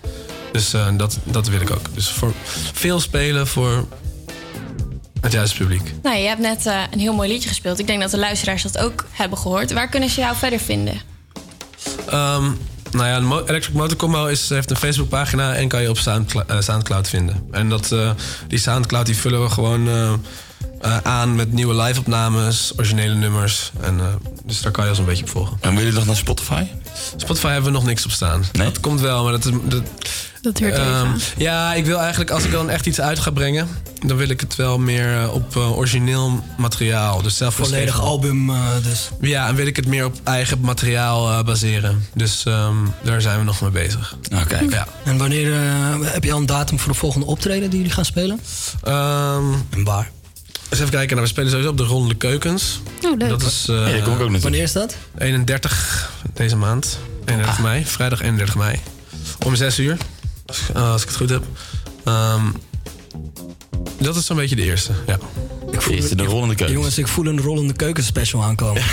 Dus 0.54 0.72
eh, 0.72 0.86
dat, 0.96 1.18
dat 1.24 1.48
wil 1.48 1.60
ik 1.60 1.70
ook. 1.70 1.94
Dus 1.94 2.08
voor 2.08 2.32
veel 2.72 3.00
spelen 3.00 3.46
voor 3.46 3.86
het 5.20 5.32
juiste 5.32 5.56
publiek. 5.56 5.94
Nou, 6.02 6.16
je 6.16 6.26
hebt 6.26 6.40
net 6.40 6.66
eh, 6.66 6.82
een 6.90 6.98
heel 6.98 7.14
mooi 7.14 7.28
liedje 7.28 7.48
gespeeld. 7.48 7.78
Ik 7.78 7.86
denk 7.86 8.00
dat 8.00 8.10
de 8.10 8.18
luisteraars 8.18 8.62
dat 8.62 8.78
ook 8.78 9.04
hebben 9.10 9.38
gehoord. 9.38 9.72
Waar 9.72 9.88
kunnen 9.88 10.08
ze 10.08 10.20
jou 10.20 10.36
verder 10.36 10.58
vinden? 10.58 11.00
Ehm, 12.06 12.44
nou 12.90 13.06
ja, 13.06 13.20
Mo- 13.20 13.44
Electric 13.46 13.74
Motor 13.74 13.96
Combo 13.96 14.26
is, 14.26 14.48
heeft 14.48 14.70
een 14.70 14.76
Facebookpagina 14.76 15.54
en 15.54 15.68
kan 15.68 15.82
je 15.82 15.88
op 15.88 15.98
Soundcloud, 15.98 16.50
eh, 16.50 16.60
Soundcloud 16.60 17.08
vinden. 17.08 17.46
En 17.50 17.68
dat, 17.68 17.92
eh, 17.92 18.10
die 18.48 18.58
Soundcloud 18.58 19.06
die 19.06 19.16
vullen 19.16 19.42
we 19.42 19.50
gewoon 19.50 19.88
aan 21.02 21.34
met 21.34 21.52
nieuwe 21.52 21.82
live-opnames, 21.82 22.72
originele 22.76 23.14
nummers. 23.14 23.72
En, 23.80 24.00
eh, 24.00 24.06
dus 24.44 24.60
daar 24.62 24.72
kan 24.72 24.84
je 24.84 24.90
ons 24.90 24.98
een 24.98 25.04
beetje 25.04 25.24
op 25.24 25.30
volgen. 25.30 25.56
En 25.60 25.76
wil 25.76 25.86
je 25.86 25.92
nog 25.92 26.06
naar 26.06 26.16
Spotify? 26.16 26.64
Spotify 27.16 27.46
hebben 27.46 27.64
we 27.72 27.78
nog 27.78 27.84
niks 27.84 28.04
op 28.04 28.10
staan. 28.10 28.44
Dat 28.52 28.80
komt 28.80 29.00
wel, 29.00 29.22
maar 29.22 29.32
dat 29.32 29.44
is... 29.44 29.52
Dat, 29.64 29.82
Dat 30.44 30.56
duurt 30.56 30.72
even 30.72 30.84
Ehm, 30.92 31.08
ja, 31.36 31.74
ik 31.74 31.84
wil 31.84 31.98
eigenlijk, 31.98 32.30
als 32.30 32.44
ik 32.44 32.50
dan 32.50 32.70
echt 32.70 32.86
iets 32.86 33.00
uit 33.00 33.18
ga 33.18 33.30
brengen, 33.30 33.68
dan 34.06 34.16
wil 34.16 34.28
ik 34.28 34.40
het 34.40 34.56
wel 34.56 34.78
meer 34.78 35.20
eh, 35.22 35.34
op 35.34 35.56
eh, 35.56 35.76
origineel 35.78 36.44
materiaal. 36.56 37.22
Dus 37.22 37.36
zelf 37.36 37.54
Volledig 37.54 38.00
album, 38.00 38.50
eh, 38.50 38.60
dus. 38.82 39.08
Ja, 39.20 39.48
en 39.48 39.54
wil 39.54 39.66
ik 39.66 39.76
het 39.76 39.86
meer 39.86 40.04
op 40.04 40.20
eigen 40.24 40.60
materiaal 40.60 41.30
eh, 41.30 41.44
baseren. 41.44 42.06
Dus 42.14 42.44
ehm, 42.44 42.74
daar 43.02 43.20
zijn 43.20 43.38
we 43.38 43.44
nog 43.44 43.60
mee 43.60 43.70
bezig. 43.70 44.16
Oké. 44.42 44.58
Ja. 44.70 44.86
En 45.04 45.16
wanneer 45.18 45.52
heb 46.02 46.24
je 46.24 46.32
al 46.32 46.38
een 46.38 46.46
datum 46.46 46.78
voor 46.78 46.92
de 46.92 46.98
volgende 46.98 47.26
optreden 47.26 47.70
die 47.70 47.78
jullie 47.78 47.94
gaan 47.94 48.04
spelen? 48.04 48.40
Ehm, 48.82 49.52
en 49.70 49.84
waar? 49.84 50.10
Eens 50.70 50.80
even 50.80 50.90
kijken. 50.92 51.08
Nou, 51.16 51.20
we 51.20 51.26
spelen 51.32 51.50
sowieso 51.50 51.70
op 51.70 51.76
de 51.76 51.84
Ronde 51.84 52.14
Keukens. 52.14 52.80
Oh, 53.04 53.16
leuk. 53.18 53.28
Dat 53.28 53.42
is... 53.42 53.66
eh, 53.68 53.76
Ja, 53.96 54.02
kom 54.04 54.12
ik 54.14 54.20
ook 54.20 54.30
naartoe. 54.30 54.40
Wanneer 54.40 54.62
is 54.62 54.72
dat? 54.72 54.96
31 55.18 56.10
deze 56.34 56.56
maand. 56.56 56.98
31 57.24 57.58
mei. 57.62 57.84
Vrijdag 57.86 58.20
31 58.22 58.54
mei. 58.56 58.78
Om 59.44 59.54
6 59.54 59.78
uur. 59.78 59.96
Als, 60.46 60.60
eh, 60.74 60.90
als 60.92 61.02
ik 61.02 61.08
het 61.08 61.16
goed 61.16 61.30
heb. 61.30 61.44
Ehm, 62.04 62.42
dat 63.98 64.16
is 64.16 64.26
zo'n 64.26 64.36
beetje 64.36 64.56
de 64.56 64.62
eerste, 64.62 64.92
ja. 65.06 65.18
Ik 65.70 65.82
voel, 65.82 65.94
Eerste 65.94 66.16
de 66.16 66.24
rollende 66.24 66.54
keukens. 66.54 66.78
Jongens, 66.78 66.98
ik 66.98 67.08
voel 67.08 67.26
een 67.26 67.40
rollende 67.40 67.72
keukenspecial 67.72 68.42
aankomen. 68.42 68.82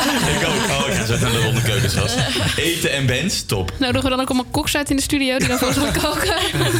Ik 0.36 0.46
ook. 0.46 0.70
Oh, 0.70 0.89
ga 1.10 1.26
zo 1.26 1.32
naar 1.32 1.40
de 1.40 1.44
ronde 1.44 1.62
keukens 1.62 1.94
vast. 1.94 2.16
Eten 2.56 2.92
en 2.92 3.06
bands, 3.06 3.42
top. 3.46 3.72
Nodigen 3.78 4.02
we 4.02 4.08
dan 4.08 4.20
ook 4.20 4.28
allemaal 4.28 4.50
koks 4.50 4.76
uit 4.76 4.90
in 4.90 4.96
de 4.96 5.02
studio 5.02 5.38
die 5.38 5.48
dan 5.48 5.58
voor 5.58 5.68
ons 5.68 5.76
gaan 5.76 5.92
koken? 5.92 6.34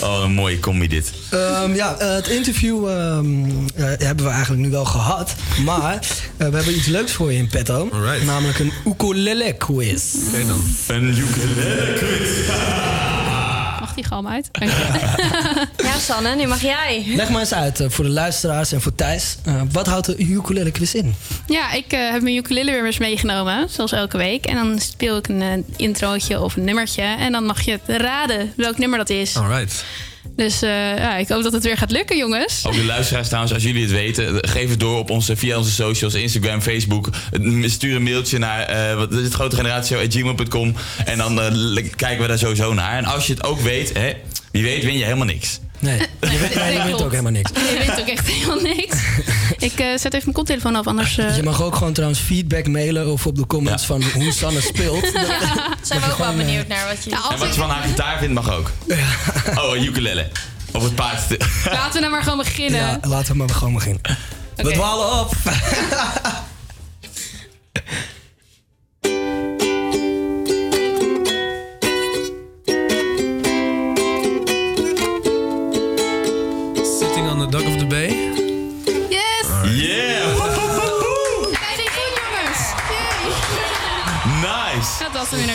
Oh, 0.00 0.22
een 0.22 0.32
mooie 0.32 0.60
combi 0.60 0.88
dit. 0.88 1.12
Ehm, 1.30 1.74
ja, 1.74 1.96
eh, 1.98 2.14
het 2.14 2.28
interview 2.28 2.88
ehm, 2.88 3.44
eh, 3.74 3.84
hebben 3.84 4.24
we 4.24 4.30
eigenlijk 4.30 4.62
nu 4.62 4.70
wel 4.70 4.84
gehad. 4.84 5.34
Maar 5.64 5.94
eh, 6.36 6.48
we 6.48 6.56
hebben 6.56 6.76
iets 6.76 6.86
leuks 6.86 7.12
voor 7.12 7.32
je 7.32 7.38
in 7.38 7.48
petto. 7.48 7.88
Namelijk 8.24 8.58
een 8.58 8.72
ukulele 8.86 9.52
quiz. 9.52 10.14
Oké 10.28 10.46
dan. 10.46 10.64
Een 10.86 11.18
ukulele 11.18 11.92
quiz. 11.92 12.30
Mag 13.92 14.00
die 14.00 14.10
galm 14.10 14.26
uit? 14.28 14.48
Ja, 15.76 15.98
Sanne, 15.98 16.34
nu 16.34 16.46
mag 16.46 16.62
jij. 16.62 17.04
Leg 17.06 17.28
maar 17.28 17.40
eens 17.40 17.54
uit 17.54 17.80
eh, 17.80 17.90
voor 17.90 18.04
de 18.04 18.10
luisteraars 18.10 18.72
en 18.72 18.80
voor 18.80 18.94
Thijs. 18.94 19.36
eh, 19.44 19.60
wat 19.72 19.86
houdt 19.86 20.06
de 20.06 20.16
ukulele 20.18 20.70
quiz 20.70 20.94
in? 20.94 21.14
Ja, 21.46 21.72
ik 21.72 21.92
eh, 21.92 22.10
heb 22.10 22.22
mijn 22.22 22.36
ukulele 22.36 22.70
weer 22.70 22.86
eens 22.86 22.98
meegenomen, 22.98 23.68
zoals 23.70 23.92
elke 23.92 24.16
week. 24.16 24.44
En 24.46 24.54
dan 24.54 24.78
speel 24.80 25.16
ik 25.16 25.28
een 25.28 25.64
introotje 25.76 26.40
of 26.40 26.56
een 26.56 26.64
nummertje. 26.64 27.02
En 27.02 27.32
dan 27.32 27.44
mag 27.44 27.60
je 27.60 27.80
raden 27.86 28.52
welk 28.56 28.78
nummer 28.78 28.98
dat 28.98 29.10
is. 29.10 29.36
Alright. 29.36 29.84
Dus 30.36 30.62
eh, 30.62 30.96
ja, 30.96 31.16
ik 31.16 31.28
hoop 31.28 31.42
dat 31.42 31.52
het 31.52 31.62
weer 31.62 31.76
gaat 31.76 31.90
lukken, 31.90 32.16
jongens. 32.16 32.66
Ook 32.66 32.74
de 32.74 32.84
luisteraars 32.84 33.26
trouwens, 33.26 33.54
als 33.54 33.62
jullie 33.62 33.82
het 33.82 33.90
weten, 33.90 34.48
geef 34.48 34.70
het 34.70 34.80
door 34.80 34.98
op 34.98 35.10
onze, 35.10 35.36
via 35.36 35.56
onze 35.58 35.70
socials, 35.70 36.14
Instagram, 36.14 36.60
Facebook. 36.60 37.08
Stuur 37.62 37.96
een 37.96 38.02
mailtje 38.02 38.38
naar 38.38 38.60
eh 38.62 38.94
wat 39.36 39.54
generatie@gmail.com 39.54 40.74
en 41.04 41.18
dan 41.18 41.40
eh, 41.40 41.84
kijken 41.96 42.20
we 42.20 42.28
daar 42.28 42.38
sowieso 42.38 42.74
naar. 42.74 42.96
En 42.98 43.04
als 43.04 43.26
je 43.26 43.32
het 43.32 43.44
ook 43.44 43.60
weet, 43.60 43.92
hè, 43.92 44.12
wie 44.50 44.62
weet 44.62 44.84
win 44.84 44.98
je 44.98 45.04
helemaal 45.04 45.26
niks. 45.26 45.60
Nee, 45.82 45.98
je 46.20 46.38
weet, 46.38 46.54
nee, 46.54 46.72
je 46.72 46.78
weet 46.78 46.86
klopt. 46.86 47.02
ook 47.02 47.10
helemaal 47.10 47.32
niks. 47.32 47.50
Je 47.54 47.84
weet 47.86 48.00
ook 48.00 48.06
echt 48.06 48.26
helemaal 48.26 48.60
niks. 48.76 48.96
Ik 49.58 49.72
eh, 49.72 49.86
zet 49.86 50.04
even 50.04 50.20
mijn 50.22 50.32
koptelefoon 50.32 50.76
af, 50.76 50.86
anders... 50.86 51.18
eh, 51.18 51.36
Je 51.36 51.42
mag 51.42 51.62
ook 51.62 51.74
gewoon 51.76 51.92
trouwens 51.92 52.20
feedback 52.20 52.66
mailen 52.68 53.12
of 53.12 53.26
op 53.26 53.36
de 53.36 53.46
comments 53.46 53.86
van 53.86 54.02
hoe 54.14 54.32
Sanne 54.32 54.60
speelt. 54.60 55.04
Zijn 55.82 56.00
we 56.00 56.10
ook 56.10 56.18
wel 56.18 56.34
benieuwd 56.34 56.66
naar 56.68 56.86
wat 56.88 57.04
je... 57.04 57.10
En 57.30 57.38
wat 57.38 57.54
je 57.54 57.60
van 57.60 57.70
haar 57.70 57.82
gitaar 57.82 58.18
vindt 58.18 58.34
mag 58.34 58.50
ook. 58.52 58.70
Oh, 59.54 59.76
een 59.76 59.84
ukulele. 59.84 60.28
Of 60.72 60.82
het 60.82 60.94
paard. 60.94 61.20
Laten 61.64 61.92
we 61.92 61.98
nou 62.00 62.10
maar 62.12 62.22
gewoon 62.22 62.38
beginnen. 62.38 62.80
Ja, 62.80 62.98
laten 63.02 63.32
we 63.32 63.38
maar 63.38 63.48
gewoon 63.50 63.74
beginnen. 63.74 64.00
We 64.56 64.62
Oké. 64.64 64.72
dwalen 64.72 65.20
op. 65.20 65.34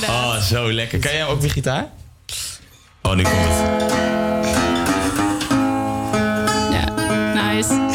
Oh, 0.07 0.41
zo 0.41 0.73
lekker. 0.73 0.99
Kan 0.99 1.11
jij 1.11 1.26
ook 1.26 1.41
weer 1.41 1.52
gitaar? 1.52 1.88
Oh, 3.02 3.15
nu 3.15 3.23
komt 3.23 3.35
het. 3.35 3.91
Ja, 6.72 6.94
nice. 7.34 7.85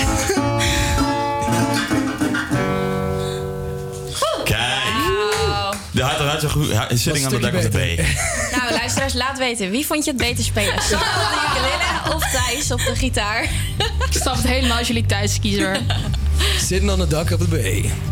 Kijk. 4.45 4.81
De 5.91 6.03
hart 6.03 6.19
en 6.19 6.27
hart 6.27 6.51
goed 6.51 6.67
zitting 6.91 7.25
aan 7.25 7.31
de 7.31 7.39
dak 7.39 7.55
of 7.55 7.63
de 7.63 7.69
B. 7.69 8.01
Nou, 8.57 8.73
luisteraars, 8.73 9.15
laat 9.15 9.39
weten. 9.39 9.71
Wie 9.71 9.87
vond 9.87 10.05
je 10.05 10.11
het 10.11 10.21
beter 10.21 10.45
spelen? 10.45 10.83
Sam 10.89 11.01
op 11.01 11.55
de 11.55 12.15
of 12.15 12.31
Thijs 12.31 12.71
op 12.71 12.79
de 12.79 12.95
gitaar? 12.97 13.43
Ik 13.43 14.21
snap 14.21 14.35
het 14.35 14.47
helemaal 14.47 14.79
als 14.79 14.87
jullie 14.87 15.07
thuis 15.07 15.39
kiezen. 15.41 15.87
Zitten 16.59 16.91
aan 16.91 16.99
de 16.99 17.07
dak 17.07 17.31
op 17.31 17.51
de 17.51 17.59
B. 17.59 18.12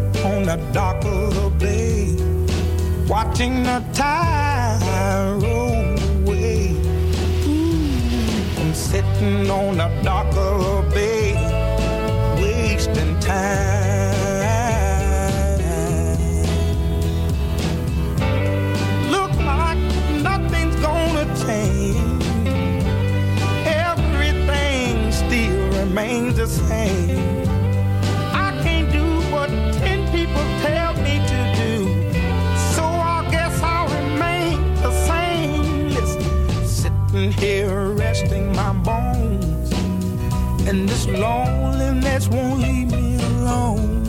on 0.23 0.43
the 0.43 0.55
dock 0.71 1.03
of 1.05 1.33
the 1.33 1.49
bay, 1.57 2.15
watching 3.07 3.63
the 3.63 3.83
tide 3.91 4.79
roll 5.41 5.97
away. 6.19 6.75
Ooh, 7.47 8.61
I'm 8.61 8.73
sitting 8.73 9.49
on 9.49 9.77
the 9.77 9.89
dock 10.03 10.27
of 10.35 10.63
the 10.63 10.95
bay, 10.95 11.33
wasting 12.35 13.19
time. 13.19 14.11
Look 19.09 19.33
like 19.39 19.79
nothing's 20.21 20.75
gonna 20.75 21.25
change. 21.45 22.23
Everything 23.65 25.11
still 25.11 25.67
remains 25.79 26.37
the 26.37 26.47
same. 26.47 27.30
This 41.05 41.19
loneliness 41.19 42.27
won't 42.27 42.59
leave 42.59 42.91
me 42.91 43.15
alone. 43.15 44.03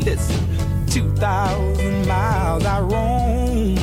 Listen, 0.00 0.86
2,000 0.86 2.06
miles 2.06 2.64
I 2.64 2.80
roam 2.80 3.76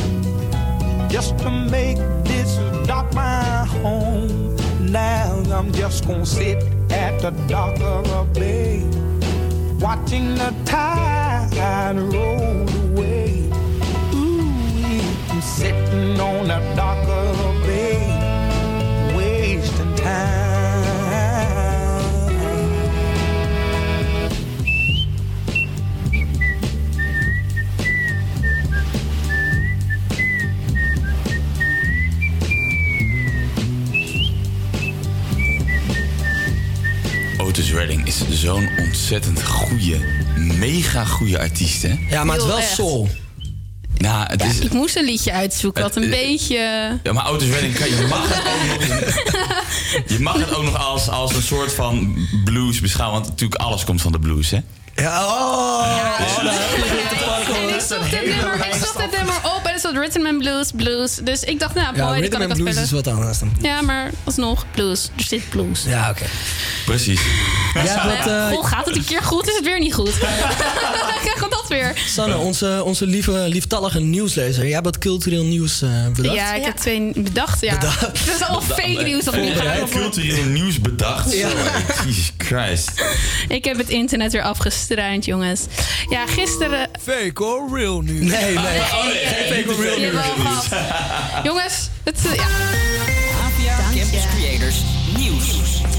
just 1.09 1.37
to 1.39 1.49
make 1.49 1.97
this 2.23 2.55
dock 2.85 3.13
my 3.13 3.65
home. 3.81 4.55
Now 4.79 5.43
I'm 5.51 5.71
just 5.73 6.07
gonna 6.07 6.25
sit 6.25 6.63
at 6.91 7.21
the 7.21 7.31
dock 7.47 7.79
of 7.81 8.09
a 8.11 8.25
bay, 8.33 8.83
watching 9.79 10.35
the 10.35 10.53
tide 10.65 11.97
roll 11.97 12.67
away. 12.85 13.49
Ooh, 14.13 15.41
sitting 15.41 16.19
on 16.19 16.47
the 16.47 16.59
dock 16.75 16.88
is 38.09 38.23
zo'n 38.29 38.69
ontzettend 38.77 39.43
goede, 39.43 39.97
mega 40.35 41.05
goede 41.05 41.39
artiest, 41.39 41.81
hè? 41.81 41.99
Ja, 42.09 42.23
maar 42.23 42.35
het 42.35 42.43
is 42.43 42.49
wel 42.49 42.59
echt. 42.59 42.73
soul. 42.73 43.09
Nou, 43.97 44.25
het 44.29 44.43
is... 44.43 44.59
Ik 44.59 44.73
moest 44.73 44.95
een 44.95 45.05
liedje 45.05 45.31
uitzoeken 45.31 45.83
wat 45.83 45.95
een 45.95 46.09
beetje... 46.09 46.57
Ja, 47.03 47.13
maar 47.13 47.29
Otis 47.29 47.49
Redding, 47.49 47.75
kan, 47.75 47.89
je 47.89 48.05
mag 48.09 48.27
het 48.27 48.37
ook 48.47 48.79
nog, 48.79 49.07
je 50.17 50.19
mag 50.19 50.39
het 50.39 50.53
ook 50.55 50.63
nog 50.63 50.77
als, 50.77 51.09
als 51.09 51.35
een 51.35 51.41
soort 51.41 51.73
van 51.73 52.17
blues 52.43 52.79
beschouwen. 52.81 53.19
Want 53.19 53.31
natuurlijk 53.31 53.61
alles 53.61 53.83
komt 53.83 54.01
van 54.01 54.11
de 54.11 54.19
blues, 54.19 54.49
hè? 54.49 54.59
Ja, 54.95 55.25
oh! 55.25 56.09
En 56.19 56.23
ik 57.75 57.81
zocht 57.81 58.11
nummer, 58.11 58.55
ik 58.55 58.73
zocht 58.73 58.97
dit 58.97 59.11
nummer 59.17 59.35
op 59.35 59.61
en 59.63 59.73
er 59.73 59.79
stond 59.79 59.97
Rhythm 59.97 60.25
and 60.25 60.37
Blues, 60.37 60.71
blues. 60.75 61.15
Dus 61.15 61.43
ik 61.43 61.59
dacht, 61.59 61.73
nou, 61.75 61.95
Ja, 61.95 62.05
mooi, 62.05 62.21
die 62.21 62.21
rhythm 62.21 62.31
kan 62.31 62.41
ik 62.41 62.49
and 62.49 62.57
wel 62.57 62.73
blues 62.73 62.87
spelen. 62.87 63.01
is 63.01 63.05
wat 63.05 63.07
anders 63.15 63.39
dan. 63.39 63.51
Ja, 63.61 63.81
maar 63.81 64.11
alsnog, 64.23 64.65
blues. 64.71 65.09
Er 65.17 65.23
zit 65.23 65.49
blues. 65.49 65.83
Ja, 65.83 66.09
oké. 66.09 66.25
Precies. 66.85 67.21
Hebt 67.73 68.03
wat, 68.03 68.33
eh, 68.33 68.47
Goh, 68.47 68.65
gaat 68.65 68.85
het 68.85 68.95
een 68.95 69.05
keer 69.05 69.21
goed, 69.23 69.47
is 69.47 69.55
het 69.55 69.65
weer 69.65 69.79
niet 69.79 69.93
goed. 69.93 70.17
Krijgen 71.21 71.43
we 71.43 71.47
dat 71.49 71.65
weer. 71.67 71.93
Sanne, 72.07 72.37
onze, 72.37 72.81
onze 72.85 73.05
lieve, 73.05 73.31
lieftallige 73.31 73.99
nieuwslezer. 73.99 74.63
Jij 74.63 74.73
hebt 74.73 74.85
wat 74.85 74.97
cultureel 74.97 75.43
nieuws 75.43 75.81
eh, 75.81 75.89
bedacht. 76.15 76.35
Ja, 76.35 76.53
ik 76.53 76.63
heb 76.65 76.75
twee 76.75 77.11
bedacht. 77.15 77.61
Ja. 77.61 77.73
Bedacht. 77.77 78.01
Dat 78.25 78.35
is 78.35 78.41
allemaal 78.41 78.61
fake 78.61 79.03
nieuws. 79.03 79.23
Dat 79.23 79.33
Voorbereid 79.35 79.79
gaat. 79.79 79.89
cultureel 79.89 80.43
nieuws 80.43 80.81
bedacht. 80.81 81.33
Ja. 81.33 81.49
Zo, 81.49 81.55
Jesus 82.05 82.31
Christ. 82.37 82.91
Ik 83.47 83.65
heb 83.65 83.77
het 83.77 83.89
internet 83.89 84.31
weer 84.31 84.43
afgestruind, 84.43 85.25
jongens. 85.25 85.61
Ja, 86.09 86.25
gisteren... 86.27 86.89
Fake 87.01 87.43
or 87.43 87.77
real 87.77 88.01
nieuws? 88.01 88.31
Nee, 88.31 88.53
nee. 88.57 88.79
Oh 88.79 89.05
nee, 89.05 89.25
geen 89.25 89.55
fake 89.55 89.69
of 89.71 89.79
real 89.81 89.97
nieuws. 89.97 90.11
gehad. 90.11 90.65
Jongens, 91.43 91.89
het, 92.03 92.17
eh, 92.25 92.35
ja. 92.35 92.43
APA 92.43 93.83
Campus 93.95 94.23
Creators 94.37 94.75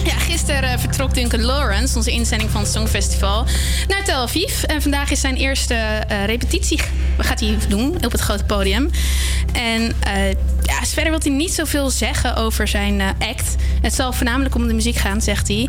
Ja, 0.05 0.19
gisteren 0.19 0.63
eh, 0.63 0.79
vertrok 0.79 1.15
Duncan 1.15 1.43
Lawrence, 1.43 1.97
onze 1.97 2.11
inzending 2.11 2.51
van 2.51 2.61
het 2.61 2.71
Songfestival, 2.71 3.47
naar 3.89 4.05
Tel 4.05 4.23
Aviv. 4.23 4.63
En 4.63 4.83
vandaag 4.83 5.11
is 5.11 5.21
zijn 5.21 5.37
eerste 5.37 5.75
eh, 5.75 6.25
repetitie. 6.25 6.81
Gaat 7.19 7.41
hij 7.41 7.57
doen 7.69 8.05
op 8.05 8.13
het 8.13 8.21
grote 8.21 8.45
podium. 8.45 8.91
En 9.53 9.93
eh, 10.01 10.31
ja, 10.63 10.85
verder 10.85 11.11
wil 11.11 11.21
hij 11.23 11.33
niet 11.33 11.53
zoveel 11.53 11.91
zeggen 11.91 12.37
over 12.37 12.69
zijn 12.69 13.01
act. 13.01 13.55
Het 13.83 13.95
zal 13.95 14.13
voornamelijk 14.13 14.55
om 14.55 14.67
de 14.67 14.75
muziek 14.75 14.97
gaan, 14.97 15.21
zegt 15.21 15.49
hij. 15.49 15.69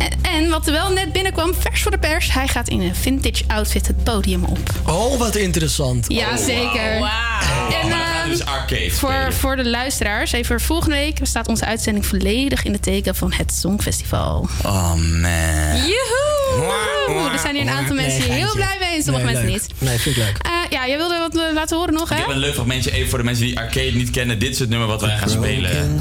En, 0.00 0.10
en 0.42 0.50
wat 0.50 0.66
er 0.66 0.72
wel 0.72 0.92
net 0.92 1.12
binnenkwam, 1.12 1.54
vers 1.58 1.82
voor 1.82 1.90
de 1.90 1.98
pers, 1.98 2.32
hij 2.32 2.48
gaat 2.48 2.68
in 2.68 2.80
een 2.80 2.94
vintage 2.94 3.44
outfit 3.46 3.86
het 3.86 4.04
podium 4.04 4.44
op. 4.44 4.58
Oh, 4.86 5.18
wat 5.18 5.36
interessant. 5.36 6.04
Ja, 6.08 6.36
zeker. 6.36 6.80
En, 6.80 7.02
Oh, 7.02 7.70
dan 7.82 7.90
eh, 7.90 7.96
gaan 7.98 8.22
we 8.22 8.28
dus 8.36 8.44
arcade 8.44 8.90
voor, 8.90 9.32
voor 9.32 9.56
de 9.56 9.68
luisteraars, 9.68 10.32
even 10.32 10.60
volgende 10.60 10.96
week 10.96 11.18
staat 11.22 11.48
onze 11.48 11.64
uitzending 11.64 12.06
volledig 12.06 12.64
in 12.64 12.72
het 12.72 12.82
teken 12.82 13.14
van 13.14 13.32
het 13.32 13.52
Songfestival. 13.52 14.48
Oh 14.64 14.94
man. 14.94 15.76
Joehoe! 15.76 16.99
Er 17.32 17.38
zijn 17.38 17.54
hier 17.54 17.62
een 17.64 17.70
aantal 17.70 17.94
Nee, 17.94 18.06
mensen 18.06 18.22
hier 18.24 18.34
heel 18.34 18.54
blij 18.54 18.76
mee 18.80 18.96
en 18.96 19.02
sommige 19.02 19.24
Nee, 19.24 19.34
mensen 19.34 19.52
leuk. 19.52 19.62
niet. 19.62 19.80
Nee, 19.80 19.98
vind 19.98 20.16
ik 20.16 20.22
leuk. 20.22 20.36
Eh, 20.42 20.50
ja, 20.70 20.86
jij 20.86 20.96
wilde 20.96 21.18
wat 21.18 21.36
eh, 21.36 21.52
laten 21.54 21.76
horen 21.76 21.94
nog, 21.94 22.10
Ik 22.10 22.16
hè? 22.16 22.22
heb 22.22 22.28
een 22.28 22.38
leuk 22.38 22.54
fragmentje 22.54 22.90
even 22.92 23.08
voor 23.08 23.18
de 23.18 23.24
mensen 23.24 23.44
die 23.44 23.58
arcade 23.58 23.90
niet 23.92 24.10
kennen. 24.10 24.38
Dit 24.38 24.50
is 24.50 24.58
het 24.58 24.68
nummer 24.68 24.88
wat 24.88 25.00
wij 25.00 25.16
gaan 25.16 25.28
spelen 25.30 26.00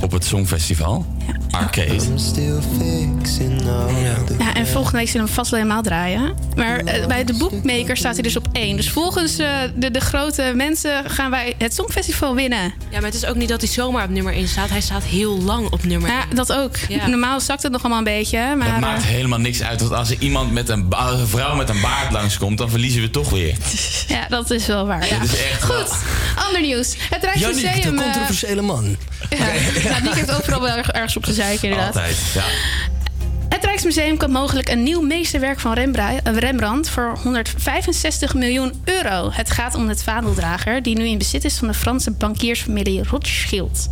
op 0.00 0.12
het 0.12 0.24
Songfestival. 0.24 1.06
Arcade. 1.50 1.96
Ja, 4.38 4.54
en 4.54 4.66
volgende 4.66 4.98
week 4.98 5.06
zullen 5.08 5.26
we 5.26 5.26
hem 5.26 5.28
vast 5.28 5.50
wel 5.50 5.60
helemaal 5.60 5.82
draaien. 5.82 6.34
Maar 6.56 6.78
eh, 6.78 7.06
bij 7.06 7.24
de 7.24 7.34
boekmaker 7.34 7.96
staat 7.96 8.12
hij 8.14 8.22
dus 8.22 8.36
op 8.36 8.46
één. 8.52 8.76
Dus 8.76 8.90
volgens 8.90 9.38
eh, 9.38 9.48
de, 9.74 9.90
de 9.90 10.00
grote 10.00 10.52
mensen 10.54 11.10
gaan 11.10 11.30
wij 11.30 11.54
het 11.58 11.74
Songfestival 11.74 12.34
winnen. 12.34 12.62
Ja, 12.62 12.72
maar 13.00 13.02
het 13.10 13.14
is 13.14 13.26
ook 13.26 13.34
niet 13.36 13.48
dat 13.48 13.60
hij 13.60 13.70
zomaar 13.70 14.04
op 14.04 14.10
nummer 14.10 14.32
1 14.34 14.48
staat. 14.48 14.68
Hij 14.70 14.80
staat 14.80 15.02
heel 15.02 15.38
lang 15.42 15.70
op 15.70 15.84
nummer 15.84 16.08
1. 16.10 16.18
Ja, 16.18 16.24
dat 16.34 16.52
ook. 16.52 16.76
Ja. 16.88 17.06
Normaal 17.06 17.40
zakt 17.40 17.62
het 17.62 17.72
nog 17.72 17.80
allemaal 17.80 17.98
een 17.98 18.04
beetje. 18.04 18.54
Maar 18.62 18.80
Dat 18.80 18.80
maakt 18.90 19.02
eh, 19.02 19.08
helemaal 19.08 19.38
niks 19.38 19.62
uit. 19.62 19.80
Want 19.80 19.92
als 19.92 20.10
er 20.10 20.16
iemand 20.18 20.52
met 20.52 20.68
een, 20.68 20.88
ba- 20.88 20.96
als 20.96 21.20
een 21.20 21.26
vrouw 21.28 21.54
met 21.54 21.68
een 21.68 21.80
baard 21.80 22.12
langskomt, 22.12 22.58
dan 22.58 22.70
verliezen 22.70 23.00
we 23.00 23.10
toch 23.10 23.30
weer. 23.30 23.56
ja, 24.06 24.26
dat 24.28 24.50
is 24.50 24.66
wel 24.66 24.86
waar. 24.86 25.06
Ja. 25.08 25.18
Dat 25.18 25.24
is 25.32 25.42
echt 25.50 25.66
wel- 25.66 25.84
Goed, 25.86 25.96
ander 26.46 26.60
nieuws. 26.60 26.94
Het 27.10 27.22
Rijksmuseum... 27.24 27.80
de 27.96 28.02
eh, 28.02 28.02
controversiële 28.04 28.62
man. 28.62 28.96
ja, 29.30 29.36
ja, 29.90 29.98
Nick 30.02 30.14
heeft 30.14 30.30
overal 30.36 30.60
wel 30.60 30.76
erg- 30.76 30.88
ergens 30.90 31.16
op 31.16 31.24
te 31.24 31.32
zeiken, 31.32 31.68
inderdaad. 31.68 31.94
Altijd, 31.96 32.16
ja. 32.34 32.44
Het 33.52 33.64
Rijksmuseum 33.64 34.16
koopt 34.16 34.32
mogelijk 34.32 34.68
een 34.68 34.82
nieuw 34.82 35.00
meesterwerk 35.00 35.60
van 35.60 35.74
eh, 35.74 36.18
Rembrandt 36.24 36.88
voor 36.88 37.18
165 37.22 38.34
miljoen 38.34 38.82
euro. 38.84 39.30
Het 39.32 39.50
gaat 39.50 39.74
om 39.74 39.88
het 39.88 40.02
vaandeldrager 40.02 40.82
die 40.82 40.96
nu 40.96 41.06
in 41.06 41.18
bezit 41.18 41.44
is 41.44 41.56
van 41.56 41.68
de 41.68 41.74
Franse 41.74 42.10
bankiersfamilie 42.10 43.02
Rothschild. 43.10 43.88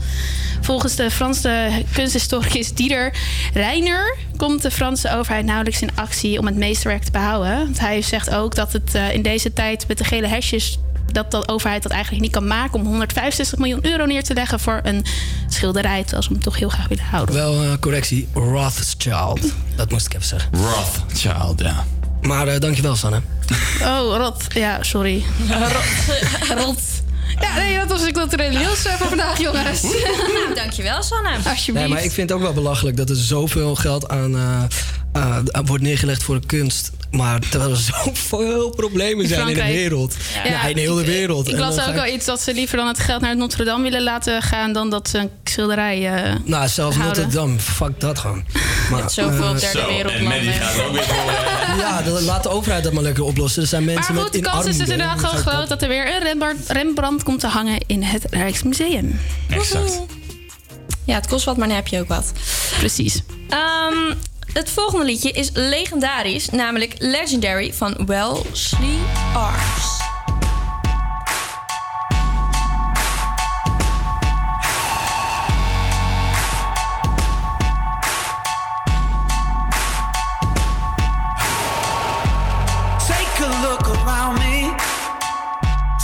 Volgens 0.61 0.97
de 0.97 1.11
Franse 1.11 1.71
kunsthistoricus 1.93 2.75
Dieter 2.75 3.13
Reiner 3.55 4.17
komt 4.37 4.63
de 4.63 4.71
Franse 4.71 5.15
overheid 5.15 5.45
nauwelijks 5.45 5.83
in 5.83 5.91
actie 5.95 6.39
om 6.39 6.47
het 6.47 6.57
meesterwerk 6.57 7.03
te 7.03 7.11
behouden. 7.11 7.75
Hij 7.79 8.03
zegt 8.03 8.31
ook 8.31 8.55
dat 8.55 8.73
het 8.73 8.95
eh, 8.95 9.15
in 9.15 9.23
deze 9.23 9.53
tijd 9.53 9.89
met 9.89 9.99
de 9.99 10.05
gele 10.05 10.27
hesjes 10.27 10.79
dat 11.13 11.31
de 11.31 11.49
overheid 11.49 11.83
dat 11.83 11.93
eigenlijk 11.93 12.23
niet 12.23 12.33
kan 12.33 12.47
maken 12.47 12.75
om 12.75 12.87
165 12.87 13.59
miljoen 13.59 13.87
euro 13.87 14.05
neer 14.05 14.23
te 14.23 14.35
leggen 14.35 14.61
voor 14.61 14.81
een 14.83 15.05
schilderij, 15.49 16.01
terwijl 16.03 16.23
ze 16.23 16.33
hem 16.33 16.43
toch 16.43 16.59
heel 16.59 16.69
graag 16.69 16.89
willen 16.89 17.05
houden. 17.05 17.35
Wel 17.35 17.63
eh, 17.63 17.73
correctie, 17.81 18.29
Rothschild. 18.35 19.41
Dat 19.77 19.91
moest 19.91 20.07
ik 20.07 20.15
even 20.15 20.27
zeggen. 20.27 20.51
Rothschild, 20.53 21.61
ja. 21.61 21.85
Maar 22.21 22.49
eh, 22.49 22.61
dankjewel, 22.61 22.97
Sanne. 22.97 23.21
Oh, 23.83 24.17
rot. 24.17 24.45
Ja, 24.55 24.83
sorry. 24.83 25.25
Rot. 25.49 26.59
rot. 26.65 26.81
Ja, 27.41 27.55
nee, 27.55 27.79
dat 27.79 27.89
was 27.89 28.07
ik 28.07 28.51
nieuws 28.51 28.85
eh, 28.85 28.93
voor 28.93 29.09
vandaag, 29.09 29.39
jongens. 29.39 29.83
Nou, 29.83 30.55
dankjewel, 30.55 31.03
Sanne. 31.03 31.29
Alsjeblieft. 31.29 31.73
Nee, 31.73 31.89
maar 31.89 32.05
ik 32.05 32.11
vind 32.11 32.29
het 32.29 32.39
ook 32.39 32.45
wel 32.45 32.53
belachelijk 32.53 32.97
dat 32.97 33.11
er 33.11 33.17
zoveel 33.17 33.75
geld 33.75 34.09
aan 34.09 34.37
eh, 34.37 34.63
eh, 35.13 35.37
wordt 35.65 35.83
neergelegd 35.83 36.23
voor 36.23 36.41
de 36.41 36.47
kunst. 36.47 36.91
Maar 37.11 37.39
terwijl 37.41 37.71
er 37.71 37.77
zoveel 38.05 38.71
problemen 38.71 39.29
zijn 39.29 39.49
in 39.49 39.55
de 39.55 39.63
wereld. 39.63 40.15
Ja, 40.45 40.65
in 40.67 40.77
heel 40.77 40.95
de 40.95 41.05
wereld. 41.05 41.49
Ik 41.49 41.59
las 41.59 41.89
ook 41.89 41.97
al 41.97 42.07
iets 42.07 42.25
dat 42.27 42.41
ze 42.41 42.55
liever 42.55 42.77
dan 42.77 42.87
het 42.87 42.99
geld 42.99 43.21
naar 43.21 43.37
Notre 43.37 43.65
Dame 43.65 43.83
willen 43.83 44.03
laten 44.03 44.43
gaan 44.43 44.73
dan 44.73 44.91
dat 44.91 45.09
ze 45.09 45.19
een 45.19 45.31
schilderij. 45.45 46.15
eh, 46.25 46.35
Nou, 46.45 46.69
zelfs 46.69 46.97
houden. 46.97 47.23
Notre 47.23 47.39
Dame, 47.41 47.59
fuck 47.59 48.01
dat 48.01 48.19
gewoon. 48.19 48.45
Maar, 48.91 49.11
zoveel 49.11 49.55
eh, 49.55 49.61
derde 49.61 49.67
Zo, 49.67 49.79
en 49.79 49.87
wereldlanden. 49.89 50.23
Maddie 50.29 50.51
gaat 50.53 50.81
ook 50.85 50.93
weer 50.93 51.03
voor... 51.05 51.17
eh, 51.17 51.79
Ja, 51.85 52.03
dan 52.03 52.23
laat 52.23 52.43
de 52.43 52.49
overheid 52.49 52.85
dat 52.85 52.93
maar 52.93 53.03
lekker 53.03 53.25
oplossen. 53.25 53.63
Er 53.63 53.69
zijn 53.69 53.85
mensen 53.85 54.15
Maar 54.15 54.23
goed, 54.23 54.33
met 54.33 54.43
de 54.43 54.49
in 54.49 54.55
kans 54.55 54.67
is 54.67 54.77
dus 54.79 54.89
inderdaad 54.89 55.19
gewoon 55.21 55.45
groot 55.47 55.69
dat 55.69 55.83
er 55.83 55.89
weer 55.89 56.15
een 56.15 56.23
Rembrandt, 56.23 56.71
Rembrandt 56.71 57.23
komt 57.23 57.41
te 57.41 57.47
hangen 57.47 57.79
in 57.87 58.03
het 58.03 58.25
Rijksmuseum. 58.31 59.21
Exact. 59.49 60.01
Ja, 61.05 61.15
het 61.15 61.27
kost 61.27 61.45
wat, 61.45 61.57
maar 61.57 61.67
dan 61.67 61.77
heb 61.77 61.87
je 61.87 62.01
ook 62.01 62.09
wat. 62.09 62.33
Precies. 62.79 63.23
Ehm, 63.49 64.15
het 64.53 64.71
volgende 64.71 65.05
liedje 65.05 65.31
is 65.31 65.51
legendarisch, 65.53 66.49
namelijk 66.49 66.95
Legendary 66.99 67.73
van 67.73 67.97
Wellesley 68.07 68.99
Arms. 69.35 69.99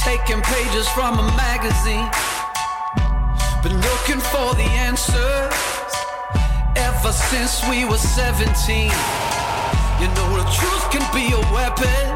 Taking 0.04 0.42
pages 0.42 0.88
from 0.88 1.18
a 1.18 1.22
magazine. 1.22 2.08
Been 3.62 3.74
looking 3.74 4.20
for 4.20 4.54
the 4.54 4.68
answers 4.86 5.85
ever 7.06 7.12
since 7.12 7.62
we 7.68 7.84
were 7.84 7.98
17. 7.98 8.90
You 8.90 10.08
know, 10.16 10.28
the 10.36 10.46
truth 10.58 10.90
can 10.90 11.06
be 11.14 11.32
a 11.32 11.38
weapon 11.54 12.06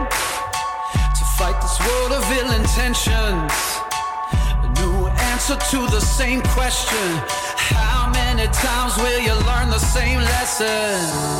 to 1.15 1.25
fight 1.39 1.61
this 1.63 1.79
world 1.79 2.13
of 2.13 2.25
ill 2.33 2.51
intentions. 2.59 3.53
A 4.35 4.69
new 4.81 5.07
answer 5.31 5.55
to 5.55 5.87
the 5.95 6.01
same 6.01 6.43
question 6.43 7.07
How 7.57 8.11
many 8.13 8.49
times 8.49 8.97
will 8.97 9.21
you 9.21 9.35
learn 9.47 9.71
the 9.71 9.79
same 9.79 10.19
lesson? 10.19 11.31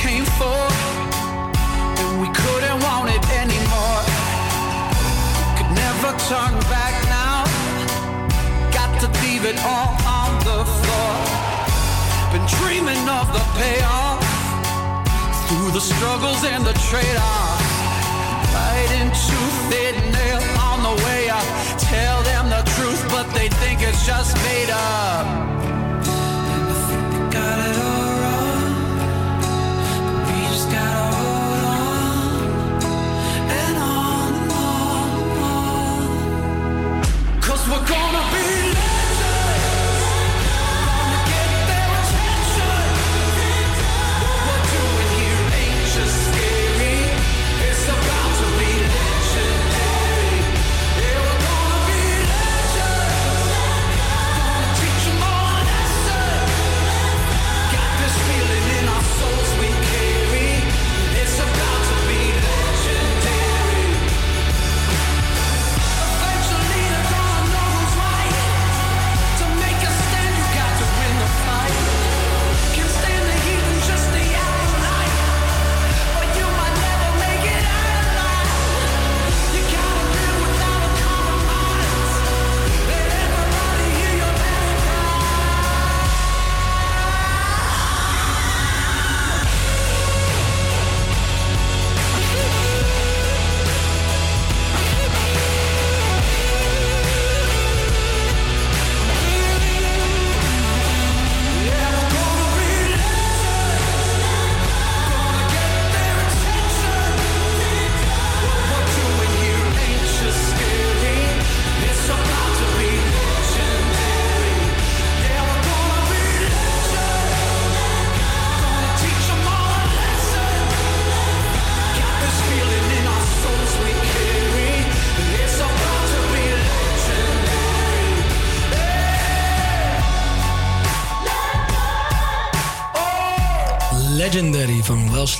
Came 0.00 0.24
for. 0.40 0.60
And 2.00 2.20
we 2.22 2.28
couldn't 2.32 2.78
want 2.88 3.12
it 3.12 3.24
anymore. 3.36 4.00
Could 5.56 5.72
never 5.76 6.10
turn 6.24 6.52
back 6.72 6.94
now. 7.12 7.44
Got 8.72 8.90
to 9.02 9.08
leave 9.22 9.44
it 9.44 9.58
all 9.60 9.92
on 10.20 10.30
the 10.48 10.60
floor. 10.78 11.12
Been 12.32 12.46
dreaming 12.56 13.04
of 13.20 13.26
the 13.36 13.44
payoff. 13.60 14.24
Through 15.48 15.70
the 15.76 15.84
struggles 15.92 16.42
and 16.44 16.64
the 16.64 16.76
trade-offs. 16.88 17.68
Fighting 18.56 19.10
tooth 19.26 19.60
and 19.84 19.98
nail 20.16 20.42
on 20.68 20.78
the 20.88 20.96
way 21.04 21.28
up. 21.28 21.46
Tell 21.78 22.22
them 22.22 22.48
the 22.48 22.62
truth, 22.74 23.02
but 23.10 23.26
they 23.34 23.48
think 23.60 23.82
it's 23.82 24.06
just 24.06 24.34
made 24.48 24.70
up. 24.70 25.79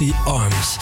Wellesley 0.01 0.33
Arms. 0.33 0.77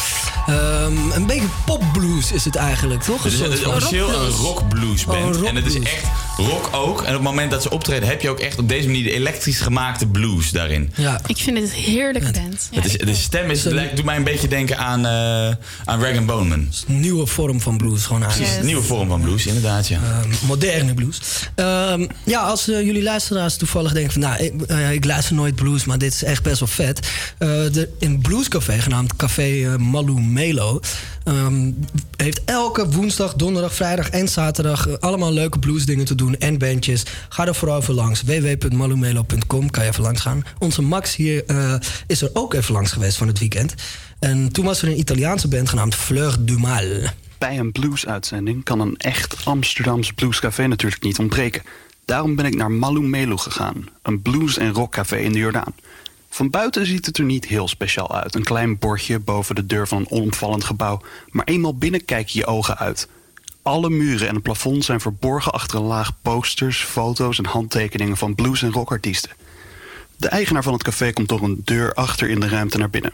Ehm, 0.46 1.10
een 1.10 1.26
beetje 1.26 1.48
popblues 1.64 2.32
is 2.32 2.44
het 2.44 2.56
eigenlijk, 2.56 3.02
toch? 3.02 3.22
Het 3.22 3.32
is 3.32 3.64
officieel 3.64 4.08
een 4.08 4.30
rockblues 4.30 5.06
Oh, 5.06 5.20
band. 5.20 5.36
een 5.36 5.46
en 5.46 5.56
het 5.56 5.66
is 5.66 5.78
echt 5.78 6.06
rock 6.38 6.68
ook. 6.72 7.02
En 7.02 7.08
op 7.08 7.14
het 7.14 7.22
moment 7.22 7.50
dat 7.50 7.62
ze 7.62 7.70
optreden 7.70 8.08
heb 8.08 8.20
je 8.20 8.30
ook 8.30 8.40
echt 8.40 8.58
op 8.58 8.68
deze 8.68 8.86
manier 8.86 9.02
de 9.02 9.12
elektrisch 9.12 9.60
gemaakte 9.60 10.06
blues 10.06 10.50
daarin. 10.50 10.92
Ja. 10.94 11.20
Ik 11.26 11.36
vind 11.36 11.58
het 11.58 11.66
een 11.66 11.82
heerlijke 11.82 12.32
band. 12.32 12.68
Het 12.72 12.84
is, 12.84 12.98
de 12.98 13.14
stem 13.14 13.50
is, 13.50 13.62
lijkt, 13.62 13.96
doet 13.96 14.04
mij 14.04 14.16
een 14.16 14.24
beetje 14.24 14.48
denken 14.48 14.78
aan, 14.78 15.06
eh 15.06 15.56
aan 15.84 16.02
Rag 16.02 16.24
Bone 16.24 16.48
Man. 16.48 16.68
Een 16.88 17.00
nieuwe 17.00 17.26
vorm 17.26 17.60
van 17.60 17.76
blues, 17.76 18.06
gewoon 18.06 18.20
Precies, 18.20 18.38
eigenlijk. 18.38 18.68
een 18.68 18.74
nieuwe 18.74 18.88
vorm 18.94 19.08
van 19.08 19.20
blues, 19.20 19.46
inderdaad, 19.46 19.88
ja. 19.88 20.00
Ehm, 20.02 20.46
moderne 20.46 20.94
blues. 20.94 21.20
Ehm, 21.54 22.06
ja, 22.24 22.40
als 22.40 22.68
eh, 22.68 22.82
jullie 22.82 23.02
luisteraars 23.02 23.56
toevallig 23.56 23.92
denken 23.92 24.12
van... 24.12 24.20
nou, 24.20 24.42
ik, 24.42 24.62
eh, 24.62 24.92
ik 24.92 25.04
luister 25.04 25.34
nooit 25.34 25.54
blues, 25.54 25.84
maar 25.84 25.98
dit 25.98 26.12
is 26.12 26.24
echt 26.24 26.42
best 26.42 26.58
wel 26.58 26.68
vet. 26.68 27.08
Eh 27.38 27.48
de, 27.48 27.88
een 27.98 28.20
bluescafé 28.20 28.78
genaamd 28.78 29.16
Café 29.16 29.76
Malu 29.78 30.20
Melo... 30.20 30.80
ehm, 31.24 31.70
heeft 32.16 32.40
elke 32.44 32.88
woensdag, 32.88 33.34
donderdag, 33.34 33.74
vrijdag 33.74 34.08
en 34.08 34.28
zaterdag... 34.28 35.00
allemaal 35.00 35.32
leuke 35.32 35.58
bluesdingen 35.58 36.04
te 36.04 36.14
doen 36.14 36.27
en 36.36 36.58
bandjes. 36.58 37.02
Ga 37.28 37.46
er 37.46 37.54
vooral 37.54 37.80
even 37.80 37.94
langs. 37.94 38.22
www.malumelo.com 38.22 39.70
kan 39.70 39.84
je 39.84 39.90
even 39.90 40.02
langs 40.02 40.20
gaan. 40.20 40.44
Onze 40.58 40.82
Max 40.82 41.16
hier 41.16 41.44
eh, 41.46 41.74
is 42.06 42.22
er 42.22 42.30
ook 42.32 42.54
even 42.54 42.74
langs 42.74 42.92
geweest 42.92 43.16
van 43.16 43.26
het 43.26 43.38
weekend. 43.38 43.74
En 44.18 44.52
toen 44.52 44.64
was 44.64 44.82
er 44.82 44.88
een 44.88 44.98
Italiaanse 44.98 45.48
band 45.48 45.68
genaamd 45.68 45.94
Fleur 45.94 46.36
du 46.40 46.58
Mal... 46.58 46.84
Bij 47.38 47.58
een 47.58 47.72
bluesuitzending 47.72 48.64
kan 48.64 48.80
een 48.80 48.96
echt 48.96 49.36
Amsterdams 49.44 50.12
bluescafé 50.12 50.66
natuurlijk 50.66 51.02
niet 51.02 51.18
ontbreken. 51.18 51.62
Daarom 52.04 52.36
ben 52.36 52.44
ik 52.44 52.56
naar 52.56 52.70
Malu 52.70 53.00
Melu 53.00 53.36
gegaan, 53.36 53.88
een 54.02 54.22
blues- 54.22 54.58
en 54.58 54.72
rockcafé 54.72 55.16
in 55.16 55.32
de 55.32 55.38
Jordaan. 55.38 55.74
Van 56.28 56.50
buiten 56.50 56.86
ziet 56.86 57.06
het 57.06 57.18
er 57.18 57.24
niet 57.24 57.44
heel 57.44 57.68
speciaal 57.68 58.14
uit. 58.14 58.34
Een 58.34 58.44
klein 58.44 58.78
bordje 58.78 59.18
boven 59.18 59.54
de 59.54 59.66
deur 59.66 59.88
van 59.88 59.98
een 59.98 60.10
onopvallend 60.10 60.64
gebouw. 60.64 61.02
Maar 61.30 61.44
eenmaal 61.44 61.76
binnen 61.76 62.04
kijk 62.04 62.28
je 62.28 62.38
je 62.38 62.46
ogen 62.46 62.78
uit. 62.78 63.08
Alle 63.68 63.90
muren 63.90 64.28
en 64.28 64.34
het 64.34 64.42
plafond 64.42 64.84
zijn 64.84 65.00
verborgen 65.00 65.52
achter 65.52 65.78
een 65.78 65.84
laag 65.84 66.12
posters, 66.22 66.78
foto's 66.78 67.38
en 67.38 67.46
handtekeningen 67.46 68.16
van 68.16 68.34
blues- 68.34 68.62
en 68.62 68.72
rockartiesten. 68.72 69.30
De 70.16 70.28
eigenaar 70.28 70.62
van 70.62 70.72
het 70.72 70.82
café 70.82 71.12
komt 71.12 71.28
door 71.28 71.42
een 71.42 71.60
deur 71.64 71.94
achter 71.94 72.28
in 72.28 72.40
de 72.40 72.48
ruimte 72.48 72.78
naar 72.78 72.90
binnen. 72.90 73.12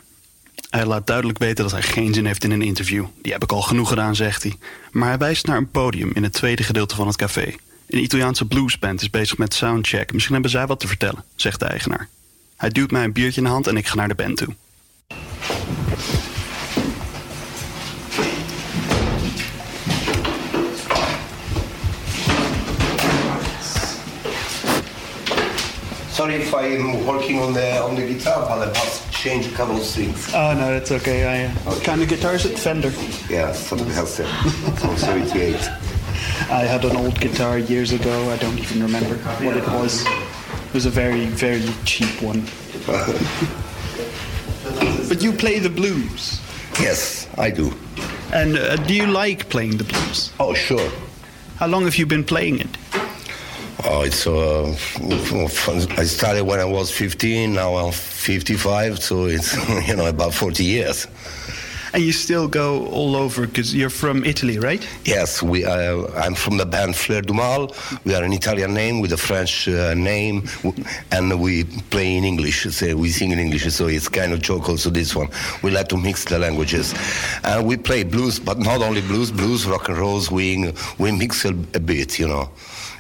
Hij 0.71 0.87
laat 0.87 1.07
duidelijk 1.07 1.39
weten 1.39 1.65
dat 1.65 1.73
hij 1.73 1.83
geen 1.83 2.15
zin 2.15 2.27
heeft 2.27 2.45
in 2.45 2.51
een 2.51 2.63
interview. 2.63 3.05
Die 3.23 3.33
heb 3.33 3.43
ik 3.43 3.53
al 3.53 3.63
genoeg 3.63 3.89
gedaan, 3.89 4.17
zegt 4.17 4.43
hij. 4.43 4.55
Maar 4.93 5.09
hij 5.09 5.19
wijst 5.19 5.47
naar 5.47 5.57
een 5.57 5.71
podium 5.71 6.11
in 6.15 6.23
het 6.23 6.33
tweede 6.33 6.63
gedeelte 6.63 6.95
van 6.95 7.07
het 7.07 7.17
café. 7.17 7.55
Een 7.87 8.03
Italiaanse 8.03 8.47
bluesband 8.47 9.01
is 9.01 9.11
bezig 9.11 9.39
met 9.39 9.55
soundcheck. 9.55 10.13
Misschien 10.13 10.35
hebben 10.35 10.51
zij 10.51 10.67
wat 10.67 10.81
te 10.81 10.87
vertellen, 10.87 11.25
zegt 11.35 11.61
de 11.61 11.67
eigenaar. 11.67 12.09
Hij 12.57 12.69
duwt 12.69 12.91
mij 12.91 13.05
een 13.05 13.13
biertje 13.13 13.41
in 13.41 13.47
de 13.47 13.53
hand 13.53 13.67
en 13.67 13.77
ik 13.77 13.87
ga 13.87 13.95
naar 13.95 14.09
de 14.09 14.15
band 14.15 14.37
toe. 14.37 14.55
Sorry 26.25 26.37
if 26.37 26.55
I'm 26.55 27.07
working 27.07 27.39
on 27.39 27.53
the 27.53 27.83
on 27.83 27.97
the 27.97 28.07
guitar, 28.07 28.47
but 28.49 28.67
I 28.67 28.69
must 28.69 29.13
change 29.13 29.47
a 29.47 29.51
couple 29.51 29.77
of 29.77 29.87
things. 29.87 30.33
Oh 30.33 30.55
no, 30.55 30.73
that's 30.73 30.91
okay. 30.91 31.27
I, 31.27 31.45
uh, 31.45 31.51
What 31.69 31.85
kind 31.85 32.01
of 32.01 32.09
guitar 32.09 32.35
is 32.35 32.47
it? 32.47 32.59
Fender. 32.59 32.91
Yeah, 33.29 33.53
something 33.53 33.91
else. 33.91 34.17
there. 34.17 34.27
From 34.81 34.97
78. 34.97 35.55
I 36.49 36.65
had 36.65 36.83
an 36.87 36.97
old 36.97 37.21
guitar 37.21 37.59
years 37.59 37.93
ago. 37.93 38.31
I 38.31 38.39
don't 38.39 38.59
even 38.59 38.83
remember 38.83 39.17
what 39.45 39.55
it 39.55 39.67
was. 39.69 40.03
It 40.07 40.73
was 40.73 40.87
a 40.87 40.91
very, 40.91 41.27
very 41.27 41.69
cheap 41.85 42.23
one. 42.23 42.47
but 45.11 45.23
you 45.23 45.31
play 45.31 45.59
the 45.59 45.69
blues. 45.69 46.41
Yes, 46.81 47.29
I 47.37 47.51
do. 47.51 47.71
And 48.33 48.57
uh, 48.57 48.77
do 48.77 48.95
you 48.95 49.07
like 49.07 49.51
playing 49.51 49.77
the 49.77 49.85
blues? 49.85 50.33
Oh, 50.41 50.55
sure. 50.55 50.91
How 51.57 51.67
long 51.67 51.85
have 51.85 51.97
you 51.97 52.07
been 52.07 52.25
playing 52.25 52.61
it? 52.61 52.79
Oh, 53.83 54.03
it's 54.03 54.27
uh, 54.27 54.67
I 56.01 56.05
started 56.05 56.45
when 56.45 56.61
I 56.61 56.65
was 56.65 56.91
15. 56.91 57.53
Now 57.53 57.75
I'm 57.75 57.93
55, 57.93 59.03
so 59.03 59.25
it's 59.27 59.55
you 59.89 59.97
know 59.97 60.07
about 60.07 60.33
40 60.33 60.65
years. 60.65 61.07
And 61.93 62.03
you 62.03 62.11
still 62.11 62.49
go 62.49 62.87
all 62.87 63.15
over 63.15 63.47
because 63.47 63.73
you're 63.73 63.89
from 63.89 64.25
Italy, 64.25 64.59
right? 64.59 64.85
Yes, 65.05 65.41
we. 65.45 65.65
Uh, 65.65 66.09
I'm 66.17 66.35
from 66.35 66.57
the 66.57 66.67
band 66.67 66.97
Fleur 66.97 67.23
du 67.23 67.33
Mal. 67.33 67.73
We 68.05 68.17
are 68.17 68.25
an 68.25 68.33
Italian 68.33 68.75
name 68.75 69.01
with 69.01 69.13
a 69.13 69.17
French 69.17 69.69
uh, 69.69 69.95
name, 69.95 70.49
and 71.13 71.41
we 71.41 71.63
play 71.91 72.17
in 72.17 72.25
English. 72.25 72.65
So 72.75 72.97
we 72.97 73.11
sing 73.11 73.31
in 73.31 73.39
English, 73.39 73.73
so 73.73 73.87
it's 73.87 74.09
kind 74.09 74.33
of 74.33 74.43
joke. 74.43 74.69
Also, 74.69 74.91
this 74.91 75.15
one 75.15 75.29
we 75.63 75.71
like 75.71 75.87
to 75.91 75.97
mix 75.97 76.25
the 76.25 76.37
languages, 76.37 76.95
and 77.45 77.65
we 77.65 77.77
play 77.77 78.03
blues, 78.03 78.41
but 78.41 78.59
not 78.59 78.83
only 78.83 79.01
blues, 79.03 79.31
blues, 79.31 79.65
rock 79.65 79.89
and 79.89 79.97
roll, 79.97 80.21
swing. 80.21 80.75
We 80.99 81.13
mix 81.13 81.45
a, 81.45 81.51
a 81.51 81.81
bit, 81.81 82.19
you 82.19 82.27
know, 82.27 82.51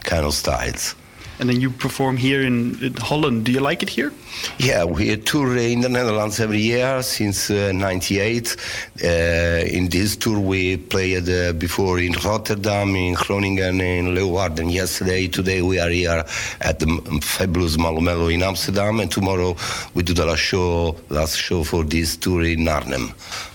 Carol 0.05 0.33
Stiles. 0.33 0.95
And 1.39 1.49
then 1.49 1.61
you 1.61 1.71
perform 1.71 2.17
here 2.17 2.43
in, 2.43 2.83
in 2.83 2.95
Holland. 2.95 3.45
Do 3.45 3.53
you 3.53 3.61
like 3.61 3.83
it 3.83 3.89
here? 3.89 4.13
Yeah, 4.59 4.85
we 4.85 5.17
tour 5.17 5.57
in 5.57 5.81
the 5.81 5.89
Netherlands 5.89 6.41
every 6.41 6.61
year 6.61 7.03
since 7.03 7.51
'98. 7.51 8.57
Uh, 9.03 9.07
in 9.07 9.89
this 9.89 10.17
tour, 10.17 10.39
we 10.39 10.77
played 10.77 11.29
uh, 11.29 11.53
before 11.53 11.99
in 11.99 12.13
Rotterdam, 12.13 12.95
in 12.97 13.15
Groningen, 13.15 13.81
in 13.81 14.15
Leeuwarden. 14.15 14.73
Yesterday, 14.73 15.29
today 15.29 15.63
we 15.63 15.79
are 15.79 15.91
here 15.91 16.25
at 16.61 16.79
the 16.79 16.87
Fabulous 17.23 17.77
Malomelo 17.77 18.33
in 18.33 18.43
Amsterdam, 18.43 19.01
and 19.01 19.11
tomorrow 19.11 19.57
we 19.95 20.03
do 20.03 20.15
the 20.15 20.27
last 20.27 20.41
show, 20.41 20.97
last 21.09 21.37
show 21.37 21.65
for 21.65 21.85
this 21.85 22.17
tour 22.17 22.43
in 22.43 22.69
Arnhem. 22.69 23.13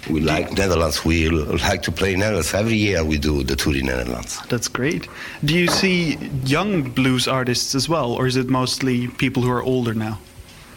We 0.10 0.22
like 0.22 0.54
Netherlands. 0.54 1.06
We 1.06 1.30
like 1.30 1.84
to 1.84 1.92
play 1.92 2.14
in 2.14 2.20
Netherlands 2.22 2.54
every 2.54 2.76
year. 2.76 3.04
We 3.04 3.18
do 3.20 3.44
the 3.44 3.56
tour 3.56 3.76
in 3.76 3.86
Netherlands. 3.86 4.40
That's 4.50 4.68
great. 4.68 5.08
Do 5.46 5.54
you 5.54 5.68
see 5.68 6.18
young 6.46 6.90
blues 6.90 7.28
artists 7.28 7.69
as 7.76 7.90
well, 7.90 8.12
or 8.14 8.28
is 8.28 8.36
it 8.36 8.50
mostly 8.50 9.08
people 9.08 9.44
who 9.44 9.52
are 9.52 9.64
older 9.64 9.94
now? 9.94 10.20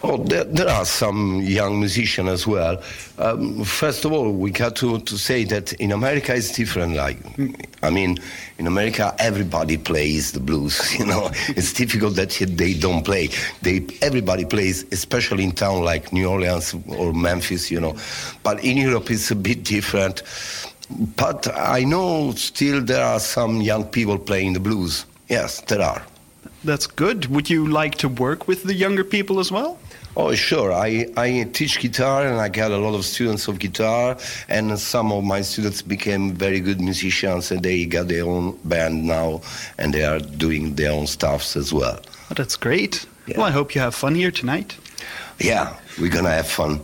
Oh, 0.04 0.16
there, 0.16 0.42
there 0.42 0.68
are 0.68 0.84
some 0.84 1.40
young 1.42 1.78
musicians 1.78 2.28
as 2.28 2.44
well. 2.44 2.82
Um, 3.18 3.62
first 3.62 4.04
of 4.04 4.12
all, 4.12 4.32
we 4.32 4.50
got 4.50 4.74
to, 4.76 4.98
to 4.98 5.16
say 5.16 5.44
that 5.44 5.74
in 5.74 5.92
America 5.92 6.34
it's 6.34 6.50
different. 6.50 6.96
Like, 6.96 7.18
I 7.84 7.90
mean, 7.90 8.18
in 8.58 8.66
America 8.66 9.14
everybody 9.20 9.76
plays 9.76 10.32
the 10.32 10.40
blues. 10.40 10.92
You 10.98 11.06
know, 11.06 11.30
it's 11.48 11.72
difficult 11.72 12.16
that 12.16 12.30
they 12.30 12.74
don't 12.74 13.04
play. 13.04 13.28
They 13.62 13.86
everybody 14.02 14.44
plays, 14.44 14.84
especially 14.90 15.44
in 15.44 15.52
town 15.52 15.84
like 15.84 16.12
New 16.12 16.28
Orleans 16.28 16.74
or 16.88 17.12
Memphis. 17.12 17.70
You 17.70 17.80
know, 17.80 17.96
but 18.42 18.62
in 18.64 18.76
Europe 18.76 19.08
it's 19.10 19.30
a 19.30 19.36
bit 19.36 19.62
different. 19.62 20.22
But 21.16 21.46
I 21.56 21.84
know 21.84 22.32
still 22.32 22.82
there 22.82 23.04
are 23.04 23.20
some 23.20 23.60
young 23.62 23.84
people 23.84 24.18
playing 24.18 24.54
the 24.54 24.60
blues. 24.60 25.06
Yes, 25.28 25.60
there 25.62 25.80
are. 25.80 26.02
That's 26.64 26.86
good. 26.86 27.26
Would 27.26 27.50
you 27.50 27.66
like 27.66 27.96
to 27.96 28.08
work 28.08 28.46
with 28.46 28.62
the 28.62 28.74
younger 28.74 29.04
people 29.04 29.40
as 29.40 29.50
well? 29.50 29.78
Oh, 30.14 30.34
sure. 30.34 30.72
I, 30.72 31.06
I 31.16 31.48
teach 31.52 31.80
guitar 31.80 32.26
and 32.26 32.40
I 32.40 32.48
got 32.48 32.70
a 32.70 32.76
lot 32.76 32.94
of 32.94 33.04
students 33.04 33.48
of 33.48 33.58
guitar, 33.58 34.16
and 34.48 34.78
some 34.78 35.10
of 35.10 35.24
my 35.24 35.42
students 35.42 35.82
became 35.82 36.34
very 36.34 36.60
good 36.60 36.80
musicians 36.80 37.50
and 37.50 37.62
they 37.62 37.86
got 37.86 38.08
their 38.08 38.24
own 38.24 38.58
band 38.64 39.04
now 39.04 39.40
and 39.78 39.92
they 39.92 40.04
are 40.04 40.20
doing 40.20 40.74
their 40.76 40.92
own 40.92 41.06
stuffs 41.06 41.56
as 41.56 41.72
well. 41.72 41.98
Oh, 42.30 42.34
that's 42.34 42.58
great. 42.58 43.06
Well, 43.26 43.48
I 43.48 43.52
hope 43.52 43.74
you 43.74 43.80
have 43.80 43.94
fun 43.94 44.14
here 44.14 44.32
tonight. 44.32 44.76
Yeah, 45.38 45.76
we're 45.98 46.10
gonna 46.10 46.30
have 46.30 46.48
fun. 46.48 46.80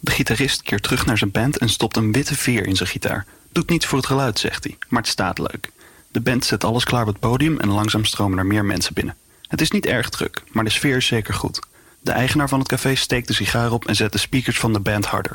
De 0.00 0.10
gitarist 0.10 0.62
keert 0.62 0.82
terug 0.82 1.06
naar 1.06 1.18
zijn 1.18 1.30
band 1.30 1.58
en 1.58 1.68
stopt 1.68 1.96
een 1.96 2.12
witte 2.12 2.34
veer 2.36 2.66
in 2.66 2.76
zijn 2.76 2.88
gitaar. 2.88 3.26
Doet 3.52 3.68
niets 3.68 3.86
voor 3.86 3.98
het 3.98 4.06
geluid, 4.06 4.38
zegt 4.38 4.64
hij, 4.64 4.76
maar 4.88 5.02
het 5.02 5.10
staat 5.10 5.38
leuk. 5.38 5.70
De 6.12 6.20
band 6.20 6.44
zet 6.44 6.64
alles 6.64 6.84
klaar 6.84 7.00
op 7.00 7.06
het 7.06 7.18
podium 7.18 7.58
en 7.58 7.68
langzaam 7.68 8.04
stromen 8.04 8.38
er 8.38 8.46
meer 8.46 8.64
mensen 8.64 8.94
binnen. 8.94 9.16
Het 9.46 9.60
is 9.60 9.70
niet 9.70 9.86
erg 9.86 10.08
druk, 10.08 10.42
maar 10.50 10.64
de 10.64 10.70
sfeer 10.70 10.96
is 10.96 11.06
zeker 11.06 11.34
goed. 11.34 11.60
De 12.00 12.12
eigenaar 12.12 12.48
van 12.48 12.58
het 12.58 12.68
café 12.68 12.94
steekt 12.94 13.26
de 13.26 13.34
sigaar 13.34 13.72
op 13.72 13.86
en 13.86 13.96
zet 13.96 14.12
de 14.12 14.18
speakers 14.18 14.58
van 14.58 14.72
de 14.72 14.80
band 14.80 15.06
harder. 15.06 15.34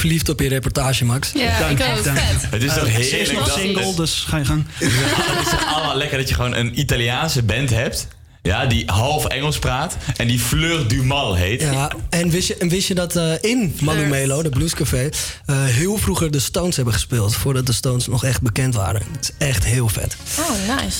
Verliefd 0.00 0.28
op 0.28 0.40
je 0.40 0.48
reportage, 0.48 1.04
Max. 1.04 1.30
Ja, 1.34 1.58
Dank, 1.58 1.78
ik 1.78 1.86
ook. 1.98 2.04
dank. 2.04 2.18
Het 2.50 2.62
is 2.62 2.74
toch 2.74 2.86
is 2.86 3.10
heerlijk 3.10 3.38
nog 3.38 3.46
dat 3.48 3.58
single, 3.58 3.94
dus 3.94 4.24
ga 4.28 4.36
je 4.36 4.44
gang. 4.44 4.64
Het 4.74 5.46
is 5.46 5.66
allemaal 5.74 5.96
lekker 5.96 6.18
dat 6.18 6.28
je 6.28 6.34
gewoon 6.34 6.54
een 6.54 6.78
Italiaanse 6.80 7.42
band 7.42 7.70
hebt. 7.70 8.06
Ja, 8.42 8.66
die 8.66 8.82
half 8.86 9.24
Engels 9.24 9.58
praat. 9.58 9.96
En 10.16 10.26
die 10.26 10.38
Fleur 10.38 10.88
du 10.88 11.02
Mal 11.04 11.34
heet. 11.34 11.60
Ja, 11.60 11.90
en 12.10 12.30
wist 12.30 12.48
je, 12.48 12.56
en 12.56 12.68
wist 12.68 12.88
je 12.88 12.94
dat 12.94 13.16
eh, 13.16 13.32
in 13.40 13.76
Malumelo, 13.80 14.42
de 14.42 14.48
bluescafé, 14.48 15.08
eh, 15.46 15.64
heel 15.64 15.96
vroeger 15.96 16.30
de 16.30 16.38
Stones 16.38 16.76
hebben 16.76 16.94
gespeeld. 16.94 17.34
Voordat 17.34 17.66
de 17.66 17.72
Stones 17.72 18.06
nog 18.06 18.24
echt 18.24 18.42
bekend 18.42 18.74
waren. 18.74 19.02
Het 19.12 19.22
is 19.38 19.46
echt 19.46 19.64
heel 19.64 19.88
vet. 19.88 20.16
Oh, 20.38 20.76
nice. 20.80 20.98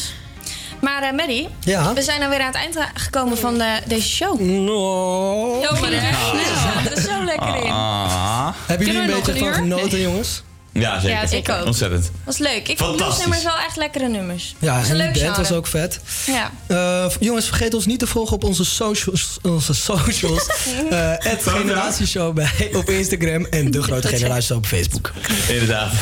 Maar 0.81 1.02
eh 1.02 1.12
Maddie, 1.12 1.48
Ja? 1.61 1.94
we 1.94 2.02
zijn 2.02 2.23
alweer 2.23 2.40
aan 2.40 2.47
het 2.47 2.55
eind 2.55 2.77
gekomen 2.94 3.39
van 3.39 3.59
de, 3.59 3.78
deze 3.86 4.09
show. 4.09 4.40
No. 4.40 5.61
Jammer 5.62 5.90
hè? 6.02 6.09
Ja, 6.09 6.90
er 6.90 6.97
is 6.98 7.05
zo 7.05 7.24
lekker 7.24 7.57
in. 7.65 7.70
Ah. 7.70 8.48
Hebben 8.66 8.86
jullie 8.86 9.01
een 9.02 9.20
beetje 9.23 9.36
van 9.39 9.55
genoten, 9.55 10.01
jongens? 10.01 10.43
Ja, 10.72 11.01
zeker. 11.01 11.16
Ja, 11.16 11.26
zeker. 11.26 11.59
ook. 11.60 11.66
Ontzettend. 11.66 12.10
was 12.24 12.38
leuk. 12.38 12.68
Ik 12.68 12.78
vond 12.78 12.97
bluesnummers 12.97 13.42
wel 13.42 13.59
echt 13.66 13.76
lekkere 13.76 14.09
nummers. 14.09 14.55
Ja, 14.59 14.82
en 14.88 14.97
leuk 14.97 15.22
band 15.22 15.36
was 15.36 15.52
ook 15.52 15.66
vet. 15.66 16.01
Ja. 16.26 16.51
Eh, 16.66 17.10
jongens, 17.20 17.47
vergeet 17.47 17.74
ons 17.74 17.86
niet 17.86 17.98
te 17.98 18.06
volgen 18.06 18.36
op 18.36 18.44
onze 18.44 18.64
socials. 18.64 19.38
Onze 19.42 19.74
socials. 19.74 20.47
Eh 20.90 21.14
Generatieshow 21.40 22.34
bij, 22.34 22.70
op 22.72 22.90
Instagram 22.90 23.44
en 23.44 23.70
De 23.70 23.82
Grote 23.82 24.09
Generatieshow 24.16 24.56
op 24.56 24.66
Facebook. 24.66 25.12
Inderdaad. 25.48 25.92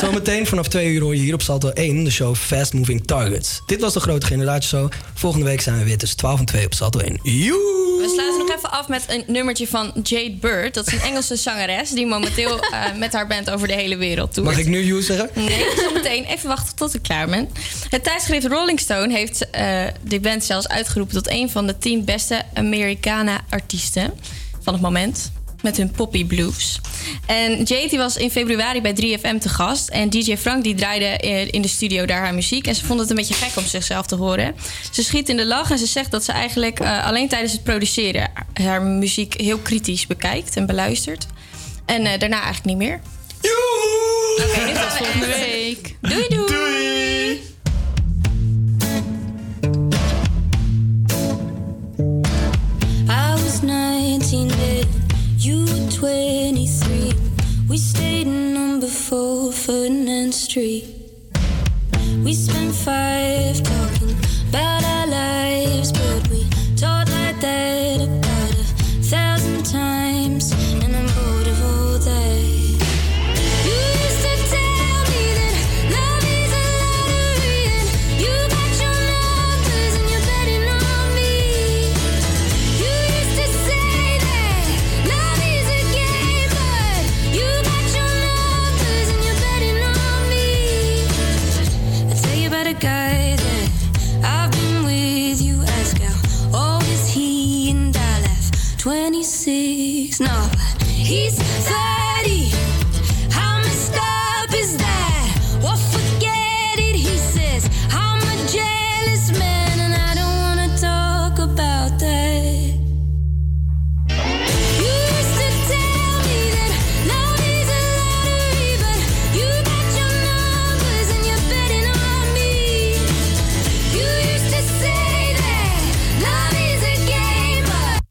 Zometeen 0.00 0.46
vanaf 0.46 0.68
twee 0.68 0.88
uur 0.88 1.00
hoor 1.00 1.14
je 1.14 1.20
hier 1.20 1.34
op 1.34 1.42
Salto 1.42 1.68
1 1.68 2.04
de 2.04 2.10
show 2.10 2.36
Fast 2.36 2.72
Moving 2.72 3.06
Targets. 3.06 3.62
Dit 3.66 3.80
was 3.80 3.92
De 3.92 4.00
Grote 4.00 4.26
Generatieshow. 4.26 4.90
Volgende 5.14 5.46
week 5.46 5.60
zijn 5.60 5.78
we 5.78 5.84
weer 5.84 5.98
tussen 5.98 6.18
12 6.18 6.38
en 6.38 6.44
2 6.44 6.64
op 6.64 6.74
Salto 6.74 6.98
1. 6.98 7.20
Joe! 7.22 7.80
We 8.00 8.08
sluiten 8.14 8.38
nog 8.38 8.56
even 8.56 8.70
af 8.70 8.88
met 8.88 9.04
een 9.08 9.24
nummertje 9.26 9.68
van 9.68 9.92
Jade 10.02 10.36
Bird. 10.40 10.74
Dat 10.74 10.86
is 10.86 10.92
een 10.92 11.00
Engelse 11.00 11.36
zangeres 11.36 11.90
die 11.90 12.06
momenteel 12.06 12.60
eh, 12.60 12.94
met 12.96 13.12
haar 13.12 13.26
band 13.26 13.50
over 13.50 13.68
de 13.68 13.74
hele 13.74 13.89
wereld 13.96 14.34
toert. 14.34 14.46
Mag 14.46 14.58
ik 14.58 14.66
nu 14.66 14.84
you 14.84 15.02
zeggen? 15.02 15.30
Nee, 15.34 15.66
zometeen. 15.76 16.24
Even 16.24 16.48
wachten 16.48 16.76
tot 16.76 16.94
ik 16.94 17.02
klaar 17.02 17.28
ben. 17.28 17.48
Het 17.88 18.04
tijdschrift 18.04 18.46
Rolling 18.46 18.80
Stone 18.80 19.12
heeft 19.12 19.50
eh 19.50 19.86
de 20.02 20.20
band 20.20 20.44
zelfs 20.44 20.68
uitgeroepen... 20.68 21.14
tot 21.14 21.30
een 21.30 21.50
van 21.50 21.66
de 21.66 21.78
tien 21.78 22.04
beste 22.04 22.42
Americana-artiesten 22.54 24.12
van 24.62 24.72
het 24.72 24.82
moment. 24.82 25.32
Met 25.62 25.76
hun 25.76 25.90
poppy 25.90 26.24
blues. 26.24 26.80
En 27.26 27.62
Jade 27.62 27.88
die 27.88 27.98
was 27.98 28.16
in 28.16 28.30
februari 28.30 28.80
bij 28.80 28.94
3FM 28.94 29.38
te 29.38 29.48
gast. 29.48 29.88
En 29.88 30.10
DJ 30.10 30.36
Frank 30.36 30.64
die 30.64 30.74
draaide 30.74 31.16
in 31.50 31.62
de 31.62 31.68
studio 31.68 32.06
daar 32.06 32.20
haar 32.20 32.34
muziek. 32.34 32.66
En 32.66 32.74
ze 32.74 32.84
vond 32.84 33.00
het 33.00 33.10
een 33.10 33.16
beetje 33.16 33.34
gek 33.34 33.56
om 33.56 33.64
zichzelf 33.64 34.06
te 34.06 34.14
horen. 34.14 34.54
Ze 34.90 35.02
schiet 35.02 35.28
in 35.28 35.36
de 35.36 35.46
lach 35.46 35.70
en 35.70 35.78
ze 35.78 35.86
zegt 35.86 36.10
dat 36.10 36.24
ze 36.24 36.32
eigenlijk 36.32 36.80
eh, 36.80 37.06
alleen 37.06 37.28
tijdens 37.28 37.52
het 37.52 37.62
produceren... 37.62 38.30
haar 38.52 38.82
muziek 38.82 39.40
heel 39.40 39.58
kritisch 39.58 40.06
bekijkt 40.06 40.56
en 40.56 40.66
beluistert. 40.66 41.26
En 41.84 42.04
eh, 42.04 42.18
daarna 42.18 42.42
eigenlijk 42.42 42.64
niet 42.64 42.88
meer. 42.88 43.00
Oké, 43.40 44.64
we 44.64 44.74
volgende 44.74 45.26
week. 45.26 45.96
Doei 46.00 46.28
doei. 46.28 47.40
I 53.08 53.42
was 53.42 53.62
19 53.62 54.48
then, 54.48 54.86
you 55.36 55.64
were 55.64 55.90
23. 55.90 57.12
We 57.68 57.76
stayed 57.78 58.26
in 58.26 58.52
number 58.52 58.88
four 58.88 59.52
Ferdinand 59.52 60.34
Street. 60.34 60.84
We 62.24 62.34
spent 62.34 62.74
five 62.74 63.62
talking 63.62 64.16
about 64.48 64.84
our 64.84 65.06
lives, 65.06 65.92
but 65.92 66.28
we 66.30 66.44
talked 66.76 67.10
like 67.10 67.40
that 67.40 68.29